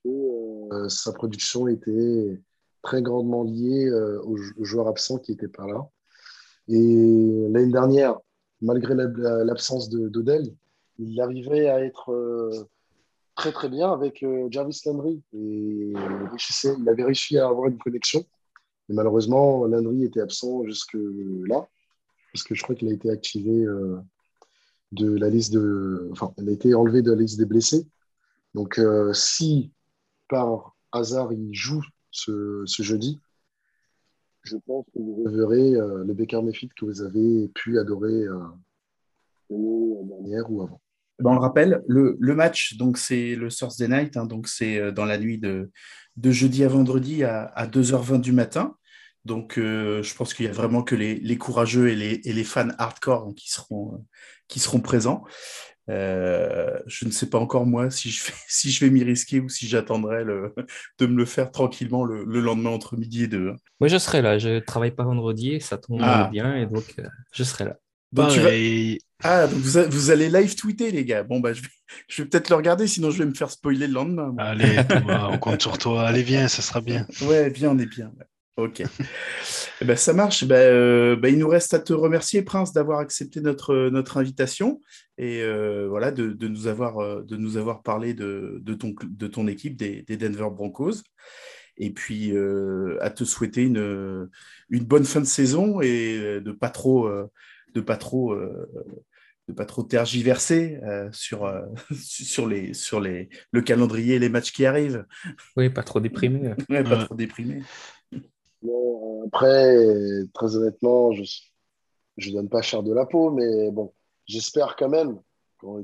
Et 0.04 0.88
sa 0.88 1.12
production 1.12 1.68
était 1.68 2.40
très 2.86 3.02
grandement 3.02 3.42
liée 3.42 3.90
aux, 4.24 4.36
joueurs 4.64 4.86
absents 4.86 5.18
qui 5.18 5.32
étaient 5.32 5.48
par 5.48 5.66
là. 5.66 5.88
Et 6.68 7.48
l'année 7.50 7.72
dernière, 7.72 8.16
malgré 8.60 8.94
l'absence 8.94 9.90
d'Odell, 9.90 10.54
il 10.98 11.20
arrivait 11.20 11.68
à 11.68 11.84
être 11.84 12.68
très 13.34 13.50
très 13.50 13.68
bien 13.68 13.92
avec 13.92 14.24
Jarvis 14.50 14.80
Landry. 14.86 15.20
Et 15.32 15.92
il 15.92 16.88
avait 16.88 17.04
réussi 17.04 17.38
à 17.38 17.48
avoir 17.48 17.68
une 17.68 17.78
connexion. 17.78 18.24
Mais 18.88 18.94
malheureusement, 18.94 19.64
Landry 19.66 20.04
était 20.04 20.20
absent 20.20 20.64
jusque-là, 20.64 21.66
parce 22.32 22.44
que 22.44 22.54
je 22.54 22.62
crois 22.62 22.76
qu'il 22.76 22.88
a 22.88 22.92
été 22.92 23.10
activé 23.10 23.66
de 24.92 25.16
la 25.16 25.28
liste 25.28 25.52
de. 25.52 26.08
Enfin, 26.12 26.32
elle 26.38 26.48
a 26.48 26.52
été 26.52 26.72
enlevée 26.74 27.02
de 27.02 27.10
la 27.10 27.20
liste 27.20 27.38
des 27.38 27.46
blessés. 27.46 27.86
Donc, 28.54 28.78
euh, 28.78 29.12
si 29.12 29.72
par 30.28 30.74
hasard 30.92 31.32
il 31.32 31.54
joue 31.54 31.84
ce, 32.10 32.64
jeudi, 32.66 33.20
je 34.42 34.56
pense 34.66 34.86
que 34.86 34.98
vous 34.98 35.24
reverrez 35.24 35.74
euh, 35.74 36.04
le 36.04 36.14
Baker 36.14 36.42
Mayfield 36.42 36.72
que 36.74 36.84
vous 36.84 37.02
avez 37.02 37.48
pu 37.48 37.78
adorer 37.78 38.22
euh, 38.22 38.38
l'année 39.50 40.04
dernière 40.08 40.50
ou 40.50 40.62
avant. 40.62 40.80
Ben, 41.18 41.30
on 41.30 41.34
le 41.34 41.40
rappelle, 41.40 41.82
le, 41.88 42.16
match, 42.34 42.76
donc 42.76 42.98
c'est 42.98 43.36
le 43.36 43.48
Thursday 43.48 43.88
night, 43.88 44.16
hein, 44.16 44.26
donc 44.26 44.48
c'est 44.48 44.92
dans 44.92 45.06
la 45.06 45.18
nuit 45.18 45.38
de, 45.38 45.70
jeudi 46.22 46.62
à 46.62 46.68
vendredi 46.68 47.24
à, 47.24 47.44
à 47.44 47.66
2h20 47.66 48.20
du 48.20 48.32
matin. 48.32 48.76
Donc, 49.26 49.58
euh, 49.58 50.04
je 50.04 50.14
pense 50.14 50.34
qu'il 50.34 50.46
y 50.46 50.48
a 50.48 50.52
vraiment 50.52 50.84
que 50.84 50.94
les, 50.94 51.36
courageux 51.36 51.88
et 51.88 51.96
les, 51.96 52.44
fans 52.44 52.68
hardcore 52.78 53.28
euh, 53.28 53.98
qui 54.46 54.60
seront 54.60 54.80
présents. 54.80 55.24
Euh, 55.88 56.78
je 56.86 57.04
ne 57.04 57.12
sais 57.12 57.30
pas 57.30 57.38
encore 57.38 57.64
moi 57.64 57.90
si 57.90 58.10
je, 58.10 58.24
si 58.48 58.70
je 58.70 58.84
vais 58.84 58.90
m'y 58.90 59.04
risquer 59.04 59.40
ou 59.40 59.48
si 59.48 59.68
j'attendrai 59.68 60.24
de 60.24 61.06
me 61.06 61.16
le 61.16 61.24
faire 61.24 61.50
tranquillement 61.50 62.04
le, 62.04 62.24
lendemain 62.40 62.70
entre 62.70 62.96
midi 62.96 63.24
et 63.24 63.28
deux. 63.28 63.50
Hein. 63.50 63.56
Moi, 63.80 63.88
je 63.88 63.98
serai 63.98 64.22
là. 64.22 64.38
Je 64.38 64.58
travaille 64.58 64.90
pas 64.90 65.04
vendredi, 65.04 65.60
ça 65.60 65.78
tombe 65.78 66.00
ah. 66.02 66.28
bien 66.32 66.56
et 66.56 66.66
donc 66.66 66.96
je 67.32 67.44
serai 67.44 67.64
là. 67.64 67.76
Ah, 69.22 69.46
donc 69.46 69.58
vous, 69.58 70.10
allez 70.10 70.28
live 70.28 70.54
tweeter, 70.54 70.90
les 70.90 71.04
gars. 71.04 71.22
Bon, 71.22 71.40
bah, 71.40 71.52
je 72.08 72.22
vais, 72.22 72.28
peut-être 72.28 72.50
le 72.50 72.56
regarder, 72.56 72.86
sinon 72.86 73.10
je 73.10 73.18
vais 73.18 73.26
me 73.26 73.34
faire 73.34 73.50
spoiler 73.50 73.86
le 73.86 73.94
lendemain. 73.94 74.34
Allez, 74.38 74.78
on 75.30 75.38
compte 75.38 75.62
sur 75.62 75.78
toi. 75.78 76.06
Allez, 76.06 76.22
viens, 76.22 76.48
ça 76.48 76.62
sera 76.62 76.80
bien. 76.80 77.06
Ouais, 77.22 77.50
viens, 77.50 77.70
on 77.70 77.78
est 77.78 77.86
bien. 77.86 78.12
Ok. 78.56 78.82
Eh 79.82 79.84
ben, 79.84 79.96
ça 79.96 80.14
marche. 80.14 80.42
Eh 80.42 80.46
ben, 80.46 80.56
euh, 80.56 81.16
ben, 81.16 81.28
il 81.28 81.38
nous 81.38 81.48
reste 81.48 81.74
à 81.74 81.78
te 81.78 81.92
remercier, 81.92 82.40
Prince, 82.40 82.72
d'avoir 82.72 83.00
accepté 83.00 83.42
notre, 83.42 83.90
notre 83.90 84.16
invitation 84.16 84.80
et 85.18 85.42
euh, 85.42 85.86
voilà, 85.88 86.10
de, 86.10 86.30
de, 86.30 86.48
nous 86.48 86.66
avoir, 86.66 86.98
euh, 86.98 87.22
de 87.22 87.36
nous 87.36 87.58
avoir 87.58 87.82
parlé 87.82 88.14
de, 88.14 88.58
de, 88.62 88.72
ton, 88.72 88.94
de 89.02 89.26
ton 89.26 89.46
équipe, 89.46 89.76
des, 89.76 90.02
des 90.02 90.16
Denver 90.16 90.48
Broncos. 90.50 91.02
Et 91.76 91.90
puis, 91.90 92.32
à 93.02 93.10
te 93.10 93.24
souhaiter 93.24 93.64
une, 93.64 94.30
une 94.70 94.84
bonne 94.84 95.04
fin 95.04 95.20
de 95.20 95.26
saison 95.26 95.82
et 95.82 96.40
de 96.40 96.50
pas 96.52 96.70
trop, 96.70 97.10
de 97.74 97.80
pas 97.82 97.98
trop, 97.98 98.34
de 98.34 99.52
pas 99.52 99.66
trop 99.66 99.82
tergiverser 99.82 100.80
sur, 101.12 101.52
sur, 101.92 102.46
les, 102.46 102.72
sur 102.72 102.98
les, 102.98 103.28
le 103.52 103.60
calendrier 103.60 104.14
et 104.14 104.18
les 104.18 104.30
matchs 104.30 104.52
qui 104.52 104.64
arrivent. 104.64 105.04
Oui, 105.54 105.68
pas 105.68 105.82
trop 105.82 106.00
déprimé. 106.00 106.54
ouais, 106.70 106.82
pas 106.82 107.04
trop 107.04 107.14
déprimé 107.14 107.60
après, 109.26 109.76
très 110.34 110.56
honnêtement, 110.56 111.12
je 111.12 112.30
ne 112.30 112.34
donne 112.34 112.48
pas 112.48 112.62
cher 112.62 112.82
de 112.82 112.92
la 112.92 113.06
peau, 113.06 113.30
mais 113.30 113.70
bon, 113.70 113.92
j'espère 114.26 114.76
quand 114.76 114.88
même 114.88 115.20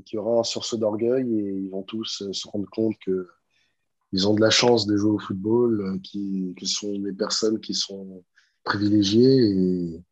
qu'il 0.05 0.17
y 0.17 0.17
aura 0.17 0.39
un 0.39 0.43
sursaut 0.43 0.77
d'orgueil 0.77 1.27
et 1.27 1.51
ils 1.63 1.69
vont 1.69 1.83
tous 1.83 2.23
se 2.31 2.47
rendre 2.47 2.69
compte 2.71 2.95
qu'ils 3.03 4.27
ont 4.27 4.33
de 4.33 4.41
la 4.41 4.49
chance 4.49 4.85
de 4.85 4.95
jouer 4.95 5.11
au 5.11 5.19
football, 5.19 5.99
qui, 6.03 6.53
que 6.57 6.65
sont 6.65 6.97
des 6.99 7.13
personnes 7.13 7.59
qui 7.59 7.73
sont 7.73 8.23
privilégiées 8.63 9.39
et, 9.39 10.03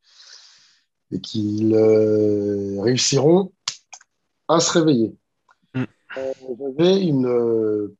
et 1.11 1.19
qu'ils 1.19 1.75
euh, 1.75 2.81
réussiront 2.81 3.51
à 4.47 4.59
se 4.59 4.71
réveiller. 4.71 5.15
Mm. 5.73 5.83
Euh, 6.17 6.33
j'avais 6.77 7.03
une, 7.03 7.27
euh, 7.27 7.95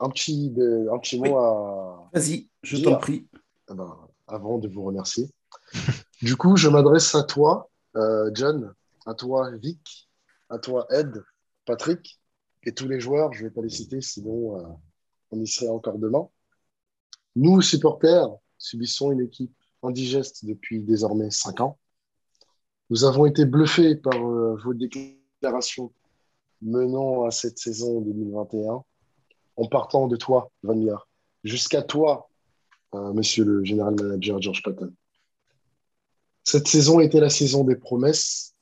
un, 0.00 0.08
petit, 0.10 0.52
un 0.92 0.98
petit 0.98 1.18
mot 1.18 1.36
à. 1.38 2.10
Vas-y, 2.12 2.48
je 2.62 2.78
t'en 2.78 2.96
prie. 2.96 3.26
Ah 3.68 3.74
ben, 3.74 4.08
avant 4.26 4.58
de 4.58 4.68
vous 4.68 4.82
remercier. 4.84 5.30
du 6.22 6.36
coup, 6.36 6.56
je 6.56 6.68
m'adresse 6.68 7.14
à 7.14 7.22
toi, 7.22 7.70
euh, 7.96 8.30
John, 8.34 8.74
à 9.06 9.14
toi, 9.14 9.50
Vic, 9.56 10.08
à 10.48 10.58
toi, 10.58 10.86
Ed, 10.90 11.22
Patrick, 11.64 12.20
et 12.64 12.72
tous 12.72 12.88
les 12.88 13.00
joueurs. 13.00 13.32
Je 13.32 13.42
ne 13.42 13.48
vais 13.48 13.54
pas 13.54 13.62
les 13.62 13.70
citer, 13.70 14.00
sinon 14.00 14.58
euh, 14.58 14.68
on 15.30 15.40
y 15.40 15.46
serait 15.46 15.68
encore 15.68 15.98
demain. 15.98 16.28
Nous, 17.34 17.62
supporters, 17.62 18.28
subissons 18.58 19.12
une 19.12 19.20
équipe 19.20 19.54
indigeste 19.82 20.44
depuis 20.44 20.82
désormais 20.82 21.30
cinq 21.30 21.60
ans. 21.60 21.78
Nous 22.90 23.04
avons 23.04 23.26
été 23.26 23.44
bluffés 23.44 23.96
par 23.96 24.16
euh, 24.16 24.56
vos 24.64 24.74
déclarations 24.74 25.92
menant 26.62 27.24
à 27.24 27.30
cette 27.30 27.58
saison 27.58 28.00
2021, 28.00 28.82
en 29.56 29.68
partant 29.68 30.06
de 30.06 30.16
toi, 30.16 30.50
Van 30.62 30.80
jusqu'à 31.44 31.82
toi, 31.82 32.28
monsieur 32.92 33.44
le 33.44 33.64
général 33.64 33.94
manager 33.94 34.40
George 34.40 34.62
Patton. 34.62 34.92
Cette 36.44 36.68
saison 36.68 37.00
était 37.00 37.20
la 37.20 37.30
saison 37.30 37.64
des 37.64 37.76
promesses, 37.76 38.54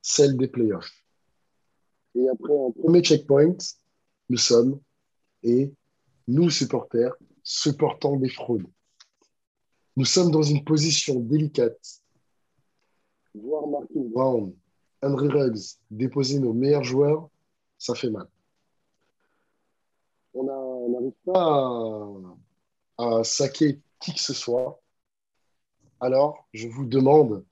celle 0.00 0.36
des 0.36 0.48
playoffs. 0.48 0.90
Et 2.14 2.28
après 2.28 2.54
un 2.54 2.70
premier 2.70 3.02
checkpoint, 3.02 3.56
nous 4.30 4.38
sommes, 4.38 4.80
et 5.42 5.72
nous, 6.26 6.50
supporters, 6.50 7.14
supportons 7.42 8.16
des 8.16 8.28
fraudes. 8.28 8.66
Nous 9.96 10.04
sommes 10.04 10.30
dans 10.30 10.42
une 10.42 10.64
position 10.64 11.20
délicate. 11.20 12.02
Voir 13.34 13.66
Martin 13.66 14.02
Brown, 14.12 14.54
Henry 15.02 15.28
Ruggs 15.28 15.76
déposer 15.90 16.38
nos 16.38 16.52
meilleurs 16.52 16.84
joueurs, 16.84 17.28
ça 17.78 17.94
fait 17.94 18.10
mal. 18.10 18.26
On 20.34 20.88
n'arrive 20.88 21.12
pas 21.24 21.42
à 21.42 22.37
à 22.98 23.24
saquer 23.24 23.80
qui 24.00 24.14
que 24.14 24.20
ce 24.20 24.34
soit, 24.34 24.80
alors 26.00 26.46
je 26.52 26.68
vous 26.68 26.84
demande 26.84 27.44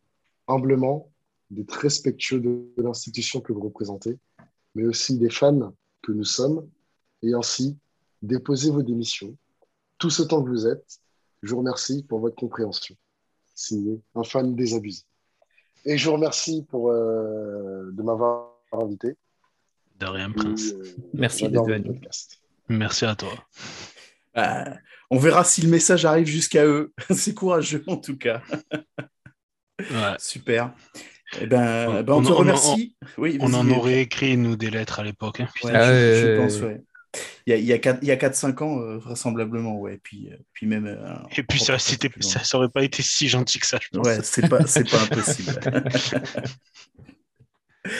humblement 0.48 1.10
d'être 1.50 1.72
respectueux 1.72 2.40
de, 2.40 2.72
l'institution 2.76 3.40
que 3.40 3.52
vous 3.52 3.60
représentez, 3.60 4.18
mais 4.74 4.84
aussi 4.84 5.18
des 5.18 5.30
fans 5.30 5.72
que 6.02 6.12
nous 6.12 6.24
sommes, 6.24 6.68
et 7.22 7.32
ainsi 7.34 7.76
déposer 8.22 8.70
vos 8.70 8.82
démissions, 8.82 9.36
tout 9.98 10.10
ce 10.10 10.22
temps 10.22 10.42
que 10.42 10.50
vous 10.50 10.66
êtes. 10.66 11.00
Je 11.42 11.52
vous 11.52 11.58
remercie 11.58 12.02
pour 12.02 12.20
votre 12.20 12.36
compréhension. 12.36 12.96
Signé 13.54 14.00
un 14.14 14.24
fan 14.24 14.54
désabusé. 14.54 15.02
Et 15.84 15.96
je 15.96 16.08
vous 16.08 16.16
remercie 16.16 16.64
pour, 16.68 16.90
euh, 16.90 17.90
de 17.92 18.02
m'avoir 18.02 18.52
invité. 18.72 19.16
De 20.00 20.06
rien, 20.06 20.30
Prince. 20.32 20.72
Euh, 20.72 20.96
Merci 21.14 21.48
d'être 21.48 21.64
venu. 21.64 22.00
Merci 22.68 23.04
à 23.04 23.14
toi. 23.14 23.32
Bah, 24.36 24.76
on 25.10 25.18
verra 25.18 25.44
si 25.44 25.62
le 25.62 25.68
message 25.68 26.04
arrive 26.04 26.26
jusqu'à 26.26 26.64
eux. 26.64 26.92
C'est 27.10 27.34
courageux 27.34 27.82
en 27.86 27.96
tout 27.96 28.16
cas. 28.16 28.42
Super. 30.18 30.72
Eh 31.40 31.46
ben, 31.46 32.02
ben 32.02 32.12
on, 32.12 32.22
te 32.22 32.32
remercie. 32.32 32.94
On, 33.18 33.22
oui, 33.22 33.38
on 33.40 33.52
en 33.54 33.68
aurait 33.70 34.02
écrit, 34.02 34.36
nous, 34.36 34.56
des 34.56 34.70
lettres 34.70 35.00
à 35.00 35.04
l'époque. 35.04 35.40
Hein. 35.40 35.48
je, 35.62 36.36
pense, 36.36 36.60
ouais. 36.60 36.82
Il 37.46 37.50
y 37.50 37.72
a, 37.72 37.76
il 38.02 38.08
y 38.08 38.10
a 38.10 38.16
4-5 38.16 38.62
ans, 38.62 38.80
euh, 38.80 38.98
vraisemblablement, 38.98 39.78
ouais. 39.78 39.98
Puis, 40.02 40.28
euh, 40.30 40.36
puis 40.52 40.66
même. 40.66 40.86
Euh, 40.86 41.14
Et 41.36 41.42
puis 41.42 41.58
ça, 41.58 41.78
ça, 41.78 42.44
ça 42.44 42.58
aurait 42.58 42.68
pas 42.68 42.84
été 42.84 43.02
si 43.02 43.28
gentil 43.28 43.58
que 43.58 43.66
ça, 43.66 43.78
je 43.80 43.88
pense. 43.96 44.06
Ouais, 44.06 44.18
c'est 44.22 44.48
pas, 44.48 44.58
pas 44.58 45.02
impossible. 45.02 45.60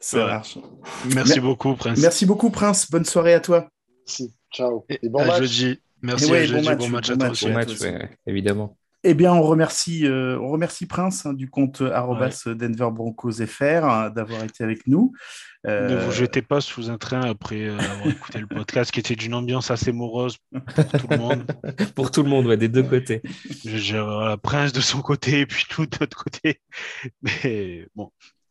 ça 0.00 0.26
marche. 0.26 0.58
Merci 1.14 1.40
beaucoup, 1.40 1.74
Prince. 1.74 1.98
Merci 1.98 2.26
beaucoup, 2.26 2.50
Prince. 2.50 2.90
Bonne 2.90 3.04
soirée 3.04 3.34
à 3.34 3.40
toi. 3.40 3.68
Merci. 4.06 4.34
Ciao. 4.52 4.84
Et 4.88 5.08
bon 5.08 5.24
match. 5.24 5.42
Jeudi. 5.42 5.80
Merci 6.02 6.34
à 6.34 6.44
jeudi, 6.44 6.68
bon 6.76 6.88
match, 6.88 7.10
à 7.10 7.16
toi 7.16 7.30
aussi. 7.30 7.46
évidemment. 8.26 8.76
Eh 9.02 9.14
bien, 9.14 9.32
on 9.32 9.40
remercie, 9.40 10.06
euh, 10.06 10.38
on 10.40 10.50
remercie 10.50 10.84
Prince 10.84 11.24
hein, 11.24 11.32
du 11.32 11.48
compte 11.48 11.80
arrobas 11.80 12.44
Denver 12.46 12.90
Broncos 12.92 13.32
FR 13.46 13.84
hein, 13.84 14.10
d'avoir 14.10 14.44
été 14.44 14.62
avec 14.62 14.86
nous. 14.86 15.12
Euh... 15.66 15.88
Ne 15.88 16.04
vous 16.04 16.12
jetez 16.12 16.42
pas 16.42 16.60
sous 16.60 16.90
un 16.90 16.98
train 16.98 17.22
après 17.22 17.66
euh, 17.66 17.78
avoir 17.78 18.06
écouté 18.08 18.40
le 18.40 18.46
podcast 18.46 18.90
qui 18.90 19.00
était 19.00 19.16
d'une 19.16 19.32
ambiance 19.32 19.70
assez 19.70 19.92
morose 19.92 20.36
pour 20.52 20.86
tout 20.86 21.06
le 21.08 21.16
monde. 21.16 21.44
pour 21.94 22.10
tout 22.10 22.22
le 22.22 22.28
monde, 22.28 22.46
ouais, 22.46 22.58
des 22.58 22.68
deux 22.68 22.82
côtés. 22.82 23.22
Je, 23.64 23.96
la 23.96 24.36
Prince 24.36 24.72
de 24.72 24.82
son 24.82 25.00
côté 25.00 25.40
et 25.40 25.46
puis 25.46 25.64
tout 25.66 25.86
de 25.86 25.96
l'autre 25.98 26.22
côté. 26.22 26.60
Mais 27.22 27.86
bon, 27.94 28.10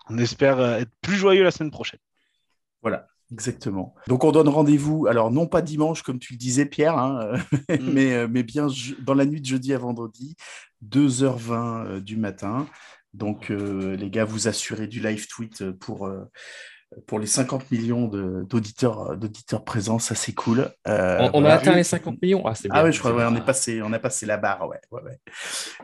on 0.10 0.18
espère 0.18 0.60
être 0.60 0.92
plus 1.02 1.16
joyeux 1.16 1.44
la 1.44 1.52
semaine 1.52 1.72
prochaine. 1.72 2.00
Voilà. 2.82 3.08
Exactement. 3.32 3.94
Donc 4.08 4.24
on 4.24 4.32
donne 4.32 4.50
rendez-vous, 4.50 5.06
alors 5.08 5.32
non 5.32 5.46
pas 5.46 5.62
dimanche 5.62 6.02
comme 6.02 6.20
tu 6.20 6.34
le 6.34 6.38
disais 6.38 6.66
Pierre, 6.66 6.98
hein, 6.98 7.34
mm. 7.70 7.76
mais, 7.94 8.14
euh, 8.14 8.28
mais 8.30 8.44
bien 8.44 8.68
dans 9.02 9.14
la 9.14 9.26
nuit 9.26 9.42
de 9.42 9.46
jeudi 9.46 9.74
à 9.74 9.78
vendredi, 9.78 10.36
2h20 10.88 11.86
euh, 11.86 12.02
du 12.02 12.18
matin. 12.18 12.68
Donc 13.14 13.52
euh, 13.52 13.96
les 13.96 14.10
gars, 14.10 14.26
vous 14.26 14.48
assurez 14.48 14.88
du 14.88 15.00
live 15.00 15.28
tweet 15.28 15.72
pour, 15.72 16.12
pour 17.08 17.20
les 17.20 17.26
50 17.26 17.72
millions 17.72 18.08
d'auditeurs 18.08 19.18
d'auditeurs 19.18 19.64
présents, 19.64 19.98
ça 19.98 20.14
c'est 20.14 20.34
cool. 20.34 20.72
on, 20.86 21.46
a 21.46 21.54
atteint 21.54 21.76
les 21.76 21.84
50 21.84 22.22
millions. 22.22 22.44
Ah, 22.48 22.54
ah 22.70 22.84
oui, 22.84 22.92
je 22.92 23.00
crois, 23.00 23.12
on 23.12 23.36
est 23.36 23.46
passé, 23.46 23.82
on 23.84 23.94
a 23.94 24.00
passé 24.00 24.26
la 24.28 24.38
barre, 24.38 24.68
ouais. 24.68 24.80
ouais, 24.92 25.20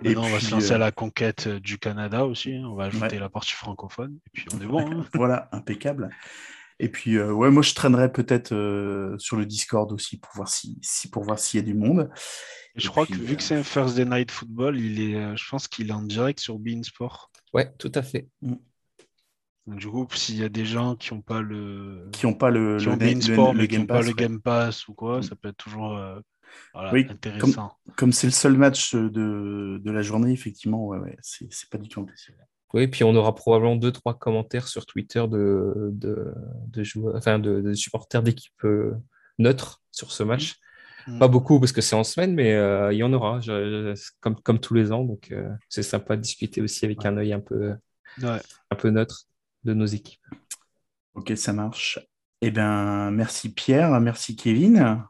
Et 0.04 0.16
on 0.18 0.22
va 0.22 0.40
se 0.40 0.52
lancer 0.52 0.74
à 0.74 0.78
la 0.80 0.92
conquête 0.92 1.48
du 1.48 1.78
Canada 1.78 2.26
aussi. 2.26 2.56
Hein. 2.56 2.68
On 2.72 2.76
va 2.76 2.86
ajouter 2.86 3.20
la 3.20 3.30
partie 3.30 3.54
francophone 3.54 4.18
et 4.28 4.30
puis 4.34 4.46
on 4.56 4.62
est 4.62 4.68
bon. 4.68 4.80
Hein. 4.80 5.06
voilà, 5.14 5.50
impeccable. 5.52 6.10
Et 6.80 6.90
puis, 6.90 7.20
ouais, 7.20 7.52
moi, 7.52 7.62
je 7.62 7.74
traînerais 7.74 8.12
peut-être 8.12 8.50
sur 9.18 9.38
le 9.38 9.46
Discord 9.46 9.92
aussi 9.92 10.20
pour 10.20 10.32
voir 10.36 10.50
si, 10.50 10.78
si 10.82 11.10
pour 11.10 11.24
voir 11.24 11.40
s'il 11.40 11.60
y 11.60 11.64
a 11.64 11.66
du 11.66 11.74
monde. 11.74 12.10
je 12.76 12.90
crois 12.90 13.06
que 13.06 13.14
vu 13.14 13.38
que 13.38 13.44
c'est 13.44 13.56
un 13.56 13.64
First 13.64 13.96
Day 13.96 14.06
Night 14.06 14.30
Football, 14.32 14.78
il 14.78 15.02
est, 15.02 15.38
je 15.38 15.50
pense 15.50 15.68
qu'il 15.68 15.90
est 15.90 15.94
en 15.94 16.04
direct 16.04 16.40
sur 16.40 16.60
Bein 16.60 16.84
Sport. 16.84 17.32
Ouais, 17.54 17.72
tout 17.78 17.92
à 17.96 18.02
fait. 18.02 18.28
Mm. 18.42 18.56
Donc, 19.68 19.80
du 19.80 19.88
coup, 19.88 20.06
s'il 20.14 20.38
y 20.38 20.44
a 20.44 20.50
des 20.50 20.66
gens 20.66 20.96
qui 20.96 21.14
n'ont 21.14 21.22
pas 21.22 21.42
le. 21.42 22.10
Qui 22.12 22.26
n'ont 22.26 22.36
pas 22.36 22.50
le, 22.50 22.78
le, 22.78 23.54
le, 23.54 23.66
Game 23.66 23.88
Pass, 23.88 23.98
pas 23.98 24.08
le 24.08 24.14
Game 24.14 24.42
Pass 24.42 24.88
ou 24.88 24.94
quoi, 24.94 25.20
mm. 25.20 25.24
ça 25.24 25.36
peut 25.36 25.48
être 25.48 25.58
toujours 25.58 25.98
intéressant. 26.74 27.78
Comme 27.96 28.12
c'est 28.12 28.28
le 28.28 28.32
seul 28.32 28.58
match 28.58 28.96
de, 28.96 29.80
de, 29.82 29.92
la 29.92 30.02
journée, 30.02 30.32
effectivement, 30.32 30.86
ouais, 30.86 31.00
ouais, 31.00 31.18
c'est 31.22 31.70
pas 31.70 31.78
du 31.78 31.90
tout 31.90 32.02
impossible. 32.02 32.38
Oui, 32.74 32.88
puis 32.88 33.04
on 33.04 33.16
aura 33.16 33.34
probablement 33.34 33.76
deux, 33.76 33.92
trois 33.92 34.18
commentaires 34.18 34.68
sur 34.68 34.86
Twitter 34.86 35.26
de, 35.30 35.92
de, 35.94 36.34
de 36.68 36.84
joueurs, 36.84 37.16
enfin 37.16 37.40
de, 37.40 37.74
supporters 37.74 38.24
d'équipes 38.24 38.66
euh, 38.66 38.94
neutres 39.40 39.82
sur 39.92 40.12
ce 40.12 40.24
match. 40.24 40.56
Mmh. 41.08 41.20
Pas 41.20 41.28
beaucoup 41.28 41.60
parce 41.60 41.72
que 41.72 41.82
c'est 41.82 41.96
en 41.96 42.04
semaine, 42.04 42.34
mais 42.34 42.54
euh, 42.54 42.92
il 42.92 42.98
y 42.98 43.04
en 43.04 43.14
aura, 43.14 43.40
comme, 44.20 44.36
comme 44.42 44.60
tous 44.60 44.74
les 44.74 44.92
ans. 44.92 45.04
Donc 45.04 45.32
euh, 45.32 45.50
c'est 45.70 45.84
sympa 45.84 46.16
de 46.16 46.22
discuter 46.22 46.62
aussi 46.62 46.84
avec 46.84 47.06
un 47.06 47.16
œil 47.18 47.34
un 47.34 47.40
peu, 47.40 47.76
un 48.22 48.76
peu 48.78 48.90
neutre 48.90 49.26
de 49.64 49.74
nos 49.74 49.86
équipes. 49.86 50.26
Ok, 51.14 51.32
ça 51.38 51.54
marche. 51.54 52.00
Eh 52.42 52.52
bien, 52.52 53.10
merci 53.12 53.54
Pierre, 53.54 54.00
merci 54.02 54.36
Kevin. 54.36 55.06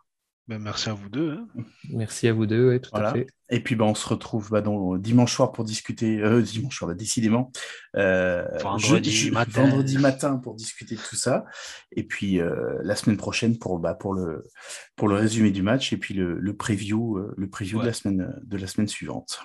Ben, 0.47 0.59
merci 0.59 0.89
à 0.89 0.93
vous 0.93 1.09
deux. 1.09 1.31
Hein. 1.31 1.47
Merci 1.89 2.27
à 2.27 2.33
vous 2.33 2.45
deux, 2.45 2.79
tout 2.79 2.95
à 2.95 3.11
fait. 3.11 3.27
Et 3.49 3.59
puis 3.61 3.75
ben, 3.75 3.85
on 3.85 3.95
se 3.95 4.07
retrouve 4.07 4.51
bah, 4.51 4.63
dimanche 4.99 5.33
soir 5.33 5.51
pour 5.51 5.63
discuter, 5.63 6.19
euh, 6.19 6.41
dimanche 6.41 6.77
soir, 6.77 6.89
bah, 6.89 6.95
décidément, 6.95 7.51
euh, 7.95 8.45
vendredi, 8.59 9.31
matin. 9.31 9.63
vendredi 9.63 9.97
matin 9.97 10.37
pour 10.37 10.53
discuter 10.53 10.95
de 10.95 11.01
tout 11.01 11.15
ça. 11.15 11.45
Et 11.91 12.03
puis 12.03 12.39
euh, 12.39 12.77
la 12.83 12.95
semaine 12.95 13.17
prochaine 13.17 13.57
pour, 13.57 13.79
bah, 13.79 13.95
pour, 13.95 14.13
le, 14.13 14.43
pour 14.95 15.07
le 15.07 15.15
résumé 15.15 15.49
du 15.49 15.63
match 15.63 15.93
et 15.93 15.97
puis 15.97 16.13
le, 16.13 16.39
le 16.39 16.55
preview, 16.55 17.17
le 17.35 17.49
preview 17.49 17.81
de, 17.81 17.87
la 17.87 17.93
semaine, 17.93 18.39
de 18.43 18.57
la 18.57 18.67
semaine 18.67 18.87
suivante. 18.87 19.39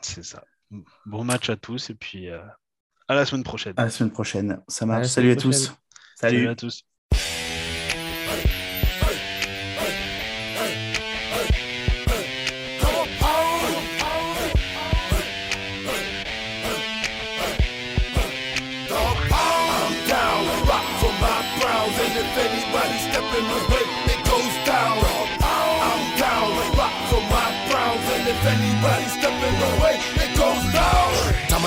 C'est 0.00 0.24
ça. 0.24 0.44
Bon 1.04 1.24
match 1.24 1.50
à 1.50 1.56
tous 1.56 1.90
et 1.90 1.94
puis 1.94 2.30
à 2.30 3.14
la 3.14 3.26
semaine 3.26 3.44
prochaine. 3.44 3.74
À 3.76 3.84
la 3.84 3.90
semaine 3.90 4.12
prochaine. 4.12 4.62
Ça 4.66 4.86
marche. 4.86 5.08
Salut 5.08 5.30
à 5.30 5.36
tous. 5.36 5.74
Salut 6.16 6.48
à 6.48 6.56
tous. 6.56 6.87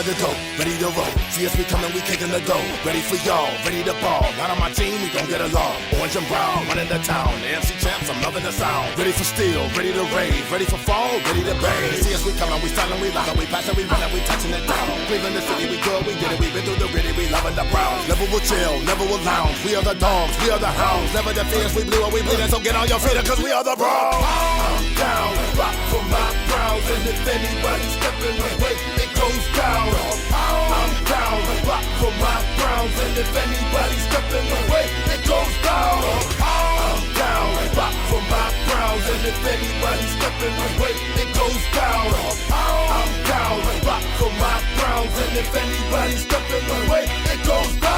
To 0.03 0.15
go, 0.17 0.31
ready 0.57 0.73
to 0.81 0.89
roll. 0.97 1.13
See 1.29 1.45
us, 1.45 1.53
we 1.57 1.63
coming, 1.65 1.91
we 1.93 2.01
kicking 2.01 2.31
the 2.31 2.41
goal. 2.49 2.63
Ready 2.85 3.01
for 3.01 3.17
y'all, 3.27 3.49
ready 3.61 3.83
to 3.85 3.93
ball. 4.01 4.25
Not 4.37 4.49
on 4.49 4.59
my 4.59 4.71
team, 4.71 4.97
we 5.01 5.09
gon' 5.13 5.27
get 5.29 5.41
along. 5.41 5.75
Orange 5.97 6.15
and 6.15 6.27
brown, 6.27 6.65
running 6.67 6.89
the 6.89 6.97
town. 7.05 7.29
The 7.41 7.49
MC 7.61 7.77
champs, 7.77 8.09
I'm 8.09 8.17
loving 8.21 8.43
the 8.43 8.51
sound. 8.51 8.97
Ready 8.97 9.11
for 9.11 9.23
steel, 9.23 9.61
ready 9.77 9.93
to 9.93 10.03
rave, 10.15 10.45
ready 10.51 10.65
for 10.65 10.77
fall, 10.81 11.11
ready 11.29 11.43
to 11.45 11.55
bang. 11.61 11.93
See 12.01 12.13
us, 12.13 12.25
we 12.25 12.33
coming, 12.33 12.61
we 12.61 12.69
styling, 12.73 13.01
we 13.01 13.11
locking, 13.11 13.37
we 13.37 13.45
passing, 13.45 13.75
we 13.77 13.85
running, 13.85 14.11
we 14.13 14.21
touching 14.25 14.53
it 14.53 14.65
down. 14.65 14.85
Cleveland 15.05 15.35
the 15.35 15.41
city, 15.41 15.65
we 15.69 15.77
good, 15.85 16.01
we 16.07 16.13
did 16.17 16.31
it, 16.33 16.39
we 16.39 16.47
been 16.49 16.63
through 16.65 16.81
the 16.81 16.89
gritty, 16.89 17.11
we 17.13 17.29
loving 17.29 17.55
the 17.55 17.65
Browns. 17.69 18.07
Never 18.09 18.25
will 18.31 18.43
chill, 18.43 18.81
never 18.87 19.05
will 19.05 19.21
lounge. 19.21 19.57
We 19.65 19.75
are 19.77 19.85
the 19.85 19.95
dogs, 19.95 20.33
we 20.41 20.49
are 20.49 20.59
the 20.59 20.71
hounds. 20.71 21.13
Never 21.13 21.33
the 21.33 21.45
fears, 21.45 21.75
we 21.75 21.83
blue 21.85 22.01
and 22.01 22.13
we 22.13 22.21
bleeding, 22.25 22.49
so 22.49 22.59
get 22.59 22.75
on 22.75 22.87
your 22.89 22.99
feet, 22.99 23.21
cause 23.21 23.41
we 23.41 23.51
are 23.51 23.63
the 23.63 23.75
bros. 23.77 23.89
I'm 23.91 24.81
down, 24.97 25.31
rock 25.59 25.77
for 25.93 26.03
my 26.09 26.29
Browns, 26.49 26.85
and 26.89 27.05
if 27.05 27.21
anybody 27.27 27.85
stepping 27.93 28.37
away, 28.39 29.00
goes 29.21 29.45
down. 29.53 29.89
I'm 30.33 30.93
down, 31.05 31.39
I 31.53 31.57
block 31.65 31.85
for 32.01 32.13
my 32.25 32.39
browns, 32.57 32.95
and 33.05 33.15
if 33.23 33.31
anybody's 33.45 34.05
stepping 34.09 34.47
way, 34.71 34.85
it 35.13 35.21
goes 35.29 35.55
down. 35.61 36.01
I'm 36.41 37.01
down, 37.21 37.49
I 37.61 37.67
block 37.77 37.95
for 38.09 38.23
my 38.33 38.47
browns, 38.65 39.05
and 39.13 39.23
if 39.31 39.39
anybody's 39.55 40.13
stepping 40.17 40.57
way, 40.81 40.93
it 41.21 41.29
goes 41.37 41.63
down. 41.77 42.07
I'm 42.49 43.11
down, 43.33 43.57
I 43.71 43.77
block 43.85 44.05
for 44.19 44.31
my 44.45 44.57
browns, 44.77 45.15
and 45.23 45.33
if 45.43 45.49
anybody's 45.63 46.23
stepping 46.27 46.67
way, 46.91 47.03
it 47.33 47.39
goes 47.45 47.73
down. 47.77 47.89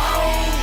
Oh. 0.00 0.57